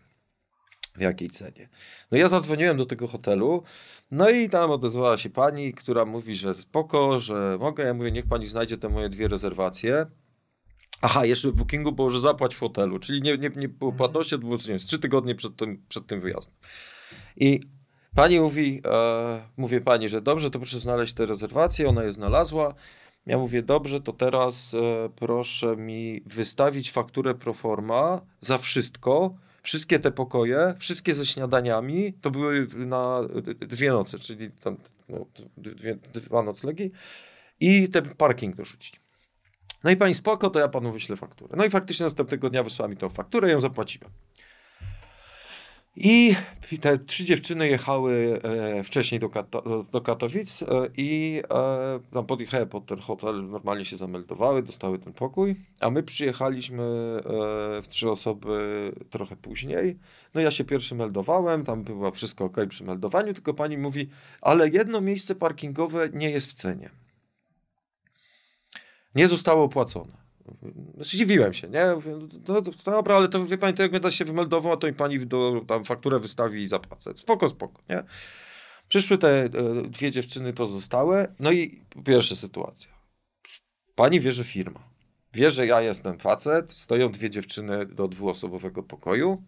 W 0.96 1.00
jakiej 1.00 1.30
cenie? 1.30 1.68
No 2.10 2.18
ja 2.18 2.28
zadzwoniłem 2.28 2.76
do 2.76 2.86
tego 2.86 3.06
hotelu, 3.06 3.62
no 4.10 4.30
i 4.30 4.48
tam 4.48 4.70
odezwała 4.70 5.16
się 5.16 5.30
pani, 5.30 5.74
która 5.74 6.04
mówi, 6.04 6.36
że 6.36 6.54
spoko, 6.54 7.18
że 7.18 7.56
mogę. 7.60 7.84
Ja 7.84 7.94
mówię, 7.94 8.12
niech 8.12 8.26
pani 8.26 8.46
znajdzie 8.46 8.78
te 8.78 8.88
moje 8.88 9.08
dwie 9.08 9.28
rezerwacje. 9.28 10.06
Aha, 11.02 11.26
jeszcze 11.26 11.48
w 11.48 11.52
bookingu 11.52 11.92
było, 11.92 12.10
że 12.10 12.20
zapłać 12.20 12.54
w 12.54 12.60
hotelu, 12.60 12.98
czyli 12.98 13.22
nie, 13.22 13.38
nie, 13.38 13.50
nie 13.56 13.68
było 13.68 13.92
płatności, 13.92 14.30
to 14.30 14.38
było 14.38 14.56
nie 14.56 14.62
wiem, 14.64 14.78
trzy 14.78 14.98
tygodnie 14.98 15.34
przed 15.34 15.56
tym, 15.56 15.84
przed 15.88 16.06
tym 16.06 16.20
wyjazdem. 16.20 16.54
I 17.36 17.60
pani 18.14 18.40
mówi, 18.40 18.82
e, 18.84 19.42
mówię 19.56 19.80
pani, 19.80 20.08
że 20.08 20.22
dobrze, 20.22 20.50
to 20.50 20.58
proszę 20.58 20.80
znaleźć 20.80 21.14
tę 21.14 21.26
rezerwację, 21.26 21.88
ona 21.88 22.04
je 22.04 22.12
znalazła. 22.12 22.74
Ja 23.26 23.38
mówię, 23.38 23.62
dobrze, 23.62 24.00
to 24.00 24.12
teraz 24.12 24.74
e, 24.74 25.08
proszę 25.16 25.76
mi 25.76 26.22
wystawić 26.26 26.92
fakturę 26.92 27.34
pro 27.34 27.52
forma 27.52 28.20
za 28.40 28.58
wszystko, 28.58 29.34
wszystkie 29.62 29.98
te 29.98 30.10
pokoje, 30.10 30.74
wszystkie 30.78 31.14
ze 31.14 31.26
śniadaniami, 31.26 32.12
to 32.12 32.30
były 32.30 32.66
na 32.76 33.20
dwie 33.60 33.92
noce, 33.92 34.18
czyli 34.18 34.50
tam 34.50 34.76
no, 35.08 35.26
dwie, 35.56 35.94
dwa 36.12 36.42
noclegi 36.42 36.90
i 37.60 37.88
ten 37.88 38.04
parking 38.14 38.56
dorzucić. 38.56 39.00
No 39.84 39.90
i 39.90 39.96
pani 39.96 40.14
spoko, 40.14 40.50
to 40.50 40.58
ja 40.58 40.68
panu 40.68 40.92
wyślę 40.92 41.16
fakturę. 41.16 41.54
No 41.56 41.64
i 41.64 41.70
faktycznie 41.70 42.04
następnego 42.04 42.50
dnia 42.50 42.62
wysłała 42.62 42.88
mi 42.88 42.96
tą 42.96 43.08
fakturę, 43.08 43.50
ją 43.50 43.60
zapłaciłem. 43.60 44.10
I 46.02 46.36
te 46.80 46.98
trzy 46.98 47.24
dziewczyny 47.24 47.68
jechały 47.68 48.40
e, 48.42 48.82
wcześniej 48.82 49.20
do, 49.20 49.28
Kato, 49.28 49.82
do 49.92 50.00
Katowic 50.00 50.62
e, 50.62 50.66
i 50.96 51.42
e, 51.50 52.00
tam 52.12 52.26
podjechały 52.26 52.66
pod 52.66 52.86
ten 52.86 52.98
hotel, 52.98 53.48
normalnie 53.48 53.84
się 53.84 53.96
zameldowały, 53.96 54.62
dostały 54.62 54.98
ten 54.98 55.12
pokój, 55.12 55.56
a 55.80 55.90
my 55.90 56.02
przyjechaliśmy 56.02 56.82
e, 56.82 57.82
w 57.82 57.88
trzy 57.88 58.10
osoby 58.10 58.92
trochę 59.10 59.36
później. 59.36 59.98
No 60.34 60.40
ja 60.40 60.50
się 60.50 60.64
pierwszy 60.64 60.94
meldowałem, 60.94 61.64
tam 61.64 61.84
było 61.84 62.10
wszystko 62.10 62.44
ok 62.44 62.56
przy 62.68 62.84
meldowaniu, 62.84 63.34
tylko 63.34 63.54
pani 63.54 63.78
mówi, 63.78 64.08
ale 64.40 64.68
jedno 64.68 65.00
miejsce 65.00 65.34
parkingowe 65.34 66.08
nie 66.12 66.30
jest 66.30 66.50
w 66.50 66.54
cenie 66.54 66.90
nie 69.14 69.28
zostało 69.28 69.64
opłacone. 69.64 70.19
Znaczy, 70.94 71.16
zdziwiłem 71.16 71.54
się, 71.54 71.68
nie? 71.68 71.94
Mówię, 71.94 72.18
no, 72.48 72.62
to, 72.62 72.70
dobra, 72.84 73.16
ale 73.16 73.28
to 73.28 73.46
wie 73.46 73.58
pani, 73.58 73.74
to 73.74 73.82
jak 73.82 73.92
będę 73.92 74.12
się 74.12 74.24
wymeldował, 74.24 74.76
to 74.76 74.86
mi 74.86 74.92
pani 74.92 75.26
do, 75.26 75.64
tam 75.68 75.84
fakturę 75.84 76.18
wystawi 76.18 76.62
i 76.62 76.68
zapłacę. 76.68 77.12
Spoko, 77.16 77.48
spoko, 77.48 77.82
nie? 77.88 78.04
Przyszły 78.88 79.18
te 79.18 79.44
e, 79.44 79.50
dwie 79.88 80.10
dziewczyny 80.10 80.52
pozostałe, 80.52 81.34
no 81.40 81.52
i 81.52 81.84
pierwsza 82.04 82.36
sytuacja. 82.36 82.92
Pani 83.94 84.20
wie, 84.20 84.32
że 84.32 84.44
firma. 84.44 84.89
Wie, 85.34 85.50
że 85.50 85.66
ja 85.66 85.80
jestem 85.80 86.18
facet, 86.18 86.70
stoją 86.70 87.10
dwie 87.10 87.30
dziewczyny 87.30 87.86
do 87.86 88.08
dwuosobowego 88.08 88.82
pokoju 88.82 89.42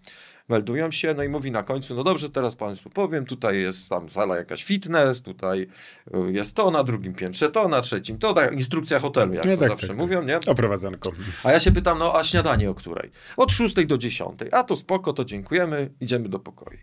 meldują 0.48 0.90
się, 0.90 1.14
no 1.14 1.22
i 1.22 1.28
mówi 1.28 1.50
na 1.50 1.62
końcu, 1.62 1.94
no 1.94 2.04
dobrze, 2.04 2.30
teraz 2.30 2.56
Państwu 2.56 2.90
powiem, 2.90 3.26
tutaj 3.26 3.60
jest 3.60 3.88
tam 3.88 4.08
sala 4.08 4.36
jakaś 4.36 4.64
fitness, 4.64 5.22
tutaj 5.22 5.60
y, 5.60 6.32
jest 6.32 6.56
to, 6.56 6.70
na 6.70 6.84
drugim 6.84 7.14
piętrze 7.14 7.50
to, 7.50 7.68
na 7.68 7.80
trzecim 7.80 8.18
to, 8.18 8.34
tak, 8.34 8.52
instrukcja 8.52 8.98
hotelu, 8.98 9.34
jak 9.34 9.44
to 9.44 9.56
tak, 9.56 9.68
zawsze 9.68 9.86
tak, 9.86 9.96
tak. 9.96 10.04
mówią, 10.06 10.22
nie? 10.22 10.38
Oprowadzanko. 10.46 11.12
A 11.44 11.52
ja 11.52 11.60
się 11.60 11.72
pytam, 11.72 11.98
no 11.98 12.18
a 12.18 12.24
śniadanie 12.24 12.70
o 12.70 12.74
której? 12.74 13.10
Od 13.36 13.52
szóstej 13.52 13.86
do 13.86 13.98
dziesiątej. 13.98 14.48
A 14.52 14.62
to 14.62 14.76
spoko, 14.76 15.12
to 15.12 15.24
dziękujemy, 15.24 15.90
idziemy 16.00 16.28
do 16.28 16.38
pokoju. 16.38 16.78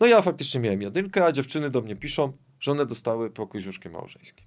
No 0.00 0.06
ja 0.06 0.22
faktycznie 0.22 0.60
miałem 0.60 0.82
jedynkę, 0.82 1.24
a 1.24 1.32
dziewczyny 1.32 1.70
do 1.70 1.80
mnie 1.80 1.96
piszą, 1.96 2.32
że 2.60 2.72
one 2.72 2.86
dostały 2.86 3.30
pokój 3.30 3.60
z 3.60 3.66
łóżkiem 3.66 3.92
małżeńskim. 3.92 4.46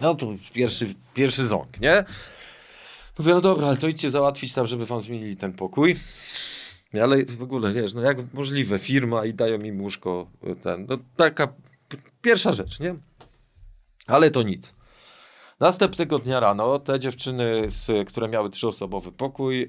No 0.00 0.14
to 0.14 0.34
pierwszy, 0.52 0.94
pierwszy 1.14 1.48
ząg, 1.48 1.80
nie? 1.80 2.04
Mówię, 3.18 3.34
no 3.34 3.40
dobra, 3.40 3.68
ale 3.68 3.76
to 3.76 3.88
idźcie 3.88 4.10
załatwić 4.10 4.54
tam, 4.54 4.66
żeby 4.66 4.86
wam 4.86 5.02
zmienili 5.02 5.36
ten 5.36 5.52
pokój. 5.52 5.96
Ale 7.02 7.24
w 7.24 7.42
ogóle, 7.42 7.72
wiesz, 7.72 7.94
no 7.94 8.02
jak 8.02 8.18
możliwe, 8.34 8.78
firma 8.78 9.24
i 9.24 9.34
dają 9.34 9.58
mi 9.58 9.72
łóżko, 9.72 10.26
ten, 10.62 10.86
no 10.88 10.98
taka 11.16 11.48
pierwsza 12.22 12.52
rzecz, 12.52 12.80
nie? 12.80 12.94
Ale 14.06 14.30
to 14.30 14.42
nic. 14.42 14.74
Następnego 15.60 16.18
dnia 16.18 16.40
rano 16.40 16.78
te 16.78 16.98
dziewczyny, 16.98 17.64
z, 17.68 18.08
które 18.08 18.28
miały 18.28 18.50
trzyosobowy 18.50 19.12
pokój, 19.12 19.62
e, 19.62 19.68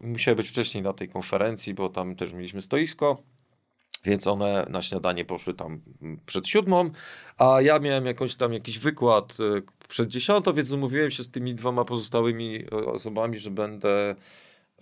musiały 0.00 0.36
być 0.36 0.48
wcześniej 0.48 0.82
na 0.82 0.92
tej 0.92 1.08
konferencji, 1.08 1.74
bo 1.74 1.88
tam 1.88 2.16
też 2.16 2.32
mieliśmy 2.32 2.62
stoisko. 2.62 3.22
Więc 4.06 4.26
one 4.26 4.66
na 4.70 4.82
śniadanie 4.82 5.24
poszły 5.24 5.54
tam 5.54 5.80
przed 6.26 6.48
siódmą, 6.48 6.90
a 7.38 7.60
ja 7.60 7.78
miałem 7.78 8.06
jakąś 8.06 8.34
tam 8.34 8.52
jakiś 8.52 8.78
wykład 8.78 9.36
e, 9.40 9.62
przed 9.88 10.08
dziesiątą, 10.08 10.52
więc 10.52 10.70
umówiłem 10.70 11.10
się 11.10 11.24
z 11.24 11.30
tymi 11.30 11.54
dwoma 11.54 11.84
pozostałymi 11.84 12.64
e, 12.72 12.76
osobami, 12.76 13.38
że 13.38 13.50
będę, 13.50 14.14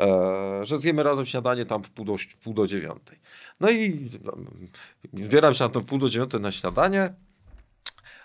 e, 0.01 0.61
że 0.63 0.79
zjemy 0.79 1.03
razem 1.03 1.27
śniadanie 1.27 1.67
tam 1.67 1.85
w 1.85 1.91
pół 1.91 2.05
do, 2.05 2.15
pół 2.43 2.55
do 2.55 2.67
dziewiątej. 2.67 3.19
No 3.61 3.71
i 3.71 4.11
zbieram 5.13 5.55
się 5.55 5.65
na 5.65 5.71
to 5.71 5.81
w 5.81 5.85
pół 5.85 5.99
do 5.99 6.09
dziewiątej 6.09 6.41
na 6.41 6.53
śniadanie, 6.53 7.15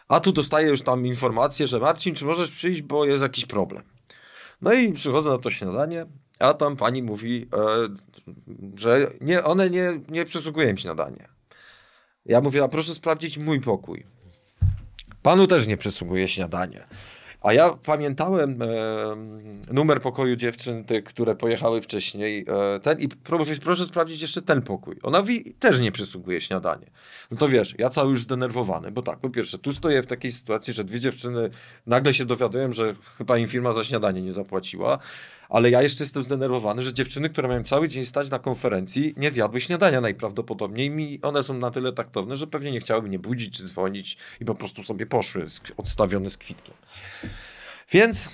a 0.08 0.20
tu 0.20 0.32
dostaję 0.32 0.68
już 0.68 0.82
tam 0.82 1.06
informację, 1.06 1.68
że 1.68 1.80
Marcin, 1.80 2.16
czy 2.16 2.26
możesz 2.26 2.52
przyjść, 2.52 2.82
bo 2.82 3.06
jest 3.06 3.24
jakiś 3.24 3.46
problem. 3.46 3.84
No 4.62 4.74
i 4.74 4.94
przychodzę 4.94 5.30
na 5.30 5.38
to 5.38 5.52
śniadanie, 5.52 6.06
a 6.40 6.54
tam 6.54 6.76
pani 6.76 7.04
mówi, 7.04 7.48
e, 7.54 7.90
że 8.76 9.12
nie, 9.22 9.44
one 9.44 9.70
nie, 9.70 10.00
nie 10.10 10.26
przysługuje 10.26 10.70
im 10.70 10.78
śniadanie. 10.78 11.28
Ja 12.26 12.42
mówię, 12.42 12.64
a 12.64 12.68
proszę 12.68 12.96
sprawdzić 12.96 13.38
mój 13.38 13.62
pokój. 13.62 14.06
Panu 15.22 15.48
też 15.48 15.68
nie 15.68 15.78
przysługuje 15.78 16.28
śniadanie. 16.28 16.88
A 17.42 17.54
ja 17.54 17.70
pamiętałem 17.86 18.62
e, 18.62 18.66
numer 19.74 20.02
pokoju 20.02 20.36
dziewczyn, 20.36 20.84
te, 20.84 21.02
które 21.02 21.36
pojechały 21.36 21.82
wcześniej, 21.82 22.46
e, 22.76 22.80
ten 22.80 23.00
i 23.00 23.08
proszę, 23.08 23.56
proszę 23.64 23.86
sprawdzić 23.86 24.22
jeszcze 24.22 24.42
ten 24.42 24.62
pokój. 24.62 24.96
Ona 25.04 25.20
mówi, 25.20 25.54
też 25.60 25.80
nie 25.80 25.92
przysługuje 25.92 26.42
śniadanie. 26.42 26.86
No 27.32 27.38
to 27.38 27.48
wiesz, 27.48 27.76
ja 27.78 27.90
cały 27.90 28.10
już 28.10 28.24
zdenerwowany, 28.24 28.92
bo 28.92 29.02
tak, 29.02 29.20
po 29.20 29.30
pierwsze, 29.30 29.58
tu 29.58 29.74
stoję 29.74 30.02
w 30.02 30.06
takiej 30.06 30.32
sytuacji, 30.32 30.74
że 30.74 30.84
dwie 30.84 31.00
dziewczyny 31.00 31.50
nagle 31.88 32.14
się 32.14 32.26
dowiadują, 32.26 32.72
że 32.72 32.96
chyba 33.18 33.38
im 33.38 33.48
firma 33.48 33.74
za 33.74 33.84
śniadanie 33.84 34.22
nie 34.22 34.34
zapłaciła, 34.34 35.00
ale 35.50 35.70
ja 35.70 35.82
jeszcze 35.82 36.04
jestem 36.04 36.24
zdenerwowany, 36.24 36.82
że 36.82 36.94
dziewczyny, 36.94 37.30
które 37.30 37.48
mają 37.48 37.64
cały 37.64 37.88
dzień 37.88 38.06
stać 38.06 38.30
na 38.30 38.40
konferencji, 38.40 39.14
nie 39.18 39.32
zjadły 39.32 39.62
śniadania 39.62 40.02
najprawdopodobniej 40.02 41.00
i 41.00 41.22
one 41.22 41.44
są 41.44 41.54
na 41.54 41.72
tyle 41.72 41.94
taktowne, 41.94 42.38
że 42.38 42.48
pewnie 42.48 42.72
nie 42.72 42.80
chciały 42.80 43.02
mnie 43.02 43.20
budzić 43.20 43.58
czy 43.58 43.64
dzwonić 43.64 44.18
i 44.42 44.46
po 44.46 44.56
prostu 44.56 44.84
sobie 44.84 45.06
poszły 45.06 45.46
odstawione 45.78 46.30
z 46.30 46.38
kwitkiem. 46.38 46.74
Więc 47.92 48.30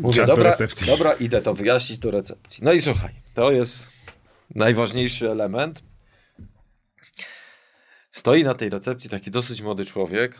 mówię, 0.00 0.26
dobra, 0.26 0.56
do 0.58 0.86
dobra, 0.86 1.12
idę 1.12 1.42
to 1.42 1.54
wyjaśnić 1.54 1.98
do 1.98 2.10
recepcji. 2.10 2.64
No 2.64 2.72
i 2.72 2.80
słuchaj, 2.80 3.12
to 3.34 3.52
jest 3.52 3.90
najważniejszy 4.54 5.30
element. 5.30 5.82
Stoi 8.10 8.44
na 8.44 8.54
tej 8.54 8.70
recepcji 8.70 9.10
taki 9.10 9.30
dosyć 9.30 9.62
młody 9.62 9.84
człowiek, 9.84 10.38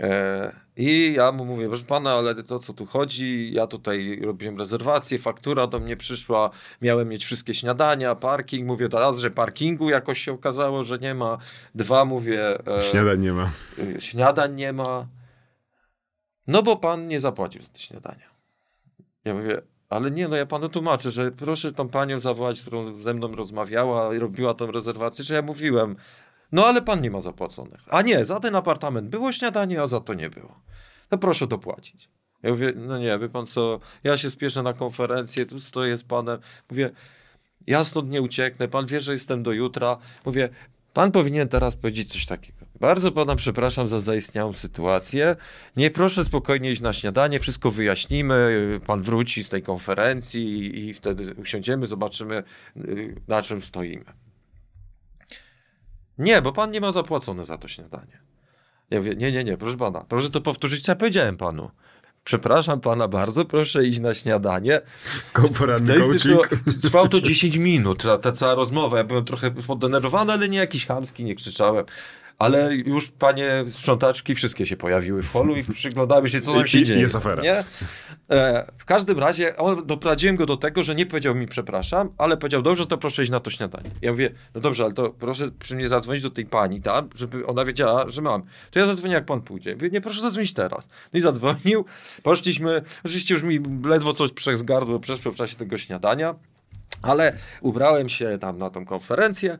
E, 0.00 0.52
I 0.76 1.14
ja 1.16 1.32
mu 1.32 1.44
mówię, 1.44 1.66
proszę 1.68 1.84
pana, 1.84 2.12
ale 2.12 2.42
to 2.42 2.58
co 2.58 2.72
tu 2.72 2.86
chodzi, 2.86 3.52
ja 3.52 3.66
tutaj 3.66 4.20
robiłem 4.24 4.58
rezerwację, 4.58 5.18
faktura 5.18 5.66
do 5.66 5.78
mnie 5.80 5.96
przyszła, 5.96 6.50
miałem 6.82 7.08
mieć 7.08 7.24
wszystkie 7.24 7.54
śniadania, 7.54 8.14
parking, 8.14 8.66
mówię 8.66 8.88
teraz, 8.88 9.18
że 9.18 9.30
parkingu 9.30 9.90
jakoś 9.90 10.20
się 10.20 10.32
okazało, 10.32 10.84
że 10.84 10.98
nie 10.98 11.14
ma. 11.14 11.38
Dwa, 11.74 12.04
mówię... 12.04 12.58
E, 12.78 12.82
śniadań 12.82 13.20
nie 13.20 13.32
ma. 13.32 13.50
E, 13.96 14.00
śniadań 14.00 14.54
nie 14.54 14.72
ma. 14.72 15.06
No 16.46 16.62
bo 16.62 16.76
pan 16.76 17.08
nie 17.08 17.20
zapłacił 17.20 17.62
za 17.62 17.68
te 17.68 17.78
śniadania. 17.78 18.34
Ja 19.24 19.34
mówię, 19.34 19.62
ale 19.88 20.10
nie, 20.10 20.28
no 20.28 20.36
ja 20.36 20.46
panu 20.46 20.68
tłumaczę, 20.68 21.10
że 21.10 21.32
proszę 21.32 21.72
tą 21.72 21.88
panią 21.88 22.20
zawołać, 22.20 22.60
którą 22.60 23.00
ze 23.00 23.14
mną 23.14 23.32
rozmawiała 23.32 24.14
i 24.14 24.18
robiła 24.18 24.54
tą 24.54 24.72
rezerwację, 24.72 25.24
że 25.24 25.34
ja 25.34 25.42
mówiłem, 25.42 25.96
no 26.52 26.66
ale 26.66 26.82
pan 26.82 27.00
nie 27.00 27.10
ma 27.10 27.20
zapłaconych. 27.20 27.80
A 27.88 28.02
nie, 28.02 28.24
za 28.24 28.40
ten 28.40 28.56
apartament 28.56 29.08
było 29.08 29.32
śniadanie, 29.32 29.82
a 29.82 29.86
za 29.86 30.00
to 30.00 30.14
nie 30.14 30.30
było. 30.30 30.60
No 31.10 31.18
proszę 31.18 31.46
dopłacić. 31.46 32.08
Ja 32.42 32.50
mówię, 32.50 32.72
no 32.76 32.98
nie, 32.98 33.18
wie 33.18 33.28
pan 33.28 33.46
co, 33.46 33.80
ja 34.04 34.16
się 34.16 34.30
spieszę 34.30 34.62
na 34.62 34.72
konferencję, 34.72 35.46
tu 35.46 35.60
stoję 35.60 35.98
z 35.98 36.04
panem. 36.04 36.38
Mówię, 36.70 36.90
ja 37.66 37.84
stąd 37.84 38.10
nie 38.10 38.22
ucieknę, 38.22 38.68
pan 38.68 38.86
wie, 38.86 39.00
że 39.00 39.12
jestem 39.12 39.42
do 39.42 39.52
jutra. 39.52 39.98
Mówię, 40.26 40.48
pan 40.92 41.12
powinien 41.12 41.48
teraz 41.48 41.76
powiedzieć 41.76 42.12
coś 42.12 42.26
takiego. 42.26 42.53
Bardzo 42.80 43.12
pana 43.12 43.36
przepraszam 43.36 43.88
za 43.88 43.98
zaistniałą 43.98 44.52
sytuację. 44.52 45.36
Nie 45.76 45.90
proszę 45.90 46.24
spokojnie 46.24 46.70
iść 46.70 46.82
na 46.82 46.92
śniadanie, 46.92 47.38
wszystko 47.38 47.70
wyjaśnimy. 47.70 48.80
Pan 48.86 49.02
wróci 49.02 49.44
z 49.44 49.48
tej 49.48 49.62
konferencji 49.62 50.78
i 50.88 50.94
wtedy 50.94 51.34
usiądziemy, 51.34 51.86
zobaczymy, 51.86 52.42
y, 52.76 53.20
na 53.28 53.42
czym 53.42 53.62
stoimy. 53.62 54.04
Nie, 56.18 56.42
bo 56.42 56.52
pan 56.52 56.70
nie 56.70 56.80
ma 56.80 56.92
zapłacone 56.92 57.44
za 57.44 57.58
to 57.58 57.68
śniadanie. 57.68 58.18
Ja 58.90 58.98
mówię, 58.98 59.14
nie, 59.16 59.32
nie, 59.32 59.44
nie, 59.44 59.56
proszę 59.56 59.76
pana, 59.76 60.04
proszę 60.08 60.30
to 60.30 60.40
powtórzyć, 60.40 60.84
co 60.84 60.92
ja 60.92 60.96
powiedziałem 60.96 61.36
panu. 61.36 61.70
Przepraszam 62.24 62.80
pana 62.80 63.08
bardzo, 63.08 63.44
proszę 63.44 63.84
iść 63.84 64.00
na 64.00 64.14
śniadanie. 64.14 64.80
Coaching. 65.32 66.48
Trwało 66.82 67.08
to 67.08 67.20
10 67.20 67.56
minut, 67.56 68.02
ta, 68.02 68.18
ta 68.18 68.32
cała 68.32 68.54
rozmowa. 68.54 68.98
Ja 68.98 69.04
byłem 69.04 69.24
trochę 69.24 69.50
poddenerwowany, 69.50 70.32
ale 70.32 70.48
nie 70.48 70.58
jakiś 70.58 70.86
chamski, 70.86 71.24
nie 71.24 71.34
krzyczałem 71.34 71.84
ale 72.38 72.74
już 72.74 73.08
panie 73.10 73.64
sprzątaczki 73.70 74.34
wszystkie 74.34 74.66
się 74.66 74.76
pojawiły 74.76 75.22
w 75.22 75.32
holu 75.32 75.56
i 75.56 75.64
przyglądały 75.64 76.28
się, 76.28 76.40
co 76.40 76.54
tam 76.54 76.66
się 76.66 76.78
I, 76.78 76.84
dzieje. 76.84 77.00
Jest 77.00 77.16
afera. 77.16 77.42
Nie? 77.42 77.64
E, 78.30 78.66
w 78.78 78.84
każdym 78.84 79.18
razie 79.18 79.56
on, 79.56 79.86
doprowadziłem 79.86 80.36
go 80.36 80.46
do 80.46 80.56
tego, 80.56 80.82
że 80.82 80.94
nie 80.94 81.06
powiedział 81.06 81.34
mi 81.34 81.46
przepraszam, 81.46 82.10
ale 82.18 82.36
powiedział, 82.36 82.62
dobrze, 82.62 82.86
to 82.86 82.98
proszę 82.98 83.22
iść 83.22 83.30
na 83.30 83.40
to 83.40 83.50
śniadanie. 83.50 83.90
Ja 84.02 84.10
mówię, 84.10 84.30
no 84.54 84.60
dobrze, 84.60 84.84
ale 84.84 84.92
to 84.92 85.10
proszę 85.10 85.50
przy 85.58 85.76
mnie 85.76 85.88
zadzwonić 85.88 86.22
do 86.22 86.30
tej 86.30 86.46
pani 86.46 86.80
tam, 86.80 87.08
żeby 87.14 87.46
ona 87.46 87.64
wiedziała, 87.64 88.08
że 88.08 88.22
mam. 88.22 88.42
To 88.70 88.78
ja 88.78 88.86
zadzwonię, 88.86 89.14
jak 89.14 89.24
pan 89.24 89.42
pójdzie. 89.42 89.74
Mówię, 89.74 89.90
nie, 89.90 90.00
proszę 90.00 90.20
zadzwonić 90.20 90.52
teraz. 90.52 90.88
No 91.12 91.18
i 91.18 91.20
zadzwonił, 91.20 91.84
poszliśmy, 92.22 92.82
oczywiście 93.04 93.34
już 93.34 93.42
mi 93.42 93.60
ledwo 93.84 94.12
coś 94.12 94.32
przez 94.32 94.62
gardło 94.62 95.00
przeszło 95.00 95.32
w 95.32 95.36
czasie 95.36 95.56
tego 95.56 95.78
śniadania, 95.78 96.34
ale 97.02 97.38
ubrałem 97.60 98.08
się 98.08 98.38
tam 98.40 98.58
na 98.58 98.70
tą 98.70 98.86
konferencję, 98.86 99.58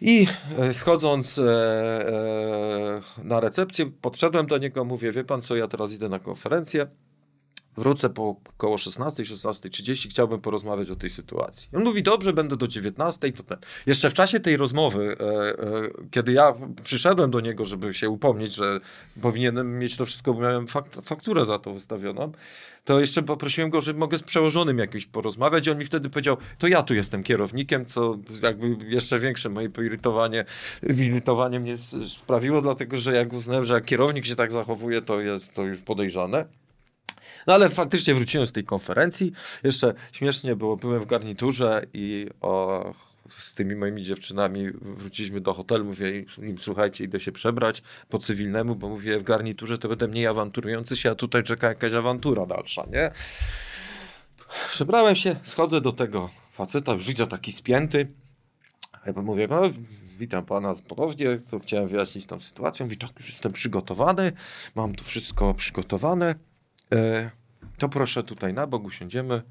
i 0.00 0.26
e, 0.58 0.74
schodząc 0.74 1.38
e, 1.38 1.42
e, 1.42 3.00
na 3.24 3.40
recepcję, 3.40 3.86
podszedłem 3.86 4.46
do 4.46 4.58
niego, 4.58 4.84
mówię, 4.84 5.12
wie 5.12 5.24
pan 5.24 5.40
co, 5.40 5.56
ja 5.56 5.68
teraz 5.68 5.92
idę 5.92 6.08
na 6.08 6.18
konferencję, 6.18 6.86
wrócę 7.76 8.10
po 8.10 8.36
około 8.56 8.78
16, 8.78 9.22
16.30, 9.22 10.10
chciałbym 10.10 10.40
porozmawiać 10.40 10.90
o 10.90 10.96
tej 10.96 11.10
sytuacji. 11.10 11.68
On 11.76 11.84
mówi, 11.84 12.02
dobrze, 12.02 12.32
będę 12.32 12.56
do 12.56 12.68
19. 12.68 13.32
To 13.32 13.42
ten. 13.42 13.58
Jeszcze 13.86 14.10
w 14.10 14.14
czasie 14.14 14.40
tej 14.40 14.56
rozmowy, 14.56 15.16
e, 15.20 15.24
e, 15.24 15.88
kiedy 16.10 16.32
ja 16.32 16.54
przyszedłem 16.82 17.30
do 17.30 17.40
niego, 17.40 17.64
żeby 17.64 17.94
się 17.94 18.08
upomnieć, 18.08 18.54
że 18.54 18.80
powinienem 19.22 19.78
mieć 19.78 19.96
to 19.96 20.04
wszystko, 20.04 20.34
bo 20.34 20.40
miałem 20.40 20.66
fakt, 20.66 21.08
fakturę 21.08 21.46
za 21.46 21.58
to 21.58 21.72
wystawioną, 21.72 22.32
to 22.84 23.00
jeszcze 23.00 23.22
poprosiłem 23.22 23.70
go, 23.70 23.80
że 23.80 23.94
mogę 23.94 24.18
z 24.18 24.22
przełożonym 24.22 24.78
jakimś 24.78 25.06
porozmawiać 25.06 25.66
i 25.66 25.70
on 25.70 25.78
mi 25.78 25.84
wtedy 25.84 26.10
powiedział, 26.10 26.36
to 26.58 26.66
ja 26.66 26.82
tu 26.82 26.94
jestem 26.94 27.22
kierownikiem, 27.22 27.84
co 27.86 28.18
jakby 28.42 28.76
jeszcze 28.86 29.18
większe 29.18 29.48
moje 29.48 29.70
poirytowanie, 29.70 30.44
irytowanie 30.82 31.60
mnie 31.60 31.74
sprawiło, 32.08 32.60
dlatego 32.60 32.96
że 32.96 33.14
jak 33.14 33.32
uznałem, 33.32 33.64
że 33.64 33.74
jak 33.74 33.84
kierownik 33.84 34.26
się 34.26 34.36
tak 34.36 34.52
zachowuje, 34.52 35.02
to 35.02 35.20
jest 35.20 35.54
to 35.54 35.64
już 35.64 35.80
podejrzane. 35.82 36.44
No 37.46 37.54
ale 37.54 37.70
faktycznie 37.70 38.14
wróciłem 38.14 38.46
z 38.46 38.52
tej 38.52 38.64
konferencji. 38.64 39.32
Jeszcze 39.64 39.94
śmiesznie 40.12 40.56
było, 40.56 40.76
byłem 40.76 41.00
w 41.00 41.06
garniturze 41.06 41.86
i 41.94 42.26
o, 42.40 42.84
z 43.28 43.54
tymi 43.54 43.76
moimi 43.76 44.02
dziewczynami 44.02 44.70
wróciliśmy 44.80 45.40
do 45.40 45.54
hotelu. 45.54 45.84
Mówię 45.84 46.24
im, 46.42 46.58
słuchajcie, 46.58 47.04
idę 47.04 47.20
się 47.20 47.32
przebrać 47.32 47.82
po 48.08 48.18
cywilnemu, 48.18 48.76
bo 48.76 48.88
mówię, 48.88 49.18
w 49.18 49.22
garniturze 49.22 49.78
to 49.78 49.88
będę 49.88 50.08
mniej 50.08 50.26
awanturujący 50.26 50.96
się, 50.96 51.10
a 51.10 51.14
tutaj 51.14 51.42
czeka 51.42 51.68
jakaś 51.68 51.92
awantura 51.92 52.46
dalsza, 52.46 52.86
nie? 52.92 53.10
Przebrałem 54.70 55.16
się, 55.16 55.36
schodzę 55.42 55.80
do 55.80 55.92
tego 55.92 56.30
faceta, 56.52 56.92
już 56.92 57.06
widzę 57.06 57.26
taki 57.26 57.52
spięty. 57.52 58.08
Ja 59.06 59.22
mówię, 59.22 59.48
no, 59.50 59.62
witam 60.18 60.44
pana 60.44 60.74
ponownie, 60.88 61.38
to 61.50 61.58
chciałem 61.58 61.88
wyjaśnić 61.88 62.26
tą 62.26 62.40
sytuację. 62.40 62.84
Mówi, 62.84 62.96
tak, 62.96 63.10
już 63.18 63.28
jestem 63.28 63.52
przygotowany, 63.52 64.32
mam 64.74 64.94
tu 64.94 65.04
wszystko 65.04 65.54
przygotowane. 65.54 66.34
E, 66.92 67.30
to 67.78 67.88
proszę 67.88 68.22
tutaj 68.22 68.54
na 68.54 68.66
bok 68.66 68.84
usiądziemy, 68.84 69.42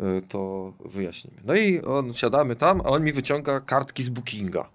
e, 0.00 0.22
to 0.28 0.72
wyjaśnimy. 0.84 1.40
No 1.44 1.54
i 1.54 1.82
on 1.82 2.14
siadamy 2.14 2.56
tam, 2.56 2.80
a 2.80 2.84
on 2.84 3.04
mi 3.04 3.12
wyciąga 3.12 3.60
kartki 3.60 4.02
z 4.02 4.08
bookinga. 4.08 4.70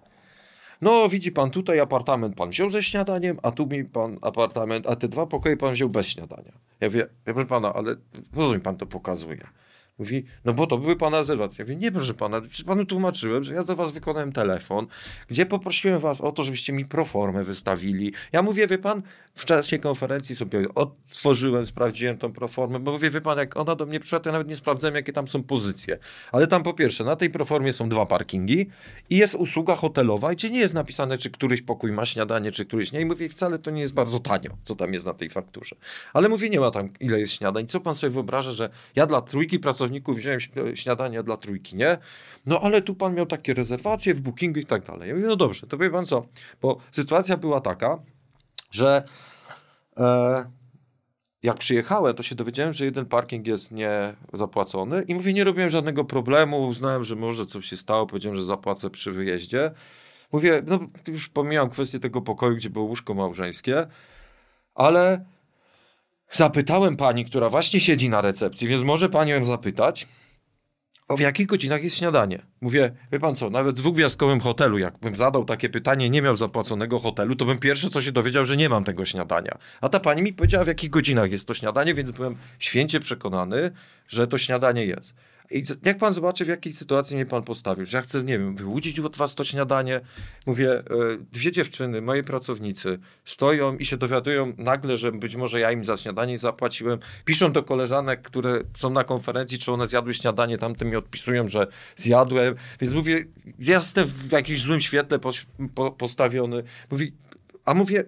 No, 0.82 1.08
widzi 1.08 1.32
pan 1.32 1.50
tutaj 1.50 1.80
apartament 1.80 2.36
pan 2.36 2.50
wziął 2.50 2.70
ze 2.70 2.82
śniadaniem, 2.82 3.38
a 3.42 3.50
tu 3.50 3.66
mi 3.66 3.84
pan 3.84 4.18
apartament, 4.22 4.86
a 4.86 4.96
te 4.96 5.08
dwa 5.08 5.26
pokoje 5.26 5.56
pan 5.56 5.72
wziął 5.72 5.88
bez 5.88 6.06
śniadania. 6.06 6.52
Ja 6.80 6.90
wiem, 6.90 7.06
ja 7.26 7.32
proszę 7.32 7.48
pana, 7.48 7.72
ale 7.74 7.96
po 8.34 8.48
co 8.48 8.54
mi 8.54 8.60
pan 8.60 8.76
to 8.76 8.86
pokazuje? 8.86 9.46
Mówi, 9.98 10.24
no 10.44 10.54
bo 10.54 10.66
to 10.66 10.78
były 10.78 10.96
pana 10.96 11.18
rezerwacje. 11.18 11.64
Ja 11.64 11.64
mówię, 11.64 11.76
nie 11.76 11.92
proszę 11.92 12.14
pana, 12.14 12.40
przecież 12.40 12.64
panu 12.64 12.84
tłumaczyłem, 12.84 13.44
że 13.44 13.54
ja 13.54 13.62
za 13.62 13.74
was 13.74 13.92
wykonałem 13.92 14.32
telefon, 14.32 14.86
gdzie 15.28 15.46
poprosiłem 15.46 16.00
was 16.00 16.20
o 16.20 16.32
to, 16.32 16.42
żebyście 16.42 16.72
mi 16.72 16.84
proformę 16.84 17.44
wystawili. 17.44 18.12
Ja 18.32 18.42
mówię, 18.42 18.66
wie 18.66 18.78
pan, 18.78 19.02
w 19.34 19.44
czasie 19.44 19.78
konferencji 19.78 20.36
sobie 20.36 20.74
otworzyłem, 20.74 21.66
sprawdziłem 21.66 22.18
tą 22.18 22.32
proformę, 22.32 22.80
bo 22.80 22.92
mówię, 22.92 23.10
wie 23.10 23.20
pan, 23.20 23.38
jak 23.38 23.56
ona 23.56 23.74
do 23.74 23.86
mnie 23.86 24.00
przyszła, 24.00 24.20
to 24.20 24.28
ja 24.28 24.32
nawet 24.32 24.48
nie 24.48 24.56
sprawdzałem, 24.56 24.94
jakie 24.94 25.12
tam 25.12 25.28
są 25.28 25.42
pozycje. 25.42 25.98
Ale 26.32 26.46
tam 26.46 26.62
po 26.62 26.74
pierwsze, 26.74 27.04
na 27.04 27.16
tej 27.16 27.30
proformie 27.30 27.72
są 27.72 27.88
dwa 27.88 28.06
parkingi 28.06 28.66
i 29.10 29.16
jest 29.16 29.34
usługa 29.34 29.76
hotelowa, 29.76 30.32
gdzie 30.32 30.50
nie 30.50 30.58
jest 30.58 30.74
napisane, 30.74 31.18
czy 31.18 31.30
któryś 31.30 31.62
pokój 31.62 31.92
ma 31.92 32.06
śniadanie, 32.06 32.50
czy 32.50 32.64
któryś 32.64 32.92
nie. 32.92 33.00
I 33.00 33.04
mówię, 33.04 33.28
wcale 33.28 33.58
to 33.58 33.70
nie 33.70 33.80
jest 33.80 33.94
bardzo 33.94 34.20
tanio, 34.20 34.50
co 34.64 34.74
tam 34.74 34.94
jest 34.94 35.06
na 35.06 35.14
tej 35.14 35.30
fakturze. 35.30 35.76
Ale 36.12 36.28
mówię, 36.28 36.50
nie 36.50 36.60
ma 36.60 36.70
tam, 36.70 36.88
ile 37.00 37.20
jest 37.20 37.32
śniadań. 37.32 37.66
Co 37.66 37.80
pan 37.80 37.94
sobie 37.94 38.10
wyobraża, 38.10 38.52
że 38.52 38.70
ja 38.96 39.06
dla 39.06 39.20
trójki 39.20 39.58
pracowników 39.58 39.85
pracowników 39.86 40.16
wziąłem 40.16 40.40
śniadania 40.74 41.22
dla 41.22 41.36
trójki, 41.36 41.76
nie? 41.76 41.98
No 42.46 42.60
ale 42.60 42.82
tu 42.82 42.94
pan 42.94 43.14
miał 43.14 43.26
takie 43.26 43.54
rezerwacje 43.54 44.14
w 44.14 44.20
bookingu 44.20 44.60
i 44.60 44.66
tak 44.66 44.84
dalej. 44.84 45.08
Ja 45.08 45.14
mówię, 45.14 45.26
no 45.26 45.36
dobrze, 45.36 45.66
to 45.66 45.78
wie 45.78 45.90
pan 45.90 46.06
co, 46.06 46.26
bo 46.62 46.78
sytuacja 46.90 47.36
była 47.36 47.60
taka, 47.60 47.98
że 48.70 49.04
e, 49.96 50.50
jak 51.42 51.58
przyjechałem, 51.58 52.14
to 52.14 52.22
się 52.22 52.34
dowiedziałem, 52.34 52.72
że 52.72 52.84
jeden 52.84 53.06
parking 53.06 53.46
jest 53.46 53.72
niezapłacony 53.72 55.02
i 55.02 55.14
mówię, 55.14 55.32
nie 55.32 55.44
robiłem 55.44 55.70
żadnego 55.70 56.04
problemu, 56.04 56.66
uznałem, 56.66 57.04
że 57.04 57.16
może 57.16 57.46
coś 57.46 57.66
się 57.66 57.76
stało, 57.76 58.06
powiedziałem, 58.06 58.36
że 58.36 58.44
zapłacę 58.44 58.90
przy 58.90 59.12
wyjeździe. 59.12 59.70
Mówię, 60.32 60.62
no 60.66 60.78
już 61.08 61.28
pomijam 61.28 61.70
kwestię 61.70 62.00
tego 62.00 62.22
pokoju, 62.22 62.56
gdzie 62.56 62.70
było 62.70 62.84
łóżko 62.84 63.14
małżeńskie, 63.14 63.86
ale 64.74 65.24
Zapytałem 66.30 66.96
pani, 66.96 67.24
która 67.24 67.48
właśnie 67.48 67.80
siedzi 67.80 68.08
na 68.08 68.20
recepcji, 68.20 68.68
więc 68.68 68.82
może 68.82 69.08
pani 69.08 69.30
ją 69.30 69.44
zapytać, 69.44 70.06
o 71.08 71.16
w 71.16 71.20
jakich 71.20 71.46
godzinach 71.46 71.84
jest 71.84 71.96
śniadanie. 71.96 72.46
Mówię, 72.60 72.92
wie 73.12 73.20
pan 73.20 73.34
co, 73.34 73.50
nawet 73.50 73.76
w 73.76 73.78
dwugwiazdkowym 73.78 74.40
hotelu, 74.40 74.78
jakbym 74.78 75.16
zadał 75.16 75.44
takie 75.44 75.68
pytanie, 75.68 76.10
nie 76.10 76.22
miał 76.22 76.36
zapłaconego 76.36 76.98
hotelu, 76.98 77.36
to 77.36 77.44
bym 77.44 77.58
pierwsze 77.58 77.90
co 77.90 78.02
się 78.02 78.12
dowiedział, 78.12 78.44
że 78.44 78.56
nie 78.56 78.68
mam 78.68 78.84
tego 78.84 79.04
śniadania. 79.04 79.58
A 79.80 79.88
ta 79.88 80.00
pani 80.00 80.22
mi 80.22 80.32
powiedziała, 80.32 80.64
w 80.64 80.68
jakich 80.68 80.90
godzinach 80.90 81.30
jest 81.30 81.48
to 81.48 81.54
śniadanie, 81.54 81.94
więc 81.94 82.10
byłem 82.10 82.36
święcie 82.58 83.00
przekonany, 83.00 83.70
że 84.08 84.26
to 84.26 84.38
śniadanie 84.38 84.84
jest. 84.84 85.14
I 85.50 85.62
jak 85.84 85.98
pan 85.98 86.12
zobaczy, 86.12 86.44
w 86.44 86.48
jakiej 86.48 86.72
sytuacji 86.72 87.16
mnie 87.16 87.26
pan 87.26 87.42
postawił, 87.42 87.86
że 87.86 87.96
ja 87.96 88.02
chcę, 88.02 88.22
nie 88.22 88.38
wiem, 88.38 88.56
wyłudzić 88.56 89.00
od 89.00 89.16
was 89.16 89.34
to 89.34 89.44
śniadanie. 89.44 90.00
Mówię, 90.46 90.70
e, 90.70 90.82
dwie 91.32 91.52
dziewczyny, 91.52 92.02
moje 92.02 92.22
pracownicy, 92.22 92.98
stoją 93.24 93.76
i 93.76 93.84
się 93.84 93.96
dowiadują 93.96 94.52
nagle, 94.58 94.96
że 94.96 95.12
być 95.12 95.36
może 95.36 95.60
ja 95.60 95.72
im 95.72 95.84
za 95.84 95.96
śniadanie 95.96 96.38
zapłaciłem. 96.38 96.98
Piszą 97.24 97.52
do 97.52 97.62
koleżanek, 97.62 98.22
które 98.22 98.60
są 98.76 98.90
na 98.90 99.04
konferencji, 99.04 99.58
czy 99.58 99.72
one 99.72 99.88
zjadły 99.88 100.14
śniadanie, 100.14 100.58
tamte 100.58 100.84
mi 100.84 100.96
odpisują, 100.96 101.48
że 101.48 101.66
zjadłem. 101.96 102.54
Więc 102.80 102.94
mówię, 102.94 103.24
ja 103.58 103.76
jestem 103.76 104.06
w 104.06 104.32
jakimś 104.32 104.60
złym 104.60 104.80
świetle 104.80 105.18
postawiony. 105.98 106.62
Mówi, 106.90 107.12
a 107.64 107.74
mówię, 107.74 108.04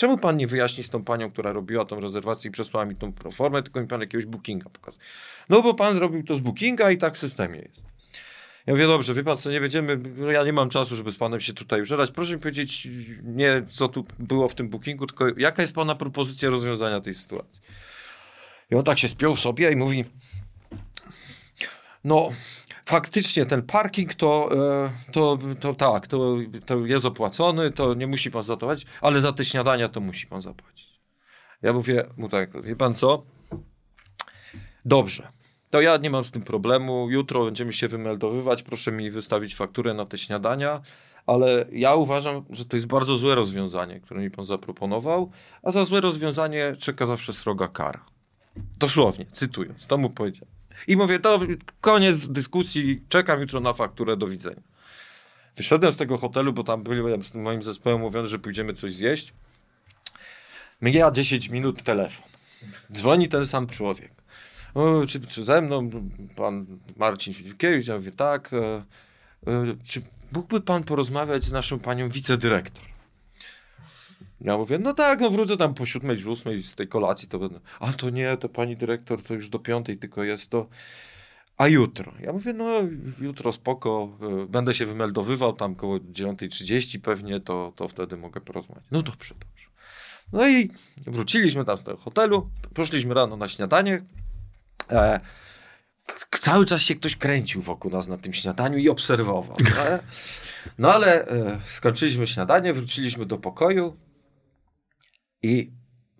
Czemu 0.00 0.18
pan 0.18 0.36
nie 0.36 0.46
wyjaśni 0.46 0.84
z 0.84 0.90
tą 0.90 1.04
panią, 1.04 1.30
która 1.30 1.52
robiła 1.52 1.84
tą 1.84 2.00
rezerwację 2.00 2.48
i 2.48 2.52
przesłała 2.52 2.86
mi 2.86 2.96
tą 2.96 3.12
proformę, 3.12 3.62
tylko 3.62 3.80
mi 3.80 3.86
pan 3.86 4.00
jakiegoś 4.00 4.26
bookinga 4.26 4.70
pokazał? 4.70 5.00
No 5.48 5.62
bo 5.62 5.74
pan 5.74 5.96
zrobił 5.96 6.24
to 6.24 6.36
z 6.36 6.40
bookinga 6.40 6.90
i 6.90 6.98
tak 6.98 7.14
w 7.14 7.18
systemie 7.18 7.58
jest. 7.58 7.84
Ja 8.66 8.72
mówię, 8.74 8.86
dobrze, 8.86 9.14
wie 9.14 9.24
pan 9.24 9.36
co, 9.36 9.50
nie 9.50 9.60
będziemy, 9.60 10.00
ja 10.32 10.44
nie 10.44 10.52
mam 10.52 10.68
czasu, 10.68 10.96
żeby 10.96 11.12
z 11.12 11.16
panem 11.16 11.40
się 11.40 11.52
tutaj 11.52 11.82
użerać. 11.82 12.10
Proszę 12.10 12.34
mi 12.34 12.40
powiedzieć 12.40 12.88
nie, 13.22 13.62
co 13.70 13.88
tu 13.88 14.06
było 14.18 14.48
w 14.48 14.54
tym 14.54 14.68
bookingu, 14.68 15.06
tylko 15.06 15.24
jaka 15.36 15.62
jest 15.62 15.74
pana 15.74 15.94
propozycja 15.94 16.50
rozwiązania 16.50 17.00
tej 17.00 17.14
sytuacji. 17.14 17.62
I 18.70 18.74
on 18.74 18.84
tak 18.84 18.98
się 18.98 19.08
spiął 19.08 19.34
w 19.34 19.40
sobie 19.40 19.72
i 19.72 19.76
mówi, 19.76 20.04
no, 22.04 22.28
faktycznie 22.90 23.46
ten 23.46 23.62
parking 23.62 24.14
to, 24.14 24.50
e, 24.52 25.12
to, 25.12 25.38
to 25.60 25.74
tak, 25.74 26.06
to, 26.06 26.36
to 26.66 26.86
jest 26.86 27.06
opłacony, 27.06 27.70
to 27.70 27.94
nie 27.94 28.06
musi 28.06 28.30
pan 28.30 28.42
zapłacić, 28.42 28.86
ale 29.00 29.20
za 29.20 29.32
te 29.32 29.44
śniadania 29.44 29.88
to 29.88 30.00
musi 30.00 30.26
pan 30.26 30.42
zapłacić. 30.42 31.00
Ja 31.62 31.72
mówię 31.72 32.04
mu 32.16 32.28
tak, 32.28 32.62
wie 32.62 32.76
pan 32.76 32.94
co? 32.94 33.22
Dobrze. 34.84 35.28
To 35.70 35.80
ja 35.80 35.96
nie 35.96 36.10
mam 36.10 36.24
z 36.24 36.30
tym 36.30 36.42
problemu. 36.42 37.10
Jutro 37.10 37.44
będziemy 37.44 37.72
się 37.72 37.88
wymeldowywać. 37.88 38.62
Proszę 38.62 38.92
mi 38.92 39.10
wystawić 39.10 39.56
fakturę 39.56 39.94
na 39.94 40.06
te 40.06 40.18
śniadania, 40.18 40.80
ale 41.26 41.66
ja 41.72 41.94
uważam, 41.94 42.44
że 42.50 42.64
to 42.64 42.76
jest 42.76 42.86
bardzo 42.86 43.18
złe 43.18 43.34
rozwiązanie, 43.34 44.00
które 44.00 44.20
mi 44.20 44.30
pan 44.30 44.44
zaproponował, 44.44 45.30
a 45.62 45.70
za 45.70 45.84
złe 45.84 46.00
rozwiązanie 46.00 46.72
czeka 46.78 47.06
zawsze 47.06 47.32
sroga 47.32 47.68
kara. 47.68 48.04
Dosłownie, 48.78 49.26
cytując, 49.32 49.86
to 49.86 49.98
mu 49.98 50.10
powiedziałem. 50.10 50.59
I 50.86 50.96
mówię, 50.96 51.18
to 51.18 51.40
koniec 51.80 52.28
dyskusji, 52.28 53.02
czekam 53.08 53.40
jutro 53.40 53.60
na 53.60 53.72
fakturę, 53.72 54.16
do 54.16 54.26
widzenia. 54.26 54.62
Wyszedłem 55.56 55.92
z 55.92 55.96
tego 55.96 56.18
hotelu, 56.18 56.52
bo 56.52 56.64
tam 56.64 56.82
byłem 56.82 57.22
z 57.22 57.34
moim 57.34 57.62
zespołem 57.62 58.00
mówiony, 58.00 58.28
że 58.28 58.38
pójdziemy 58.38 58.72
coś 58.72 58.94
zjeść. 58.94 59.32
Mija 60.82 61.10
10 61.10 61.48
minut 61.48 61.82
telefon. 61.82 62.26
Dzwoni 62.92 63.28
ten 63.28 63.46
sam 63.46 63.66
człowiek. 63.66 64.12
O, 64.74 65.06
czy, 65.06 65.20
czy 65.20 65.44
ze 65.44 65.62
mną 65.62 65.90
pan 66.36 66.66
Marcin 66.96 67.34
Fidziukiewicz? 67.34 67.86
Ja 67.86 67.94
mówię, 67.94 68.12
tak. 68.12 68.52
E, 68.52 68.84
e, 69.46 69.76
czy 69.84 70.02
mógłby 70.32 70.60
pan 70.60 70.84
porozmawiać 70.84 71.44
z 71.44 71.52
naszą 71.52 71.78
panią 71.78 72.08
wicedyrektor? 72.08 72.89
Ja 74.40 74.56
mówię, 74.56 74.78
no 74.78 74.92
tak, 74.92 75.20
no 75.20 75.30
wrócę 75.30 75.56
tam 75.56 75.74
po 75.74 75.86
siódmej, 75.86 76.18
czy 76.18 76.30
ósmej 76.30 76.62
z 76.62 76.74
tej 76.74 76.88
kolacji, 76.88 77.28
to 77.28 77.38
będę, 77.38 77.60
a 77.80 77.92
to 77.92 78.10
nie, 78.10 78.36
to 78.36 78.48
pani 78.48 78.76
dyrektor 78.76 79.22
to 79.22 79.34
już 79.34 79.48
do 79.48 79.58
piątej 79.58 79.98
tylko 79.98 80.24
jest 80.24 80.50
to, 80.50 80.66
a 81.56 81.68
jutro? 81.68 82.12
Ja 82.20 82.32
mówię, 82.32 82.52
no 82.52 82.80
jutro 83.20 83.52
spoko, 83.52 84.08
e, 84.42 84.46
będę 84.46 84.74
się 84.74 84.86
wymeldowywał 84.86 85.52
tam 85.52 85.74
koło 85.74 85.96
9.30 85.98 87.00
pewnie, 87.00 87.40
to, 87.40 87.72
to 87.76 87.88
wtedy 87.88 88.16
mogę 88.16 88.40
porozmawiać. 88.40 88.84
No 88.90 89.02
dobrze, 89.02 89.34
dobrze. 89.34 89.66
No 90.32 90.48
i 90.48 90.70
wróciliśmy 91.06 91.64
tam 91.64 91.78
z 91.78 91.84
tego 91.84 91.96
hotelu, 91.96 92.50
poszliśmy 92.74 93.14
rano 93.14 93.36
na 93.36 93.48
śniadanie, 93.48 94.02
e, 94.90 95.20
cały 96.30 96.66
czas 96.66 96.82
się 96.82 96.94
ktoś 96.94 97.16
kręcił 97.16 97.62
wokół 97.62 97.90
nas 97.90 98.08
na 98.08 98.18
tym 98.18 98.32
śniadaniu 98.32 98.78
i 98.78 98.88
obserwował. 98.88 99.56
No 100.78 100.92
ale 100.92 101.28
e, 101.28 101.60
skończyliśmy 101.64 102.26
śniadanie, 102.26 102.72
wróciliśmy 102.72 103.26
do 103.26 103.38
pokoju, 103.38 103.96
i 105.42 105.70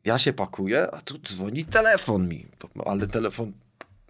ja 0.05 0.19
się 0.19 0.33
pakuję, 0.33 0.91
a 0.91 1.01
tu 1.01 1.19
dzwoni 1.19 1.65
telefon 1.65 2.29
mi, 2.29 2.47
ale 2.87 3.07
telefon 3.07 3.53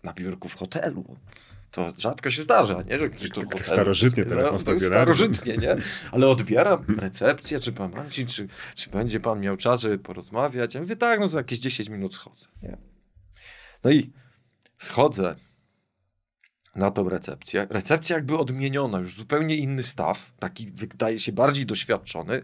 na 0.04 0.12
biurku 0.12 0.48
w 0.48 0.54
hotelu. 0.54 1.16
To 1.70 1.92
rzadko 1.98 2.30
się 2.30 2.42
zdarza, 2.42 2.82
nie? 2.82 2.98
Że 2.98 3.08
ktoś 3.08 3.30
tu 3.30 3.42
tak, 3.42 3.66
starożytnie 3.66 4.24
telefon 4.24 4.58
stacjonarny. 4.58 5.14
Starożytnie, 5.14 5.56
nie? 5.56 5.76
Ale 6.12 6.28
odbieram 6.28 6.84
recepcję, 6.98 7.60
czy 7.60 7.72
pan 7.72 7.90
Marcin, 7.90 8.26
czy, 8.26 8.48
czy 8.74 8.90
będzie 8.90 9.20
pan 9.20 9.40
miał 9.40 9.56
czas, 9.56 9.80
żeby 9.80 9.98
porozmawiać. 9.98 10.74
Ja 10.74 10.80
mówię, 10.80 10.96
tak, 10.96 11.20
no 11.20 11.28
za 11.28 11.38
jakieś 11.38 11.58
10 11.58 11.88
minut 11.88 12.14
schodzę. 12.14 12.46
Nie? 12.62 12.76
No 13.84 13.90
i 13.90 14.12
schodzę 14.78 15.36
na 16.74 16.90
tą 16.90 17.08
recepcję. 17.08 17.66
Recepcja 17.70 18.16
jakby 18.16 18.38
odmieniona, 18.38 18.98
już 18.98 19.14
zupełnie 19.14 19.56
inny 19.56 19.82
staw, 19.82 20.32
taki 20.38 20.70
wydaje 20.70 21.18
się 21.18 21.32
bardziej 21.32 21.66
doświadczony. 21.66 22.42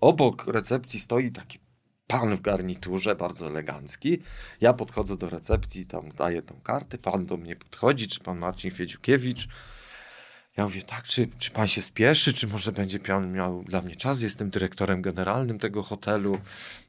Obok 0.00 0.46
recepcji 0.46 1.00
stoi 1.00 1.32
taki 1.32 1.58
pan 2.06 2.36
w 2.36 2.40
garniturze, 2.40 3.14
bardzo 3.14 3.46
elegancki. 3.46 4.18
Ja 4.60 4.72
podchodzę 4.72 5.16
do 5.16 5.28
recepcji, 5.28 5.86
tam 5.86 6.08
daję 6.08 6.42
tą 6.42 6.60
kartę, 6.60 6.98
pan 6.98 7.26
do 7.26 7.36
mnie 7.36 7.56
podchodzi, 7.56 8.08
czy 8.08 8.20
pan 8.20 8.38
Marcin 8.38 8.70
Fiedziukiewicz. 8.70 9.48
Ja 10.56 10.64
mówię, 10.64 10.82
tak, 10.82 11.04
czy, 11.04 11.28
czy 11.38 11.50
pan 11.50 11.68
się 11.68 11.82
spieszy, 11.82 12.32
czy 12.32 12.46
może 12.46 12.72
będzie 12.72 12.98
pan 12.98 13.32
miał 13.32 13.64
dla 13.64 13.82
mnie 13.82 13.96
czas? 13.96 14.20
Jestem 14.20 14.50
dyrektorem 14.50 15.02
generalnym 15.02 15.58
tego 15.58 15.82
hotelu. 15.82 16.38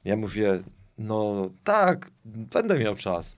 Ja 0.04 0.16
mówię, 0.16 0.64
no 0.98 1.50
tak, 1.64 2.12
będę 2.26 2.80
miał 2.80 2.96
czas. 2.96 3.38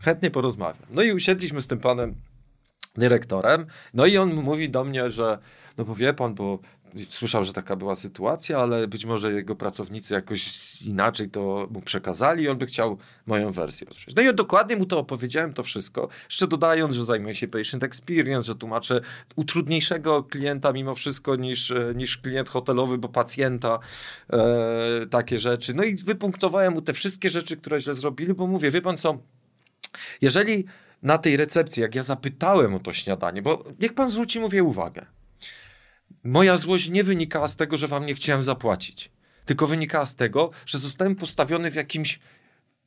Chętnie 0.00 0.30
porozmawiam. 0.30 0.86
No 0.90 1.02
i 1.02 1.12
usiedliśmy 1.12 1.62
z 1.62 1.66
tym 1.66 1.78
panem 1.78 2.14
dyrektorem. 2.94 3.66
No 3.94 4.06
i 4.06 4.18
on 4.18 4.34
mówi 4.34 4.70
do 4.70 4.84
mnie, 4.84 5.10
że 5.10 5.38
no 5.78 5.84
bo 5.84 5.94
wie 5.94 6.14
pan, 6.14 6.34
bo 6.34 6.58
słyszał, 7.08 7.44
że 7.44 7.52
taka 7.52 7.76
była 7.76 7.96
sytuacja, 7.96 8.58
ale 8.58 8.88
być 8.88 9.04
może 9.04 9.32
jego 9.32 9.56
pracownicy 9.56 10.14
jakoś 10.14 10.82
inaczej 10.82 11.30
to 11.30 11.68
mu 11.70 11.80
przekazali 11.80 12.42
i 12.44 12.48
on 12.48 12.58
by 12.58 12.66
chciał 12.66 12.98
moją 13.26 13.52
wersję 13.52 13.86
usłyszeć. 13.90 14.14
No 14.14 14.22
i 14.22 14.34
dokładnie 14.34 14.76
mu 14.76 14.86
to 14.86 14.98
opowiedziałem, 14.98 15.54
to 15.54 15.62
wszystko, 15.62 16.08
jeszcze 16.24 16.46
dodając, 16.46 16.96
że 16.96 17.04
zajmuję 17.04 17.34
się 17.34 17.48
patient 17.48 17.82
experience, 17.82 18.46
że 18.46 18.54
tłumaczę 18.54 19.00
utrudniejszego 19.36 20.22
klienta 20.22 20.72
mimo 20.72 20.94
wszystko 20.94 21.36
niż, 21.36 21.74
niż 21.94 22.18
klient 22.18 22.48
hotelowy, 22.48 22.98
bo 22.98 23.08
pacjenta, 23.08 23.78
e, 24.30 25.06
takie 25.10 25.38
rzeczy. 25.38 25.74
No 25.74 25.82
i 25.82 25.96
wypunktowałem 25.96 26.74
mu 26.74 26.82
te 26.82 26.92
wszystkie 26.92 27.30
rzeczy, 27.30 27.56
które 27.56 27.80
źle 27.80 27.94
zrobili, 27.94 28.34
bo 28.34 28.46
mówię, 28.46 28.70
wie 28.70 28.82
pan 28.82 28.96
co, 28.96 29.18
jeżeli 30.20 30.64
na 31.02 31.18
tej 31.18 31.36
recepcji, 31.36 31.82
jak 31.82 31.94
ja 31.94 32.02
zapytałem 32.02 32.74
o 32.74 32.78
to 32.78 32.92
śniadanie, 32.92 33.42
bo 33.42 33.64
niech 33.80 33.94
pan 33.94 34.10
zwróci, 34.10 34.40
mówię, 34.40 34.62
uwagę, 34.62 35.06
moja 36.28 36.56
złość 36.56 36.88
nie 36.88 37.04
wynikała 37.04 37.48
z 37.48 37.56
tego, 37.56 37.76
że 37.76 37.86
wam 37.86 38.06
nie 38.06 38.14
chciałem 38.14 38.42
zapłacić, 38.42 39.10
tylko 39.44 39.66
wynikała 39.66 40.06
z 40.06 40.16
tego, 40.16 40.50
że 40.66 40.78
zostałem 40.78 41.16
postawiony 41.16 41.70
w 41.70 41.74
jakimś 41.74 42.20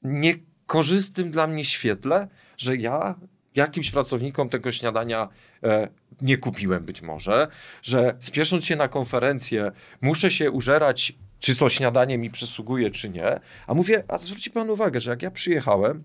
niekorzystnym 0.02 1.32
dla 1.32 1.48
mnie 1.48 1.66
świetle, 1.66 2.28
że 2.58 2.76
ja 2.76 3.16
jakimś 3.56 3.92
pracownikom 3.92 4.50
tego 4.50 4.72
śniadania 4.72 5.30
e, 5.64 5.88
nie 6.22 6.38
kupiłem 6.38 6.86
być 6.86 7.02
może, 7.02 7.48
że 7.82 8.16
spiesząc 8.20 8.66
się 8.66 8.76
na 8.76 8.88
konferencję 8.88 9.72
muszę 10.02 10.32
się 10.32 10.52
użerać, 10.52 11.14
czy 11.40 11.56
to 11.56 11.70
śniadanie 11.70 12.18
mi 12.18 12.32
przysługuje, 12.32 12.92
czy 12.92 13.10
nie. 13.10 13.40
A 13.68 13.74
mówię, 13.74 14.04
a 14.08 14.18
zwróci 14.18 14.52
pan 14.52 14.70
uwagę, 14.70 15.00
że 15.00 15.12
jak 15.12 15.22
ja 15.22 15.32
przyjechałem 15.32 16.04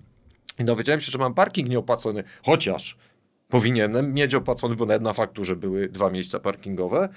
i 0.58 0.64
dowiedziałem 0.64 1.00
się, 1.00 1.12
że 1.12 1.18
mam 1.18 1.34
parking 1.34 1.68
nieopłacony, 1.68 2.24
chociaż 2.44 2.96
powinienem 3.48 4.14
mieć 4.14 4.34
opłacony, 4.34 4.76
bo 4.76 4.86
na 4.86 5.12
fakturze 5.12 5.56
były 5.56 5.88
dwa 5.88 6.10
miejsca 6.10 6.40
parkingowe, 6.40 7.08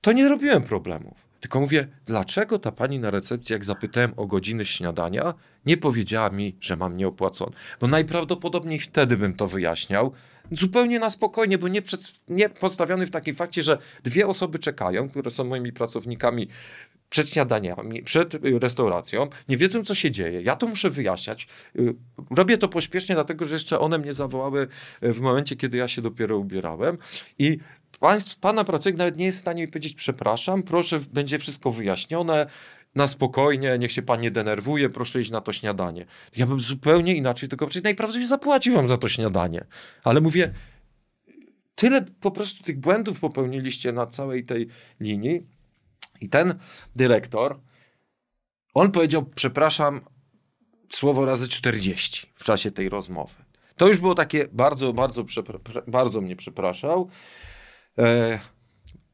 to 0.00 0.12
nie 0.12 0.28
robiłem 0.28 0.62
problemów. 0.62 1.32
Tylko 1.40 1.60
mówię, 1.60 1.88
dlaczego 2.06 2.58
ta 2.58 2.72
pani 2.72 2.98
na 2.98 3.10
recepcji, 3.10 3.52
jak 3.52 3.64
zapytałem 3.64 4.12
o 4.16 4.26
godziny 4.26 4.64
śniadania, 4.64 5.34
nie 5.66 5.76
powiedziała 5.76 6.30
mi, 6.30 6.56
że 6.60 6.76
mam 6.76 6.96
nieopłacone? 6.96 7.52
Bo 7.80 7.86
najprawdopodobniej 7.86 8.78
wtedy 8.78 9.16
bym 9.16 9.34
to 9.34 9.46
wyjaśniał, 9.46 10.12
zupełnie 10.52 10.98
na 10.98 11.10
spokojnie, 11.10 11.58
bo 11.58 11.68
nie, 11.68 11.82
przed, 11.82 12.12
nie 12.28 12.48
postawiony 12.48 13.06
w 13.06 13.10
takim 13.10 13.34
fakcie, 13.34 13.62
że 13.62 13.78
dwie 14.04 14.26
osoby 14.26 14.58
czekają, 14.58 15.08
które 15.08 15.30
są 15.30 15.44
moimi 15.44 15.72
pracownikami 15.72 16.48
przed 17.12 17.28
śniadaniami, 17.28 18.02
przed 18.02 18.34
y, 18.34 18.58
restauracją, 18.58 19.28
nie 19.48 19.56
wiedzą, 19.56 19.84
co 19.84 19.94
się 19.94 20.10
dzieje. 20.10 20.42
Ja 20.42 20.56
to 20.56 20.66
muszę 20.66 20.90
wyjaśniać. 20.90 21.48
Y, 21.76 21.94
robię 22.30 22.58
to 22.58 22.68
pośpiesznie, 22.68 23.14
dlatego 23.14 23.44
że 23.44 23.54
jeszcze 23.54 23.78
one 23.80 23.98
mnie 23.98 24.12
zawołały 24.12 24.68
y, 25.02 25.12
w 25.12 25.20
momencie, 25.20 25.56
kiedy 25.56 25.76
ja 25.76 25.88
się 25.88 26.02
dopiero 26.02 26.38
ubierałem. 26.38 26.98
I 27.38 27.58
państw, 28.00 28.38
pana 28.38 28.64
pracownik 28.64 28.98
nawet 28.98 29.16
nie 29.16 29.24
jest 29.24 29.38
w 29.38 29.40
stanie 29.40 29.62
mi 29.62 29.68
powiedzieć, 29.68 29.94
przepraszam, 29.94 30.62
proszę, 30.62 31.00
będzie 31.12 31.38
wszystko 31.38 31.70
wyjaśnione, 31.70 32.46
na 32.94 33.06
spokojnie, 33.06 33.78
niech 33.78 33.92
się 33.92 34.02
pan 34.02 34.20
nie 34.20 34.30
denerwuje, 34.30 34.90
proszę 34.90 35.20
iść 35.20 35.30
na 35.30 35.40
to 35.40 35.52
śniadanie. 35.52 36.06
Ja 36.36 36.46
bym 36.46 36.60
zupełnie 36.60 37.14
inaczej 37.14 37.48
powiedział, 37.48 37.82
najprawdopodobniej 37.82 38.28
zapłacił 38.28 38.74
wam 38.74 38.88
za 38.88 38.96
to 38.96 39.08
śniadanie. 39.08 39.64
Ale 40.04 40.20
mówię, 40.20 40.52
tyle 41.74 42.02
po 42.02 42.30
prostu 42.30 42.64
tych 42.64 42.80
błędów 42.80 43.20
popełniliście 43.20 43.92
na 43.92 44.06
całej 44.06 44.44
tej 44.44 44.68
linii, 45.00 45.46
i 46.22 46.28
ten 46.28 46.54
dyrektor, 46.96 47.60
on 48.74 48.90
powiedział, 48.90 49.24
przepraszam, 49.34 50.00
słowo 50.88 51.24
razy 51.24 51.48
40 51.48 52.32
w 52.34 52.44
czasie 52.44 52.70
tej 52.70 52.88
rozmowy. 52.88 53.34
To 53.76 53.88
już 53.88 53.98
było 53.98 54.14
takie 54.14 54.48
bardzo, 54.52 54.92
bardzo, 54.92 55.24
bardzo 55.86 56.20
mnie 56.20 56.36
przepraszał. 56.36 57.08
E, 57.98 58.40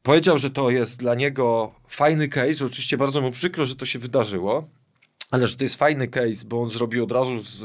powiedział, 0.09 0.39
że 0.39 0.51
to 0.51 0.71
jest 0.71 1.01
dla 1.01 1.15
niego 1.15 1.73
fajny 1.89 2.29
case. 2.29 2.65
Oczywiście 2.65 2.97
bardzo 2.97 3.21
mu 3.21 3.31
przykro, 3.31 3.65
że 3.65 3.77
to 3.77 3.87
się 3.87 3.99
wydarzyło. 3.99 4.69
Ale 5.31 5.47
że 5.47 5.57
to 5.57 5.65
jest 5.65 5.77
fajny 5.77 6.09
case, 6.09 6.47
bo 6.47 6.63
on 6.63 6.71
zrobił 6.71 7.05
od 7.05 7.13
razu 7.13 7.39
z, 7.39 7.57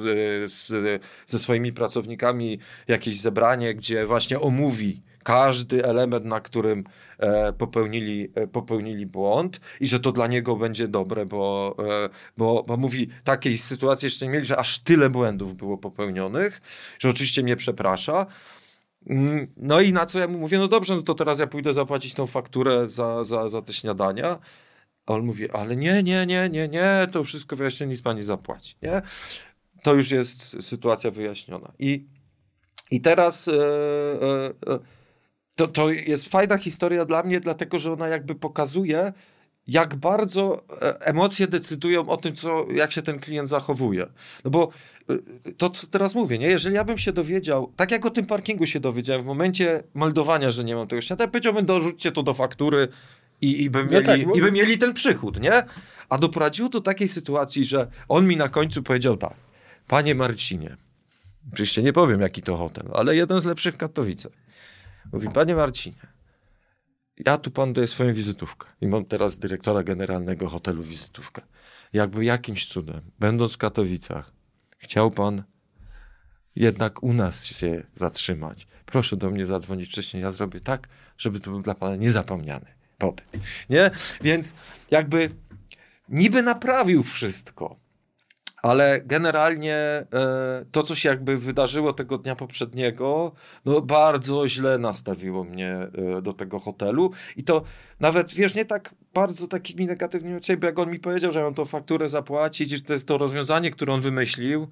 z, 0.51 1.01
ze 1.25 1.39
swoimi 1.39 1.73
pracownikami 1.73 2.59
jakieś 2.87 3.21
zebranie, 3.21 3.73
gdzie 3.73 4.05
właśnie 4.05 4.39
omówi 4.39 5.03
każdy 5.23 5.85
element, 5.85 6.25
na 6.25 6.39
którym 6.39 6.83
e, 7.17 7.53
popełnili, 7.53 8.31
e, 8.35 8.47
popełnili 8.47 9.05
błąd 9.05 9.59
i 9.79 9.87
że 9.87 9.99
to 9.99 10.11
dla 10.11 10.27
niego 10.27 10.55
będzie 10.55 10.87
dobre, 10.87 11.25
bo, 11.25 11.75
e, 12.05 12.09
bo, 12.37 12.63
bo 12.67 12.77
mówi, 12.77 13.09
takiej 13.23 13.57
sytuacji 13.57 14.05
jeszcze 14.05 14.25
nie 14.25 14.31
mieli, 14.31 14.45
że 14.45 14.57
aż 14.57 14.79
tyle 14.79 15.09
błędów 15.09 15.55
było 15.55 15.77
popełnionych, 15.77 16.61
że 16.99 17.09
oczywiście 17.09 17.43
mnie 17.43 17.55
przeprasza. 17.55 18.25
Mm, 19.09 19.47
no 19.57 19.81
i 19.81 19.93
na 19.93 20.05
co 20.05 20.19
ja 20.19 20.27
mu 20.27 20.37
mówię, 20.37 20.59
no 20.59 20.67
dobrze, 20.67 20.95
no 20.95 21.01
to 21.01 21.13
teraz 21.13 21.39
ja 21.39 21.47
pójdę 21.47 21.73
zapłacić 21.73 22.13
tą 22.13 22.25
fakturę 22.25 22.89
za, 22.89 23.23
za, 23.23 23.49
za 23.49 23.61
te 23.61 23.73
śniadania. 23.73 24.39
A 25.05 25.13
on 25.13 25.25
mówi, 25.25 25.51
ale 25.51 25.75
nie, 25.75 26.03
nie, 26.03 26.25
nie, 26.25 26.49
nie, 26.49 26.67
nie, 26.67 27.07
to 27.11 27.23
wszystko 27.23 27.55
wyjaśnione, 27.55 27.91
nic 27.91 28.01
pani 28.01 28.23
zapłaci, 28.23 28.75
nie? 28.81 29.01
To 29.83 29.93
już 29.93 30.11
jest 30.11 30.63
sytuacja 30.63 31.11
wyjaśniona. 31.11 31.71
I, 31.79 32.07
i 32.91 33.01
teraz... 33.01 33.47
Yy, 33.47 33.53
yy, 34.67 34.79
to, 35.55 35.67
to 35.67 35.89
jest 35.89 36.29
fajna 36.29 36.57
historia 36.57 37.05
dla 37.05 37.23
mnie, 37.23 37.39
dlatego 37.39 37.79
że 37.79 37.93
ona 37.93 38.07
jakby 38.07 38.35
pokazuje, 38.35 39.13
jak 39.67 39.95
bardzo 39.95 40.63
e, 40.81 41.01
emocje 41.01 41.47
decydują 41.47 42.09
o 42.09 42.17
tym, 42.17 42.35
co, 42.35 42.65
jak 42.71 42.91
się 42.91 43.01
ten 43.01 43.19
klient 43.19 43.49
zachowuje. 43.49 44.07
No 44.45 44.51
bo 44.51 44.69
e, 45.09 45.51
to, 45.57 45.69
co 45.69 45.87
teraz 45.87 46.15
mówię, 46.15 46.37
nie? 46.37 46.47
jeżeli 46.47 46.75
ja 46.75 46.83
bym 46.83 46.97
się 46.97 47.13
dowiedział, 47.13 47.71
tak 47.75 47.91
jak 47.91 48.05
o 48.05 48.09
tym 48.09 48.25
parkingu 48.25 48.65
się 48.65 48.79
dowiedziałem 48.79 49.21
w 49.21 49.25
momencie 49.25 49.83
meldowania, 49.93 50.51
że 50.51 50.63
nie 50.63 50.75
mam 50.75 50.87
tego 50.87 51.01
śniadania, 51.01 51.31
powiedziałbym, 51.31 51.65
dorzućcie 51.65 52.11
to 52.11 52.23
do 52.23 52.33
faktury 52.33 52.87
i, 53.41 53.63
i, 53.63 53.69
by, 53.69 53.83
no 53.83 53.91
mieli, 53.91 54.05
tak, 54.05 54.25
bo... 54.25 54.35
i 54.35 54.41
by 54.41 54.51
mieli 54.51 54.77
ten 54.77 54.93
przychód, 54.93 55.39
nie? 55.39 55.63
A 56.09 56.17
doprowadziło 56.17 56.69
do 56.69 56.81
takiej 56.81 57.07
sytuacji, 57.07 57.65
że 57.65 57.87
on 58.07 58.27
mi 58.27 58.37
na 58.37 58.49
końcu 58.49 58.83
powiedział 58.83 59.17
tak, 59.17 59.33
panie 59.87 60.15
Marcinie, 60.15 60.77
oczywiście 61.53 61.83
nie 61.83 61.93
powiem, 61.93 62.21
jaki 62.21 62.41
to 62.41 62.57
hotel, 62.57 62.89
ale 62.93 63.15
jeden 63.15 63.41
z 63.41 63.45
lepszych 63.45 63.75
w 63.75 63.77
Katowicach. 63.77 64.31
Mówi, 65.13 65.29
panie 65.29 65.55
Marcinie, 65.55 66.12
ja 67.25 67.37
tu 67.37 67.51
pan 67.51 67.73
daję 67.73 67.87
swoją 67.87 68.13
wizytówkę 68.13 68.67
i 68.81 68.87
mam 68.87 69.05
teraz 69.05 69.39
dyrektora 69.39 69.83
generalnego 69.83 70.49
hotelu 70.49 70.83
wizytówkę. 70.83 71.41
Jakby 71.93 72.25
jakimś 72.25 72.67
cudem, 72.67 73.01
będąc 73.19 73.53
w 73.53 73.57
Katowicach, 73.57 74.33
chciał 74.77 75.11
pan 75.11 75.43
jednak 76.55 77.03
u 77.03 77.13
nas 77.13 77.45
się 77.45 77.83
zatrzymać. 77.95 78.67
Proszę 78.85 79.17
do 79.17 79.29
mnie 79.29 79.45
zadzwonić 79.45 79.89
wcześniej, 79.89 80.23
ja 80.23 80.31
zrobię 80.31 80.61
tak, 80.61 80.87
żeby 81.17 81.39
to 81.39 81.51
był 81.51 81.61
dla 81.61 81.75
pana 81.75 81.95
niezapomniany 81.95 82.65
pobyt. 82.97 83.39
Nie? 83.69 83.91
Więc 84.21 84.55
jakby 84.91 85.29
niby 86.09 86.41
naprawił 86.41 87.03
wszystko, 87.03 87.75
ale 88.63 89.01
generalnie 89.05 89.75
e, 89.75 90.05
to, 90.71 90.83
co 90.83 90.95
się 90.95 91.09
jakby 91.09 91.37
wydarzyło 91.37 91.93
tego 91.93 92.17
dnia 92.17 92.35
poprzedniego, 92.35 93.31
no 93.65 93.81
bardzo 93.81 94.49
źle 94.49 94.77
nastawiło 94.77 95.43
mnie 95.43 95.75
e, 96.17 96.21
do 96.21 96.33
tego 96.33 96.59
hotelu 96.59 97.11
i 97.37 97.43
to 97.43 97.63
nawet, 97.99 98.33
wiesz, 98.33 98.55
nie 98.55 98.65
tak 98.65 98.95
bardzo 99.13 99.47
takimi 99.47 99.85
negatywnymi 99.85 100.37
oceniami, 100.37 100.59
bo 100.59 100.67
jak 100.67 100.79
on 100.79 100.91
mi 100.91 100.99
powiedział, 100.99 101.31
że 101.31 101.43
mam 101.43 101.53
tą 101.53 101.65
fakturę 101.65 102.09
zapłacić 102.09 102.71
i 102.71 102.77
że 102.77 102.83
to 102.83 102.93
jest 102.93 103.07
to 103.07 103.17
rozwiązanie, 103.17 103.71
które 103.71 103.93
on 103.93 103.99
wymyślił, 103.99 104.67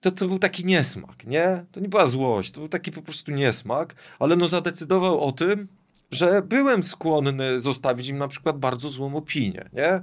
to, 0.00 0.10
to 0.10 0.28
był 0.28 0.38
taki 0.38 0.64
niesmak, 0.64 1.26
nie? 1.26 1.64
To 1.72 1.80
nie 1.80 1.88
była 1.88 2.06
złość, 2.06 2.52
to 2.52 2.60
był 2.60 2.68
taki 2.68 2.92
po 2.92 3.02
prostu 3.02 3.32
niesmak, 3.32 3.94
ale 4.18 4.36
no 4.36 4.48
zadecydował 4.48 5.20
o 5.20 5.32
tym, 5.32 5.68
że 6.10 6.42
byłem 6.42 6.84
skłonny 6.84 7.60
zostawić 7.60 8.08
im 8.08 8.18
na 8.18 8.28
przykład 8.28 8.58
bardzo 8.58 8.88
złą 8.88 9.16
opinię, 9.16 9.68
nie? 9.72 10.02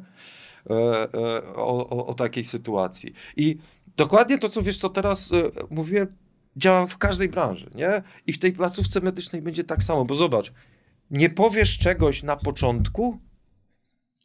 E, 0.70 0.74
e, 1.14 1.56
o, 1.56 1.90
o, 1.90 2.06
o 2.06 2.14
takiej 2.14 2.44
sytuacji. 2.44 3.14
I 3.38 3.58
dokładnie 3.98 4.38
to, 4.38 4.50
co 4.50 4.62
wiesz, 4.62 4.78
co 4.78 4.90
teraz 4.90 5.32
e, 5.32 5.52
mówię, 5.70 6.08
działa 6.56 6.88
w 6.88 6.98
każdej 6.98 7.30
branży, 7.30 7.70
nie? 7.76 8.04
I 8.28 8.34
w 8.34 8.40
tej 8.40 8.54
placówce 8.54 9.02
medycznej 9.02 9.42
będzie 9.42 9.64
tak 9.64 9.84
samo, 9.84 10.06
bo 10.06 10.16
zobacz, 10.16 10.54
nie 11.12 11.30
powiesz 11.30 11.78
czegoś 11.78 12.24
na 12.24 12.36
początku 12.36 13.20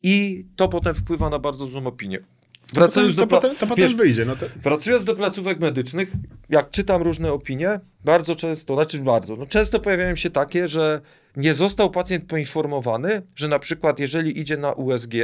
i 0.02 0.46
to 0.56 0.68
potem 0.68 0.94
wpływa 0.94 1.30
na 1.30 1.38
bardzo 1.38 1.66
złą 1.66 1.86
opinię. 1.86 2.18
Wracając 2.72 3.16
to, 3.16 3.26
potem, 3.26 3.50
to, 3.50 3.60
to 3.60 3.66
potem 3.66 3.84
wiesz, 3.84 3.94
wyjdzie. 3.94 4.24
No 4.24 4.36
to... 4.36 4.46
Wracając 4.62 5.04
do 5.04 5.14
placówek 5.14 5.60
medycznych, 5.60 6.12
jak 6.48 6.70
czytam 6.70 7.02
różne 7.02 7.32
opinie, 7.32 7.80
bardzo 8.04 8.36
często, 8.36 8.74
znaczy 8.74 8.98
bardzo, 8.98 9.36
no 9.36 9.46
często 9.46 9.80
pojawiają 9.80 10.16
się 10.16 10.30
takie, 10.30 10.68
że 10.68 11.00
nie 11.36 11.54
został 11.54 11.90
pacjent 11.90 12.24
poinformowany, 12.24 13.22
że 13.34 13.48
na 13.48 13.58
przykład 13.58 13.98
jeżeli 13.98 14.40
idzie 14.40 14.56
na 14.56 14.72
USG, 14.72 15.14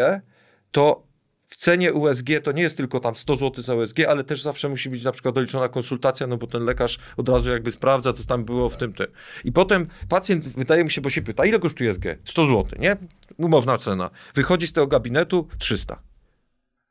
to 0.70 1.03
w 1.46 1.56
cenie 1.56 1.92
USG 1.92 2.26
to 2.42 2.52
nie 2.52 2.62
jest 2.62 2.76
tylko 2.76 3.00
tam 3.00 3.14
100 3.14 3.36
zł 3.36 3.62
za 3.64 3.74
USG, 3.74 4.00
ale 4.08 4.24
też 4.24 4.42
zawsze 4.42 4.68
musi 4.68 4.90
być 4.90 5.04
na 5.04 5.12
przykład 5.12 5.34
doliczona 5.34 5.68
konsultacja, 5.68 6.26
no 6.26 6.36
bo 6.36 6.46
ten 6.46 6.64
lekarz 6.64 6.98
od 7.16 7.28
razu 7.28 7.50
jakby 7.50 7.70
sprawdza, 7.70 8.12
co 8.12 8.24
tam 8.24 8.44
było 8.44 8.68
w 8.68 8.76
tym 8.76 8.92
tym. 8.92 9.06
I 9.44 9.52
potem 9.52 9.86
pacjent, 10.08 10.48
wydaje 10.48 10.84
mi 10.84 10.90
się, 10.90 11.00
bo 11.00 11.10
się 11.10 11.22
pyta, 11.22 11.44
ile 11.44 11.58
kosztuje 11.58 11.90
USG? 11.90 12.04
100 12.24 12.46
zł, 12.46 12.64
nie? 12.78 12.96
Umowna 13.36 13.78
cena. 13.78 14.10
Wychodzi 14.34 14.66
z 14.66 14.72
tego 14.72 14.86
gabinetu 14.86 15.48
300. 15.58 16.02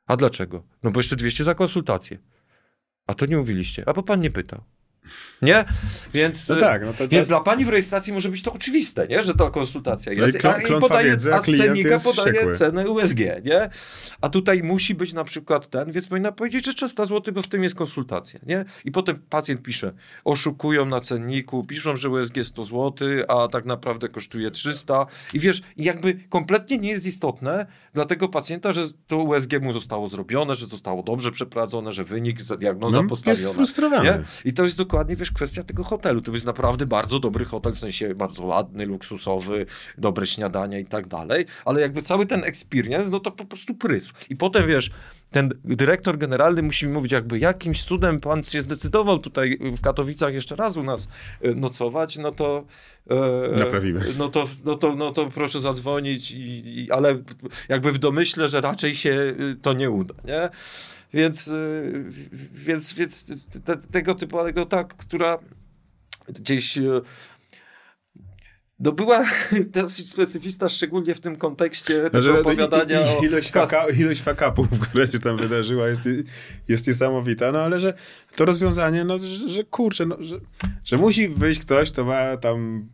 A 0.08 0.16
dlaczego? 0.16 0.64
No 0.84 0.92
bo 0.92 1.00
jeszcze 1.00 1.16
200 1.16 1.44
za 1.44 1.56
konsultację. 1.56 2.18
A 3.08 3.14
to 3.14 3.26
nie 3.26 3.38
mówiliście. 3.38 3.84
A 3.86 3.94
bo 3.94 4.04
pan 4.04 4.22
nie 4.22 4.32
pytał. 4.32 4.64
Nie? 5.42 5.66
Więc, 6.14 6.50
no 6.50 6.56
tak, 6.56 6.86
no 6.86 6.94
to, 6.94 7.08
więc 7.08 7.28
dla 7.28 7.40
pani 7.40 7.66
w 7.66 7.70
rejestracji 7.70 8.14
może 8.14 8.30
być 8.30 8.44
to 8.44 8.54
oczywiste, 8.54 9.08
nie? 9.08 9.24
że 9.24 9.34
to 9.34 9.52
konsultacja 9.52 10.14
jest. 10.14 10.44
No 10.44 10.50
i, 10.50 10.54
a, 10.54 10.78
i 10.78 10.82
podaje, 10.82 11.10
wiedzy, 11.10 11.34
a 11.34 11.40
scenika 11.40 12.00
podaje 12.00 12.34
wściekły. 12.34 12.54
cenę 12.54 12.90
USG, 12.90 13.20
nie? 13.20 13.70
A 14.22 14.30
tutaj 14.30 14.64
musi 14.64 14.96
być 14.96 15.14
na 15.14 15.24
przykład 15.24 15.70
ten, 15.70 15.92
więc 15.92 16.08
powinna 16.08 16.32
powiedzieć, 16.32 16.66
że 16.66 16.74
300 16.74 17.06
zł, 17.06 17.34
bo 17.34 17.42
w 17.42 17.48
tym 17.48 17.64
jest 17.64 17.76
konsultacja, 17.76 18.40
nie? 18.46 18.66
I 18.86 18.92
potem 18.92 19.22
pacjent 19.30 19.62
pisze, 19.62 19.94
oszukują 20.24 20.86
na 20.86 21.02
cenniku, 21.02 21.64
piszą, 21.64 21.96
że 21.96 22.10
USG 22.10 22.44
100 22.44 22.64
zł, 22.64 22.94
a 23.28 23.48
tak 23.48 23.66
naprawdę 23.66 24.10
kosztuje 24.10 24.52
300 24.52 25.06
i 25.34 25.40
wiesz, 25.40 25.62
jakby 25.78 26.20
kompletnie 26.30 26.78
nie 26.78 26.90
jest 26.90 27.06
istotne 27.06 27.66
dla 27.94 28.06
tego 28.06 28.30
pacjenta, 28.30 28.72
że 28.72 28.82
to 29.08 29.18
USG 29.18 29.62
mu 29.62 29.74
zostało 29.74 30.08
zrobione, 30.08 30.56
że 30.56 30.66
zostało 30.66 31.04
dobrze 31.04 31.32
przeprowadzone, 31.32 31.92
że 31.92 32.04
wynik, 32.04 32.44
diagnoza 32.44 33.02
no, 33.02 33.10
postawiona. 33.10 33.42
Jest 33.42 33.54
frustrowany. 33.54 34.04
Nie? 34.04 34.24
I 34.46 34.54
to 34.54 34.64
jest 34.64 34.78
dokładnie 34.78 34.93
dokładnie, 34.94 35.16
wiesz, 35.16 35.32
kwestia 35.32 35.64
tego 35.64 35.84
hotelu. 35.84 36.22
To 36.22 36.32
jest 36.32 36.46
naprawdę 36.46 36.86
bardzo 36.86 37.20
dobry 37.20 37.46
hotel, 37.46 37.74
w 37.74 37.80
sensie 37.80 38.16
bardzo 38.16 38.44
ładny, 38.44 38.86
luksusowy, 38.86 39.66
dobre 39.98 40.28
śniadania 40.28 40.80
i 40.80 40.86
tak 40.86 41.08
dalej, 41.08 41.46
ale 41.66 41.82
jakby 41.82 42.02
cały 42.02 42.26
ten 42.26 42.44
experience, 42.44 43.10
no 43.10 43.20
to 43.20 43.32
po 43.32 43.46
prostu 43.46 43.76
prysł. 43.76 44.14
I 44.30 44.36
potem, 44.36 44.68
wiesz, 44.68 44.90
ten 45.32 45.50
dyrektor 45.66 46.18
generalny 46.18 46.62
musi 46.62 46.88
mi 46.88 46.94
mówić, 46.94 47.12
jakby 47.12 47.40
jakimś 47.40 47.84
cudem 47.84 48.20
pan 48.20 48.44
się 48.44 48.62
zdecydował 48.62 49.20
tutaj 49.20 49.58
w 49.78 49.82
Katowicach 49.82 50.34
jeszcze 50.34 50.56
raz 50.56 50.78
u 50.78 50.84
nas 50.84 51.08
e, 51.42 51.56
nocować, 51.56 52.18
no 52.18 52.32
to 52.32 52.66
e, 53.10 53.64
Naprawimy. 53.64 54.02
No 54.18 54.28
to, 54.28 54.46
no 54.66 54.76
to, 54.76 54.96
no 54.96 55.12
to 55.12 55.26
proszę 55.26 55.60
zadzwonić, 55.60 56.32
i, 56.32 56.80
i, 56.80 56.92
ale 56.92 57.16
jakby 57.70 57.92
w 57.92 57.98
domyśle, 57.98 58.48
że 58.48 58.62
raczej 58.62 58.96
się 58.96 59.12
e, 59.12 59.56
to 59.62 59.74
nie 59.74 59.90
uda, 59.90 60.14
nie? 60.26 60.50
Więc, 61.14 61.52
więc, 62.54 62.94
więc 62.94 63.26
te, 63.66 63.78
tego 63.78 64.16
typu 64.16 64.40
anegdota, 64.40 64.84
która 64.84 65.40
gdzieś 66.28 66.80
no 68.84 68.92
była 68.92 69.26
dosyć 69.82 70.10
specyficzna, 70.10 70.70
szczególnie 70.70 71.16
w 71.16 71.20
tym 71.20 71.36
kontekście 71.36 72.04
tego 72.04 72.22
że 72.22 72.40
opowiadania 72.40 73.02
i, 73.02 73.24
i, 73.24 73.26
ilość, 73.26 73.52
faka, 73.52 73.88
ilość 73.90 74.22
fakapów, 74.22 74.68
które 74.90 75.08
się 75.08 75.20
tam 75.20 75.38
wydarzyła 75.38 75.88
jest, 75.88 76.02
jest 76.68 76.88
niesamowita, 76.88 77.52
no 77.52 77.60
ale 77.60 77.80
że 77.80 77.94
to 78.36 78.46
rozwiązanie, 78.46 79.04
no 79.04 79.18
że, 79.18 79.48
że 79.48 79.64
kurczę, 79.64 80.06
no, 80.06 80.18
że, 80.20 80.40
że 80.84 80.98
musi 80.98 81.28
wyjść 81.28 81.62
ktoś, 81.62 81.92
kto 81.92 82.06
ma 82.06 82.38
tam 82.38 82.88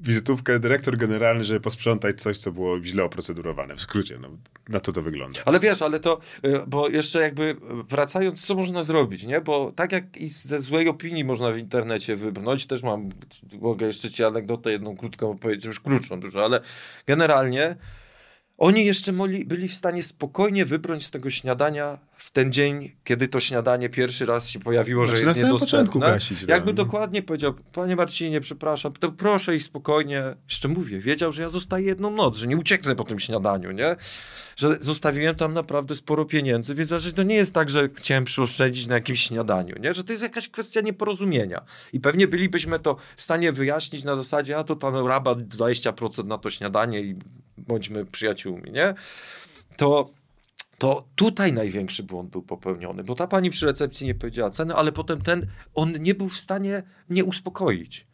wizytówkę 0.00 0.58
dyrektor 0.58 0.96
generalny, 0.96 1.44
żeby 1.44 1.60
posprzątać 1.60 2.20
coś, 2.20 2.38
co 2.38 2.52
było 2.52 2.84
źle 2.84 3.04
oprocedurowane. 3.04 3.76
W 3.76 3.80
skrócie, 3.80 4.18
no, 4.20 4.28
na 4.68 4.80
to 4.80 4.92
to 4.92 5.02
wygląda. 5.02 5.40
Ale 5.44 5.60
wiesz, 5.60 5.82
ale 5.82 6.00
to, 6.00 6.20
y, 6.44 6.60
bo 6.66 6.88
jeszcze 6.88 7.20
jakby 7.20 7.56
wracając, 7.88 8.46
co 8.46 8.54
można 8.54 8.82
zrobić, 8.82 9.26
nie? 9.26 9.40
Bo 9.40 9.72
tak 9.76 9.92
jak 9.92 10.16
i 10.16 10.28
ze 10.28 10.60
złej 10.60 10.88
opinii 10.88 11.24
można 11.24 11.50
w 11.50 11.58
internecie 11.58 12.16
wybrnąć, 12.16 12.66
też 12.66 12.82
mam, 12.82 13.08
mogę 13.60 13.86
jeszcze 13.86 14.10
ci 14.10 14.24
anegdotę 14.24 14.72
jedną 14.72 14.96
krótką 14.96 15.27
opowiedzieć, 15.30 15.64
już 15.64 15.80
krótszą 15.80 16.20
dużo, 16.20 16.44
ale 16.44 16.60
generalnie 17.06 17.76
oni 18.58 18.84
jeszcze 18.84 19.12
moli, 19.12 19.44
byli 19.44 19.68
w 19.68 19.74
stanie 19.74 20.02
spokojnie 20.02 20.64
wybrać 20.64 21.04
z 21.04 21.10
tego 21.10 21.30
śniadania 21.30 21.98
w 22.14 22.30
ten 22.30 22.52
dzień, 22.52 22.92
kiedy 23.04 23.28
to 23.28 23.40
śniadanie 23.40 23.88
pierwszy 23.88 24.26
raz 24.26 24.48
się 24.48 24.58
pojawiło, 24.58 25.06
znaczy, 25.06 25.20
że 25.20 25.26
jest 25.26 25.40
na 25.40 25.46
niedostępne. 25.46 26.00
Gasić, 26.00 26.42
Jakby 26.48 26.72
no. 26.72 26.76
dokładnie 26.76 27.22
powiedział, 27.22 27.54
panie 27.72 27.96
Marcinie, 27.96 28.40
przepraszam, 28.40 28.92
to 28.92 29.12
proszę 29.12 29.56
i 29.56 29.60
spokojnie, 29.60 30.22
jeszcze 30.48 30.68
mówię, 30.68 30.98
wiedział, 30.98 31.32
że 31.32 31.42
ja 31.42 31.50
zostaję 31.50 31.86
jedną 31.86 32.10
noc, 32.10 32.36
że 32.36 32.46
nie 32.46 32.56
ucieknę 32.56 32.96
po 32.96 33.04
tym 33.04 33.18
śniadaniu, 33.18 33.70
nie? 33.70 33.96
Że 34.56 34.76
zostawiłem 34.80 35.34
tam 35.34 35.54
naprawdę 35.54 35.94
sporo 35.94 36.24
pieniędzy, 36.24 36.74
więc 36.74 36.88
znaczy, 36.88 37.12
to 37.12 37.22
nie 37.22 37.36
jest 37.36 37.54
tak, 37.54 37.70
że 37.70 37.88
chciałem 37.94 38.24
przyoszczędzić 38.24 38.86
na 38.86 38.94
jakimś 38.94 39.20
śniadaniu, 39.20 39.74
nie? 39.80 39.92
Że 39.92 40.04
to 40.04 40.12
jest 40.12 40.22
jakaś 40.22 40.48
kwestia 40.48 40.80
nieporozumienia. 40.80 41.64
I 41.92 42.00
pewnie 42.00 42.28
bylibyśmy 42.28 42.78
to 42.78 42.96
w 43.16 43.22
stanie 43.22 43.52
wyjaśnić 43.52 44.04
na 44.04 44.16
zasadzie, 44.16 44.56
a 44.56 44.64
to 44.64 44.76
tam 44.76 45.06
rabat 45.06 45.38
20% 45.38 46.26
na 46.26 46.38
to 46.38 46.50
śniadanie 46.50 47.00
i 47.00 47.16
bądźmy 47.66 48.04
przyjaciółmi, 48.04 48.70
nie? 48.70 48.94
To, 49.76 50.10
to 50.78 51.04
tutaj 51.14 51.52
największy 51.52 52.02
błąd 52.02 52.30
był 52.30 52.42
popełniony, 52.42 53.04
bo 53.04 53.14
ta 53.14 53.26
pani 53.26 53.50
przy 53.50 53.66
recepcji 53.66 54.06
nie 54.06 54.14
powiedziała 54.14 54.50
ceny, 54.50 54.74
ale 54.74 54.92
potem 54.92 55.20
ten, 55.20 55.46
on 55.74 55.92
nie 56.00 56.14
był 56.14 56.28
w 56.28 56.36
stanie 56.36 56.82
mnie 57.08 57.24
uspokoić. 57.24 58.06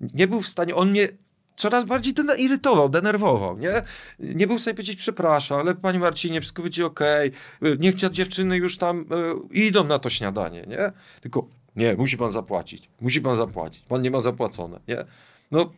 Nie 0.00 0.28
był 0.28 0.40
w 0.40 0.46
stanie, 0.46 0.74
on 0.74 0.90
mnie 0.90 1.08
coraz 1.56 1.84
bardziej 1.84 2.14
ten 2.14 2.26
irytował, 2.38 2.88
denerwował, 2.88 3.58
nie? 3.58 3.82
Nie 4.18 4.46
był 4.46 4.58
w 4.58 4.60
stanie 4.60 4.74
powiedzieć, 4.74 4.98
przepraszam, 4.98 5.60
ale 5.60 5.74
pani 5.74 5.98
Marcinie, 5.98 6.40
wszystko 6.40 6.62
będzie 6.62 6.86
okej, 6.86 7.32
okay. 7.60 7.76
niech 7.80 7.94
te 7.94 8.10
dziewczyny 8.10 8.56
już 8.56 8.78
tam 8.78 9.00
y, 9.52 9.54
idą 9.54 9.84
na 9.84 9.98
to 9.98 10.10
śniadanie, 10.10 10.64
nie? 10.68 10.92
Tylko, 11.20 11.48
nie, 11.76 11.94
musi 11.94 12.16
pan 12.16 12.30
zapłacić, 12.30 12.88
musi 13.00 13.20
pan 13.20 13.36
zapłacić, 13.36 13.82
pan 13.88 14.02
nie 14.02 14.10
ma 14.10 14.20
zapłacone, 14.20 14.80
nie? 14.88 15.04
No, 15.50 15.72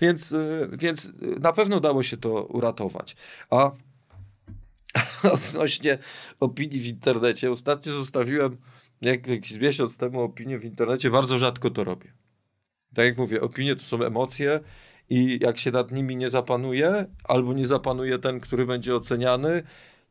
więc, 0.00 0.32
y, 0.32 0.68
więc 0.72 1.12
na 1.40 1.52
pewno 1.52 1.80
dało 1.80 2.02
się 2.02 2.16
to 2.16 2.44
uratować. 2.44 3.16
A 3.50 3.70
odnośnie 5.34 5.98
opinii 6.40 6.80
w 6.80 6.86
internecie, 6.86 7.50
ostatnio 7.50 7.92
zostawiłem 7.92 8.56
jak, 9.00 9.26
jakiś 9.26 9.58
miesiąc 9.58 9.96
temu 9.96 10.22
opinię 10.22 10.58
w 10.58 10.64
internecie, 10.64 11.10
bardzo 11.10 11.38
rzadko 11.38 11.70
to 11.70 11.84
robię. 11.84 12.12
Tak 12.94 13.04
jak 13.04 13.18
mówię, 13.18 13.40
opinie 13.40 13.76
to 13.76 13.82
są 13.82 14.02
emocje 14.02 14.60
i 15.10 15.38
jak 15.42 15.58
się 15.58 15.70
nad 15.70 15.92
nimi 15.92 16.16
nie 16.16 16.30
zapanuje, 16.30 17.06
albo 17.24 17.52
nie 17.52 17.66
zapanuje 17.66 18.18
ten, 18.18 18.40
który 18.40 18.66
będzie 18.66 18.96
oceniany, 18.96 19.62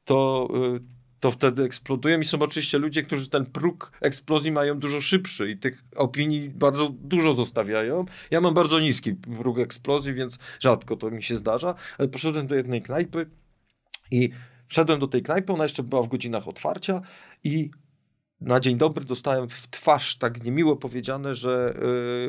to, 0.05 0.47
y, 0.75 0.98
to 1.19 1.31
wtedy 1.31 1.63
eksplodują 1.63 2.19
i 2.19 2.25
są 2.25 2.39
oczywiście 2.39 2.77
ludzie, 2.77 3.03
którzy 3.03 3.29
ten 3.29 3.45
próg 3.45 3.91
eksplozji 4.01 4.51
mają 4.51 4.79
dużo 4.79 5.01
szybszy 5.01 5.51
i 5.51 5.57
tych 5.57 5.83
opinii 5.95 6.49
bardzo 6.49 6.89
dużo 6.89 7.33
zostawiają. 7.33 8.05
Ja 8.31 8.41
mam 8.41 8.53
bardzo 8.53 8.79
niski 8.79 9.13
próg 9.13 9.59
eksplozji, 9.59 10.13
więc 10.13 10.39
rzadko 10.59 10.95
to 10.95 11.11
mi 11.11 11.23
się 11.23 11.35
zdarza, 11.35 11.75
ale 11.97 12.07
poszedłem 12.07 12.47
do 12.47 12.55
jednej 12.55 12.81
knajpy 12.81 13.29
i 14.11 14.29
wszedłem 14.67 14.99
do 14.99 15.07
tej 15.07 15.21
knajpy, 15.23 15.53
ona 15.53 15.63
jeszcze 15.63 15.83
była 15.83 16.03
w 16.03 16.07
godzinach 16.07 16.47
otwarcia 16.47 17.01
i 17.43 17.71
na 18.41 18.59
dzień 18.59 18.77
dobry 18.77 19.05
dostałem 19.05 19.49
w 19.49 19.67
twarz 19.67 20.17
tak 20.17 20.43
niemiło 20.43 20.75
powiedziane, 20.75 21.35
że 21.35 21.73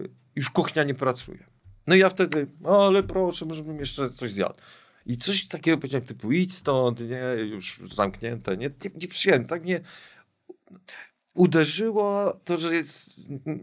yy, 0.02 0.10
już 0.36 0.50
kuchnia 0.50 0.84
nie 0.84 0.94
pracuje. 0.94 1.46
No 1.86 1.94
i 1.94 1.98
ja 1.98 2.08
wtedy, 2.08 2.46
ale 2.64 3.02
proszę, 3.02 3.46
może 3.46 3.62
jeszcze 3.62 4.10
coś 4.10 4.32
zjadł. 4.32 4.54
I 5.10 5.16
coś 5.16 5.46
takiego 5.46 5.78
powiedziałem, 5.78 6.06
typu 6.06 6.32
idź 6.32 6.54
stąd, 6.54 7.00
nie, 7.00 7.42
już 7.42 7.82
zamknięte, 7.94 8.56
nie, 8.56 8.70
nie, 8.84 9.08
nie 9.26 9.44
tak 9.44 9.62
mnie 9.62 9.80
uderzyło 11.34 12.40
to, 12.44 12.58
że 12.58 12.74
jest 12.74 13.10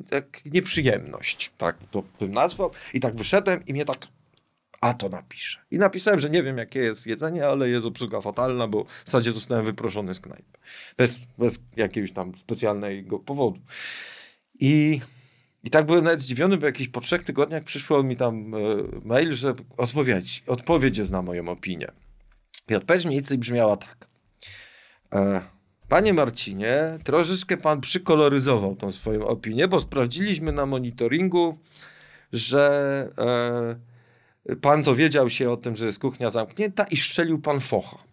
tak 0.10 0.46
nieprzyjemność, 0.46 1.52
tak 1.58 1.78
to 1.92 2.04
bym 2.20 2.32
nazwał. 2.32 2.72
I 2.94 3.00
tak 3.00 3.16
wyszedłem 3.16 3.66
i 3.66 3.74
mnie 3.74 3.86
tak, 3.86 4.08
a 4.82 4.94
to 4.94 5.10
napiszę. 5.10 5.60
I 5.72 5.78
napisałem, 5.78 6.20
że 6.20 6.30
nie 6.30 6.44
wiem 6.44 6.58
jakie 6.58 6.80
jest 6.80 7.08
jedzenie, 7.08 7.48
ale 7.48 7.70
jest 7.70 7.86
obsługa 7.86 8.22
fatalna, 8.22 8.68
bo 8.68 8.84
w 8.84 9.06
zasadzie 9.06 9.32
zostałem 9.32 9.66
wyproszony 9.66 10.14
z 10.14 10.20
knajpy. 10.20 10.60
Bez, 10.98 11.20
bez 11.38 11.64
jakiegoś 11.76 12.12
tam 12.12 12.38
specjalnego 12.38 13.20
powodu. 13.20 13.60
I 14.60 15.02
i 15.64 15.70
tak 15.70 15.86
byłem 15.86 16.04
nawet 16.04 16.22
zdziwiony, 16.22 16.58
bo 16.58 16.66
jakieś 16.66 16.88
po 16.88 17.02
trzech 17.02 17.24
tygodniach 17.24 17.64
przyszło 17.64 18.04
mi 18.04 18.18
tam 18.18 18.54
e, 18.56 18.58
mail, 19.06 19.32
że 19.32 19.54
odpowiedź, 19.78 20.44
odpowiedź 20.48 20.98
jest 20.98 21.12
na 21.12 21.22
moją 21.22 21.50
opinię. 21.50 21.92
I 22.70 22.76
odpowiedź 22.76 23.06
mniej 23.06 23.18
więcej 23.18 23.38
brzmiała 23.38 23.78
tak. 23.78 24.08
E, 25.14 25.42
Panie 25.90 26.14
Marcinie, 26.14 27.00
troszeczkę 27.04 27.58
pan 27.58 27.82
przykoloryzował 27.82 28.76
tą 28.76 28.92
swoją 28.92 29.28
opinię, 29.28 29.68
bo 29.68 29.80
sprawdziliśmy 29.80 30.52
na 30.52 30.66
monitoringu, 30.66 31.58
że 32.34 33.10
e, 34.50 34.56
pan 34.56 34.84
dowiedział 34.84 35.30
się 35.30 35.52
o 35.52 35.58
tym, 35.58 35.76
że 35.76 35.86
jest 35.86 36.00
kuchnia 36.00 36.30
zamknięta 36.30 36.84
i 36.84 36.98
szczelił 36.98 37.40
pan 37.40 37.60
focha. 37.60 38.07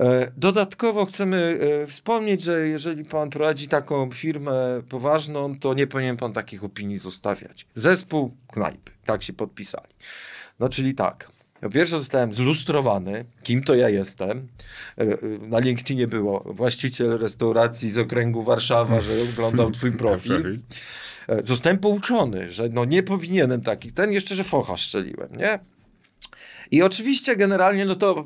E, 0.00 0.32
dodatkowo 0.36 1.06
chcemy 1.06 1.58
e, 1.82 1.86
wspomnieć, 1.86 2.42
że 2.42 2.68
jeżeli 2.68 3.04
pan 3.04 3.30
prowadzi 3.30 3.68
taką 3.68 4.10
firmę 4.10 4.82
poważną, 4.88 5.58
to 5.58 5.74
nie 5.74 5.86
powinien 5.86 6.16
pan 6.16 6.32
takich 6.32 6.64
opinii 6.64 6.98
zostawiać. 6.98 7.66
Zespół 7.74 8.36
knajpy, 8.52 8.92
tak 9.04 9.22
się 9.22 9.32
podpisali. 9.32 9.94
No 10.60 10.68
czyli 10.68 10.94
tak. 10.94 11.30
Po 11.60 11.70
pierwsze 11.70 11.98
zostałem 11.98 12.34
zlustrowany, 12.34 13.24
kim 13.42 13.62
to 13.62 13.74
ja 13.74 13.88
jestem. 13.88 14.48
E, 14.98 15.06
na 15.38 15.58
LinkedInie 15.58 16.06
było 16.06 16.44
właściciel 16.46 17.18
restauracji 17.18 17.90
z 17.90 17.98
okręgu 17.98 18.42
Warszawa, 18.42 19.00
że 19.00 19.12
oglądał 19.32 19.70
twój 19.70 19.92
profil. 20.02 20.58
Zostałem 21.42 21.78
pouczony, 21.78 22.50
że 22.50 22.68
no 22.68 22.84
nie 22.84 23.02
powinienem 23.02 23.60
takich, 23.60 23.92
ten 23.92 24.12
jeszcze, 24.12 24.34
że 24.34 24.44
focha 24.44 24.76
szczeliłem, 24.76 25.28
nie? 25.36 25.58
I 26.70 26.82
oczywiście 26.82 27.36
generalnie, 27.36 27.84
no 27.84 27.96
to 27.96 28.24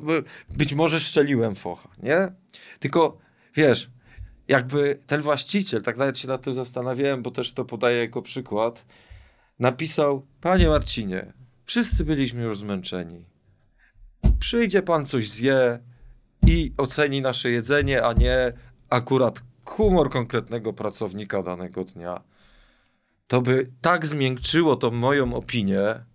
być 0.49 0.73
może 0.73 0.99
szczeliłem 0.99 1.55
focha, 1.55 1.89
nie? 2.03 2.31
Tylko, 2.79 3.17
wiesz, 3.55 3.91
jakby 4.47 4.99
ten 5.07 5.21
właściciel, 5.21 5.81
tak 5.81 5.97
nawet 5.97 6.17
się 6.17 6.27
nad 6.27 6.41
tym 6.41 6.53
zastanawiałem, 6.53 7.23
bo 7.23 7.31
też 7.31 7.53
to 7.53 7.65
podaję 7.65 7.97
jako 7.97 8.21
przykład, 8.21 8.85
napisał, 9.59 10.25
panie 10.41 10.67
Marcinie, 10.67 11.33
wszyscy 11.65 12.05
byliśmy 12.05 12.43
już 12.43 12.59
zmęczeni. 12.59 13.25
Przyjdzie 14.39 14.81
pan 14.81 15.05
coś 15.05 15.29
zje 15.29 15.79
i 16.47 16.73
oceni 16.77 17.21
nasze 17.21 17.49
jedzenie, 17.51 18.03
a 18.03 18.13
nie 18.13 18.53
akurat 18.89 19.43
humor 19.65 20.09
konkretnego 20.09 20.73
pracownika 20.73 21.43
danego 21.43 21.83
dnia. 21.83 22.23
To 23.27 23.41
by 23.41 23.71
tak 23.81 24.05
zmiękczyło 24.05 24.75
tą 24.75 24.91
moją 24.91 25.33
opinię, 25.33 26.05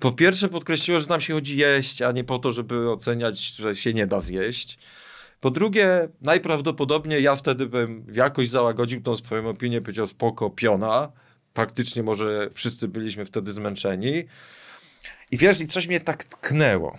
po 0.00 0.12
pierwsze 0.12 0.48
podkreśliło, 0.48 1.00
że 1.00 1.06
nam 1.06 1.20
się 1.20 1.34
chodzi 1.34 1.56
jeść, 1.56 2.02
a 2.02 2.12
nie 2.12 2.24
po 2.24 2.38
to, 2.38 2.52
żeby 2.52 2.90
oceniać, 2.90 3.38
że 3.38 3.76
się 3.76 3.94
nie 3.94 4.06
da 4.06 4.20
zjeść. 4.20 4.78
Po 5.40 5.50
drugie, 5.50 6.08
najprawdopodobniej 6.22 7.22
ja 7.22 7.36
wtedy 7.36 7.66
bym 7.66 8.06
jakoś 8.12 8.48
załagodził 8.48 9.00
tą 9.00 9.16
swoją 9.16 9.48
opinię, 9.48 9.80
powiedział 9.80 10.06
spoko, 10.06 10.50
piona. 10.50 11.12
Faktycznie 11.54 12.02
może 12.02 12.50
wszyscy 12.54 12.88
byliśmy 12.88 13.24
wtedy 13.24 13.52
zmęczeni. 13.52 14.24
I 15.30 15.36
wiesz, 15.36 15.60
i 15.60 15.66
coś 15.66 15.86
mnie 15.86 16.00
tak 16.00 16.24
tknęło, 16.24 16.98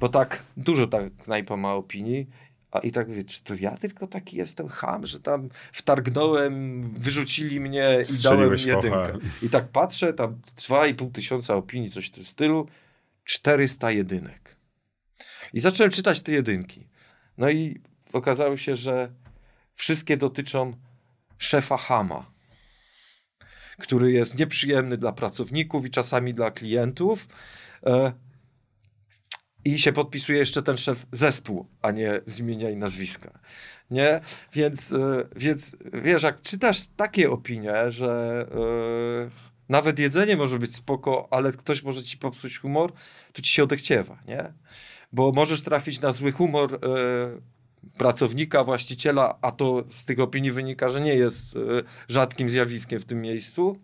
bo 0.00 0.08
tak 0.08 0.44
dużo 0.56 0.86
tak 0.86 1.16
knajpa 1.16 1.56
ma 1.56 1.74
opinii 1.74 2.26
a 2.70 2.78
i 2.78 2.92
tak 2.92 3.08
mówię, 3.08 3.24
czy 3.24 3.42
to 3.42 3.54
ja 3.54 3.76
tylko 3.76 4.06
taki 4.06 4.36
jestem 4.36 4.68
ham, 4.68 5.06
że 5.06 5.20
tam 5.20 5.48
wtargnąłem, 5.72 6.82
wyrzucili 6.94 7.60
mnie 7.60 8.02
i 8.18 8.22
dałem 8.22 8.54
jedynkę. 8.66 9.18
I 9.42 9.48
tak 9.48 9.68
patrzę, 9.68 10.12
tam 10.12 10.40
2,5 10.56 11.12
tysiąca 11.12 11.54
opinii, 11.54 11.90
coś 11.90 12.06
w 12.06 12.10
tym 12.10 12.24
stylu, 12.24 12.68
400 13.24 13.90
jedynek. 13.90 14.56
I 15.52 15.60
zacząłem 15.60 15.92
czytać 15.92 16.22
te 16.22 16.32
jedynki. 16.32 16.88
No 17.38 17.50
i 17.50 17.80
okazało 18.12 18.56
się, 18.56 18.76
że 18.76 19.12
wszystkie 19.74 20.16
dotyczą 20.16 20.72
szefa 21.38 21.76
Hama, 21.76 22.30
który 23.78 24.12
jest 24.12 24.38
nieprzyjemny 24.38 24.96
dla 24.96 25.12
pracowników 25.12 25.86
i 25.86 25.90
czasami 25.90 26.34
dla 26.34 26.50
klientów. 26.50 27.28
I 29.66 29.78
się 29.78 29.92
podpisuje 29.92 30.38
jeszcze 30.38 30.62
ten 30.62 30.76
szef 30.76 31.06
zespół, 31.12 31.66
a 31.82 31.90
nie 31.90 32.20
z 32.24 32.38
imienia 32.38 32.70
i 32.70 32.76
nazwiska. 32.76 33.38
Nie? 33.90 34.20
Więc, 34.52 34.92
e, 34.92 35.28
więc 35.36 35.76
wiesz, 35.92 36.22
jak 36.22 36.42
czytasz 36.42 36.86
takie 36.96 37.30
opinie, 37.30 37.90
że 37.90 38.46
e, 38.54 39.28
nawet 39.68 39.98
jedzenie 39.98 40.36
może 40.36 40.58
być 40.58 40.74
spoko, 40.74 41.28
ale 41.30 41.52
ktoś 41.52 41.82
może 41.82 42.02
ci 42.02 42.18
popsuć 42.18 42.58
humor, 42.58 42.92
to 43.32 43.42
ci 43.42 43.52
się 43.52 43.62
odechciewa, 43.62 44.18
nie? 44.28 44.52
Bo 45.12 45.32
możesz 45.32 45.62
trafić 45.62 46.00
na 46.00 46.12
zły 46.12 46.32
humor 46.32 46.74
e, 46.74 46.78
pracownika, 47.98 48.64
właściciela, 48.64 49.38
a 49.42 49.50
to 49.50 49.84
z 49.90 50.04
tych 50.04 50.20
opinii 50.20 50.52
wynika, 50.52 50.88
że 50.88 51.00
nie 51.00 51.14
jest 51.14 51.56
e, 51.56 51.58
rzadkim 52.08 52.50
zjawiskiem 52.50 52.98
w 52.98 53.04
tym 53.04 53.20
miejscu. 53.20 53.78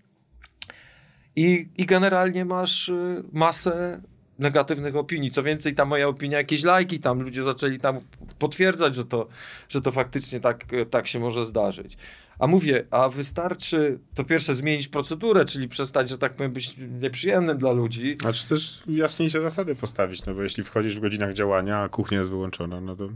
I, 1.36 1.68
i 1.76 1.86
generalnie 1.86 2.44
masz 2.44 2.92
masę 3.32 4.02
negatywnych 4.42 4.96
opinii. 4.96 5.30
Co 5.30 5.42
więcej, 5.42 5.74
ta 5.74 5.84
moja 5.84 6.08
opinia, 6.08 6.38
jakieś 6.38 6.64
lajki 6.64 7.00
tam, 7.00 7.22
ludzie 7.22 7.42
zaczęli 7.42 7.80
tam 7.80 8.00
potwierdzać, 8.38 8.94
że 8.94 9.04
to, 9.04 9.28
że 9.68 9.80
to 9.80 9.90
faktycznie 9.90 10.40
tak, 10.40 10.64
tak 10.90 11.06
się 11.06 11.20
może 11.20 11.44
zdarzyć. 11.44 11.96
A 12.38 12.46
mówię, 12.46 12.84
a 12.90 13.08
wystarczy 13.08 13.98
to 14.14 14.24
pierwsze 14.24 14.54
zmienić 14.54 14.88
procedurę, 14.88 15.44
czyli 15.44 15.68
przestać, 15.68 16.08
że 16.08 16.18
tak 16.18 16.34
powiem, 16.34 16.52
być 16.52 16.76
nieprzyjemnym 17.00 17.58
dla 17.58 17.72
ludzi. 17.72 18.16
A 18.24 18.32
czy 18.32 18.48
też 18.48 18.82
jaśniejsze 18.86 19.42
zasady 19.42 19.74
postawić, 19.74 20.26
no 20.26 20.34
bo 20.34 20.42
jeśli 20.42 20.64
wchodzisz 20.64 20.96
w 20.96 21.00
godzinach 21.00 21.32
działania, 21.32 21.78
a 21.78 21.88
kuchnia 21.88 22.18
jest 22.18 22.30
wyłączona, 22.30 22.80
no 22.80 22.96
to... 22.96 23.08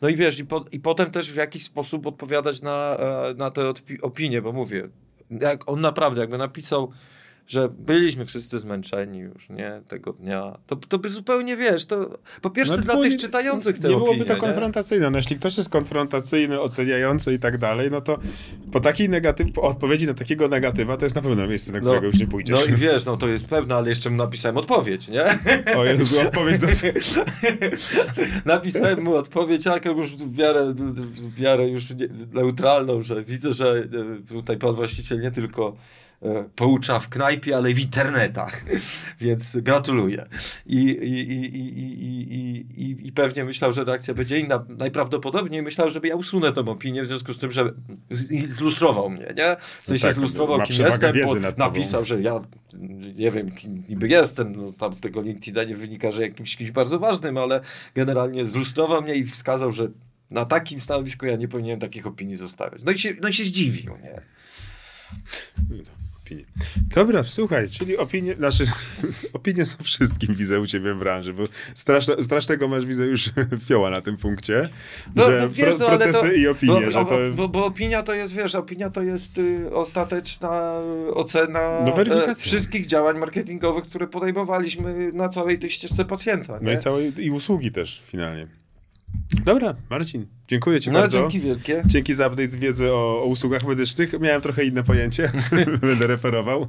No 0.00 0.08
i 0.08 0.16
wiesz, 0.16 0.38
i, 0.38 0.44
po, 0.44 0.64
i 0.72 0.80
potem 0.80 1.10
też 1.10 1.32
w 1.32 1.36
jakiś 1.36 1.64
sposób 1.64 2.06
odpowiadać 2.06 2.62
na, 2.62 2.96
e, 2.96 3.34
na 3.34 3.50
te 3.50 3.72
opinie, 4.02 4.42
bo 4.42 4.52
mówię, 4.52 4.88
jak 5.40 5.68
on 5.68 5.80
naprawdę 5.80 6.20
jakby 6.20 6.38
napisał 6.38 6.92
że 7.46 7.68
byliśmy 7.68 8.24
wszyscy 8.24 8.58
zmęczeni 8.58 9.18
już, 9.18 9.50
nie, 9.50 9.82
tego 9.88 10.12
dnia, 10.12 10.58
to, 10.66 10.76
to 10.76 10.98
by 10.98 11.08
zupełnie, 11.08 11.56
wiesz, 11.56 11.86
to 11.86 12.18
po 12.40 12.50
pierwsze 12.50 12.76
no, 12.76 12.82
dla 12.82 12.96
tych 12.96 13.12
nie, 13.12 13.18
czytających 13.18 13.78
te 13.78 13.88
Nie 13.88 13.96
opinie, 13.96 14.12
byłoby 14.12 14.24
to 14.24 14.36
konfrontacyjne, 14.36 15.10
no 15.10 15.18
jeśli 15.18 15.36
ktoś 15.36 15.56
jest 15.56 15.68
konfrontacyjny, 15.68 16.60
oceniający 16.60 17.34
i 17.34 17.38
tak 17.38 17.58
dalej, 17.58 17.90
no 17.90 18.00
to 18.00 18.18
po 18.72 18.80
takiej 18.80 19.08
negatyw, 19.08 19.52
po 19.52 19.62
odpowiedzi 19.62 20.06
na 20.06 20.14
takiego 20.14 20.48
negatywa, 20.48 20.96
to 20.96 21.04
jest 21.04 21.16
na 21.16 21.22
pewno 21.22 21.46
miejsce, 21.46 21.72
na 21.72 21.78
no, 21.78 21.84
którego 21.84 22.06
już 22.06 22.18
nie 22.18 22.26
pójdziesz. 22.26 22.66
No 22.68 22.74
i 22.74 22.78
wiesz, 22.78 23.04
no 23.04 23.16
to 23.16 23.28
jest 23.28 23.46
pewne, 23.46 23.74
ale 23.74 23.88
jeszcze 23.88 24.10
mu 24.10 24.16
napisałem 24.16 24.56
odpowiedź, 24.56 25.08
nie? 25.08 25.24
O 25.76 25.84
Jezu, 25.84 26.20
odpowiedź 26.20 26.58
do... 26.58 26.66
napisałem 28.44 29.02
mu 29.02 29.14
odpowiedź, 29.14 29.66
jak 29.66 29.84
już 29.84 30.16
w 30.16 30.38
miarę, 30.38 30.74
w 31.36 31.40
miarę 31.40 31.68
już 31.68 31.84
neutralną, 32.32 33.02
że 33.02 33.24
widzę, 33.24 33.52
że 33.52 33.88
e, 34.22 34.28
tutaj 34.28 34.58
pan 34.58 34.74
właściciel 34.74 35.20
nie 35.20 35.30
tylko 35.30 35.76
poucza 36.56 36.98
w 36.98 37.08
knajpie, 37.08 37.56
ale 37.56 37.74
w 37.74 37.80
internetach. 37.80 38.64
Więc 39.20 39.56
gratuluję. 39.56 40.26
I, 40.66 40.76
i, 40.76 41.32
i, 41.32 41.56
i, 42.82 43.06
i, 43.08 43.12
pewnie 43.12 43.44
myślał, 43.44 43.72
że 43.72 43.84
reakcja 43.84 44.14
będzie 44.14 44.38
inna. 44.38 44.64
Najprawdopodobniej 44.68 45.62
myślał, 45.62 45.90
że 45.90 46.00
ja 46.04 46.16
usunę 46.16 46.52
tę 46.52 46.60
opinię 46.60 47.02
w 47.02 47.06
związku 47.06 47.34
z 47.34 47.38
tym, 47.38 47.50
że 47.50 47.72
zlustrował 48.44 49.10
mnie, 49.10 49.34
nie? 49.36 49.56
W 49.60 49.86
sensie 49.86 50.06
no 50.06 50.08
tak, 50.08 50.14
zlustrował, 50.14 50.62
kim 50.62 50.86
jestem, 50.86 51.14
napisał, 51.56 52.04
że 52.04 52.22
ja 52.22 52.40
nie 53.16 53.30
wiem, 53.30 53.50
kim 53.50 53.82
niby 53.88 54.08
jestem. 54.08 54.56
No, 54.56 54.72
tam 54.72 54.94
z 54.94 55.00
tego 55.00 55.22
LinkedIna 55.22 55.64
nie 55.64 55.76
wynika, 55.76 56.10
że 56.10 56.22
jakimś 56.22 56.56
kimś 56.56 56.70
bardzo 56.70 56.98
ważnym, 56.98 57.38
ale 57.38 57.60
generalnie 57.94 58.44
zlustrował 58.44 59.02
mnie 59.02 59.14
i 59.14 59.26
wskazał, 59.26 59.72
że 59.72 59.88
na 60.30 60.44
takim 60.44 60.80
stanowisku 60.80 61.26
ja 61.26 61.36
nie 61.36 61.48
powinienem 61.48 61.80
takich 61.80 62.06
opinii 62.06 62.36
zostawiać. 62.36 62.82
No 62.84 62.92
i 62.92 62.98
się, 62.98 63.12
no 63.20 63.28
i 63.28 63.32
się 63.32 63.44
zdziwił, 63.44 63.96
nie? 64.02 64.22
Opinii. 66.32 66.46
Dobra, 66.94 67.24
słuchaj, 67.24 67.68
czyli 67.68 67.96
opinie, 67.96 68.34
znaczy 68.34 68.64
opinie 69.32 69.66
są 69.66 69.84
wszystkim, 69.84 70.34
widzę 70.34 70.60
u 70.60 70.66
ciebie 70.66 70.94
w 70.94 70.98
branży, 70.98 71.34
bo 71.34 71.42
straszne, 71.74 72.24
strasznego 72.24 72.68
masz, 72.68 72.86
widzę 72.86 73.06
już 73.06 73.30
fioła 73.68 73.90
na 73.90 74.00
tym 74.00 74.16
punkcie, 74.16 74.68
no, 75.14 75.24
że 75.24 75.36
no, 75.36 75.48
wiesz, 75.48 75.76
pro, 75.76 75.78
no, 75.78 75.86
procesy 75.86 76.28
to, 76.28 76.32
i 76.32 76.46
opinie. 76.46 76.80
Bo, 76.92 77.04
to... 77.04 77.18
bo, 77.34 77.48
bo, 77.48 77.66
opinia 77.66 78.02
to 78.02 78.14
jest, 78.14 78.36
wiesz, 78.36 78.54
opinia 78.54 78.90
to 78.90 79.02
jest 79.02 79.38
y, 79.38 79.74
ostateczna 79.74 80.72
ocena 81.14 81.84
no, 81.86 82.30
e, 82.30 82.34
wszystkich 82.34 82.86
działań 82.86 83.18
marketingowych, 83.18 83.84
które 83.84 84.06
podejmowaliśmy 84.06 85.12
na 85.12 85.28
całej 85.28 85.58
tej 85.58 85.70
ścieżce 85.70 86.04
pacjenta. 86.04 86.52
Nie? 86.52 86.64
No 86.64 86.72
i 86.72 86.78
całej 86.78 87.24
i 87.24 87.30
usługi 87.30 87.72
też 87.72 88.02
finalnie. 88.06 88.61
Dobra, 89.44 89.74
Marcin, 89.90 90.26
dziękuję 90.48 90.80
Ci 90.80 90.90
no, 90.90 91.00
bardzo. 91.00 91.18
dzięki 91.18 91.40
wielkie. 91.40 91.82
Dzięki 91.86 92.14
za 92.14 92.26
update 92.26 92.48
wiedzy 92.48 92.92
o, 92.92 93.20
o, 93.22 93.24
usługach 93.24 93.64
medycznych. 93.64 94.20
Miałem 94.20 94.42
trochę 94.42 94.64
inne 94.64 94.82
pojęcie, 94.82 95.32
będę 95.80 96.06
referował. 96.06 96.66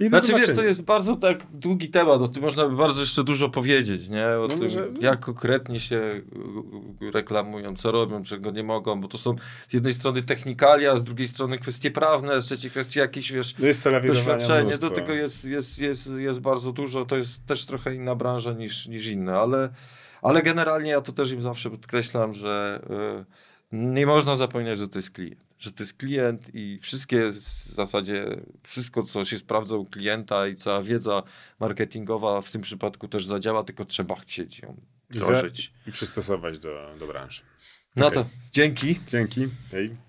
I 0.00 0.08
znaczy 0.08 0.32
wiesz, 0.34 0.54
to 0.54 0.64
jest 0.64 0.82
bardzo 0.82 1.16
tak 1.16 1.46
długi 1.52 1.88
temat, 1.88 2.22
o 2.22 2.28
tym 2.28 2.42
można 2.42 2.68
by 2.68 2.76
bardzo 2.76 3.00
jeszcze 3.00 3.24
dużo 3.24 3.48
powiedzieć, 3.48 4.08
nie? 4.08 4.26
O 4.26 4.40
no, 4.40 4.48
tym, 4.48 4.58
może... 4.58 4.88
jak 5.00 5.20
konkretnie 5.20 5.80
się 5.80 6.22
reklamują, 7.12 7.76
co 7.76 7.92
robią, 7.92 8.22
czego 8.22 8.50
nie 8.50 8.62
mogą, 8.62 9.00
bo 9.00 9.08
to 9.08 9.18
są 9.18 9.36
z 9.68 9.72
jednej 9.72 9.94
strony 9.94 10.22
technikalia, 10.22 10.96
z 10.96 11.04
drugiej 11.04 11.28
strony 11.28 11.58
kwestie 11.58 11.90
prawne, 11.90 12.42
z 12.42 12.46
trzeciej 12.46 12.70
kwestii 12.70 12.98
jakieś, 12.98 13.32
wiesz, 13.32 13.54
no 13.58 13.66
jest 13.66 13.88
doświadczenie, 14.06 14.78
do 14.78 14.90
tego 14.90 15.12
jest, 15.12 15.44
jest, 15.44 15.78
jest, 15.78 16.10
jest 16.16 16.40
bardzo 16.40 16.72
dużo, 16.72 17.04
to 17.06 17.16
jest 17.16 17.46
też 17.46 17.66
trochę 17.66 17.94
inna 17.94 18.14
branża 18.14 18.52
niż, 18.52 18.86
niż 18.86 19.06
inne, 19.06 19.34
ale 19.34 19.68
ale 20.22 20.42
generalnie 20.42 20.90
ja 20.90 21.00
to 21.00 21.12
też 21.12 21.32
im 21.32 21.42
zawsze 21.42 21.70
podkreślam, 21.70 22.34
że 22.34 22.82
y, 23.22 23.48
nie 23.72 24.06
można 24.06 24.36
zapominać, 24.36 24.78
że 24.78 24.88
to 24.88 24.98
jest 24.98 25.10
klient. 25.10 25.44
Że 25.58 25.72
to 25.72 25.82
jest 25.82 25.94
klient 25.96 26.54
i 26.54 26.78
wszystkie 26.82 27.28
w 27.30 27.38
zasadzie, 27.74 28.40
wszystko 28.62 29.02
co 29.02 29.24
się 29.24 29.38
sprawdza 29.38 29.76
u 29.76 29.84
klienta 29.84 30.46
i 30.46 30.56
cała 30.56 30.82
wiedza 30.82 31.22
marketingowa 31.60 32.40
w 32.40 32.50
tym 32.50 32.62
przypadku 32.62 33.08
też 33.08 33.26
zadziała, 33.26 33.64
tylko 33.64 33.84
trzeba 33.84 34.14
chcieć 34.14 34.58
ją 34.58 34.76
wdrożyć. 35.10 35.72
I, 35.86 35.92
przystosować 35.92 36.58
do, 36.58 36.94
do 36.98 37.06
branży. 37.06 37.42
No 37.96 38.06
okay. 38.06 38.24
to 38.24 38.30
dzięki. 38.52 39.00
Dzięki. 39.06 39.46
Hej. 39.70 40.07